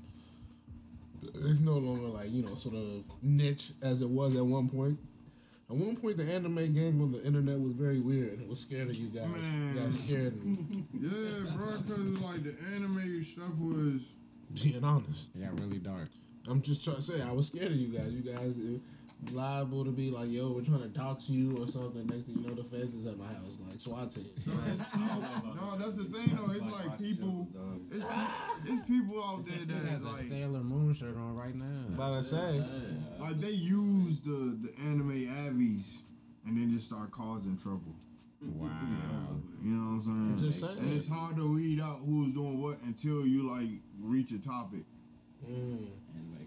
it's 1.35 1.61
no 1.61 1.73
longer 1.73 2.07
like 2.07 2.31
you 2.31 2.41
know 2.41 2.55
sort 2.55 2.73
of 2.73 3.05
niche 3.21 3.73
as 3.83 4.01
it 4.01 4.09
was 4.09 4.35
at 4.35 4.43
one 4.43 4.67
point? 4.67 4.97
At 5.69 5.75
one 5.75 5.95
point, 5.95 6.17
the 6.17 6.23
anime 6.23 6.73
game 6.73 6.99
on 6.99 7.11
the 7.11 7.23
internet 7.23 7.59
was 7.59 7.73
very 7.73 7.99
weird. 7.99 8.41
It 8.41 8.47
was 8.49 8.59
scared 8.59 8.89
of 8.89 8.95
you 8.95 9.09
guys. 9.09 9.25
You 9.25 9.59
Man. 9.59 9.75
guys 9.75 10.03
scared 10.03 10.43
me. 10.43 10.57
Yeah, 10.99 11.55
bro, 11.55 11.77
because 11.77 12.19
like 12.19 12.43
the 12.43 12.55
anime 12.75 13.21
stuff 13.21 13.55
was. 13.59 14.15
Being 14.63 14.83
honest, 14.83 15.29
Yeah, 15.35 15.49
really 15.53 15.77
dark. 15.77 16.09
I'm 16.49 16.61
just 16.63 16.83
trying 16.83 16.97
to 16.97 17.01
say 17.03 17.21
I 17.21 17.31
was 17.31 17.47
scared 17.47 17.71
of 17.71 17.77
you 17.77 17.95
guys. 17.95 18.09
You 18.09 18.33
guys 18.33 18.57
liable 19.31 19.85
to 19.85 19.91
be 19.91 20.09
like, 20.11 20.29
"Yo, 20.29 20.51
we're 20.51 20.63
trying 20.63 20.81
to 20.81 20.87
dox 20.87 21.29
you" 21.29 21.57
or 21.57 21.67
something. 21.67 22.05
Next 22.07 22.25
thing 22.25 22.37
you 22.39 22.47
know, 22.47 22.53
the 22.53 22.63
feds 22.63 22.93
is 22.93 23.05
at 23.05 23.17
my 23.17 23.27
house, 23.27 23.57
like 23.67 23.79
SWAT 23.79 24.11
team. 24.11 24.29
No, 25.55 25.77
that's 25.77 25.97
the 25.97 26.03
thing 26.03 26.35
though. 26.35 26.51
It's 26.53 26.65
like 26.65 26.97
people. 26.99 27.47
It's, 27.91 28.05
it's 28.65 28.81
people 28.83 29.23
out 29.23 29.45
there 29.45 29.65
that 29.75 29.89
has 29.89 30.03
a 30.03 30.09
like, 30.09 30.17
Sailor 30.17 30.59
Moon 30.59 30.93
shirt 30.93 31.15
on 31.15 31.35
right 31.35 31.55
now. 31.55 31.87
About 31.95 32.17
to 32.17 32.23
say, 32.23 32.63
like 33.19 33.39
they 33.39 33.51
use 33.51 34.21
the 34.21 34.57
the 34.61 34.73
anime 34.81 35.11
avies 35.47 36.01
and 36.45 36.57
then 36.57 36.71
just 36.71 36.85
start 36.85 37.11
causing 37.11 37.57
trouble. 37.57 37.95
Wow. 38.41 38.69
You 39.63 39.71
know 39.71 39.95
what 39.95 40.05
I'm 40.05 40.35
saying? 40.37 40.37
Just 40.39 40.59
saying. 40.61 40.77
And 40.79 40.93
it's 40.93 41.07
hard 41.07 41.37
to 41.37 41.53
weed 41.53 41.79
out 41.79 41.99
who's 42.05 42.33
doing 42.33 42.61
what 42.61 42.81
until 42.81 43.25
you 43.25 43.49
like 43.49 43.69
reach 44.01 44.31
a 44.31 44.39
topic. 44.39 44.83
mm. 45.49 45.87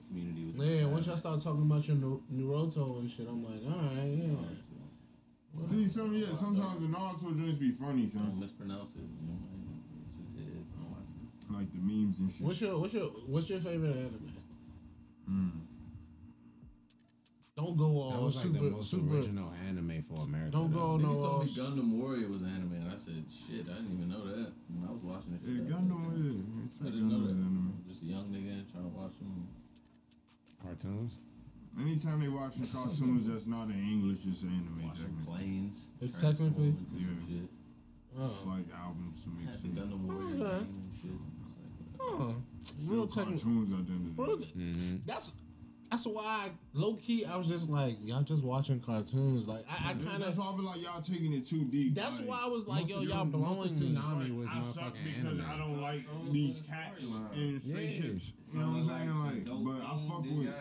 And 0.08 0.16
community 0.16 0.44
was. 0.46 0.66
yeah. 0.68 0.86
Once 0.86 1.06
y'all 1.06 1.16
start 1.16 1.40
talking 1.40 1.62
about 1.62 1.86
your 1.88 1.96
Naruto 1.96 2.98
and 3.00 3.10
shit, 3.10 3.26
I'm 3.28 3.42
like, 3.44 3.60
all 3.66 3.82
right, 3.82 4.04
yeah. 4.04 5.64
See, 5.66 5.88
some 5.88 6.14
yeah, 6.14 6.32
sometimes 6.32 6.80
the 6.82 6.88
Naruto 6.88 7.36
joints 7.36 7.58
be 7.58 7.70
funny, 7.70 8.02
Don't 8.02 8.10
son. 8.10 8.40
mispronounce 8.40 8.94
it. 8.96 9.00
You 9.20 9.26
know, 9.26 9.38
I 9.40 9.56
just 10.20 10.36
did. 10.36 10.52
I 10.52 10.82
don't 10.82 10.90
watch 10.90 11.08
it. 11.16 11.52
Like 11.52 11.72
the 11.72 11.78
memes 11.80 12.20
and 12.20 12.30
shit. 12.30 12.46
What's 12.46 12.60
your 12.60 12.78
what's 12.78 12.92
your 12.94 13.06
what's 13.26 13.48
your 13.50 13.60
favorite 13.60 13.96
anime? 13.96 14.32
Hmm. 15.26 15.48
Don't 17.56 17.74
go 17.78 17.84
all 17.86 18.10
That 18.10 18.16
all 18.18 18.26
was 18.26 18.36
like 18.36 18.44
super 18.52 18.64
the 18.64 18.70
most 18.70 18.90
super. 18.90 19.16
original 19.16 19.50
anime 19.66 20.02
for 20.02 20.20
America. 20.24 20.50
Don't 20.52 20.72
though. 20.74 20.78
go 20.78 20.96
no 20.98 21.08
Niggas 21.08 21.14
told 21.24 21.26
all. 21.26 21.42
me 21.42 21.48
uh, 21.48 21.64
Gundam 21.64 21.90
Warrior 21.96 22.28
was 22.28 22.42
anime, 22.42 22.72
and 22.84 22.92
I 22.92 22.96
said, 22.96 23.24
shit, 23.32 23.64
I 23.64 23.80
didn't 23.80 23.96
even 23.96 24.08
know 24.12 24.26
that 24.28 24.52
when 24.68 24.84
I 24.86 24.92
was 24.92 25.00
watching 25.00 25.32
this 25.32 25.40
Yeah, 25.48 25.64
shit. 25.64 25.72
Gundam, 25.72 26.04
yeah. 26.20 26.68
It's 26.68 26.76
I 26.82 26.84
didn't 26.92 27.08
know 27.08 27.16
Gundam 27.16 27.32
that. 27.32 27.48
anime. 27.48 27.80
Just 27.88 28.02
a 28.02 28.04
young 28.12 28.28
nigga 28.28 28.60
trying 28.70 28.84
to 28.84 28.92
watch 28.92 29.16
them. 29.16 29.48
Cartoons. 30.66 31.18
Anytime 31.78 32.20
they 32.20 32.28
watch 32.28 32.56
watching 32.58 32.72
cartoons 32.72 33.28
that's 33.28 33.46
not 33.46 33.68
in 33.68 33.78
English, 33.78 34.26
it's 34.26 34.42
anime. 34.42 34.80
Watching 34.82 35.04
technically. 35.16 35.24
planes. 35.48 35.92
It's 36.00 36.20
transform 36.20 36.50
technically- 36.54 36.68
into 36.68 36.90
some 36.90 37.18
Yeah. 37.20 37.26
shit. 37.28 37.50
It's 38.18 38.42
Oh, 38.42 38.48
like 38.48 38.72
albums 38.72 39.20
to 39.22 39.28
mix 39.28 39.52
Had 39.52 39.62
the. 39.62 39.68
Gundam 39.80 40.00
Warrior 40.06 40.46
Okay. 40.46 40.64
game 40.64 40.74
and 40.74 40.94
shit. 40.96 41.10
It's 42.60 42.74
oh. 42.80 42.90
Real 42.92 43.06
technical. 43.06 43.38
cartoons 43.42 43.72
at 43.72 43.86
the 43.86 43.92
end 43.92 44.18
of 44.18 44.38
the 44.40 44.46
day. 44.46 44.52
Mm-hmm. 44.56 44.96
That's 45.06 45.32
that's 45.90 46.06
why 46.06 46.22
I, 46.24 46.50
low 46.74 46.94
key 46.94 47.24
I 47.24 47.36
was 47.36 47.48
just 47.48 47.68
like 47.68 47.96
y'all 48.02 48.22
just 48.22 48.42
watching 48.44 48.80
cartoons. 48.80 49.48
Like 49.48 49.64
I, 49.70 49.90
I 49.90 49.92
kind 49.94 50.22
That's 50.22 50.36
of. 50.36 50.38
why 50.38 50.52
I 50.52 50.56
be 50.56 50.62
like, 50.62 50.82
y'all 50.82 51.00
taking 51.00 51.32
it 51.32 51.46
too 51.46 51.64
deep. 51.64 51.94
That's 51.94 52.20
like, 52.20 52.28
why 52.28 52.42
I 52.44 52.48
was 52.48 52.66
like, 52.66 52.88
yo, 52.88 53.00
y'all 53.00 53.24
Tsun- 53.26 53.32
most 53.32 53.32
blowing 53.32 53.70
of 53.70 53.80
me. 53.80 53.86
Tsunami 53.94 54.38
was 54.38 54.50
I 54.52 54.60
suck 54.60 54.84
motherfucking 54.84 55.22
because 55.22 55.38
anime. 55.38 55.50
I 55.50 55.58
don't 55.58 55.80
like 55.80 56.06
Cartoons 56.06 56.32
these 56.32 56.60
cats 56.68 57.04
storyline. 57.04 57.36
and 57.36 57.52
Yeah. 57.62 57.74
spaceships. 57.74 58.32
You 58.52 58.60
know 58.60 58.66
what 58.66 58.76
I'm 58.76 58.84
saying? 58.86 59.18
Like, 59.46 59.64
but 59.64 59.86
I 59.86 59.98
fuck 60.08 60.22
with. 60.22 60.54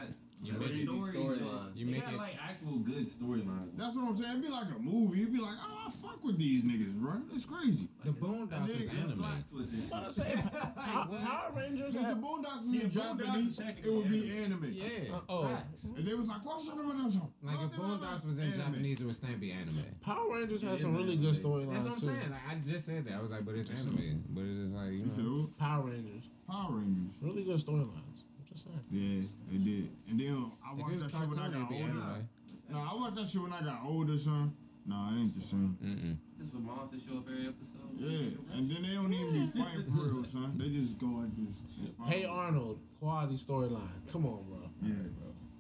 You 0.46 0.54
You 0.54 0.60
make 0.60 0.68
crazy 0.70 0.84
it- 0.84 0.90
storyline. 0.90 1.76
you 1.76 1.86
they 1.86 1.92
make 1.94 2.02
got 2.06 2.14
it- 2.14 2.18
like 2.18 2.36
actual 2.42 2.78
good 2.80 3.06
storylines. 3.06 3.76
That's 3.78 3.96
what 3.96 4.08
I'm 4.10 4.16
saying. 4.16 4.32
It'd 4.32 4.44
be 4.44 4.50
like 4.50 4.68
a 4.76 4.80
movie. 4.80 5.22
It'd 5.22 5.34
be 5.34 5.40
like, 5.40 5.56
oh, 5.62 5.86
I 5.88 5.92
fuck 5.92 6.24
with 6.24 6.38
these 6.38 6.64
niggas, 6.64 6.94
bro. 6.96 7.22
It's 7.34 7.46
crazy. 7.46 7.90
The 8.04 8.12
Boondocks 8.12 8.68
was 8.78 8.88
anime. 8.88 9.18
Plot 9.18 9.32
twists 9.50 9.74
and 9.74 9.82
shit. 9.84 9.92
About 9.92 10.08
to 10.08 10.14
say, 10.14 10.44
Power, 10.76 11.08
Power 11.08 11.54
Rangers. 11.56 11.96
If 11.96 12.02
the 12.02 12.16
Boondocks 12.16 12.66
was 12.68 12.84
in 12.84 12.90
Japanese, 12.90 13.60
it 13.60 13.86
would 13.92 14.10
be 14.10 14.32
anime. 14.44 14.72
Yeah. 14.72 15.16
Uh, 15.16 15.20
oh. 15.30 15.58
And 15.98 16.06
they 16.08 16.14
was 16.14 16.28
like, 16.28 16.46
what's 16.46 16.70
up 16.70 16.78
with 16.78 17.06
this? 17.06 17.18
Like 17.42 17.60
if 17.62 17.72
Boondocks 17.72 18.26
was 18.26 18.38
in 18.40 18.52
Japanese, 18.54 19.02
it 19.02 19.06
would 19.06 19.16
still 19.16 19.36
be 19.40 19.52
anime. 19.52 19.76
Power 20.02 20.34
Rangers 20.34 20.62
had 20.62 20.80
some 20.80 20.92
is 20.92 20.98
really 21.02 21.14
anime. 21.14 21.22
good 21.24 21.34
That's 21.74 21.84
what 21.86 21.94
I'm 21.94 22.00
saying. 22.00 22.32
Like 22.32 22.42
I 22.50 22.56
just 22.56 22.86
said 22.86 23.06
that. 23.06 23.14
I 23.14 23.22
was 23.22 23.32
like, 23.32 23.46
but 23.46 23.56
it's 23.56 23.70
anime. 23.70 24.24
But 24.30 24.44
it's 24.46 24.60
just 24.60 24.76
like 24.76 24.92
you 24.92 25.10
You 25.16 25.24
know. 25.24 25.50
Power 25.60 25.86
Rangers, 25.86 26.30
Power 26.48 26.72
Rangers. 26.74 27.16
really 27.22 27.44
good 27.44 27.58
storylines. 27.58 28.22
I'm. 28.56 28.72
Yeah, 28.92 29.22
they 29.52 29.58
did. 29.58 29.90
And 30.10 30.20
then 30.20 30.52
I 30.66 30.72
it 30.72 30.78
watched 30.82 30.96
was 30.96 31.04
that 31.06 31.12
shit 31.12 31.30
when 31.30 31.40
I 31.40 31.42
cartoon, 31.42 31.56
it'd 31.56 31.70
got 31.70 31.72
older. 31.72 31.92
anime. 31.92 32.30
No, 32.70 32.78
I 32.80 32.96
watched 32.96 33.16
that 33.16 33.28
shit 33.28 33.42
when 33.42 33.54
I 33.54 33.62
got 33.62 33.80
older, 33.86 34.18
son. 34.18 34.54
Nah, 34.86 35.12
it 35.12 35.20
ain't 35.20 35.34
the 35.34 35.42
same. 35.42 35.78
Mm-mm. 35.84 36.18
Just 36.38 36.56
a 36.56 36.60
monster 36.60 36.98
show 37.00 37.18
up 37.18 37.28
every 37.28 37.48
episode. 37.48 37.90
Yeah, 37.98 38.38
and 38.54 38.70
then 38.70 38.84
they 38.84 38.94
don't 38.94 39.12
even 39.12 39.34
be 39.34 39.48
fighting 39.48 39.84
for 39.84 40.04
real, 40.04 40.24
son. 40.26 40.54
They 40.58 40.70
just 40.70 41.00
go 41.00 41.08
like 41.08 41.34
this. 41.36 41.62
Hey 42.06 42.26
Arnold, 42.26 42.80
quality 43.00 43.36
storyline. 43.36 43.90
Come 44.12 44.26
on, 44.26 44.44
bro. 44.48 44.70
Yeah, 44.84 44.94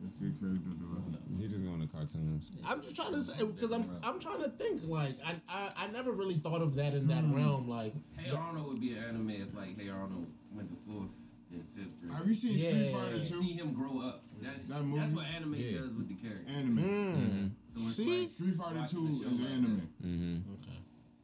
that's 0.01 0.15
good 0.21 0.39
character 0.39 0.69
development. 0.77 1.23
You're 1.39 1.49
just 1.49 1.65
going 1.65 1.81
to 1.81 1.87
cartoons. 1.87 2.51
I'm 2.65 2.81
just 2.81 2.95
trying 2.95 3.13
to 3.13 3.23
say 3.23 3.45
because 3.45 3.71
I'm 3.71 3.83
I'm 4.03 4.19
trying 4.19 4.43
to 4.43 4.49
think 4.49 4.81
like 4.85 5.17
I, 5.25 5.35
I 5.49 5.71
I 5.77 5.87
never 5.87 6.11
really 6.11 6.35
thought 6.35 6.61
of 6.61 6.75
that 6.75 6.93
in 6.93 7.07
that 7.07 7.23
mm-hmm. 7.23 7.35
realm. 7.35 7.67
Like 7.67 7.93
Hey 8.17 8.31
Arnold 8.31 8.67
would 8.67 8.81
be 8.81 8.91
an 8.91 9.03
anime 9.03 9.31
if 9.31 9.55
like 9.55 9.79
Hey 9.79 9.89
Arnold 9.89 10.27
went 10.53 10.69
to 10.69 10.75
fourth 10.75 11.15
and 11.51 11.67
fifth 11.69 11.99
grade. 12.01 12.13
Have 12.13 12.27
you 12.27 12.33
seen 12.33 12.57
Street 12.57 12.73
Yeah. 12.73 12.91
Fighter 12.97 13.17
You 13.17 13.25
2? 13.25 13.25
see 13.25 13.53
him 13.53 13.73
grow 13.73 13.99
up. 13.99 14.23
That's 14.41 14.67
That 14.69 14.83
movie? 14.83 14.99
that's 14.99 15.13
what 15.13 15.25
anime 15.25 15.53
Yeah. 15.55 15.77
does 15.79 15.93
with 15.93 16.07
the 16.07 16.15
character. 16.15 16.51
Anime. 16.51 16.77
mm, 16.79 17.51
So 17.69 17.79
it's 17.81 17.95
See? 17.95 18.21
like 18.21 18.31
Street 18.31 18.55
Fighter 18.55 18.85
2 18.89 19.07
is 19.07 19.21
like 19.39 19.49
anime. 19.49 19.89
Mm-hmm. 20.03 20.51
okay, 20.53 20.71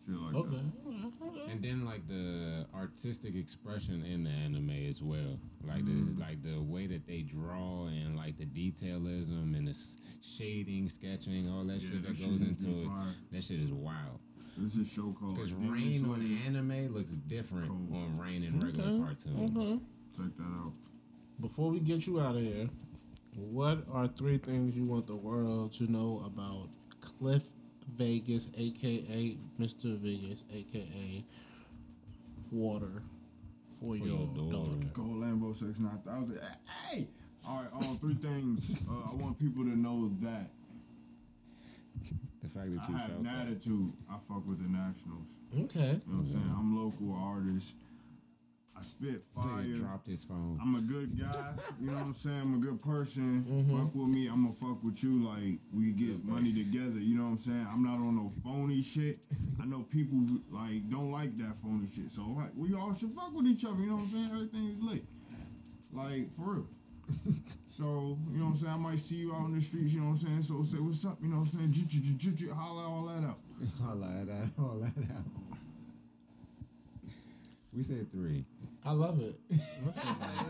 like 0.08 0.36
okay, 0.36 0.56
that. 0.56 0.90
okay, 0.90 1.42
okay. 1.42 1.52
And 1.52 1.62
then 1.62 1.86
like 1.86 2.06
the 2.08 2.66
artistic 2.74 3.36
expression 3.36 4.04
in 4.06 4.24
the 4.24 4.30
anime 4.30 4.70
as 4.90 5.02
well, 5.02 5.40
like 5.64 5.86
the 5.86 6.20
like 6.20 6.42
the 6.42 6.62
way 6.62 6.88
that 6.88 7.06
they 7.08 7.22
draw 7.22 7.86
and 7.88 8.16
like 8.18 8.36
the 8.38 8.46
detailism 8.46 9.56
and 9.56 9.68
the 9.68 9.72
s- 9.72 9.98
shading, 10.22 10.88
sketching, 10.90 11.50
all 11.50 11.64
that 11.66 11.82
Yeah, 11.82 11.90
shit 11.90 12.04
that 12.04 12.18
that 12.18 12.26
goes 12.30 12.42
is 12.42 12.48
into 12.48 12.82
it. 12.82 12.86
fire. 12.88 13.16
That 13.32 13.44
shit 13.44 13.60
is 13.62 13.72
wild. 13.74 14.20
This 14.58 14.76
is 14.76 14.80
a 14.82 14.86
show 14.86 15.14
called 15.14 15.36
Because 15.36 15.54
Rain 15.54 16.04
on 16.06 16.20
Slayer. 16.20 16.38
anime 16.46 16.94
looks 16.94 17.14
different 17.14 17.70
Cool. 17.70 17.96
on 17.96 18.18
Rain 18.18 18.44
in 18.44 18.60
regular 18.60 18.90
Okay, 18.90 19.00
cartoons. 19.04 19.58
okay. 19.58 19.80
Check 20.18 20.36
that 20.38 20.44
out. 20.44 20.74
Before 21.40 21.70
we 21.72 21.80
get 21.80 22.06
you 22.08 22.20
out 22.20 22.36
of 22.36 22.42
here, 22.42 22.68
what 23.36 23.80
are 23.92 24.08
three 24.08 24.38
things 24.38 24.78
you 24.78 24.86
want 24.86 25.08
the 25.08 25.16
world 25.16 25.72
to 25.74 25.92
know 25.92 26.22
about 26.26 26.70
Cliff 27.02 27.44
Vegas, 27.96 28.50
aka 28.58 29.38
Mr. 29.60 29.98
Vegas, 29.98 30.44
aka 30.54 31.24
Water 32.52 33.02
for, 33.80 33.96
your, 33.96 34.08
your 34.08 34.28
daughter. 34.28 34.52
daughter. 34.52 34.88
Gold 34.94 35.24
Lambo 35.24 35.56
69000. 35.56 36.40
Hey! 36.90 37.08
All 37.48 37.58
right, 37.62 37.68
all 37.74 37.96
three 37.96 38.14
things. 38.16 38.76
Uh, 38.88 39.12
I 39.12 39.16
want 39.16 39.40
people 39.40 39.64
to 39.64 39.76
know 39.76 40.10
that 40.22 40.50
The 42.44 42.50
fact 42.50 42.76
that 42.76 42.90
you 42.90 42.96
I 42.96 42.98
have 43.00 43.12
an 43.12 43.24
that. 43.24 43.48
attitude. 43.48 43.94
I 44.12 44.18
fuck 44.18 44.46
with 44.48 44.62
the 44.62 44.70
Nationals. 44.70 45.28
Okay. 45.58 45.80
You 45.80 46.14
know 46.14 46.20
what 46.20 46.20
I'm 46.20 46.26
saying? 46.26 46.56
I'm 46.56 46.78
local 46.78 47.16
artist. 47.18 47.76
I 48.82 48.84
spit 48.84 49.22
fire. 49.22 49.62
dropped 49.76 50.08
his 50.08 50.26
phone. 50.26 50.58
I'm 50.60 50.74
a 50.74 50.82
good 50.82 51.14
guy. 51.16 51.54
You 51.80 51.92
know 51.92 51.98
what 51.98 52.06
I'm 52.06 52.14
saying? 52.14 52.42
I'm 52.42 52.56
a 52.56 52.66
good 52.66 52.82
person. 52.82 53.46
Mm-hmm. 53.48 53.78
Fuck 53.78 53.94
with 53.94 54.10
me. 54.10 54.26
I'm 54.26 54.42
gonna 54.42 54.56
fuck 54.56 54.84
with 54.84 55.04
you. 55.04 55.24
Like 55.24 55.60
we 55.72 55.92
get 55.92 56.26
money 56.26 56.52
together. 56.52 56.98
You 56.98 57.16
know 57.16 57.26
what 57.26 57.30
I'm 57.30 57.38
saying? 57.38 57.68
I'm 57.72 57.84
not 57.84 58.02
on 58.02 58.16
no 58.16 58.32
phony 58.44 58.82
shit. 58.82 59.20
I 59.62 59.66
know 59.68 59.86
people 59.92 60.18
like 60.50 60.90
don't 60.90 61.12
like 61.12 61.38
that 61.38 61.56
phony 61.58 61.90
shit. 61.94 62.10
So 62.10 62.24
like 62.36 62.50
we 62.56 62.74
all 62.74 62.92
should 62.92 63.12
fuck 63.12 63.32
with 63.36 63.46
each 63.46 63.66
other. 63.66 63.78
You 63.78 63.86
know 63.86 64.02
what 64.02 64.02
I'm 64.02 64.10
saying? 64.10 64.30
Everything 64.34 64.70
is 64.72 64.82
lit. 64.82 65.04
Like 65.94 66.34
for 66.34 66.42
real. 66.42 66.68
so 67.70 68.18
you 68.34 68.40
know 68.40 68.46
what 68.46 68.50
I'm 68.50 68.56
saying? 68.56 68.74
I 68.74 68.78
might 68.78 68.98
see 68.98 69.18
you 69.18 69.36
out 69.36 69.46
in 69.46 69.54
the 69.54 69.62
streets. 69.62 69.94
You 69.94 70.00
know 70.00 70.18
what 70.18 70.26
I'm 70.26 70.42
saying? 70.42 70.42
So 70.42 70.64
say 70.64 70.82
what's 70.82 71.06
up. 71.06 71.20
You 71.22 71.30
know 71.30 71.46
what 71.46 71.54
I'm 71.54 71.70
saying? 71.70 72.50
Holla 72.50 72.90
all 72.90 73.06
that 73.14 73.30
out. 73.30 73.38
all 73.86 73.96
that 73.98 74.26
out. 74.26 74.50
All 74.58 74.80
that 74.82 74.98
out. 75.14 75.52
We 77.74 77.84
said 77.84 78.12
three. 78.12 78.44
I 78.86 78.92
love 78.94 79.20
it. 79.22 79.36
Listen, 79.86 80.10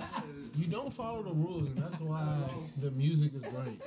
you 0.57 0.67
don't 0.67 0.91
follow 0.93 1.21
the 1.23 1.31
rules, 1.33 1.69
and 1.69 1.77
that's 1.77 1.99
why 1.99 2.37
the 2.79 2.91
music 2.91 3.33
is 3.35 3.41
great. 3.41 3.81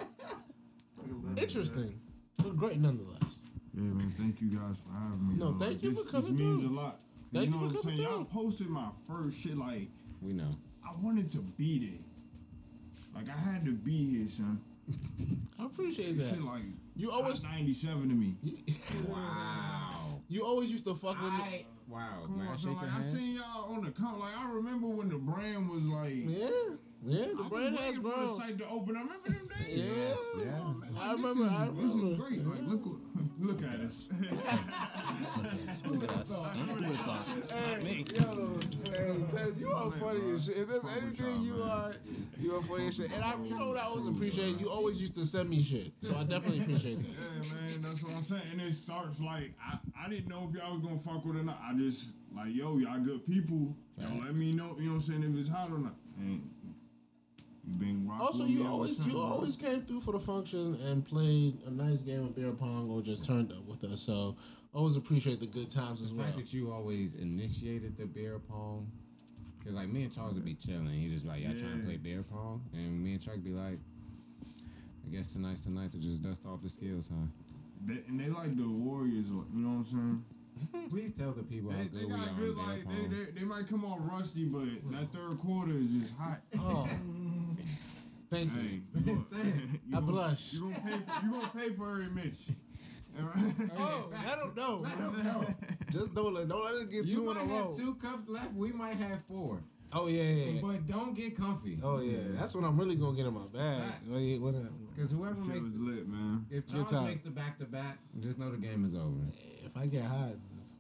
Interesting, 1.37 1.99
but 2.39 2.57
great 2.57 2.79
nonetheless. 2.79 3.41
Yeah, 3.75 3.83
man. 3.83 4.13
Thank 4.17 4.41
you 4.41 4.49
guys 4.51 4.77
for 4.79 4.93
having 4.93 5.29
me. 5.29 5.35
No, 5.37 5.53
though. 5.53 5.65
thank 5.67 5.83
you 5.83 5.91
this, 5.91 6.01
for 6.05 6.09
coming 6.11 6.33
This 6.33 6.41
means 6.41 6.61
through. 6.63 6.71
a 6.71 6.81
lot. 6.81 7.01
Thank 7.33 7.47
you 7.47 7.53
you 7.55 7.61
know 7.61 7.69
for 7.69 7.75
what 7.75 7.75
I'm 7.77 7.83
coming 7.83 7.97
saying? 7.97 8.09
Y'all 8.09 8.25
posted 8.25 8.69
my 8.69 8.89
first 9.09 9.41
shit 9.41 9.59
like 9.59 9.89
We 10.23 10.33
know. 10.33 10.51
I 10.87 10.93
wanted 11.03 11.31
to 11.33 11.39
be 11.39 11.79
there. 11.79 12.01
Like 13.15 13.27
I 13.35 13.51
had 13.51 13.65
to 13.65 13.73
be 13.73 14.17
here, 14.19 14.29
son. 14.29 14.61
I 15.59 15.65
appreciate 15.67 16.09
Shit 16.21 16.31
that. 16.31 16.45
like 16.45 16.63
You 16.95 17.11
always, 17.11 17.43
97 17.43 18.09
to 18.09 18.15
me. 18.15 18.35
Wow. 19.09 20.21
you 20.29 20.45
always 20.45 20.71
used 20.71 20.85
to 20.85 20.95
fuck 20.95 21.21
with 21.21 21.33
me. 21.33 21.67
Wow. 21.89 22.23
Come 22.27 22.39
May 22.39 22.45
I 22.45 22.49
on, 22.49 22.57
shake 22.57 22.67
your 22.67 22.75
Like 22.83 22.93
I 22.95 23.01
seen 23.03 23.35
y'all 23.37 23.75
on 23.75 23.85
the 23.85 23.91
count. 23.91 24.19
Like 24.21 24.37
I 24.37 24.51
remember 24.53 24.87
when 24.89 25.09
the 25.09 25.19
brand 25.19 25.69
was 25.71 25.85
like 25.85 26.15
Yeah, 26.15 26.49
Yeah, 27.05 27.27
the 27.37 27.43
I 27.45 27.49
brand 27.49 27.73
was 27.73 27.81
has 27.81 28.01
waiting 28.01 28.03
for 28.03 28.09
the 28.09 28.27
grown. 28.27 28.37
site 28.39 28.59
to 28.59 28.69
open. 28.69 28.97
I 28.97 29.01
remember 29.01 29.29
them 29.29 29.49
days. 29.59 29.79
Yeah. 29.79 30.45
Yeah. 30.45 30.75
Like, 30.81 30.91
I 30.99 31.15
this 31.17 31.25
remember- 31.25 31.45
Is, 31.45 31.51
I 31.53 31.69
This 31.83 31.91
is 31.93 31.97
remember. 31.99 32.25
great. 32.25 32.47
Like, 32.47 32.63
look, 32.69 32.87
what- 32.87 33.01
look 33.41 33.63
at 33.63 33.81
us. 33.81 34.11
Look 34.21 34.45
at 34.45 35.69
us. 35.69 35.87
Look 35.87 36.05
at 36.05 36.11
us! 36.13 36.41
me. 37.83 38.05
Yo, 38.15 38.59
hey, 38.91 39.17
Tez, 39.27 39.59
you 39.59 39.73
are 39.73 39.91
funny 39.91 40.33
as 40.33 40.47
shit. 40.47 40.59
If 40.59 40.69
there's 40.69 40.99
anything 40.99 41.43
you 41.43 41.63
are, 41.63 41.93
you 42.39 42.55
are 42.55 42.63
funny 42.63 42.89
as 42.89 42.97
shit. 42.97 43.13
And 43.13 43.25
I, 43.25 43.35
you 43.43 43.59
know 43.59 43.69
what 43.69 43.79
I 43.79 43.83
always 43.87 44.07
appreciate? 44.07 44.61
You 44.61 44.71
always 44.71 45.01
used 45.01 45.15
to 45.17 45.27
send 45.27 45.51
me 45.51 45.63
shit, 45.63 45.93
so 46.01 46.15
I 46.17 46.23
definitely 46.25 46.61
appreciate 46.61 46.99
that. 46.99 47.09
Yeah, 47.09 47.55
man, 47.55 47.81
that's 47.81 48.05
what 48.05 48.15
I'm 48.15 48.23
saying. 48.23 48.43
And 48.53 48.61
it 48.61 48.73
starts 48.73 49.21
like 49.21 49.53
I, 49.61 49.79
I 50.05 50.09
didn't 50.09 50.29
know 50.29 50.49
if 50.49 50.55
y'all 50.55 50.75
was 50.75 50.83
gonna 50.83 50.99
fuck 50.99 51.25
with 51.25 51.37
it 51.37 51.41
or 51.41 51.45
not. 51.45 51.61
I 51.63 51.75
just 51.75 52.15
like, 52.35 52.55
yo, 52.55 52.79
y'all 52.79 53.01
good 53.01 53.27
people. 53.27 53.77
Y'all 53.99 54.21
let 54.25 54.35
me 54.35 54.53
know, 54.53 54.77
you 54.79 54.85
know 54.87 54.95
what 54.95 54.95
I'm 54.97 55.01
saying, 55.01 55.23
if 55.25 55.37
it's 55.39 55.49
hot 55.49 55.71
or 55.71 55.79
not. 55.79 55.95
And 56.19 56.51
been 57.79 58.07
rocking 58.09 58.27
Also, 58.27 58.45
you 58.45 58.67
always 58.67 58.99
you 59.07 59.13
bro. 59.13 59.21
always 59.23 59.57
came 59.57 59.81
through 59.83 60.01
for 60.01 60.13
the 60.13 60.19
function 60.21 60.77
and 60.87 61.05
played 61.05 61.59
a 61.67 61.71
nice 61.71 62.03
game 62.03 62.25
of 62.25 62.35
beer 62.37 62.53
pong 62.53 62.91
or 62.91 63.01
just 63.03 63.25
turned 63.27 63.51
up 63.53 63.65
with 63.67 63.83
us. 63.85 64.03
So 64.03 64.37
always 64.75 64.97
appreciate 64.97 65.41
the 65.41 65.47
good 65.47 65.71
times 65.71 66.03
as 66.03 66.11
The 66.11 66.17
well. 66.17 66.27
fact 66.27 66.37
that 66.39 66.53
you 66.53 66.71
always 66.73 67.15
initiated 67.15 67.97
the 67.97 68.07
beer 68.07 68.39
pong, 68.39 68.91
because 69.59 69.77
like 69.77 69.89
me 69.89 70.03
and 70.03 70.13
Charles 70.13 70.35
would 70.35 70.45
be 70.45 70.55
chilling. 70.55 70.89
He 70.89 71.09
just 71.09 71.25
like, 71.25 71.43
y'all 71.43 71.55
trying 71.57 71.79
to 71.81 71.85
play 71.87 71.97
beer 71.97 72.23
pong, 72.23 72.63
and 72.75 73.03
me 73.03 73.13
and 73.13 73.21
Chuck 73.23 73.43
be 73.43 73.51
like, 73.53 73.79
I 75.07 75.11
guess 75.15 75.33
tonight's 75.33 75.65
the 75.65 75.71
night 75.71 75.93
to 75.93 75.99
just 75.99 76.23
dust 76.23 76.45
off 76.47 76.63
the 76.63 76.71
skills, 76.71 77.09
huh? 77.13 77.27
They, 77.87 78.01
and 78.09 78.19
they 78.19 78.29
like 78.29 78.57
the 78.57 78.67
Warriors, 78.69 79.29
you 79.29 79.45
know 79.53 79.69
what 79.69 79.75
I'm 79.77 79.85
saying? 79.85 80.25
Please 80.91 81.13
tell 81.13 81.33
the 81.33 81.43
people 81.43 81.71
how 81.73 81.79
They, 81.79 81.85
good 81.87 82.01
they 82.01 82.05
we 82.07 82.13
are 82.13 82.17
got 82.17 82.37
good, 82.39 82.55
beer 82.57 82.65
like 82.67 82.89
they, 82.89 83.07
they, 83.17 83.31
they 83.41 83.45
might 83.45 83.69
come 83.69 83.85
off 83.85 83.99
rusty, 84.03 84.45
but 84.45 84.65
that 84.93 85.13
third 85.13 85.39
quarter 85.39 85.73
is 85.73 85.89
just 85.95 86.17
hot. 86.17 86.41
Oh, 86.59 86.89
thank 88.31 88.53
you. 88.55 88.61
Hey, 88.61 88.81
you 88.95 89.01
gonna, 89.05 89.53
you 89.89 89.97
I 89.97 90.01
blush. 90.01 90.53
You 90.53 90.61
gonna 90.63 90.75
pay? 90.75 90.99
For, 90.99 91.25
you 91.27 91.31
gonna 91.33 91.49
pay 91.49 91.69
for 91.71 91.93
every 91.93 92.11
Mitch? 92.11 92.39
Alright? 93.19 93.55
Oh, 93.79 94.11
I 94.17 94.35
don't 94.37 94.57
know. 94.57 94.85
I 94.85 95.01
don't 95.01 95.25
know. 95.25 95.45
Just 95.93 96.15
don't 96.15 96.35
let 96.35 96.49
don't 96.49 96.65
let 96.65 96.83
it 96.83 96.91
get 96.91 97.05
you 97.05 97.11
two 97.11 97.31
in 97.31 97.37
a 97.37 97.41
row. 97.45 97.67
have 97.67 97.77
two 97.77 97.95
cups 97.95 98.29
left. 98.29 98.53
We 98.55 98.73
might 98.73 98.97
have 98.97 99.23
four, 99.25 99.63
Oh 99.93 100.09
yeah, 100.09 100.23
yeah. 100.23 100.51
yeah. 100.55 100.61
but 100.61 100.85
don't 100.87 101.15
get 101.15 101.37
comfy. 101.37 101.79
Oh 101.85 102.01
yeah, 102.01 102.19
that's 102.31 102.55
what 102.57 102.65
I'm 102.65 102.77
really 102.77 102.97
gonna 102.97 103.17
get 103.17 103.27
in 103.27 103.35
my 103.35 103.47
bag. 103.53 103.81
Facts. 103.83 104.07
Oh, 104.11 104.15
Wait, 104.15 104.41
what, 104.41 104.55
Because 104.95 105.13
whoever 105.13 105.37
Shit 105.37 105.47
makes 105.49 105.65
the, 105.67 105.79
lit, 105.79 106.09
man. 106.09 106.45
if 106.51 106.67
Good 106.67 106.73
Charles 106.73 106.91
time. 106.91 107.05
makes 107.07 107.21
the 107.21 107.31
back 107.31 107.59
to 107.61 107.65
back, 107.67 107.99
just 108.21 108.41
know 108.41 108.51
the 108.51 108.57
game 108.57 108.85
is 108.85 108.97
over. 108.97 109.21
if 109.65 109.77
I 109.77 109.87
get 109.87 110.03
hot, 110.03 110.31
it's- 110.31 110.77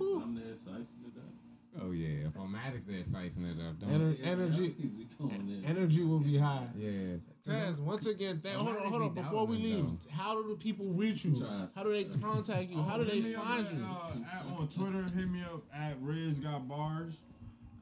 I'm 0.00 0.34
there 0.36 0.56
slicing 0.56 0.84
it 1.06 1.16
up. 1.16 1.24
Oh 1.80 1.92
yeah, 1.92 2.26
if 2.26 2.34
Omatic's 2.36 2.86
there 2.86 3.04
slicing 3.04 3.44
it 3.44 3.56
up, 3.60 3.78
don't. 3.78 3.90
Ener- 3.90 4.26
energy, 4.26 4.74
y'all 4.78 4.88
be 4.88 5.06
going 5.18 5.62
in. 5.62 5.64
energy 5.64 6.02
will 6.02 6.18
be 6.18 6.36
high. 6.38 6.66
yeah. 6.76 7.16
Taz, 7.46 7.80
once 7.80 8.06
again, 8.06 8.40
thank, 8.42 8.56
hold 8.56 8.76
on, 8.76 8.90
hold 8.90 9.02
on. 9.02 9.14
Before 9.14 9.46
we 9.46 9.58
leave, 9.58 9.84
us, 9.84 10.06
how 10.10 10.34
do 10.34 10.48
the 10.48 10.56
people 10.56 10.86
reach 10.92 11.24
you? 11.24 11.46
How 11.74 11.82
do 11.82 11.92
they 11.92 12.04
contact 12.04 12.70
you? 12.70 12.82
How 12.82 12.96
do 12.96 13.04
they 13.04 13.20
me 13.20 13.34
up 13.34 13.44
find 13.44 13.66
at, 13.66 13.72
you? 13.72 13.84
Uh, 13.84 14.36
at, 14.36 14.58
on 14.58 14.68
Twitter, 14.68 15.02
hit 15.14 15.30
me 15.30 15.42
up 15.42 15.62
at 15.74 15.94
Riz 16.00 16.40
Got 16.40 16.68
Bars. 16.68 17.22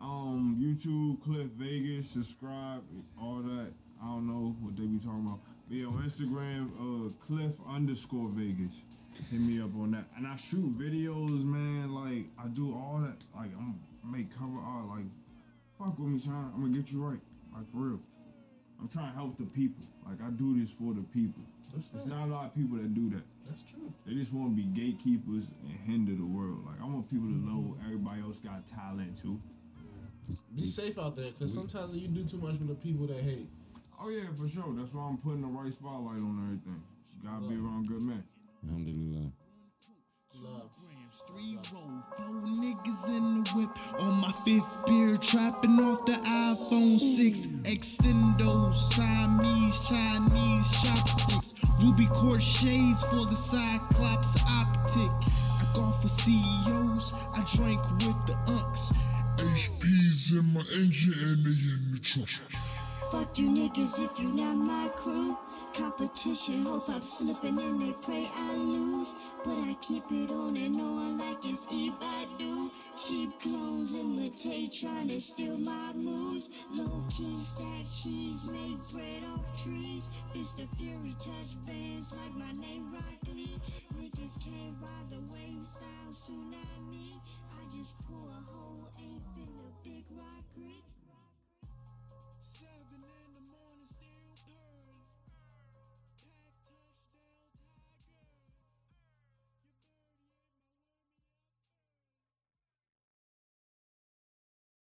Um, 0.00 0.56
YouTube, 0.60 1.22
Cliff 1.24 1.46
Vegas, 1.56 2.10
subscribe, 2.10 2.82
all 3.20 3.36
that. 3.36 3.72
I 4.02 4.06
don't 4.06 4.26
know 4.26 4.54
what 4.60 4.76
they 4.76 4.84
be 4.84 4.98
talking 4.98 5.26
about. 5.26 5.40
Be 5.70 5.84
on 5.84 5.94
Instagram, 6.04 6.70
uh, 6.78 7.10
Cliff 7.26 7.54
underscore 7.68 8.28
Vegas. 8.28 8.82
Hit 9.30 9.40
me 9.40 9.60
up 9.60 9.74
on 9.76 9.90
that. 9.92 10.04
And 10.16 10.26
I 10.26 10.36
shoot 10.36 10.78
videos, 10.78 11.44
man. 11.44 11.94
Like 11.94 12.26
I 12.42 12.48
do 12.48 12.72
all 12.74 13.00
that. 13.02 13.24
Like 13.34 13.50
I'm 13.58 13.80
make 14.04 14.36
cover 14.36 14.58
art. 14.60 14.86
Like 14.88 15.06
fuck 15.78 15.98
with 15.98 16.08
me, 16.08 16.18
son. 16.18 16.52
I'm 16.54 16.60
gonna 16.62 16.76
get 16.76 16.92
you 16.92 17.02
right. 17.02 17.20
Like 17.54 17.68
for 17.70 17.78
real. 17.78 18.00
I'm 18.80 18.88
trying 18.88 19.10
to 19.10 19.16
help 19.16 19.36
the 19.38 19.44
people. 19.44 19.84
Like 20.06 20.22
I 20.22 20.30
do 20.30 20.58
this 20.58 20.70
for 20.70 20.94
the 20.94 21.02
people. 21.02 21.42
There's 21.72 22.06
not 22.06 22.24
a 22.24 22.30
lot 22.30 22.44
of 22.46 22.54
people 22.54 22.76
that 22.78 22.94
do 22.94 23.10
that. 23.10 23.22
That's 23.48 23.62
true. 23.62 23.92
They 24.06 24.14
just 24.14 24.32
want 24.32 24.56
to 24.56 24.56
be 24.56 24.64
gatekeepers 24.64 25.44
and 25.62 25.78
hinder 25.84 26.14
the 26.14 26.26
world. 26.26 26.64
Like 26.66 26.80
I 26.80 26.84
want 26.84 27.10
people 27.10 27.26
to 27.26 27.34
know 27.34 27.74
mm-hmm. 27.74 27.84
everybody 27.84 28.22
else 28.22 28.38
got 28.38 28.66
talent 28.66 29.20
too. 29.20 29.40
Be 30.54 30.66
safe 30.66 30.98
out 30.98 31.14
there, 31.14 31.30
because 31.30 31.54
sometimes 31.54 31.94
you 31.94 32.08
do 32.08 32.24
too 32.24 32.38
much 32.38 32.56
for 32.56 32.64
the 32.64 32.74
people 32.74 33.06
that 33.06 33.22
hate. 33.22 33.46
Oh 34.00 34.10
yeah, 34.10 34.24
for 34.36 34.48
sure. 34.48 34.74
That's 34.76 34.92
why 34.92 35.04
I'm 35.04 35.18
putting 35.18 35.40
the 35.40 35.46
right 35.46 35.72
spotlight 35.72 36.16
on 36.16 36.42
everything. 36.42 36.82
You 37.22 37.28
gotta 37.28 37.46
be 37.46 37.54
around 37.54 37.86
good 37.86 38.02
men. 38.02 38.24
Alhamdulillah. 38.68 39.32
Love. 40.42 40.74
Three 41.28 41.58
roll, 41.72 42.02
four 42.16 42.40
niggas 42.50 43.08
in 43.08 43.42
the 43.42 43.50
whip. 43.54 44.00
On 44.00 44.20
my 44.20 44.32
fifth 44.44 44.84
beer, 44.86 45.16
trapping 45.22 45.78
off 45.80 46.04
the 46.06 46.12
iPhone 46.12 46.98
6. 46.98 47.46
Extendos, 47.64 48.74
Siamese, 48.92 49.88
Chinese 49.88 50.68
chopsticks. 50.82 51.54
Ruby 51.82 52.06
quartz 52.10 52.44
shades 52.44 53.04
for 53.04 53.24
the 53.26 53.36
Cyclops 53.36 54.36
optic. 54.48 55.10
I 55.60 55.64
golf 55.74 56.02
with 56.02 56.12
CEOs, 56.12 57.32
I 57.36 57.56
drank 57.56 57.80
with 58.02 58.26
the 58.26 58.36
unks. 58.52 58.96
HP's 59.40 60.32
in 60.32 60.52
my 60.52 60.64
engine 60.72 61.14
and 61.22 61.44
they 61.44 61.50
in 61.50 61.92
the 61.92 62.00
trunk. 62.02 62.28
Fuck 63.10 63.38
you 63.38 63.48
niggas 63.48 64.04
if 64.04 64.18
you 64.18 64.32
not 64.32 64.56
my 64.56 64.88
crew. 64.96 65.36
Competition, 65.76 66.62
hope 66.62 66.88
I'm 66.88 67.02
slipping 67.02 67.58
and 67.58 67.82
they 67.82 67.92
pray 68.02 68.26
I 68.34 68.54
lose. 68.56 69.14
But 69.44 69.58
I 69.58 69.76
keep 69.82 70.04
it 70.10 70.30
on 70.30 70.56
and 70.56 70.80
on 70.80 71.18
like 71.18 71.44
it's 71.44 71.66
Ibadu. 71.66 72.70
Cheap 72.98 73.38
clones 73.42 73.94
imitate, 73.94 74.72
trying 74.72 75.08
to 75.08 75.20
steal 75.20 75.58
my 75.58 75.92
moves. 75.94 76.48
Low 76.72 77.04
key 77.14 77.42
stack 77.44 77.84
cheese, 77.92 78.42
make 78.48 78.78
bread 78.90 79.22
off 79.34 79.62
trees. 79.62 80.08
Fist 80.32 80.60
of 80.60 80.70
fury, 80.78 81.14
touch 81.20 81.68
bands 81.68 82.10
like 82.12 82.34
my 82.36 82.52
name 82.58 82.85